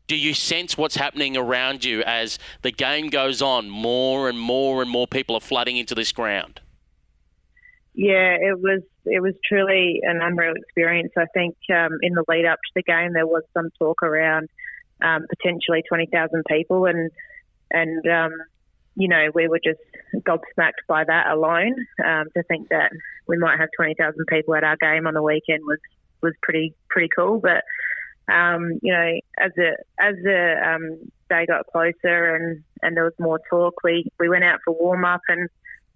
do 0.09 0.17
you 0.17 0.35
sense 0.35 0.77
what's 0.77 0.97
happening 0.97 1.37
around 1.37 1.85
you 1.85 2.03
as 2.03 2.39
the 2.63 2.73
game 2.73 3.09
goes 3.09 3.41
on? 3.41 3.71
More 3.71 4.29
and 4.29 4.39
more 4.39 4.83
and 4.83 4.91
more 4.91 5.07
people 5.07 5.37
are 5.37 5.41
flooding 5.41 5.77
into 5.77 5.95
this 5.95 6.11
ground. 6.11 6.61
Yeah, 7.95 8.35
it 8.35 8.59
was 8.59 8.83
it 9.05 9.21
was 9.21 9.35
truly 9.47 10.01
an 10.03 10.21
unreal 10.23 10.55
experience. 10.55 11.13
I 11.17 11.27
think 11.35 11.57
um, 11.71 11.99
in 12.03 12.15
the 12.15 12.25
lead 12.29 12.47
up 12.47 12.59
to 12.59 12.73
the 12.75 12.83
game, 12.83 13.13
there 13.13 13.27
was 13.27 13.43
some 13.55 13.71
talk 13.79 14.03
around 14.03 14.49
um, 15.03 15.27
potentially 15.29 15.83
twenty 15.89 16.07
thousand 16.07 16.45
people, 16.49 16.87
and 16.87 17.11
and 17.71 18.07
um, 18.07 18.33
you 18.95 19.09
know 19.09 19.31
we 19.35 19.49
were 19.49 19.61
just 19.63 19.81
gobsmacked 20.15 20.87
by 20.89 21.05
that 21.05 21.29
alone. 21.31 21.75
Um, 22.05 22.27
to 22.37 22.43
think 22.45 22.69
that 22.69 22.91
we 23.27 23.39
might 23.39 23.59
have 23.59 23.69
twenty 23.77 23.95
thousand 23.95 24.25
people 24.29 24.55
at 24.55 24.65
our 24.65 24.77
game 24.77 25.07
on 25.07 25.15
the 25.15 25.23
weekend 25.23 25.63
was 25.67 25.79
was 26.23 26.35
pretty 26.43 26.75
pretty 26.89 27.09
cool. 27.17 27.41
But 27.41 27.65
um, 28.33 28.79
you 28.83 28.93
know, 28.93 29.21
as 29.39 29.53
the 29.57 29.77
as 30.01 30.15
the 30.23 30.55
um, 30.65 31.11
day 31.29 31.47
got 31.47 31.67
closer 31.67 32.37
and 32.37 32.63
and 32.83 32.97
there 32.97 33.05
was 33.05 33.15
more 33.19 33.41
talk, 33.51 33.75
we 33.83 34.07
we 34.19 34.29
went 34.29 34.45
out 34.45 34.61
for 34.65 34.75
warm 34.75 35.05
up 35.05 35.23
and 35.29 35.49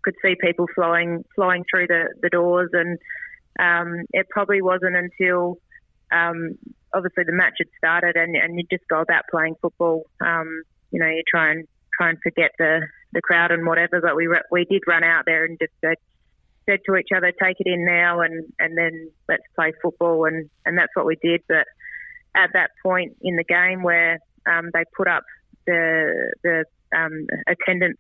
could 0.07 0.15
see 0.25 0.37
people 0.41 0.67
flowing 0.75 1.25
flowing 1.35 1.65
through 1.69 1.89
the, 1.89 2.15
the 2.23 2.31
doors, 2.31 2.71
and 2.73 2.99
um, 3.59 4.05
it 4.13 4.27
probably 4.31 4.63
wasn't 4.63 4.97
until 4.97 5.59
um, 6.13 6.57
obviously 6.95 7.25
the 7.25 7.33
match 7.33 7.55
had 7.59 7.67
started 7.77 8.17
and, 8.17 8.37
and 8.37 8.59
you 8.59 8.65
just 8.71 8.87
go 8.89 9.01
about 9.01 9.25
playing 9.31 9.57
football. 9.61 10.05
Um, 10.21 10.63
you 10.93 11.01
know, 11.01 11.09
you 11.09 11.23
try 11.29 11.51
and 11.51 11.67
try 11.99 12.11
and 12.11 12.19
forget 12.23 12.53
the, 12.59 12.87
the 13.13 13.21
crowd 13.21 13.51
and 13.51 13.67
whatever, 13.67 14.01
but 14.01 14.15
we 14.15 14.29
we 14.51 14.65
did 14.65 14.83
run 14.87 15.03
out 15.03 15.25
there 15.27 15.45
and 15.45 15.59
just 15.59 15.73
said 15.81 15.97
said 16.69 16.81
to 16.87 16.97
each 16.97 17.09
other, 17.17 17.33
"Take 17.43 17.57
it 17.59 17.67
in 17.67 17.85
now," 17.85 18.21
and 18.21 18.45
and 18.59 18.79
then 18.79 19.11
let's 19.29 19.43
play 19.57 19.73
football, 19.83 20.27
and 20.27 20.49
and 20.65 20.79
that's 20.79 20.95
what 20.95 21.07
we 21.07 21.17
did. 21.17 21.43
But 21.49 21.67
at 22.37 22.51
that 22.53 22.71
point 22.83 23.17
in 23.23 23.37
the 23.37 23.45
game 23.45 23.83
where 23.83 24.19
um, 24.47 24.71
they 24.73 24.85
put 24.97 25.09
up 25.09 25.25
the 25.67 26.33
the 26.45 26.65
um, 26.97 27.27
attendance 27.49 27.99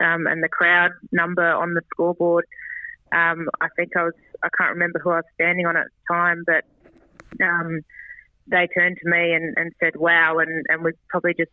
um, 0.00 0.26
and 0.26 0.42
the 0.42 0.48
crowd 0.48 0.92
number 1.12 1.46
on 1.46 1.74
the 1.74 1.82
scoreboard. 1.92 2.46
Um, 3.12 3.48
I 3.60 3.68
think 3.76 3.96
I 3.96 4.04
was, 4.04 4.14
I 4.42 4.48
can't 4.56 4.72
remember 4.72 4.98
who 4.98 5.10
I 5.10 5.16
was 5.16 5.24
standing 5.34 5.66
on 5.66 5.76
at 5.76 5.86
the 5.86 6.14
time, 6.14 6.44
but 6.46 6.64
um, 7.44 7.80
they 8.46 8.68
turned 8.74 8.98
to 9.02 9.08
me 9.08 9.32
and, 9.32 9.54
and 9.56 9.72
said, 9.80 9.96
wow. 9.96 10.38
And, 10.38 10.64
and 10.68 10.82
we 10.82 10.92
probably 11.08 11.34
just 11.34 11.52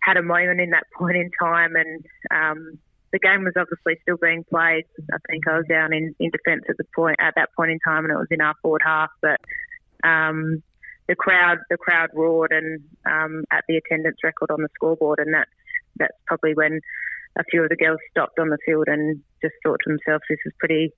had 0.00 0.16
a 0.16 0.22
moment 0.22 0.60
in 0.60 0.70
that 0.70 0.84
point 0.98 1.16
in 1.16 1.30
time. 1.40 1.74
And 1.76 2.04
um, 2.30 2.78
the 3.12 3.18
game 3.18 3.44
was 3.44 3.54
obviously 3.56 4.00
still 4.02 4.16
being 4.16 4.44
played. 4.44 4.84
I 5.12 5.18
think 5.30 5.46
I 5.48 5.56
was 5.58 5.66
down 5.68 5.92
in, 5.92 6.14
in 6.18 6.30
defence 6.30 6.64
at 6.68 6.76
the 6.76 6.84
point 6.94 7.16
at 7.18 7.34
that 7.36 7.50
point 7.56 7.70
in 7.70 7.78
time, 7.80 8.04
and 8.04 8.12
it 8.12 8.16
was 8.16 8.28
in 8.30 8.40
our 8.40 8.54
forward 8.62 8.82
half. 8.84 9.10
But 9.20 9.40
um, 10.02 10.62
the 11.08 11.14
crowd, 11.14 11.58
the 11.70 11.76
crowd 11.76 12.10
roared 12.14 12.52
and 12.52 12.82
um, 13.06 13.44
at 13.50 13.64
the 13.68 13.76
attendance 13.76 14.18
record 14.24 14.50
on 14.50 14.62
the 14.62 14.68
scoreboard, 14.74 15.18
and 15.18 15.32
that's 15.32 15.50
that's 15.98 16.16
probably 16.26 16.54
when 16.54 16.80
a 17.36 17.44
few 17.44 17.62
of 17.62 17.68
the 17.68 17.76
girls 17.76 18.00
stopped 18.10 18.38
on 18.38 18.48
the 18.48 18.58
field 18.64 18.88
and 18.88 19.22
just 19.42 19.54
thought 19.62 19.80
to 19.84 19.90
themselves, 19.90 20.24
this 20.28 20.38
is 20.44 20.52
pretty 20.58 20.92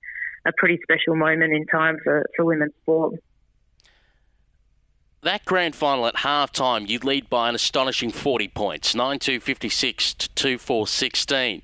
a 0.45 0.51
pretty 0.57 0.79
special 0.81 1.15
moment 1.15 1.53
in 1.53 1.65
time 1.65 1.97
for, 2.03 2.25
for 2.35 2.45
women's 2.45 2.73
sport. 2.81 3.15
That 5.21 5.43
grand 5.43 5.75
final 5.75 6.07
at 6.07 6.17
half 6.17 6.53
time, 6.53 6.85
you 6.85 6.97
lead 6.99 7.29
by 7.29 7.49
an 7.49 7.55
astonishing 7.55 8.11
40 8.11 8.47
points, 8.49 8.95
9 8.95 9.19
2 9.19 9.39
56 9.41 10.13
to 10.13 10.29
2 10.29 10.57
4 10.57 10.87
16. 10.87 11.61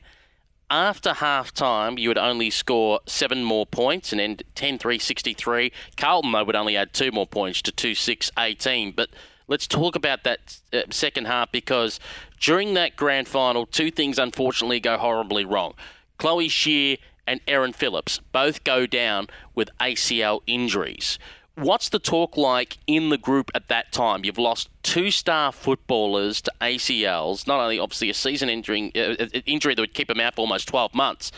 After 0.70 1.14
half 1.14 1.54
time, 1.54 1.98
you 1.98 2.10
would 2.10 2.18
only 2.18 2.50
score 2.50 3.00
seven 3.06 3.44
more 3.44 3.66
points 3.66 4.12
and 4.12 4.20
end 4.20 4.44
10 4.56 4.78
3 4.78 5.00
63. 5.00 5.72
Carlton, 5.96 6.32
though, 6.34 6.44
would 6.44 6.56
only 6.56 6.76
add 6.76 6.92
two 6.92 7.12
more 7.12 7.28
points 7.28 7.62
to 7.62 7.72
2 7.72 7.96
6 7.96 8.32
18. 8.38 8.92
But 8.92 9.10
let's 9.48 9.68
talk 9.68 9.96
about 9.96 10.24
that 10.24 10.60
uh, 10.74 10.82
second 10.90 11.28
half 11.28 11.52
because 11.52 12.00
during 12.40 12.74
that 12.76 12.96
grand 12.96 13.28
final, 13.28 13.66
two 13.66 13.92
things 13.92 14.20
unfortunately 14.20 14.80
go 14.80 14.98
horribly 14.98 15.46
wrong. 15.46 15.74
Chloe 16.18 16.48
Scheer 16.48 16.98
and 17.28 17.42
Erin 17.48 17.74
Phillips 17.74 18.20
both 18.32 18.64
go 18.64 18.86
down 18.86 19.28
with 19.54 19.70
ACL 19.80 20.42
injuries. 20.48 21.18
What's 21.56 21.88
the 21.88 22.00
talk 22.00 22.36
like 22.36 22.78
in 22.86 23.10
the 23.10 23.18
group 23.18 23.50
at 23.56 23.70
that 23.70 23.94
time? 23.94 24.26
You've 24.26 24.38
lost 24.38 24.70
two 24.84 25.10
star 25.10 25.54
footballers 25.54 26.42
to 26.42 26.52
ACLs, 26.60 27.48
not 27.48 27.62
only 27.62 27.80
obviously 27.80 28.10
a 28.10 28.14
season 28.14 28.50
injury, 28.50 28.92
uh, 28.94 29.26
injury 29.46 29.74
that 29.74 29.82
would 29.82 29.94
keep 29.94 30.10
them 30.10 30.20
out 30.20 30.36
for 30.36 30.42
almost 30.42 30.68
12 30.68 30.94
months, 30.94 31.32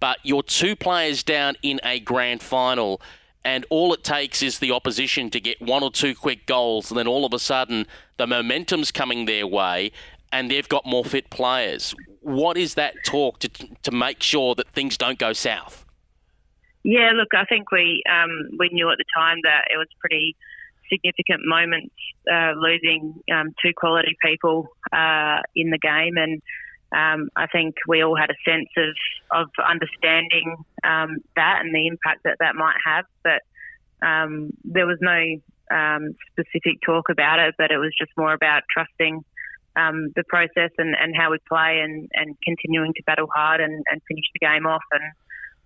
but 0.00 0.18
your 0.24 0.42
two 0.42 0.74
players 0.74 1.22
down 1.22 1.54
in 1.62 1.80
a 1.84 2.00
grand 2.00 2.42
final 2.42 3.00
and 3.44 3.64
all 3.70 3.94
it 3.94 4.04
takes 4.04 4.42
is 4.42 4.58
the 4.58 4.70
opposition 4.70 5.30
to 5.30 5.40
get 5.40 5.62
one 5.62 5.82
or 5.82 5.90
two 5.90 6.14
quick 6.14 6.46
goals, 6.46 6.90
and 6.90 6.98
then 6.98 7.06
all 7.06 7.24
of 7.24 7.32
a 7.32 7.38
sudden 7.38 7.86
the 8.18 8.26
momentum's 8.26 8.90
coming 8.90 9.24
their 9.24 9.46
way, 9.46 9.92
and 10.32 10.50
they've 10.50 10.68
got 10.68 10.86
more 10.86 11.04
fit 11.04 11.30
players. 11.30 11.94
What 12.20 12.56
is 12.56 12.74
that 12.74 12.94
talk 13.04 13.38
to 13.40 13.48
to 13.48 13.90
make 13.90 14.22
sure 14.22 14.54
that 14.54 14.68
things 14.68 14.96
don't 14.96 15.18
go 15.18 15.32
south? 15.32 15.84
Yeah, 16.82 17.10
look, 17.14 17.28
I 17.34 17.44
think 17.44 17.70
we 17.70 18.02
um, 18.10 18.30
we 18.58 18.68
knew 18.72 18.90
at 18.90 18.98
the 18.98 19.04
time 19.14 19.38
that 19.44 19.64
it 19.72 19.76
was 19.76 19.88
pretty 20.00 20.36
significant 20.90 21.42
moment 21.44 21.92
uh, 22.30 22.52
losing 22.56 23.22
um, 23.32 23.54
two 23.62 23.72
quality 23.76 24.16
people 24.22 24.68
uh, 24.92 25.40
in 25.54 25.70
the 25.70 25.78
game, 25.78 26.16
and 26.16 26.42
um, 26.92 27.30
I 27.36 27.46
think 27.46 27.76
we 27.86 28.02
all 28.02 28.16
had 28.16 28.30
a 28.30 28.50
sense 28.50 28.68
of, 28.76 29.42
of 29.42 29.48
understanding 29.64 30.56
um, 30.82 31.18
that 31.36 31.60
and 31.60 31.74
the 31.74 31.86
impact 31.86 32.24
that 32.24 32.38
that 32.40 32.56
might 32.56 32.76
have. 32.84 33.04
But 33.22 33.42
um, 34.06 34.52
there 34.64 34.86
was 34.86 34.98
no 35.00 35.40
um, 35.70 36.16
specific 36.32 36.80
talk 36.84 37.08
about 37.08 37.38
it, 37.38 37.54
but 37.56 37.70
it 37.70 37.78
was 37.78 37.92
just 37.96 38.10
more 38.16 38.32
about 38.32 38.62
trusting 38.72 39.24
um, 39.76 40.12
the 40.16 40.24
process 40.28 40.70
and, 40.78 40.94
and 41.00 41.14
how 41.16 41.30
we 41.30 41.38
play 41.48 41.80
and, 41.82 42.08
and 42.14 42.36
continuing 42.42 42.92
to 42.94 43.02
battle 43.04 43.28
hard 43.34 43.60
and, 43.60 43.84
and 43.90 44.00
finish 44.08 44.24
the 44.32 44.44
game 44.44 44.66
off. 44.66 44.82
And 44.92 45.04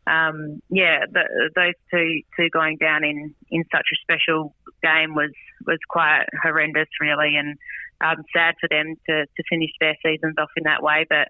um, 0.07 0.63
yeah, 0.69 1.07
the, 1.11 1.51
those 1.55 1.75
two 1.91 2.21
two 2.37 2.51
going 2.51 2.77
down 2.77 3.05
in, 3.05 3.35
in 3.51 3.65
such 3.73 3.87
a 3.93 3.97
special 4.03 4.55
game 4.83 5.15
was 5.15 5.31
was 5.67 5.79
quite 5.89 6.27
horrendous, 6.43 6.89
really. 7.01 7.37
And 7.37 7.57
um, 8.01 8.25
sad 8.33 8.55
for 8.61 8.69
them 8.69 8.95
to, 9.09 9.25
to 9.25 9.43
finish 9.49 9.71
their 9.81 9.97
seasons 10.05 10.35
off 10.39 10.51
in 10.57 10.65
that 10.65 10.83
way. 10.83 11.07
But 11.09 11.29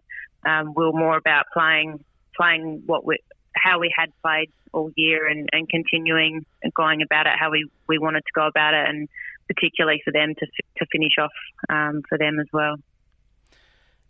um, 0.49 0.75
we 0.77 0.85
were 0.85 0.93
more 0.93 1.17
about 1.17 1.47
playing 1.53 2.05
playing 2.37 2.83
what 2.87 3.07
we 3.07 3.19
how 3.55 3.79
we 3.79 3.93
had 3.97 4.11
played 4.23 4.51
all 4.73 4.91
year 4.97 5.29
and, 5.29 5.49
and 5.53 5.69
continuing 5.69 6.45
and 6.63 6.75
going 6.75 7.01
about 7.01 7.27
it 7.27 7.33
how 7.39 7.51
we, 7.51 7.71
we 7.89 7.99
wanted 7.99 8.21
to 8.21 8.33
go 8.35 8.47
about 8.47 8.75
it 8.75 8.89
and 8.89 9.09
particularly 9.47 10.01
for 10.05 10.13
them 10.13 10.35
to 10.39 10.47
to 10.79 10.87
finish 10.91 11.13
off 11.19 11.33
um, 11.69 12.03
for 12.09 12.19
them 12.19 12.39
as 12.41 12.47
well. 12.53 12.77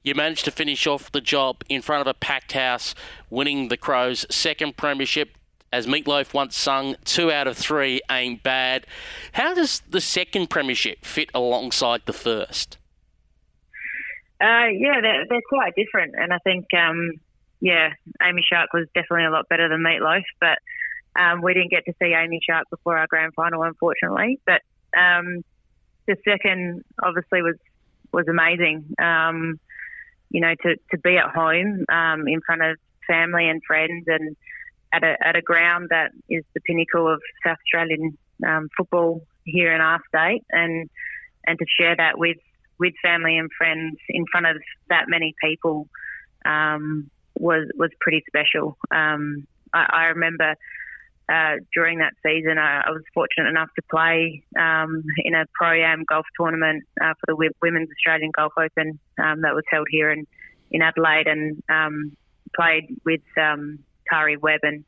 You 0.03 0.15
managed 0.15 0.45
to 0.45 0.51
finish 0.51 0.87
off 0.87 1.11
the 1.13 1.21
job 1.21 1.63
in 1.69 1.81
front 1.81 2.03
of 2.03 2.07
a 2.07 2.15
packed 2.15 2.53
house, 2.53 2.95
winning 3.31 3.69
the 3.69 3.77
Crows' 3.77 4.27
second 4.31 4.77
premiership. 4.77 5.31
As 5.73 5.89
Meatloaf 5.89 6.33
once 6.33 6.57
sung, 6.57 6.95
two 7.05 7.33
out 7.33 7.49
of 7.49 7.57
three 7.57 8.01
ain't 8.09 8.45
bad. 8.45 8.87
How 9.33 9.55
does 9.55 9.83
the 9.89 10.01
second 10.01 10.49
premiership 10.49 11.05
fit 11.05 11.31
alongside 11.35 12.03
the 12.05 12.13
first? 12.13 12.79
Uh, 14.41 14.71
yeah, 14.71 15.01
they're, 15.01 15.25
they're 15.29 15.41
quite 15.49 15.75
different, 15.75 16.15
and 16.17 16.33
I 16.33 16.39
think 16.45 16.67
um, 16.79 17.13
yeah, 17.61 17.91
Amy 18.23 18.45
Shark 18.47 18.75
was 18.75 18.87
definitely 18.95 19.25
a 19.25 19.31
lot 19.31 19.49
better 19.49 19.69
than 19.71 19.83
Meatloaf, 19.83 20.23
but 20.39 20.59
um, 21.19 21.41
we 21.41 21.55
didn't 21.55 21.71
get 21.71 21.87
to 21.87 21.95
see 22.01 22.13
Amy 22.13 22.41
Shark 22.47 22.69
before 22.69 22.99
our 22.99 23.07
grand 23.07 23.33
final, 23.35 23.63
unfortunately. 23.63 24.39
But 24.45 24.61
um, 24.97 25.45
the 26.07 26.17
second 26.27 26.85
obviously 27.03 27.43
was 27.43 27.57
was 28.13 28.27
amazing. 28.29 28.95
Um, 28.99 29.59
you 30.31 30.41
know, 30.41 30.55
to, 30.63 30.77
to 30.91 30.99
be 30.99 31.17
at 31.17 31.31
home 31.31 31.85
um, 31.89 32.27
in 32.27 32.41
front 32.45 32.63
of 32.63 32.77
family 33.07 33.49
and 33.49 33.63
friends 33.65 34.05
and 34.07 34.37
at 34.93 35.05
a, 35.05 35.17
at 35.27 35.37
a 35.37 35.43
ground 35.43 35.89
that 35.91 36.13
is 36.29 36.45
the 36.55 36.61
pinnacle 36.61 37.13
of 37.13 37.21
South 37.45 37.59
Australian 37.65 38.17
um, 38.47 38.69
football 38.77 39.23
here 39.45 39.75
in 39.75 39.81
our 39.81 40.01
state, 40.09 40.43
and 40.51 40.89
and 41.47 41.59
to 41.59 41.67
share 41.79 41.97
that 41.97 42.19
with 42.19 42.39
with 42.79 42.95
family 43.03 43.39
and 43.39 43.51
friends 43.57 43.97
in 44.09 44.25
front 44.31 44.47
of 44.47 44.57
that 44.89 45.05
many 45.09 45.35
people 45.43 45.89
um, 46.45 47.11
was 47.35 47.69
was 47.77 47.91
pretty 48.01 48.23
special. 48.27 48.77
Um, 48.91 49.47
I, 49.73 49.87
I, 49.93 50.05
remember 50.07 50.55
uh, 51.29 51.57
during 51.73 51.99
that 51.99 52.13
season, 52.25 52.59
I, 52.59 52.83
I, 52.87 52.91
was 52.91 53.03
fortunate 53.15 53.49
enough 53.49 53.71
to 53.77 53.83
play 53.91 54.43
um, 54.59 55.03
in 55.25 55.35
a 55.35 55.45
pro 55.55 55.73
am 55.73 56.05
golf 56.09 56.27
tournament 56.39 56.85
uh, 57.01 57.15
for 57.21 57.35
the 57.35 57.51
Women's 57.63 57.89
Australian 57.91 58.31
Golf 58.37 58.53
Open 58.59 58.99
um, 59.19 59.41
that 59.43 59.55
was 59.55 59.65
held 59.71 59.87
here 59.91 60.11
in 60.11 60.27
in 60.71 60.83
Adelaide, 60.83 61.27
and 61.27 61.63
um, 61.69 62.17
played 62.55 62.85
with 63.05 63.23
um, 63.41 63.79
Karrie 64.11 64.41
Webb, 64.41 64.61
and 64.63 64.85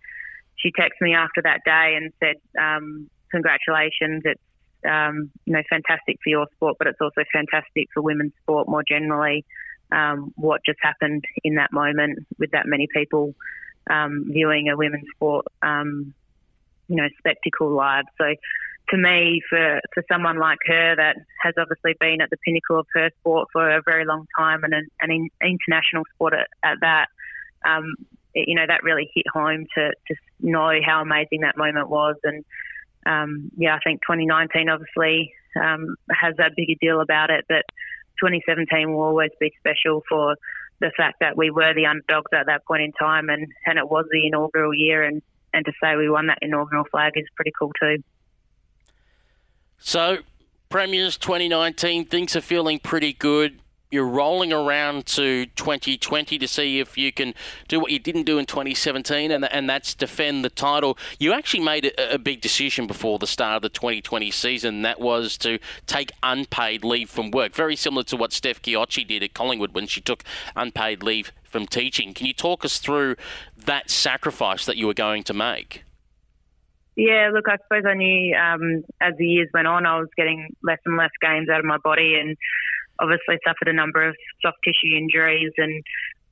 she 0.57 0.73
texted 0.73 1.01
me 1.01 1.15
after 1.15 1.43
that 1.43 1.61
day 1.65 1.97
and 1.97 2.13
said, 2.21 2.37
um, 2.61 3.09
"Congratulations! 3.31 4.23
It's 4.25 4.41
you 4.85 5.53
know 5.53 5.63
fantastic 5.71 6.19
for 6.23 6.29
your 6.29 6.47
sport, 6.55 6.77
but 6.79 6.87
it's 6.87 7.01
also 7.01 7.23
fantastic 7.33 7.89
for 7.95 8.03
women's 8.03 8.33
sport 8.43 8.69
more 8.69 8.83
generally." 8.87 9.45
um, 9.93 10.33
what 10.37 10.63
just 10.65 10.79
happened 10.83 11.25
in 11.45 11.57
that 11.57 11.73
moment 11.73 12.27
with 12.39 12.51
that 12.53 12.67
many 12.67 12.89
people 12.93 13.35
um, 13.89 14.27
viewing 14.29 14.69
a 14.69 14.77
women's 14.77 15.07
sport, 15.15 15.47
um, 15.63 16.13
you 16.89 16.97
know, 16.97 17.09
spectacle 17.19 17.71
live. 17.71 18.05
So 18.19 18.35
to 18.91 18.97
me, 18.97 19.43
for, 19.49 19.81
for 19.95 20.05
someone 20.11 20.39
like 20.39 20.59
her 20.67 20.95
that 20.97 21.17
has 21.43 21.55
obviously 21.59 21.95
been 21.99 22.21
at 22.21 22.31
the 22.31 22.37
pinnacle 22.45 22.79
of 22.79 22.87
her 22.95 23.11
sport 23.21 23.49
for 23.53 23.69
a 23.69 23.83
very 23.85 24.05
long 24.05 24.27
time 24.39 24.63
and 24.65 24.73
an, 24.73 24.89
an 25.01 25.29
international 25.43 26.05
sport 26.15 26.35
at, 26.35 26.47
at 26.63 26.79
that, 26.81 27.07
um, 27.69 27.95
it, 28.35 28.49
you 28.49 28.55
know, 28.55 28.67
that 28.67 28.85
really 28.85 29.11
hit 29.15 29.27
home 29.33 29.67
to 29.75 29.93
just 30.07 30.21
know 30.41 30.71
how 30.85 31.01
amazing 31.01 31.41
that 31.41 31.57
moment 31.57 31.89
was. 31.89 32.17
And 32.23 32.45
um, 33.07 33.51
yeah, 33.57 33.75
I 33.75 33.81
think 33.85 34.03
2019 34.03 34.69
obviously 34.69 35.33
um, 35.61 35.97
has 36.11 36.35
that 36.37 36.53
bigger 36.57 36.75
deal 36.81 37.01
about 37.01 37.31
it, 37.31 37.45
but 37.49 37.65
2017 38.21 38.93
will 38.93 39.03
always 39.03 39.31
be 39.41 39.53
special 39.59 40.03
for 40.09 40.37
the 40.81 40.93
fact 40.97 41.17
that 41.21 41.37
we 41.37 41.51
were 41.51 41.75
the 41.75 41.87
underdogs 41.87 42.31
at 42.35 42.47
that 42.47 42.65
point 42.67 42.83
in 42.83 42.93
time, 42.93 43.29
and, 43.31 43.47
and 43.65 43.79
it 43.79 43.89
was 43.89 44.05
the 44.11 44.27
inaugural 44.27 44.75
year, 44.75 45.03
and, 45.03 45.23
and 45.57 45.65
to 45.65 45.73
say 45.83 45.97
we 45.97 46.09
won 46.11 46.27
that 46.27 46.39
inaugural 46.43 46.85
flag 46.91 47.15
is 47.17 47.25
pretty 47.35 47.53
cool 47.59 47.73
too. 47.81 47.97
So, 49.79 50.19
Premiers 50.69 51.17
2019, 51.17 52.05
things 52.05 52.37
are 52.37 52.41
feeling 52.41 52.79
pretty 52.79 53.13
good 53.13 53.61
you're 53.91 54.07
rolling 54.07 54.53
around 54.53 55.07
to 55.07 55.47
2020 55.47 56.39
to 56.39 56.49
see 56.49 56.81
if 56.81 56.99
you 56.99 57.13
can 57.13 57.35
do 57.69 57.79
what 57.79 57.93
you 57.93 57.99
didn't 57.99 58.25
do 58.25 58.39
in 58.39 58.47
2017, 58.47 59.31
and, 59.31 59.45
and 59.53 59.71
that's 59.71 59.95
defend 59.95 60.45
the 60.45 60.51
title. 60.51 60.99
You 61.19 61.33
actually 61.33 61.63
made 61.63 61.87
a, 61.87 62.15
a 62.15 62.19
big 62.19 62.41
decision 62.41 62.87
before 62.87 63.19
the 63.19 63.27
start 63.27 63.57
of 63.57 63.63
the 63.63 63.69
2020 63.69 64.31
season. 64.31 64.83
That 64.83 65.01
was 65.01 65.39
to 65.39 65.59
take 65.87 66.11
unpaid 66.23 66.85
leave 66.85 67.09
from 67.09 67.31
work, 67.31 67.55
very 67.55 67.77
similar 67.77 68.03
to 68.05 68.17
what 68.17 68.33
Steph 68.33 68.61
Chiocci 68.61 69.07
did 69.07 69.23
at 69.23 69.35
Collingwood 69.35 69.75
when 69.75 69.87
she 69.87 70.01
took 70.01 70.25
unpaid 70.57 71.03
leave 71.03 71.33
from 71.45 71.67
teaching. 71.67 72.13
Can 72.13 72.27
you 72.27 72.35
talk 72.35 72.65
us 72.65 72.79
through 72.79 73.17
that 73.67 73.91
sacrifice 73.91 74.67
that 74.67 74.77
you 74.77 74.87
were 74.87 74.95
going 74.95 75.23
to 75.25 75.35
make? 75.35 75.85
Yeah, 76.97 77.31
look, 77.33 77.45
I 77.47 77.59
suppose 77.59 77.85
I 77.87 77.95
knew 77.95 78.35
um, 78.35 78.85
as 79.03 79.15
the 79.19 79.27
years 79.27 79.51
went 79.53 79.67
on, 79.67 79.85
I 79.85 79.99
was 79.99 80.09
getting 80.17 80.49
less 80.63 80.79
and 80.87 80.97
less 80.97 81.11
games 81.21 81.49
out 81.51 81.61
of 81.61 81.67
my 81.67 81.77
body, 81.77 82.17
and 82.19 82.37
obviously 82.99 83.37
suffered 83.47 83.69
a 83.69 83.75
number 83.75 84.09
of 84.09 84.17
soft 84.41 84.57
tissue 84.65 84.97
injuries 84.97 85.53
and 85.59 85.85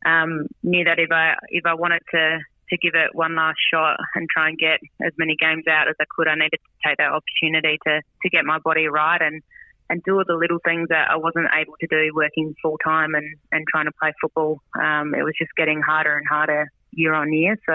um, 0.07 0.47
knew 0.63 0.85
that 0.85 0.99
if 0.99 1.11
I 1.13 1.35
if 1.49 1.67
I 1.67 1.75
wanted 1.75 2.01
to 2.13 2.39
to 2.71 2.79
give 2.79 2.95
it 2.95 3.15
one 3.15 3.37
last 3.37 3.59
shot 3.73 3.99
and 4.15 4.27
try 4.29 4.49
and 4.49 4.59
get 4.59 4.81
as 5.05 5.13
many 5.19 5.37
games 5.39 5.65
out 5.69 5.89
as 5.89 5.97
I 6.01 6.05
could, 6.17 6.29
I 6.29 6.35
needed 6.35 6.53
to 6.53 6.89
take 6.89 6.97
that 6.97 7.13
opportunity 7.13 7.79
to 7.87 8.01
to 8.23 8.31
get 8.31 8.45
my 8.45 8.59
body 8.59 8.89
right 8.89 9.21
and 9.21 9.43
and 9.91 10.03
do 10.03 10.17
all 10.17 10.25
the 10.27 10.35
little 10.35 10.61
things 10.65 10.89
that 10.89 11.11
I 11.11 11.17
wasn't 11.17 11.49
able 11.55 11.75
to 11.79 11.87
do 11.87 12.11
working 12.15 12.55
full 12.63 12.79
time 12.79 13.15
and 13.15 13.37
and 13.53 13.67
trying 13.71 13.85
to 13.87 13.93
play 14.01 14.13
football. 14.21 14.63
Um, 14.81 15.15
it 15.15 15.23
was 15.23 15.35
just 15.39 15.53
getting 15.57 15.83
harder 15.83 16.17
and 16.17 16.27
harder 16.27 16.71
year 16.97 17.15
on 17.15 17.33
year. 17.33 17.57
So 17.67 17.75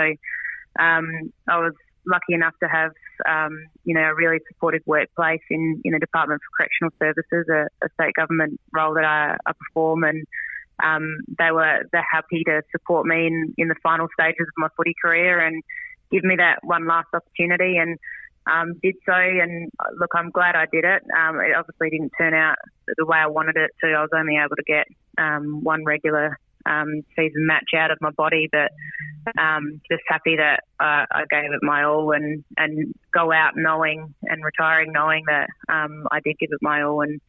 um, 0.81 1.31
I 1.47 1.57
was 1.59 1.73
lucky 2.05 2.33
enough 2.33 2.53
to 2.61 2.67
have, 2.67 2.91
um, 3.27 3.65
you 3.83 3.93
know, 3.93 4.01
a 4.01 4.15
really 4.15 4.39
supportive 4.47 4.81
workplace 4.85 5.41
in, 5.49 5.81
in 5.83 5.93
the 5.93 5.99
Department 5.99 6.41
for 6.41 6.63
Correctional 6.63 6.91
Services, 6.99 7.47
a, 7.49 7.85
a 7.85 7.89
state 7.93 8.13
government 8.15 8.59
role 8.73 8.93
that 8.95 9.05
I, 9.05 9.37
I 9.45 9.51
perform, 9.53 10.03
and 10.03 10.25
um, 10.83 11.17
they 11.37 11.51
were 11.51 11.83
they're 11.91 12.05
happy 12.09 12.43
to 12.45 12.61
support 12.71 13.05
me 13.05 13.27
in, 13.27 13.53
in 13.57 13.67
the 13.67 13.75
final 13.83 14.07
stages 14.17 14.47
of 14.47 14.53
my 14.57 14.69
footy 14.77 14.95
career 15.01 15.45
and 15.45 15.61
give 16.11 16.23
me 16.23 16.35
that 16.37 16.59
one 16.63 16.87
last 16.87 17.07
opportunity, 17.13 17.77
and 17.77 17.97
um, 18.51 18.73
did 18.81 18.95
so. 19.05 19.13
And 19.13 19.71
look, 19.99 20.11
I'm 20.15 20.31
glad 20.31 20.55
I 20.55 20.65
did 20.71 20.85
it. 20.85 21.03
Um, 21.17 21.39
it 21.39 21.55
obviously 21.55 21.89
didn't 21.89 22.13
turn 22.17 22.33
out 22.33 22.55
the 22.97 23.05
way 23.05 23.17
I 23.17 23.27
wanted 23.27 23.57
it 23.57 23.71
to. 23.81 23.91
I 23.91 24.01
was 24.01 24.09
only 24.15 24.37
able 24.37 24.55
to 24.55 24.63
get 24.65 24.87
um, 25.17 25.63
one 25.63 25.83
regular 25.83 26.37
um, 26.69 27.03
season 27.15 27.45
match 27.45 27.71
out 27.75 27.91
of 27.91 27.97
my 28.01 28.11
body, 28.11 28.47
but 28.51 28.71
um, 29.41 29.81
just 29.91 30.03
happy 30.07 30.37
that 30.37 30.63
uh, 30.79 31.05
I 31.11 31.23
gave 31.29 31.51
it 31.51 31.59
my 31.61 31.83
all 31.83 32.11
and, 32.11 32.43
and 32.57 32.93
go 33.13 33.31
out 33.31 33.53
knowing 33.55 34.13
and 34.23 34.43
retiring 34.43 34.91
knowing 34.91 35.23
that 35.27 35.47
um, 35.67 36.07
I 36.11 36.19
did 36.19 36.37
give 36.39 36.49
it 36.51 36.59
my 36.61 36.83
all 36.83 37.01
and 37.01 37.19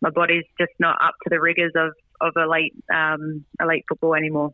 my 0.00 0.10
body's 0.10 0.44
just 0.60 0.72
not 0.78 0.96
up 1.02 1.14
to 1.24 1.30
the 1.30 1.40
rigors 1.40 1.72
of, 1.74 1.92
of 2.20 2.32
elite 2.36 2.74
um, 2.94 3.44
elite 3.60 3.84
football 3.88 4.14
anymore. 4.14 4.52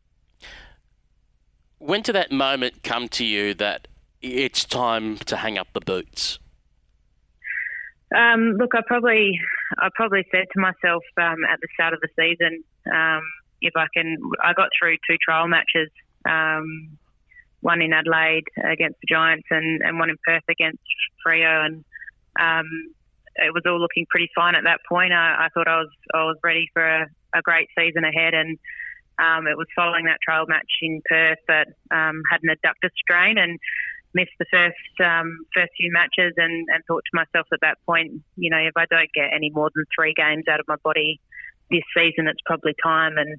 When 1.79 2.03
did 2.03 2.15
that 2.15 2.31
moment 2.31 2.83
come 2.83 3.09
to 3.11 3.25
you 3.25 3.55
that 3.55 3.89
it's 4.21 4.65
time 4.65 5.17
to 5.17 5.37
hang 5.37 5.59
up 5.59 5.69
the 5.73 5.81
boots? 5.81 6.39
Um, 8.15 8.57
look, 8.59 8.73
I 8.75 8.81
probably 8.87 9.41
I 9.79 9.89
probably 9.95 10.27
said 10.31 10.47
to 10.53 10.61
myself 10.61 11.03
um, 11.17 11.45
at 11.51 11.61
the 11.61 11.69
start 11.75 11.95
of 11.95 12.01
the 12.01 12.09
season, 12.19 12.63
um, 12.93 13.23
if 13.61 13.75
I 13.77 13.87
can, 13.95 14.17
I 14.43 14.53
got 14.53 14.69
through 14.79 14.97
two 15.09 15.17
trial 15.23 15.49
matches, 15.49 15.91
um, 16.29 16.99
one 17.61 17.83
in 17.83 17.93
Adelaide 17.93 18.45
against 18.65 19.01
the 19.01 19.07
Giants 19.09 19.47
and, 19.51 19.83
and 19.83 19.99
one 19.99 20.11
in 20.11 20.17
Perth 20.25 20.45
against 20.49 20.83
Freo, 21.25 21.67
and 21.67 21.85
um, 22.41 22.67
it 23.37 23.53
was 23.53 23.63
all 23.67 23.81
looking 23.81 24.07
pretty 24.09 24.31
fine 24.35 24.55
at 24.55 24.65
that 24.65 24.81
point. 24.89 25.13
I, 25.13 25.47
I 25.47 25.49
thought 25.53 25.69
I 25.69 25.79
was 25.79 25.91
I 26.15 26.25
was 26.25 26.37
ready 26.43 26.69
for 26.73 26.83
a, 26.83 27.07
a 27.35 27.43
great 27.43 27.69
season 27.79 28.05
ahead, 28.05 28.35
and 28.35 28.59
um, 29.19 29.47
it 29.47 29.57
was 29.57 29.67
following 29.77 30.07
that 30.07 30.19
trial 30.25 30.47
match 30.49 30.71
in 30.83 31.03
Perth 31.09 31.39
that 31.49 31.69
um, 31.91 32.23
had 32.31 32.41
an 32.43 32.55
adductor 32.55 32.89
strain 32.97 33.37
and 33.39 33.59
missed 34.15 34.35
the 34.39 34.47
first 34.51 35.01
um, 35.05 35.37
first 35.55 35.71
few 35.77 35.93
matches, 35.93 36.33
and, 36.37 36.67
and 36.73 36.83
thought 36.87 37.05
to 37.05 37.17
myself 37.17 37.47
at 37.53 37.61
that 37.61 37.79
point, 37.85 38.13
you 38.37 38.51
know, 38.51 38.59
if 38.59 38.77
I 38.77 38.87
don't 38.87 39.13
get 39.15 39.31
any 39.35 39.51
more 39.51 39.71
than 39.75 39.85
three 39.95 40.15
games 40.17 40.45
out 40.49 40.61
of 40.61 40.67
my 40.69 40.77
body 40.83 41.21
this 41.71 41.83
season 41.97 42.27
it's 42.27 42.41
probably 42.47 42.75
time. 42.83 43.17
And 43.19 43.39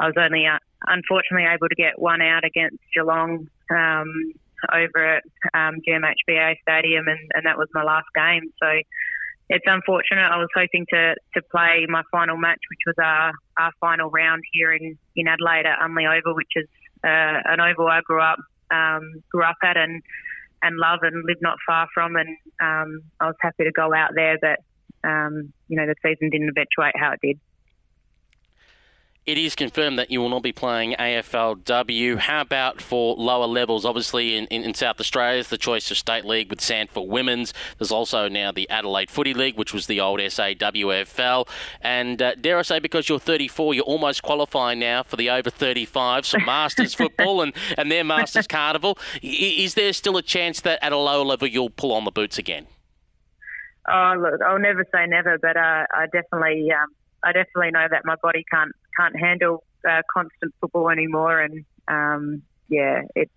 I 0.00 0.06
was 0.06 0.14
only 0.18 0.46
uh, 0.46 0.58
unfortunately 0.86 1.46
able 1.46 1.68
to 1.68 1.74
get 1.74 1.98
one 1.98 2.22
out 2.22 2.44
against 2.44 2.78
Geelong 2.94 3.48
um, 3.70 4.32
over 4.72 5.16
at 5.16 5.24
um, 5.54 5.80
GMHBA 5.86 6.56
Stadium, 6.62 7.08
and, 7.08 7.20
and 7.34 7.46
that 7.46 7.58
was 7.58 7.68
my 7.74 7.82
last 7.82 8.06
game. 8.14 8.50
So 8.62 8.68
it's 9.48 9.64
unfortunate. 9.66 10.22
I 10.22 10.38
was 10.38 10.48
hoping 10.54 10.86
to, 10.90 11.14
to 11.34 11.42
play 11.50 11.86
my 11.88 12.02
final 12.10 12.36
match, 12.36 12.60
which 12.70 12.80
was 12.86 12.94
our, 13.02 13.32
our 13.58 13.72
final 13.80 14.10
round 14.10 14.42
here 14.52 14.72
in, 14.72 14.96
in 15.16 15.28
Adelaide 15.28 15.66
at 15.66 15.78
Unley 15.80 16.06
Oval, 16.06 16.34
which 16.34 16.52
is 16.56 16.66
uh, 17.04 17.42
an 17.44 17.60
oval 17.60 17.88
I 17.88 18.00
grew 18.02 18.22
up 18.22 18.38
um, 18.72 19.22
grew 19.30 19.44
up 19.44 19.56
at 19.62 19.76
and 19.76 20.02
and 20.62 20.76
love 20.76 21.00
and 21.02 21.24
live 21.26 21.38
not 21.40 21.58
far 21.66 21.88
from. 21.92 22.16
And 22.16 22.28
um, 22.60 23.02
I 23.20 23.26
was 23.26 23.36
happy 23.40 23.64
to 23.64 23.72
go 23.72 23.92
out 23.94 24.10
there, 24.14 24.38
but 24.40 24.58
um, 25.08 25.52
you 25.68 25.76
know 25.76 25.86
the 25.86 25.94
season 26.02 26.30
didn't 26.30 26.48
eventuate 26.48 26.96
how 26.96 27.12
it 27.12 27.20
did. 27.22 27.38
It 29.24 29.38
is 29.38 29.54
confirmed 29.54 30.00
that 30.00 30.10
you 30.10 30.20
will 30.20 30.30
not 30.30 30.42
be 30.42 30.50
playing 30.50 30.96
AFLW. 30.98 32.18
How 32.18 32.40
about 32.40 32.80
for 32.80 33.14
lower 33.14 33.46
levels? 33.46 33.84
Obviously, 33.84 34.36
in, 34.36 34.46
in, 34.46 34.64
in 34.64 34.74
South 34.74 34.98
Australia, 34.98 35.38
it's 35.38 35.48
the 35.48 35.56
choice 35.56 35.88
of 35.92 35.96
State 35.96 36.24
League 36.24 36.50
with 36.50 36.58
SANFL 36.58 37.06
Women's. 37.06 37.54
There's 37.78 37.92
also 37.92 38.28
now 38.28 38.50
the 38.50 38.68
Adelaide 38.68 39.10
Footy 39.10 39.32
League, 39.32 39.56
which 39.56 39.72
was 39.72 39.86
the 39.86 40.00
old 40.00 40.18
SAWFL. 40.18 41.46
And 41.80 42.20
uh, 42.20 42.34
dare 42.34 42.58
I 42.58 42.62
say, 42.62 42.80
because 42.80 43.08
you're 43.08 43.20
34, 43.20 43.74
you're 43.74 43.84
almost 43.84 44.24
qualifying 44.24 44.80
now 44.80 45.04
for 45.04 45.14
the 45.14 45.30
over 45.30 45.50
35, 45.50 46.26
so 46.26 46.38
Masters 46.40 46.92
football 46.94 47.42
and, 47.42 47.52
and 47.78 47.92
their 47.92 48.02
Masters 48.02 48.48
Carnival. 48.48 48.98
Is 49.22 49.74
there 49.74 49.92
still 49.92 50.16
a 50.16 50.22
chance 50.22 50.60
that 50.62 50.80
at 50.82 50.90
a 50.90 50.96
lower 50.96 51.24
level 51.24 51.46
you'll 51.46 51.70
pull 51.70 51.92
on 51.92 52.04
the 52.04 52.10
boots 52.10 52.38
again? 52.38 52.66
Oh, 53.88 54.14
look, 54.18 54.40
I'll 54.42 54.58
never 54.58 54.84
say 54.92 55.06
never, 55.06 55.38
but 55.38 55.56
uh, 55.56 55.86
I 55.94 56.06
definitely, 56.12 56.72
um, 56.72 56.88
I 57.22 57.30
definitely 57.30 57.70
know 57.70 57.86
that 57.88 58.04
my 58.04 58.16
body 58.20 58.44
can't 58.52 58.72
can't 59.02 59.18
handle 59.18 59.64
uh, 59.88 60.02
constant 60.12 60.54
football 60.60 60.90
anymore, 60.90 61.40
and 61.40 61.64
um, 61.88 62.42
yeah, 62.68 63.02
it's 63.14 63.32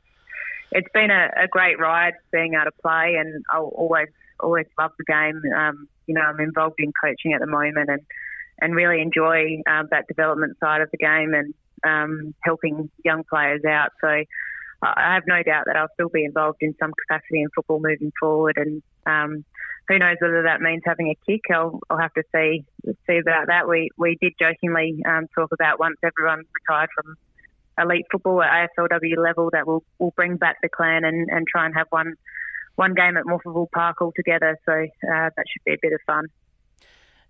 it's 0.72 0.88
been 0.94 1.12
a, 1.12 1.30
a, 1.44 1.48
great 1.48 1.80
ride 1.80 2.14
being 2.32 2.54
able 2.54 2.66
to 2.66 2.72
play, 2.82 3.16
and 3.20 3.44
I'll 3.52 3.72
always 3.76 4.10
always 4.40 4.66
love 4.78 4.92
the 4.98 5.06
game. 5.06 5.42
Um, 5.56 5.88
you 6.08 6.14
know, 6.14 6.22
I'm 6.22 6.40
involved 6.40 6.76
in 6.80 6.92
coaching 7.04 7.34
at 7.34 7.40
the 7.40 7.48
moment, 7.48 7.90
and 7.90 8.02
and 8.62 8.76
really 8.76 9.02
enjoy 9.02 9.62
um, 9.70 9.88
that 9.92 10.08
development 10.08 10.58
side 10.60 10.82
of 10.82 10.90
the 10.92 10.98
game 10.98 11.34
and 11.34 11.54
um, 11.84 12.34
helping 12.44 12.90
young 13.04 13.24
players 13.30 13.64
out. 13.66 13.92
So 14.02 14.08
I 14.82 15.14
have 15.14 15.24
no 15.28 15.42
doubt 15.44 15.64
that 15.68 15.76
I'll 15.76 15.94
still 15.94 16.10
be 16.10 16.26
involved 16.26 16.60
in 16.62 16.76
some 16.80 16.92
capacity 17.08 17.42
in 17.42 17.50
football 17.56 17.80
moving 17.80 18.12
forward, 18.20 18.58
and 18.58 18.82
um, 19.06 19.46
who 19.88 20.00
knows 20.00 20.18
whether 20.20 20.44
that 20.44 20.62
means 20.62 20.82
having 20.86 21.10
a 21.10 21.18
kick? 21.30 21.42
I'll, 21.54 21.80
I'll 21.90 21.98
have 21.98 22.14
to 22.14 22.24
see 22.34 22.66
see 23.08 23.18
about 23.18 23.48
that. 23.48 23.68
We 23.68 23.90
we 23.98 24.18
did 24.20 24.34
jokingly 24.40 25.04
um, 25.08 25.28
talk 25.36 25.52
about 25.52 25.80
once 25.80 25.98
everyone's 26.04 26.48
retired 26.54 26.90
from 26.96 27.16
elite 27.78 28.06
football 28.12 28.42
at 28.42 28.70
AFLW 28.78 29.18
level 29.18 29.50
that 29.52 29.68
we'll 29.68 29.84
we'll 30.00 30.14
bring 30.16 30.38
back 30.38 30.58
the 30.62 30.70
clan 30.70 31.04
and, 31.04 31.30
and 31.30 31.46
try 31.48 31.66
and 31.66 31.76
have 31.76 31.88
one 31.90 32.16
one 32.76 32.94
game 32.94 33.18
at 33.18 33.26
Morphettville 33.26 33.72
Park 33.74 34.02
all 34.02 34.12
together. 34.16 34.58
So 34.66 34.74
uh, 34.74 35.30
that 35.36 35.46
should 35.52 35.64
be 35.66 35.74
a 35.74 35.78
bit 35.82 35.94
of 35.94 36.00
fun. 36.06 36.26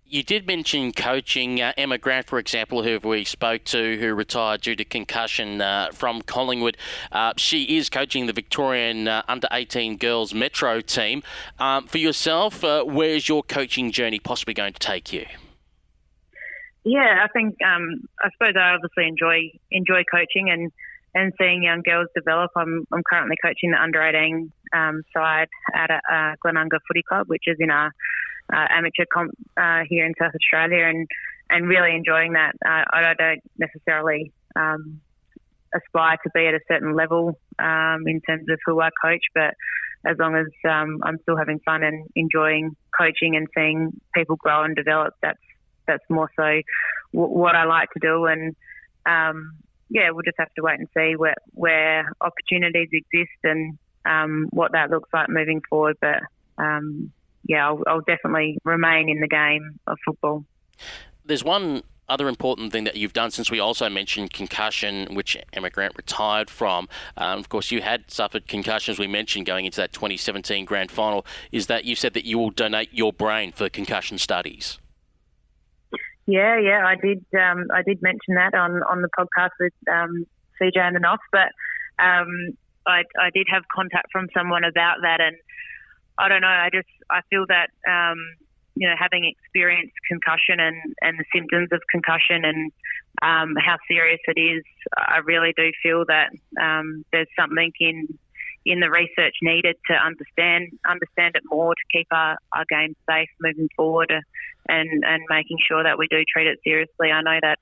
You 0.08 0.22
did 0.22 0.46
mention 0.46 0.92
coaching. 0.92 1.60
Uh, 1.60 1.72
Emma 1.76 1.98
Grant, 1.98 2.26
for 2.26 2.38
example, 2.38 2.84
who 2.84 3.00
we 3.02 3.24
spoke 3.24 3.64
to, 3.64 3.98
who 3.98 4.14
retired 4.14 4.60
due 4.60 4.76
to 4.76 4.84
concussion 4.84 5.60
uh, 5.60 5.90
from 5.92 6.22
Collingwood. 6.22 6.76
Uh, 7.10 7.32
she 7.36 7.76
is 7.76 7.90
coaching 7.90 8.26
the 8.26 8.32
Victorian 8.32 9.08
uh, 9.08 9.22
under 9.26 9.48
18 9.50 9.96
girls 9.96 10.32
Metro 10.32 10.80
team. 10.80 11.24
Um, 11.58 11.88
for 11.88 11.98
yourself, 11.98 12.62
uh, 12.62 12.84
where's 12.84 13.28
your 13.28 13.42
coaching 13.42 13.90
journey 13.90 14.20
possibly 14.20 14.54
going 14.54 14.74
to 14.74 14.78
take 14.78 15.12
you? 15.12 15.26
Yeah, 16.84 17.24
I 17.24 17.26
think 17.32 17.56
um, 17.66 18.06
I 18.22 18.30
suppose 18.30 18.54
I 18.56 18.74
obviously 18.74 19.08
enjoy 19.08 19.50
enjoy 19.72 20.04
coaching 20.08 20.50
and, 20.50 20.70
and 21.16 21.32
seeing 21.36 21.64
young 21.64 21.82
girls 21.82 22.06
develop. 22.14 22.52
I'm, 22.54 22.86
I'm 22.92 23.02
currently 23.02 23.34
coaching 23.42 23.72
the 23.72 23.82
under 23.82 24.00
18 24.00 24.52
um, 24.72 25.02
side 25.12 25.48
at 25.74 25.90
a, 25.90 25.96
uh, 25.96 26.34
Glenunga 26.44 26.78
Footy 26.86 27.02
Club, 27.02 27.26
which 27.26 27.42
is 27.48 27.56
in 27.58 27.70
our 27.72 27.92
uh, 28.52 28.66
amateur 28.70 29.04
comp 29.12 29.32
uh, 29.56 29.82
here 29.88 30.06
in 30.06 30.14
South 30.20 30.32
Australia, 30.34 30.84
and 30.86 31.06
and 31.50 31.68
really 31.68 31.94
enjoying 31.94 32.32
that. 32.32 32.52
Uh, 32.64 32.84
I 32.92 33.14
don't 33.16 33.40
necessarily 33.58 34.32
um, 34.56 35.00
aspire 35.74 36.16
to 36.24 36.30
be 36.34 36.46
at 36.46 36.54
a 36.54 36.60
certain 36.68 36.94
level 36.94 37.38
um, 37.58 38.04
in 38.06 38.20
terms 38.20 38.48
of 38.48 38.58
who 38.64 38.80
I 38.80 38.90
coach, 39.02 39.22
but 39.34 39.54
as 40.04 40.16
long 40.18 40.36
as 40.36 40.46
um, 40.68 41.00
I'm 41.02 41.18
still 41.22 41.36
having 41.36 41.60
fun 41.60 41.82
and 41.82 42.06
enjoying 42.14 42.76
coaching 42.96 43.36
and 43.36 43.48
seeing 43.54 44.00
people 44.14 44.36
grow 44.36 44.62
and 44.62 44.74
develop, 44.76 45.14
that's 45.22 45.38
that's 45.86 46.04
more 46.10 46.30
so 46.36 46.60
w- 47.14 47.38
what 47.38 47.54
I 47.54 47.64
like 47.64 47.90
to 47.90 48.00
do. 48.00 48.26
And 48.26 48.54
um, 49.04 49.52
yeah, 49.88 50.10
we'll 50.10 50.22
just 50.22 50.38
have 50.38 50.52
to 50.56 50.62
wait 50.62 50.78
and 50.78 50.88
see 50.96 51.16
where 51.16 51.36
where 51.52 52.10
opportunities 52.20 52.88
exist 52.92 53.38
and 53.44 53.78
um, 54.04 54.48
what 54.50 54.72
that 54.72 54.90
looks 54.90 55.10
like 55.12 55.28
moving 55.28 55.60
forward. 55.68 55.96
But 56.00 56.20
um, 56.58 57.12
yeah, 57.48 57.66
I'll, 57.66 57.82
I'll 57.86 58.00
definitely 58.00 58.58
remain 58.64 59.08
in 59.08 59.20
the 59.20 59.28
game 59.28 59.78
of 59.86 59.98
football. 60.04 60.44
There's 61.24 61.44
one 61.44 61.82
other 62.08 62.28
important 62.28 62.72
thing 62.72 62.84
that 62.84 62.96
you've 62.96 63.12
done 63.12 63.30
since 63.30 63.50
we 63.50 63.58
also 63.58 63.88
mentioned 63.88 64.32
concussion, 64.32 65.14
which 65.14 65.36
Emma 65.52 65.70
Grant 65.70 65.94
retired 65.96 66.48
from. 66.48 66.88
Um, 67.16 67.38
of 67.38 67.48
course, 67.48 67.70
you 67.70 67.82
had 67.82 68.10
suffered 68.10 68.46
concussion, 68.46 68.92
as 68.92 68.98
we 68.98 69.06
mentioned, 69.06 69.46
going 69.46 69.64
into 69.64 69.78
that 69.78 69.92
2017 69.92 70.64
grand 70.64 70.90
final, 70.90 71.26
is 71.50 71.66
that 71.66 71.84
you 71.84 71.96
said 71.96 72.14
that 72.14 72.24
you 72.24 72.38
will 72.38 72.50
donate 72.50 72.92
your 72.92 73.12
brain 73.12 73.52
for 73.52 73.68
concussion 73.68 74.18
studies. 74.18 74.78
Yeah, 76.26 76.58
yeah, 76.58 76.84
I 76.84 76.96
did. 76.96 77.24
Um, 77.38 77.66
I 77.72 77.82
did 77.82 78.02
mention 78.02 78.34
that 78.34 78.54
on, 78.54 78.82
on 78.90 79.02
the 79.02 79.08
podcast 79.16 79.50
with 79.60 79.72
um, 79.90 80.26
CJ 80.60 80.76
and 80.76 80.96
the 80.96 81.00
Knox, 81.00 81.22
but 81.30 81.52
um, 82.02 82.56
I, 82.86 83.02
I 83.18 83.30
did 83.32 83.46
have 83.50 83.62
contact 83.72 84.08
from 84.10 84.26
someone 84.36 84.64
about 84.64 84.96
that, 85.02 85.20
and 85.20 85.36
I 86.18 86.28
don't 86.28 86.40
know. 86.40 86.48
I 86.48 86.70
just 86.72 86.88
I 87.10 87.20
feel 87.30 87.46
that 87.48 87.70
um, 87.88 88.18
you 88.74 88.88
know 88.88 88.94
having 88.98 89.24
experienced 89.24 89.94
concussion 90.08 90.60
and, 90.60 90.76
and 91.00 91.18
the 91.18 91.24
symptoms 91.34 91.68
of 91.72 91.80
concussion 91.90 92.44
and 92.44 92.72
um, 93.22 93.54
how 93.56 93.76
serious 93.88 94.20
it 94.26 94.38
is, 94.38 94.62
I 94.96 95.18
really 95.24 95.54
do 95.56 95.70
feel 95.82 96.04
that 96.06 96.30
um, 96.60 97.04
there's 97.12 97.28
something 97.38 97.72
in 97.80 98.18
in 98.64 98.80
the 98.80 98.90
research 98.90 99.34
needed 99.42 99.76
to 99.88 99.94
understand 99.94 100.68
understand 100.88 101.36
it 101.36 101.42
more 101.50 101.74
to 101.74 101.98
keep 101.98 102.08
our, 102.10 102.36
our 102.52 102.64
game 102.68 102.96
safe 103.08 103.28
moving 103.40 103.68
forward 103.76 104.12
and 104.68 105.04
and 105.04 105.22
making 105.28 105.58
sure 105.66 105.82
that 105.82 105.98
we 105.98 106.08
do 106.08 106.22
treat 106.32 106.46
it 106.46 106.58
seriously. 106.64 107.10
I 107.10 107.22
know 107.22 107.38
that 107.42 107.58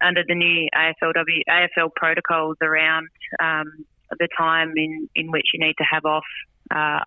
under 0.00 0.22
the 0.26 0.34
new 0.34 0.68
AFLW 0.74 1.42
AFL 1.48 1.90
protocols 1.94 2.56
around 2.60 3.08
um, 3.40 3.86
the 4.10 4.28
time 4.36 4.74
in, 4.76 5.08
in 5.14 5.30
which 5.30 5.46
you 5.54 5.60
need 5.60 5.74
to 5.78 5.84
have 5.84 6.04
off 6.04 6.24
uh, 6.70 7.00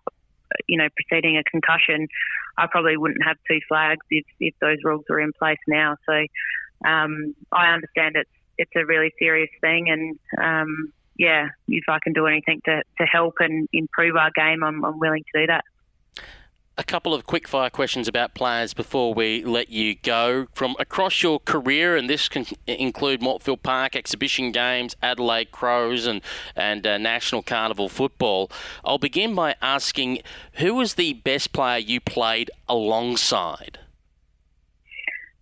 you 0.66 0.78
know, 0.78 0.88
preceding 0.96 1.36
a 1.36 1.44
concussion, 1.44 2.08
I 2.56 2.66
probably 2.66 2.96
wouldn't 2.96 3.24
have 3.24 3.36
two 3.48 3.60
flags 3.68 4.04
if, 4.10 4.24
if 4.38 4.54
those 4.60 4.78
rules 4.84 5.04
were 5.08 5.20
in 5.20 5.32
place 5.32 5.58
now. 5.66 5.96
So 6.06 6.12
um, 6.88 7.34
I 7.52 7.72
understand 7.72 8.16
it's 8.16 8.30
it's 8.58 8.72
a 8.76 8.84
really 8.84 9.10
serious 9.18 9.50
thing, 9.62 9.88
and 9.88 10.18
um, 10.38 10.92
yeah, 11.16 11.48
if 11.68 11.84
I 11.88 11.98
can 12.02 12.12
do 12.12 12.26
anything 12.26 12.60
to, 12.66 12.82
to 12.98 13.04
help 13.04 13.34
and 13.40 13.68
improve 13.72 14.16
our 14.16 14.30
game, 14.34 14.62
I'm, 14.62 14.84
I'm 14.84 14.98
willing 14.98 15.24
to 15.32 15.40
do 15.40 15.46
that 15.46 15.64
a 16.80 16.82
couple 16.82 17.12
of 17.12 17.26
quick 17.26 17.46
fire 17.46 17.68
questions 17.68 18.08
about 18.08 18.32
players 18.32 18.72
before 18.72 19.12
we 19.12 19.44
let 19.44 19.68
you 19.68 19.94
go. 19.96 20.46
From 20.54 20.74
across 20.78 21.22
your 21.22 21.38
career, 21.38 21.94
and 21.94 22.08
this 22.08 22.26
can 22.26 22.46
include 22.66 23.20
Morphettville 23.20 23.62
Park, 23.62 23.94
exhibition 23.94 24.50
games, 24.50 24.96
Adelaide 25.02 25.52
Crows, 25.52 26.06
and, 26.06 26.22
and 26.56 26.86
uh, 26.86 26.96
National 26.96 27.42
Carnival 27.42 27.90
football, 27.90 28.50
I'll 28.82 28.96
begin 28.96 29.34
by 29.34 29.56
asking 29.60 30.20
who 30.54 30.74
was 30.74 30.94
the 30.94 31.12
best 31.12 31.52
player 31.52 31.76
you 31.76 32.00
played 32.00 32.50
alongside? 32.66 33.78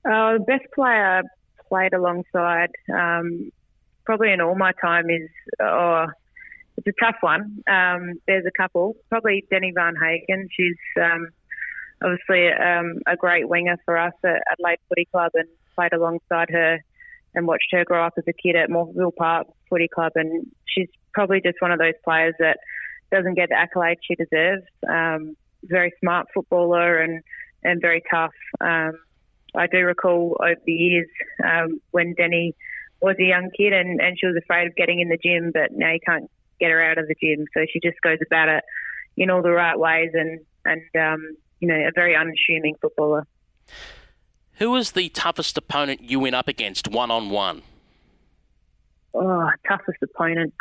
Uh, 0.04 0.38
the 0.38 0.44
best 0.44 0.64
player 0.74 1.22
played 1.68 1.94
alongside, 1.94 2.70
um, 2.92 3.52
probably 4.04 4.32
in 4.32 4.40
all 4.40 4.56
my 4.56 4.72
time, 4.82 5.08
is. 5.08 5.30
Oh, 5.60 6.06
it's 6.78 6.86
a 6.86 7.04
tough 7.04 7.16
one. 7.20 7.62
Um, 7.68 8.20
there's 8.26 8.44
a 8.46 8.56
couple. 8.56 8.94
Probably 9.10 9.44
Deni 9.52 9.72
Varnhagen. 9.76 10.46
She's 10.50 10.76
um, 11.02 11.28
obviously 12.02 12.48
um, 12.52 13.00
a 13.06 13.16
great 13.16 13.48
winger 13.48 13.76
for 13.84 13.98
us 13.98 14.12
at 14.24 14.42
Adelaide 14.52 14.78
Footy 14.88 15.06
Club 15.10 15.32
and 15.34 15.48
played 15.74 15.92
alongside 15.92 16.50
her 16.50 16.78
and 17.34 17.46
watched 17.46 17.68
her 17.72 17.84
grow 17.84 18.06
up 18.06 18.14
as 18.16 18.24
a 18.28 18.32
kid 18.32 18.54
at 18.54 18.70
Morphettville 18.70 19.16
Park 19.16 19.48
Footy 19.68 19.88
Club. 19.88 20.12
And 20.14 20.46
she's 20.66 20.88
probably 21.12 21.40
just 21.40 21.60
one 21.60 21.72
of 21.72 21.80
those 21.80 21.94
players 22.04 22.34
that 22.38 22.58
doesn't 23.10 23.34
get 23.34 23.48
the 23.48 23.56
accolade 23.56 23.98
she 24.02 24.14
deserves. 24.14 24.62
Um, 24.88 25.36
very 25.64 25.92
smart 26.00 26.28
footballer 26.32 26.98
and, 26.98 27.22
and 27.64 27.80
very 27.80 28.02
tough. 28.08 28.34
Um, 28.60 28.92
I 29.56 29.66
do 29.66 29.78
recall 29.78 30.36
over 30.40 30.60
the 30.64 30.72
years 30.72 31.08
um, 31.44 31.80
when 31.90 32.14
Deni 32.14 32.54
was 33.00 33.16
a 33.18 33.24
young 33.24 33.50
kid 33.56 33.72
and, 33.72 34.00
and 34.00 34.16
she 34.16 34.26
was 34.26 34.36
afraid 34.40 34.68
of 34.68 34.76
getting 34.76 35.00
in 35.00 35.08
the 35.08 35.18
gym, 35.20 35.50
but 35.52 35.72
now 35.72 35.92
you 35.92 36.00
can't 36.06 36.30
get 36.60 36.70
her 36.70 36.82
out 36.82 36.98
of 36.98 37.08
the 37.08 37.14
gym. 37.20 37.46
So 37.54 37.64
she 37.72 37.80
just 37.80 38.00
goes 38.02 38.18
about 38.26 38.48
it 38.48 38.64
in 39.16 39.30
all 39.30 39.42
the 39.42 39.50
right 39.50 39.78
ways 39.78 40.10
and, 40.14 40.40
and 40.64 40.82
um, 40.96 41.36
you 41.60 41.68
know, 41.68 41.74
a 41.74 41.90
very 41.94 42.16
unassuming 42.16 42.74
footballer. 42.80 43.26
Who 44.54 44.70
was 44.70 44.92
the 44.92 45.08
toughest 45.08 45.56
opponent 45.56 46.02
you 46.02 46.20
went 46.20 46.34
up 46.34 46.48
against 46.48 46.88
one 46.88 47.10
on 47.10 47.30
one? 47.30 47.62
Oh, 49.14 49.50
toughest 49.66 49.98
opponent. 50.02 50.52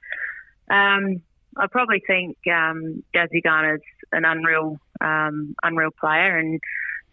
Um, 0.69 1.21
I 1.55 1.67
probably 1.67 2.01
think 2.05 2.37
um, 2.51 3.03
Jazzy 3.15 3.41
Garner's 3.43 3.81
an 4.11 4.25
unreal, 4.25 4.79
um, 5.01 5.55
unreal 5.63 5.89
player 5.99 6.37
and 6.37 6.59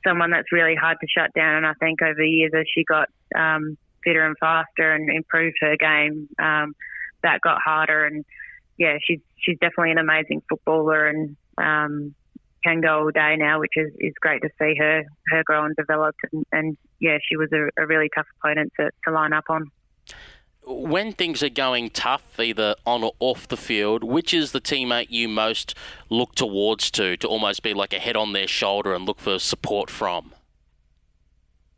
someone 0.07 0.31
that's 0.31 0.53
really 0.53 0.75
hard 0.75 0.99
to 1.01 1.07
shut 1.09 1.33
down. 1.35 1.57
And 1.57 1.67
I 1.67 1.73
think 1.75 2.03
over 2.03 2.15
the 2.17 2.29
years, 2.29 2.53
as 2.55 2.67
she 2.73 2.85
got 2.85 3.09
um, 3.35 3.77
fitter 4.05 4.25
and 4.25 4.37
faster 4.39 4.93
and 4.93 5.09
improved 5.09 5.57
her 5.61 5.77
game, 5.77 6.29
um, 6.39 6.75
that 7.23 7.41
got 7.41 7.61
harder. 7.63 8.05
And 8.05 8.25
yeah, 8.79 8.97
she's 9.03 9.21
she's 9.37 9.59
definitely 9.59 9.93
an 9.93 9.99
amazing 9.99 10.43
footballer 10.49 11.07
and 11.07 11.37
um, 11.59 12.15
can 12.65 12.81
go 12.81 13.03
all 13.03 13.11
day 13.11 13.37
now, 13.37 13.61
which 13.61 13.75
is, 13.77 13.93
is 13.99 14.15
great 14.21 14.43
to 14.43 14.49
see 14.59 14.75
her 14.79 15.05
her 15.29 15.43
grow 15.45 15.65
and 15.65 15.77
develop. 15.77 16.17
And, 16.33 16.45
and 16.53 16.77
yeah, 17.01 17.19
she 17.29 17.37
was 17.37 17.51
a, 17.53 17.83
a, 17.83 17.87
really 17.87 18.11
tough 18.15 18.27
opponent 18.41 18.73
to, 18.81 18.91
to 19.05 19.11
line 19.13 19.33
up 19.33 19.45
on. 19.49 19.71
when 20.67 21.13
things 21.13 21.43
are 21.43 21.51
going 21.51 21.91
tough, 21.91 22.41
either 22.41 22.75
on 22.87 23.05
or 23.05 23.13
off 23.21 23.47
the 23.49 23.57
field, 23.57 24.03
which 24.03 24.33
is 24.33 24.53
the 24.53 24.61
teammate 24.61 25.11
you 25.11 25.29
most 25.29 25.75
look 26.09 26.35
towards 26.35 26.91
to, 26.93 27.17
to 27.19 27.29
almost 27.29 27.63
be 27.63 27.75
like 27.75 27.93
a 27.93 27.99
head 27.99 28.17
on 28.17 28.33
their 28.33 28.49
shoulder 28.49 28.95
and 28.95 29.05
look 29.05 29.21
for 29.21 29.39
support 29.39 29.91
from? 29.91 30.33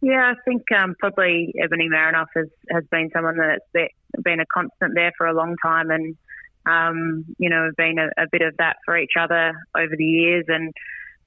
Yeah, 0.03 0.33
I 0.33 0.35
think 0.45 0.63
um, 0.73 0.95
probably 1.01 1.53
Ebony 1.61 1.89
Marinoff 1.89 2.27
has, 2.37 2.47
has 2.71 2.85
been 2.91 3.11
someone 3.13 3.39
that's 3.39 3.91
been 4.23 4.41
a 4.41 4.47
constant 4.47 4.95
there 4.95 5.11
for 5.17 5.27
a 5.27 5.35
long 5.35 5.57
time 5.65 5.91
and, 5.91 6.17
um, 6.67 7.25
you 7.39 7.49
know, 7.49 7.65
have 7.65 7.77
been 7.77 7.99
a, 7.99 8.09
a, 8.23 8.27
bit 8.31 8.43
of 8.43 8.57
that 8.59 8.77
for 8.85 8.99
each 8.99 9.13
other 9.19 9.53
over 9.77 9.95
the 9.97 10.05
years 10.05 10.45
and 10.49 10.73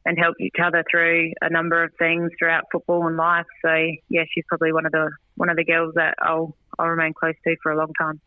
and 0.05 0.17
helped 0.17 0.39
each 0.41 0.55
other 0.63 0.83
through 0.89 1.33
a 1.41 1.49
number 1.49 1.83
of 1.83 1.91
things 1.99 2.31
throughout 2.39 2.63
football 2.71 3.07
and 3.07 3.17
life. 3.17 3.45
So 3.61 3.73
yeah, 4.09 4.23
she's 4.33 4.43
probably 4.47 4.71
one 4.73 4.85
of 4.85 4.91
the 4.91 5.11
one 5.35 5.49
of 5.49 5.57
the 5.57 5.65
girls 5.65 5.93
that 5.95 6.15
I'll 6.21 6.55
I'll 6.77 6.87
remain 6.87 7.13
close 7.13 7.35
to 7.45 7.55
for 7.61 7.71
a 7.71 7.77
long 7.77 7.93
time. 7.99 8.19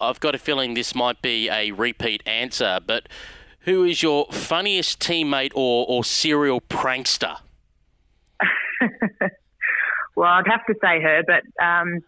I've 0.00 0.20
got 0.20 0.34
a 0.34 0.38
feeling 0.38 0.74
this 0.74 0.94
might 0.94 1.22
be 1.22 1.48
a 1.48 1.72
repeat 1.72 2.22
answer, 2.26 2.80
but 2.86 3.08
who 3.60 3.84
is 3.84 4.02
your 4.02 4.26
funniest 4.30 5.00
teammate 5.00 5.52
or, 5.54 5.86
or 5.88 6.04
serial 6.04 6.60
prankster? 6.60 7.38
well, 10.16 10.28
I'd 10.28 10.46
have 10.46 10.64
to 10.66 10.74
say 10.82 11.00
her, 11.00 11.22
but 11.26 11.64
um, 11.64 12.00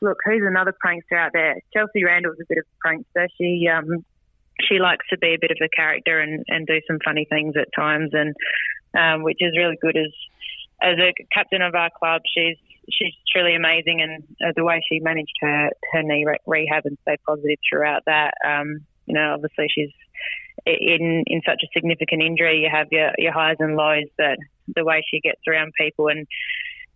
look, 0.00 0.18
who's 0.24 0.42
another 0.44 0.74
prankster 0.84 1.18
out 1.18 1.32
there? 1.32 1.56
Chelsea 1.74 2.04
Randall's 2.04 2.38
a 2.40 2.44
bit 2.48 2.58
of 2.58 2.64
a 2.64 2.88
prankster. 2.88 3.26
She 3.38 3.68
um, 3.68 4.04
she 4.68 4.78
likes 4.78 5.06
to 5.10 5.18
be 5.18 5.34
a 5.34 5.38
bit 5.40 5.50
of 5.50 5.58
a 5.62 5.68
character 5.74 6.20
and, 6.20 6.44
and 6.48 6.66
do 6.66 6.80
some 6.86 6.98
funny 7.04 7.26
things 7.28 7.54
at 7.56 7.68
times, 7.74 8.10
and 8.12 8.34
um, 8.98 9.22
which 9.22 9.38
is 9.40 9.56
really 9.56 9.78
good 9.80 9.96
as 9.96 10.12
as 10.82 10.98
a 10.98 11.12
captain 11.32 11.62
of 11.62 11.74
our 11.74 11.90
club. 11.98 12.22
She's 12.34 12.56
she's 12.90 13.14
truly 13.32 13.54
amazing, 13.54 14.00
and 14.00 14.22
uh, 14.42 14.52
the 14.56 14.64
way 14.64 14.82
she 14.90 15.00
managed 15.00 15.36
her 15.40 15.70
her 15.92 16.02
knee 16.02 16.24
re- 16.26 16.38
rehab 16.46 16.86
and 16.86 16.98
stay 17.02 17.16
positive 17.26 17.58
throughout 17.68 18.02
that. 18.06 18.34
Um, 18.46 18.80
you 19.06 19.14
know, 19.14 19.34
obviously 19.34 19.68
she's 19.74 19.92
in 20.66 21.24
in 21.26 21.42
such 21.46 21.62
a 21.62 21.68
significant 21.74 22.22
injury. 22.22 22.60
You 22.60 22.70
have 22.70 22.88
your 22.90 23.12
your 23.18 23.32
highs 23.32 23.56
and 23.58 23.76
lows, 23.76 24.08
but 24.16 24.38
the 24.74 24.84
way 24.84 25.04
she 25.08 25.20
gets 25.20 25.40
around 25.48 25.72
people 25.78 26.08
and 26.08 26.26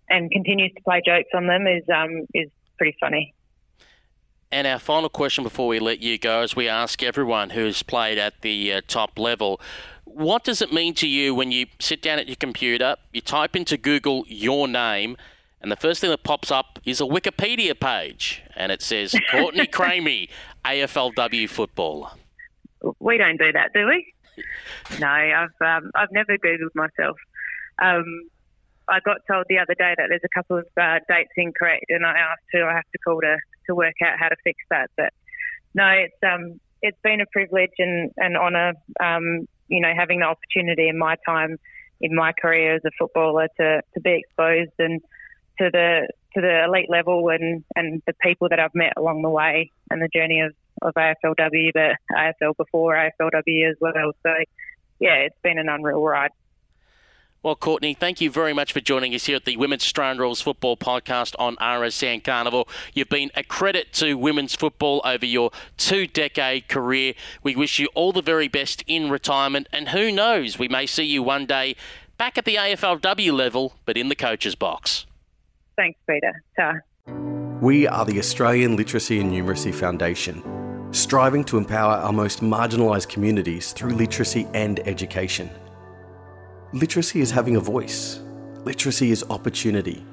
and 0.09 0.31
continues 0.31 0.73
to 0.77 0.83
play 0.83 1.01
jokes 1.05 1.31
on 1.35 1.47
them 1.47 1.67
is 1.67 1.83
um 1.89 2.27
is 2.35 2.51
pretty 2.77 2.97
funny. 3.01 3.35
And 4.53 4.67
our 4.67 4.79
final 4.79 5.09
question 5.09 5.43
before 5.43 5.67
we 5.67 5.81
let 5.81 6.01
you 6.01 6.17
go, 6.17 6.43
as 6.43 6.55
we 6.55 6.69
ask 6.69 7.03
everyone 7.03 7.51
who's 7.51 7.83
played 7.83 8.19
at 8.19 8.43
the 8.43 8.75
uh, 8.75 8.81
top 8.87 9.19
level, 9.19 9.61
what 10.05 10.45
does 10.45 10.63
it 10.63 10.73
mean 10.73 10.95
to 10.95 11.09
you 11.09 11.35
when 11.35 11.51
you 11.51 11.67
sit 11.81 12.01
down 12.01 12.21
at 12.21 12.29
your 12.29 12.37
computer, 12.37 12.97
you 13.13 13.21
type 13.21 13.57
into 13.57 13.77
Google 13.77 14.25
your 14.29 14.69
name, 14.69 15.17
and 15.61 15.73
the 15.73 15.77
first 15.77 16.01
thing 16.01 16.11
that 16.11 16.23
pops 16.23 16.53
up 16.53 16.79
is 16.85 17.01
a 17.01 17.05
Wikipedia 17.05 17.79
page, 17.79 18.43
and 18.55 18.71
it 18.71 18.81
says 18.81 19.17
Courtney 19.31 19.67
Cramey, 19.67 20.29
AFLW 20.65 21.49
footballer. 21.49 22.11
We 23.01 23.19
don't 23.19 23.39
do 23.39 23.51
that, 23.51 23.73
do 23.73 23.87
we? 23.87 24.15
No, 25.01 25.09
I've 25.09 25.49
um, 25.61 25.91
I've 25.95 26.13
never 26.13 26.37
googled 26.39 26.75
myself. 26.75 27.17
Um, 27.83 28.05
I 28.89 29.01
got 29.01 29.19
told 29.31 29.47
the 29.49 29.59
other 29.59 29.75
day 29.75 29.95
that 29.97 30.07
there's 30.09 30.25
a 30.25 30.35
couple 30.35 30.59
of 30.59 30.67
uh, 30.81 31.01
dates 31.09 31.33
incorrect, 31.37 31.87
and 31.89 32.05
I 32.05 32.11
asked 32.11 32.45
who 32.53 32.65
I 32.65 32.75
have 32.75 32.91
to 32.93 32.99
call 32.99 33.21
to, 33.21 33.37
to 33.67 33.75
work 33.75 33.95
out 34.05 34.19
how 34.19 34.29
to 34.29 34.37
fix 34.45 34.59
that. 34.71 34.91
But 34.97 35.13
no, 35.75 35.89
it's 35.89 36.17
um 36.23 36.61
it's 36.83 36.99
been 37.03 37.21
a 37.21 37.27
privilege 37.33 37.73
and 37.79 38.11
an 38.19 38.37
honour, 38.37 38.75
um, 39.01 39.49
you 39.69 39.81
know, 39.81 39.93
having 39.97 40.21
the 40.21 40.27
opportunity 40.27 40.89
in 40.89 40.99
my 40.99 41.17
time 41.27 41.57
in 42.01 42.15
my 42.15 42.33
career 42.33 42.75
as 42.75 42.83
a 42.85 42.91
footballer 42.99 43.49
to, 43.57 43.81
to 43.95 44.01
be 44.01 44.21
exposed 44.23 44.73
and 44.79 45.01
to 45.59 45.71
the 45.73 46.09
to 46.35 46.41
the 46.41 46.65
elite 46.65 46.91
level 46.91 47.29
and, 47.29 47.65
and 47.77 48.03
the 48.07 48.13
people 48.21 48.49
that 48.49 48.59
I've 48.59 48.75
met 48.75 48.93
along 48.97 49.23
the 49.23 49.31
way 49.31 49.71
and 49.89 50.03
the 50.03 50.09
journey 50.13 50.41
of, 50.41 50.53
of 50.83 50.93
AFLW, 50.95 51.71
but 51.73 51.93
AFL 52.13 52.57
before 52.57 52.95
AFLW 52.97 53.71
as 53.71 53.77
well. 53.81 54.13
So 54.25 54.35
yeah, 54.99 55.15
it's 55.15 55.39
been 55.43 55.59
an 55.59 55.69
unreal 55.69 56.03
ride. 56.03 56.33
Well, 57.45 57.57
Courtney, 57.57 57.93
thank 57.93 58.23
you 58.23 58.31
very 58.31 58.55
much 58.55 58.73
for 58.73 58.81
joining 58.81 59.15
us 59.15 59.27
here 59.27 59.37
at 59.37 59.45
the 59.45 59.59
Women's 59.59 59.83
Australian 59.83 60.17
Rules 60.17 60.41
Football 60.41 60.79
Podcast 60.79 61.35
on 61.39 61.57
RSN 61.57 62.25
Carnival. 62.25 62.67
You've 62.95 63.11
been 63.11 63.31
a 63.35 63.45
credit 63.45 63.93
to 63.95 64.15
women's 64.15 64.55
football 64.55 65.03
over 65.05 65.27
your 65.27 65.51
two 65.77 66.07
decade 66.07 66.69
career. 66.69 67.13
We 67.43 67.55
wish 67.55 67.79
you 67.79 67.91
all 67.95 68.13
the 68.13 68.23
very 68.23 68.49
best 68.49 68.83
in 68.87 69.11
retirement, 69.11 69.69
and 69.73 69.91
who 69.91 70.11
knows, 70.11 70.59
we 70.59 70.69
may 70.69 70.87
see 70.87 71.05
you 71.05 71.23
one 71.23 71.45
day 71.45 71.77
back 72.17 72.39
at 72.39 72.47
the 72.47 72.55
AFLW 72.55 73.31
level, 73.35 73.75
but 73.85 73.99
in 73.99 74.09
the 74.09 74.17
coach's 74.17 74.55
box. 74.55 75.05
Thanks, 75.77 76.01
Peter. 76.09 76.43
Ta. 76.57 76.77
We 77.61 77.87
are 77.87 78.07
the 78.07 78.19
Australian 78.19 78.75
Literacy 78.75 79.21
and 79.21 79.31
Numeracy 79.31 79.75
Foundation, 79.75 80.43
striving 80.93 81.45
to 81.45 81.59
empower 81.59 81.93
our 81.93 82.13
most 82.13 82.41
marginalised 82.41 83.11
communities 83.11 83.73
through 83.73 83.91
literacy 83.91 84.49
and 84.55 84.81
education. 84.89 85.51
Literacy 86.75 87.21
is 87.21 87.31
having 87.31 87.55
a 87.55 87.61
voice. 87.61 88.19
Literacy 88.65 89.13
is 89.13 89.25
opportunity. 89.31 90.05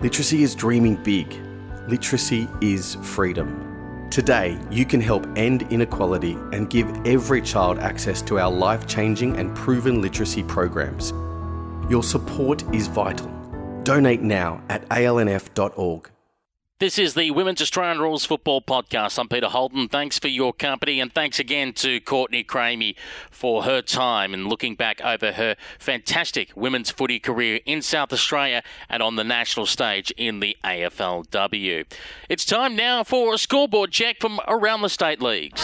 Literacy 0.00 0.42
is 0.42 0.54
dreaming 0.54 0.96
big. 1.04 1.30
Literacy 1.88 2.48
is 2.62 2.94
freedom. 3.02 4.08
Today, 4.10 4.58
you 4.70 4.86
can 4.86 4.98
help 4.98 5.26
end 5.36 5.70
inequality 5.70 6.32
and 6.54 6.70
give 6.70 6.88
every 7.06 7.42
child 7.42 7.78
access 7.80 8.22
to 8.22 8.38
our 8.38 8.50
life 8.50 8.86
changing 8.86 9.36
and 9.36 9.54
proven 9.54 10.00
literacy 10.00 10.42
programs. 10.44 11.10
Your 11.90 12.02
support 12.02 12.64
is 12.74 12.86
vital. 12.86 13.28
Donate 13.84 14.22
now 14.22 14.62
at 14.70 14.88
alnf.org. 14.88 16.15
This 16.78 16.98
is 16.98 17.14
the 17.14 17.30
Women's 17.30 17.62
Australian 17.62 18.00
Rules 18.00 18.26
Football 18.26 18.60
Podcast. 18.60 19.18
I'm 19.18 19.28
Peter 19.28 19.48
Holden. 19.48 19.88
Thanks 19.88 20.18
for 20.18 20.28
your 20.28 20.52
company, 20.52 21.00
and 21.00 21.10
thanks 21.10 21.38
again 21.38 21.72
to 21.72 22.00
Courtney 22.00 22.44
Cramey 22.44 22.96
for 23.30 23.62
her 23.62 23.80
time 23.80 24.34
and 24.34 24.46
looking 24.46 24.74
back 24.74 25.00
over 25.02 25.32
her 25.32 25.56
fantastic 25.78 26.50
women's 26.54 26.90
footy 26.90 27.18
career 27.18 27.60
in 27.64 27.80
South 27.80 28.12
Australia 28.12 28.62
and 28.90 29.02
on 29.02 29.16
the 29.16 29.24
national 29.24 29.64
stage 29.64 30.10
in 30.18 30.40
the 30.40 30.54
AFLW. 30.64 31.86
It's 32.28 32.44
time 32.44 32.76
now 32.76 33.02
for 33.04 33.32
a 33.32 33.38
scoreboard 33.38 33.90
check 33.90 34.20
from 34.20 34.38
around 34.46 34.82
the 34.82 34.90
state 34.90 35.22
leagues. 35.22 35.62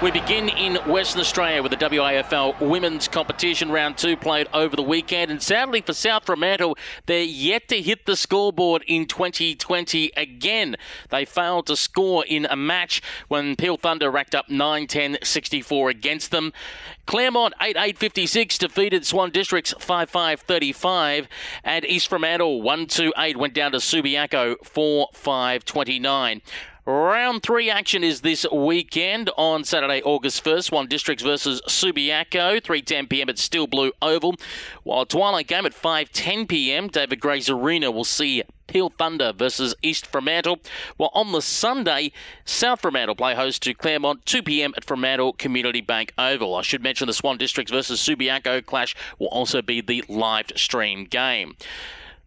We 0.00 0.12
begin 0.12 0.48
in 0.48 0.76
Western 0.86 1.20
Australia 1.20 1.60
with 1.60 1.72
the 1.72 1.76
WAFL 1.76 2.60
women's 2.60 3.08
competition 3.08 3.72
round 3.72 3.98
two 3.98 4.16
played 4.16 4.46
over 4.54 4.76
the 4.76 4.82
weekend. 4.82 5.32
And 5.32 5.42
sadly 5.42 5.80
for 5.80 5.92
South 5.92 6.24
Fremantle, 6.24 6.78
they're 7.06 7.24
yet 7.24 7.66
to 7.66 7.82
hit 7.82 8.06
the 8.06 8.14
scoreboard 8.14 8.84
in 8.86 9.06
2020 9.06 10.12
again. 10.16 10.76
They 11.10 11.24
failed 11.24 11.66
to 11.66 11.74
score 11.74 12.24
in 12.24 12.46
a 12.46 12.54
match 12.54 13.02
when 13.26 13.56
Peel 13.56 13.76
Thunder 13.76 14.08
racked 14.08 14.36
up 14.36 14.48
9 14.48 14.86
10 14.86 15.18
64 15.20 15.90
against 15.90 16.30
them. 16.30 16.52
Claremont 17.06 17.54
8 17.60 17.76
8 17.76 17.98
56 17.98 18.56
defeated 18.56 19.04
Swan 19.04 19.30
Districts 19.30 19.74
5 19.80 20.08
5 20.08 20.40
35. 20.42 21.28
And 21.64 21.84
East 21.84 22.06
Fremantle 22.06 22.62
1 22.62 22.86
2 22.86 23.14
8 23.18 23.36
went 23.36 23.52
down 23.52 23.72
to 23.72 23.78
Subiaco 23.78 24.64
4 24.64 25.08
5 25.12 25.64
29. 25.64 26.42
Round 26.88 27.42
three 27.42 27.68
action 27.68 28.02
is 28.02 28.22
this 28.22 28.46
weekend 28.50 29.28
on 29.36 29.62
Saturday, 29.62 30.00
August 30.02 30.42
1st. 30.42 30.64
Swan 30.64 30.86
Districts 30.86 31.22
versus 31.22 31.60
Subiaco, 31.68 32.62
3.10 32.62 33.10
p.m. 33.10 33.28
at 33.28 33.36
Steel 33.36 33.66
Blue 33.66 33.92
Oval. 34.00 34.36
While 34.84 35.04
twilight 35.04 35.48
game 35.48 35.66
at 35.66 35.74
5.10 35.74 36.48
p.m., 36.48 36.88
David 36.88 37.20
Gray's 37.20 37.50
Arena 37.50 37.90
will 37.90 38.04
see 38.04 38.42
Peel 38.68 38.88
Thunder 38.88 39.34
versus 39.34 39.74
East 39.82 40.06
Fremantle. 40.06 40.60
While 40.96 41.10
on 41.12 41.32
the 41.32 41.42
Sunday, 41.42 42.10
South 42.46 42.80
Fremantle 42.80 43.16
play 43.16 43.34
host 43.34 43.60
to 43.64 43.74
Claremont, 43.74 44.24
2 44.24 44.42
p.m. 44.42 44.72
at 44.74 44.86
Fremantle 44.86 45.34
Community 45.34 45.82
Bank 45.82 46.14
Oval. 46.16 46.54
I 46.54 46.62
should 46.62 46.82
mention 46.82 47.06
the 47.06 47.12
Swan 47.12 47.36
Districts 47.36 47.70
versus 47.70 48.00
Subiaco 48.00 48.64
clash 48.64 48.96
will 49.18 49.28
also 49.28 49.60
be 49.60 49.82
the 49.82 50.02
live 50.08 50.46
stream 50.56 51.04
game. 51.04 51.54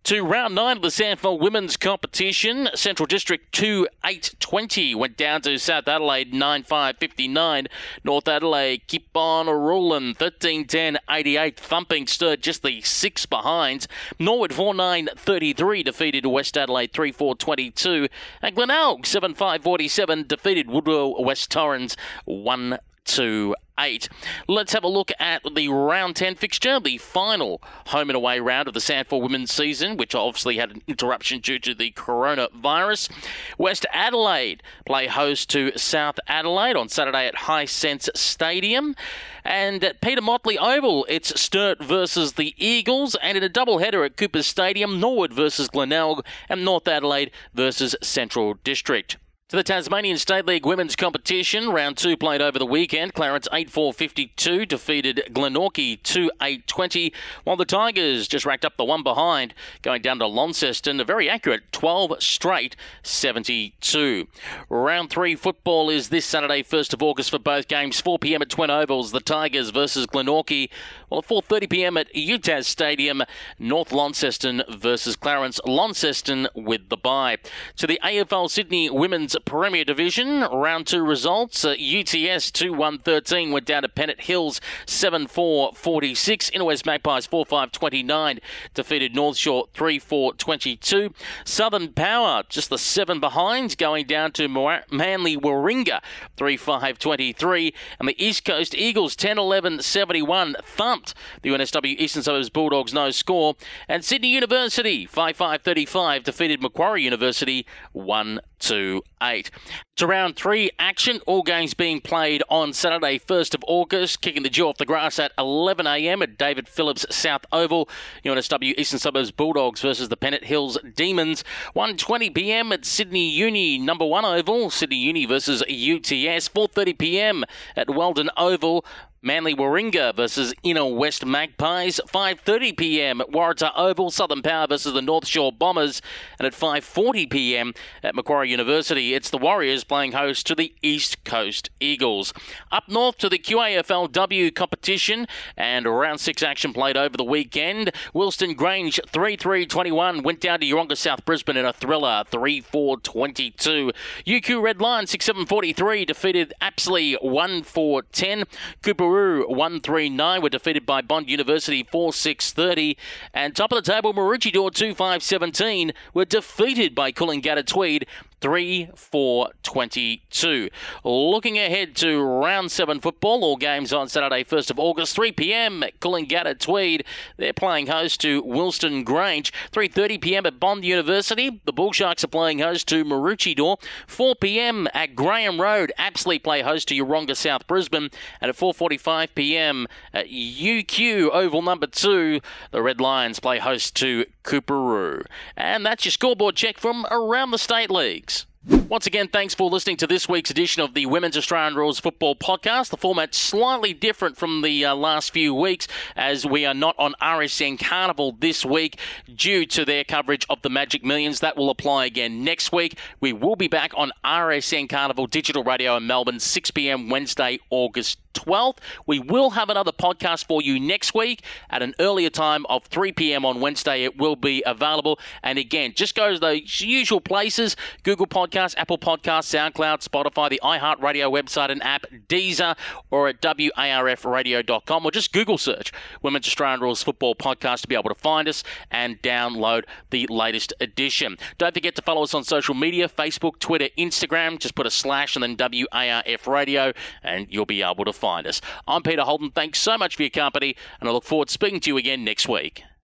To 0.05 0.23
round 0.23 0.55
nine 0.55 0.77
of 0.77 0.81
the 0.81 0.89
SANFL 0.89 1.39
women's 1.39 1.77
competition, 1.77 2.69
Central 2.73 3.05
District 3.05 3.51
2 3.53 3.87
8 4.03 4.35
20 4.39 4.95
went 4.95 5.15
down 5.15 5.41
to 5.43 5.59
South 5.59 5.87
Adelaide 5.87 6.33
9 6.33 6.63
5 6.63 6.97
59. 6.97 7.67
North 8.03 8.27
Adelaide 8.27 8.87
keep 8.87 9.15
on 9.15 9.47
rolling 9.47 10.15
13 10.15 10.65
10 10.65 10.97
88, 11.07 11.59
thumping 11.59 12.07
Sturt 12.07 12.41
just 12.41 12.63
the 12.63 12.81
six 12.81 13.27
behind. 13.27 13.85
Norwood 14.17 14.53
4 14.53 14.73
9 14.73 15.09
33 15.15 15.83
defeated 15.83 16.25
West 16.25 16.57
Adelaide 16.57 16.93
3 16.93 17.11
4 17.11 17.35
22. 17.35 18.07
And 18.41 18.55
Glenelg 18.55 19.05
7 19.05 19.35
5 19.35 19.63
47 19.63 20.25
defeated 20.27 20.67
Woodville 20.67 21.23
West 21.23 21.51
Torrens 21.51 21.95
1 22.25 22.79
to 23.05 23.55
8. 23.79 24.09
Let's 24.47 24.73
have 24.73 24.83
a 24.83 24.87
look 24.87 25.11
at 25.19 25.41
the 25.55 25.67
round 25.69 26.15
10 26.15 26.35
fixture, 26.35 26.79
the 26.79 26.97
final 26.97 27.61
home 27.87 28.09
and 28.09 28.15
away 28.15 28.39
round 28.39 28.67
of 28.67 28.73
the 28.73 28.79
SANFL 28.79 29.21
women's 29.21 29.51
season, 29.51 29.97
which 29.97 30.13
obviously 30.13 30.57
had 30.57 30.71
an 30.71 30.81
interruption 30.87 31.39
due 31.39 31.59
to 31.59 31.73
the 31.73 31.91
coronavirus. 31.91 33.09
West 33.57 33.85
Adelaide 33.91 34.61
play 34.85 35.07
host 35.07 35.49
to 35.49 35.77
South 35.77 36.19
Adelaide 36.27 36.75
on 36.75 36.89
Saturday 36.89 37.27
at 37.27 37.35
Hisense 37.35 38.09
Stadium. 38.15 38.95
And 39.43 39.83
at 39.83 40.01
Peter 40.01 40.21
Motley 40.21 40.57
Oval, 40.57 41.05
it's 41.09 41.39
Sturt 41.41 41.83
versus 41.83 42.33
the 42.33 42.53
Eagles. 42.57 43.15
And 43.23 43.37
in 43.37 43.43
a 43.43 43.49
double 43.49 43.79
header 43.79 44.03
at 44.03 44.15
Cooper 44.15 44.43
Stadium, 44.43 44.99
Norwood 44.99 45.33
versus 45.33 45.67
Glenelg 45.67 46.23
and 46.47 46.63
North 46.63 46.87
Adelaide 46.87 47.31
versus 47.53 47.95
Central 48.03 48.53
District. 48.63 49.17
To 49.51 49.57
the 49.57 49.63
Tasmanian 49.63 50.17
State 50.17 50.45
League 50.45 50.65
women's 50.65 50.95
competition, 50.95 51.71
round 51.71 51.97
two 51.97 52.15
played 52.15 52.41
over 52.41 52.57
the 52.57 52.65
weekend. 52.65 53.13
Clarence 53.13 53.49
8 53.51 53.69
4 53.69 53.91
52 53.91 54.65
defeated 54.65 55.23
Glenorchy 55.31 56.01
2 56.01 56.31
8 56.41 56.65
20, 56.65 57.13
while 57.43 57.57
the 57.57 57.65
Tigers 57.65 58.29
just 58.29 58.45
racked 58.45 58.63
up 58.63 58.77
the 58.77 58.85
one 58.85 59.03
behind, 59.03 59.53
going 59.81 60.01
down 60.01 60.19
to 60.19 60.25
Launceston, 60.25 61.01
a 61.01 61.03
very 61.03 61.29
accurate 61.29 61.69
12 61.73 62.23
straight 62.23 62.77
72. 63.03 64.29
Round 64.69 65.09
three 65.09 65.35
football 65.35 65.89
is 65.89 66.07
this 66.07 66.23
Saturday, 66.25 66.63
1st 66.63 66.93
of 66.93 67.03
August 67.03 67.29
for 67.29 67.39
both 67.39 67.67
games, 67.67 67.99
4 67.99 68.19
pm 68.19 68.41
at 68.41 68.49
Twin 68.49 68.69
Ovals, 68.69 69.11
the 69.11 69.19
Tigers 69.19 69.71
versus 69.71 70.07
Glenorchy, 70.07 70.69
while 71.09 71.19
at 71.19 71.27
4.30 71.27 71.69
pm 71.69 71.97
at 71.97 72.07
UTAS 72.15 72.63
Stadium, 72.63 73.21
North 73.59 73.91
Launceston 73.91 74.63
versus 74.69 75.17
Clarence 75.17 75.59
Launceston 75.65 76.47
with 76.55 76.87
the 76.87 76.95
bye. 76.95 77.35
To 77.75 77.85
the 77.85 77.99
AFL 78.01 78.49
Sydney 78.49 78.89
women's 78.89 79.35
Premier 79.45 79.83
Division. 79.83 80.41
Round 80.41 80.87
two 80.87 81.03
results. 81.03 81.65
Uh, 81.65 81.71
UTS 81.71 82.51
2 82.51 82.73
1 82.73 82.99
13 82.99 83.51
went 83.51 83.65
down 83.65 83.81
to 83.81 83.89
Pennant 83.89 84.21
Hills 84.21 84.61
7 84.85 85.27
4 85.27 85.73
46. 85.73 86.49
Inner 86.51 86.65
West 86.65 86.85
Magpies 86.85 87.25
4 87.25 87.45
5 87.45 87.71
29 87.71 88.39
defeated 88.73 89.15
North 89.15 89.37
Shore 89.37 89.67
3 89.73 89.99
4 89.99 90.33
22. 90.33 91.13
Southern 91.45 91.93
Power 91.93 92.43
just 92.49 92.69
the 92.69 92.77
seven 92.77 93.19
behind 93.19 93.77
going 93.77 94.05
down 94.05 94.31
to 94.33 94.47
Manly 94.47 95.37
Warringah 95.37 96.01
3 96.37 96.57
5 96.57 96.99
23. 96.99 97.73
And 97.99 98.07
the 98.07 98.23
East 98.23 98.45
Coast 98.45 98.75
Eagles 98.75 99.15
10 99.15 99.37
11 99.37 99.81
71 99.81 100.55
thumped 100.63 101.13
the 101.41 101.49
UNSW 101.49 101.99
Eastern 101.99 102.23
Suburbs 102.23 102.49
Bulldogs 102.49 102.93
no 102.93 103.11
score. 103.11 103.55
And 103.87 104.05
Sydney 104.05 104.29
University 104.29 105.05
5 105.05 105.35
5 105.35 105.61
35 105.61 106.23
defeated 106.23 106.61
Macquarie 106.61 107.03
University 107.03 107.65
1 107.93 108.39
2 108.61 109.03
8. 109.21 109.51
To 109.97 110.07
round 110.07 110.35
three 110.35 110.71
action, 110.79 111.19
all 111.27 111.43
games 111.43 111.73
being 111.73 112.01
played 112.01 112.41
on 112.49 112.73
Saturday, 112.73 113.19
1st 113.19 113.55
of 113.55 113.63
August, 113.67 114.21
kicking 114.21 114.43
the 114.43 114.49
dew 114.49 114.67
off 114.67 114.77
the 114.77 114.85
grass 114.85 115.19
at 115.19 115.35
11am 115.37 116.23
at 116.23 116.37
David 116.37 116.67
Phillips 116.67 117.05
South 117.13 117.45
Oval. 117.51 117.89
UNSW 118.25 118.73
Eastern 118.77 118.99
Suburbs 118.99 119.31
Bulldogs 119.31 119.81
versus 119.81 120.09
the 120.09 120.17
Pennant 120.17 120.45
Hills 120.45 120.77
Demons. 120.95 121.43
1.20pm 121.75 122.73
at 122.73 122.85
Sydney 122.85 123.29
Uni 123.29 123.77
number 123.77 124.05
one 124.05 124.25
Oval, 124.25 124.69
Sydney 124.69 124.97
Uni 124.97 125.25
versus 125.25 125.61
UTS. 125.61 126.49
4.30pm 126.49 127.43
at 127.75 127.89
Weldon 127.89 128.29
Oval. 128.37 128.85
Manly 129.23 129.53
Warringah 129.53 130.15
versus 130.15 130.51
Inner 130.63 130.87
West 130.87 131.23
Magpies. 131.23 131.99
5:30 132.07 132.75
p.m. 132.75 133.21
at 133.21 133.29
Waratah 133.29 133.71
Oval, 133.75 134.09
Southern 134.09 134.41
Power 134.41 134.65
versus 134.65 134.93
the 134.93 135.01
North 135.01 135.27
Shore 135.27 135.51
Bombers, 135.51 136.01
and 136.39 136.47
at 136.47 136.53
5:40 136.53 137.29
p.m. 137.29 137.73
at 138.01 138.15
Macquarie 138.15 138.49
University, 138.49 139.13
it's 139.13 139.29
the 139.29 139.37
Warriors 139.37 139.83
playing 139.83 140.13
host 140.13 140.47
to 140.47 140.55
the 140.55 140.73
East 140.81 141.23
Coast 141.23 141.69
Eagles. 141.79 142.33
Up 142.71 142.89
north 142.89 143.19
to 143.19 143.29
the 143.29 143.37
QAFLW 143.37 144.55
competition 144.55 145.27
and 145.55 145.85
round 145.85 146.19
six 146.19 146.41
action 146.41 146.73
played 146.73 146.97
over 146.97 147.15
the 147.15 147.23
weekend. 147.23 147.91
Wilston 148.15 148.55
Grange 148.55 148.99
3-3-21 149.07 150.23
went 150.23 150.41
down 150.41 150.59
to 150.61 150.65
Yeronga 150.65 150.97
South 150.97 151.23
Brisbane 151.25 151.57
in 151.57 151.65
a 151.65 151.73
thriller 151.73 152.23
3-4-22. 152.31 153.93
UQ 154.25 154.61
Red 154.63 154.81
Lion 154.81 155.05
6-7-43 155.05 156.07
defeated 156.07 156.53
Aspley 156.59 157.15
1-4-10. 157.23 158.45
Cooper 158.81 159.10
139 159.11 160.41
were 160.41 160.49
defeated 160.49 160.85
by 160.85 161.01
Bond 161.01 161.29
University 161.29 161.83
4 161.83 162.13
6 162.13 162.53
30. 162.53 162.97
And 163.33 163.55
top 163.55 163.71
of 163.71 163.83
the 163.83 163.91
table, 163.91 164.13
Maroochydore 164.13 164.73
2 164.73 164.93
5 164.95 165.23
17 165.23 165.93
were 166.13 166.25
defeated 166.25 166.95
by 166.95 167.11
Coolangatta 167.11 167.65
Tweed 167.65 168.05
3 168.41 168.89
4 168.95 169.49
22. 169.63 170.69
Looking 171.03 171.59
ahead 171.59 171.95
to 171.97 172.21
round 172.21 172.71
7 172.71 172.99
football, 172.99 173.43
all 173.43 173.55
games 173.55 173.93
on 173.93 174.09
Saturday, 174.09 174.43
1st 174.43 174.71
of 174.71 174.79
August, 174.79 175.15
3 175.15 175.31
pm 175.31 175.83
at 175.83 175.99
Coolangatta 175.99 176.59
Tweed. 176.59 177.05
They're 177.37 177.53
playing 177.53 177.87
host 177.87 178.19
to 178.21 178.41
Wilston 178.43 179.05
Grange. 179.05 179.53
3.30 179.71 180.21
pm 180.21 180.45
at 180.45 180.59
Bond 180.59 180.83
University. 180.83 181.61
The 181.65 181.71
Bull 181.71 181.93
Sharks 181.93 182.23
are 182.23 182.27
playing 182.27 182.59
host 182.59 182.87
to 182.89 183.05
Maroochydore. 183.05 183.77
4 184.07 184.35
pm 184.35 184.87
at 184.93 185.15
Graham 185.15 185.61
Road. 185.61 185.93
Aspley 185.99 186.41
play 186.41 186.61
host 186.61 186.87
to 186.87 186.95
Yeronga 186.95 187.35
South 187.35 187.67
Brisbane. 187.67 188.09
And 188.41 188.49
at 188.49 188.57
4.45 188.57 189.35
pm 189.35 189.87
at 190.13 190.27
UQ 190.27 191.29
Oval 191.31 191.61
number 191.61 191.87
2, 191.87 192.41
the 192.71 192.81
Red 192.81 192.99
Lions 192.99 193.39
play 193.39 193.59
host 193.59 193.95
to 193.97 194.25
Coorparoo. 194.43 195.23
And 195.55 195.85
that's 195.85 196.05
your 196.05 196.11
scoreboard 196.11 196.55
check 196.55 196.77
from 196.77 197.05
around 197.11 197.51
the 197.51 197.57
state 197.57 197.91
leagues. 197.91 198.45
Once 198.63 199.07
again, 199.07 199.27
thanks 199.27 199.55
for 199.55 199.71
listening 199.71 199.97
to 199.97 200.05
this 200.05 200.29
week's 200.29 200.51
edition 200.51 200.83
of 200.83 200.93
the 200.93 201.07
Women's 201.07 201.35
Australian 201.35 201.73
Rules 201.73 201.99
Football 201.99 202.35
Podcast. 202.35 202.91
The 202.91 202.97
format's 202.97 203.39
slightly 203.39 203.91
different 203.91 204.37
from 204.37 204.61
the 204.61 204.85
uh, 204.85 204.93
last 204.93 205.33
few 205.33 205.51
weeks 205.55 205.87
as 206.15 206.45
we 206.45 206.63
are 206.63 206.75
not 206.75 206.93
on 206.99 207.15
RSN 207.19 207.79
Carnival 207.79 208.33
this 208.39 208.63
week 208.63 208.99
due 209.35 209.65
to 209.65 209.83
their 209.83 210.03
coverage 210.03 210.45
of 210.47 210.61
the 210.61 210.69
Magic 210.69 211.03
Millions. 211.03 211.39
That 211.39 211.57
will 211.57 211.71
apply 211.71 212.05
again 212.05 212.43
next 212.43 212.71
week. 212.71 212.99
We 213.19 213.33
will 213.33 213.55
be 213.55 213.67
back 213.67 213.93
on 213.97 214.11
RSN 214.23 214.87
Carnival 214.89 215.25
Digital 215.25 215.63
Radio 215.63 215.97
in 215.97 216.05
Melbourne, 216.05 216.39
6 216.39 216.69
p.m. 216.69 217.09
Wednesday, 217.09 217.57
August 217.71 218.19
12th. 218.33 218.77
We 219.05 219.19
will 219.19 219.51
have 219.51 219.69
another 219.69 219.91
podcast 219.91 220.45
for 220.45 220.61
you 220.61 220.79
next 220.79 221.13
week 221.13 221.43
at 221.69 221.81
an 221.81 221.93
earlier 221.99 222.29
time 222.29 222.65
of 222.67 222.85
3 222.85 223.11
p.m. 223.11 223.45
on 223.45 223.61
Wednesday. 223.61 224.03
It 224.03 224.17
will 224.17 224.35
be 224.35 224.63
available. 224.65 225.19
And 225.43 225.57
again, 225.57 225.93
just 225.95 226.15
go 226.15 226.33
to 226.33 226.39
the 226.39 226.61
usual 226.65 227.21
places 227.21 227.75
Google 228.03 228.27
Podcasts, 228.27 228.75
Apple 228.77 228.97
Podcasts, 228.97 229.49
SoundCloud, 229.51 230.07
Spotify, 230.07 230.49
the 230.49 230.59
iHeartRadio 230.63 231.31
website 231.31 231.69
and 231.69 231.83
app, 231.83 232.05
Deezer, 232.27 232.77
or 233.09 233.27
at 233.27 233.41
WARFradio.com, 233.41 235.05
or 235.05 235.11
just 235.11 235.33
Google 235.33 235.57
search 235.57 235.91
Women's 236.21 236.47
Australian 236.47 236.81
Rules 236.81 237.03
Football 237.03 237.35
Podcast 237.35 237.81
to 237.81 237.87
be 237.87 237.95
able 237.95 238.09
to 238.09 238.15
find 238.15 238.47
us 238.47 238.63
and 238.89 239.21
download 239.21 239.83
the 240.09 240.27
latest 240.27 240.73
edition. 240.79 241.37
Don't 241.57 241.73
forget 241.73 241.95
to 241.95 242.01
follow 242.01 242.23
us 242.23 242.33
on 242.33 242.43
social 242.43 242.75
media 242.75 243.07
Facebook, 243.07 243.59
Twitter, 243.59 243.89
Instagram. 243.97 244.59
Just 244.59 244.75
put 244.75 244.85
a 244.85 244.91
slash 244.91 245.35
and 245.35 245.43
then 245.43 245.55
WARF 245.57 246.47
Radio, 246.47 246.93
and 247.23 247.47
you'll 247.49 247.65
be 247.65 247.81
able 247.81 248.05
to 248.05 248.13
find 248.21 248.45
us. 248.45 248.61
I'm 248.87 249.01
Peter 249.01 249.23
Holden. 249.23 249.49
Thanks 249.49 249.79
so 249.79 249.97
much 249.97 250.15
for 250.15 250.21
your 250.21 250.29
company, 250.29 250.75
and 250.99 251.09
I 251.09 251.11
look 251.11 251.23
forward 251.23 251.47
to 251.47 251.53
speaking 251.53 251.79
to 251.81 251.89
you 251.89 251.97
again 251.97 252.23
next 252.23 252.47
week. 252.47 252.83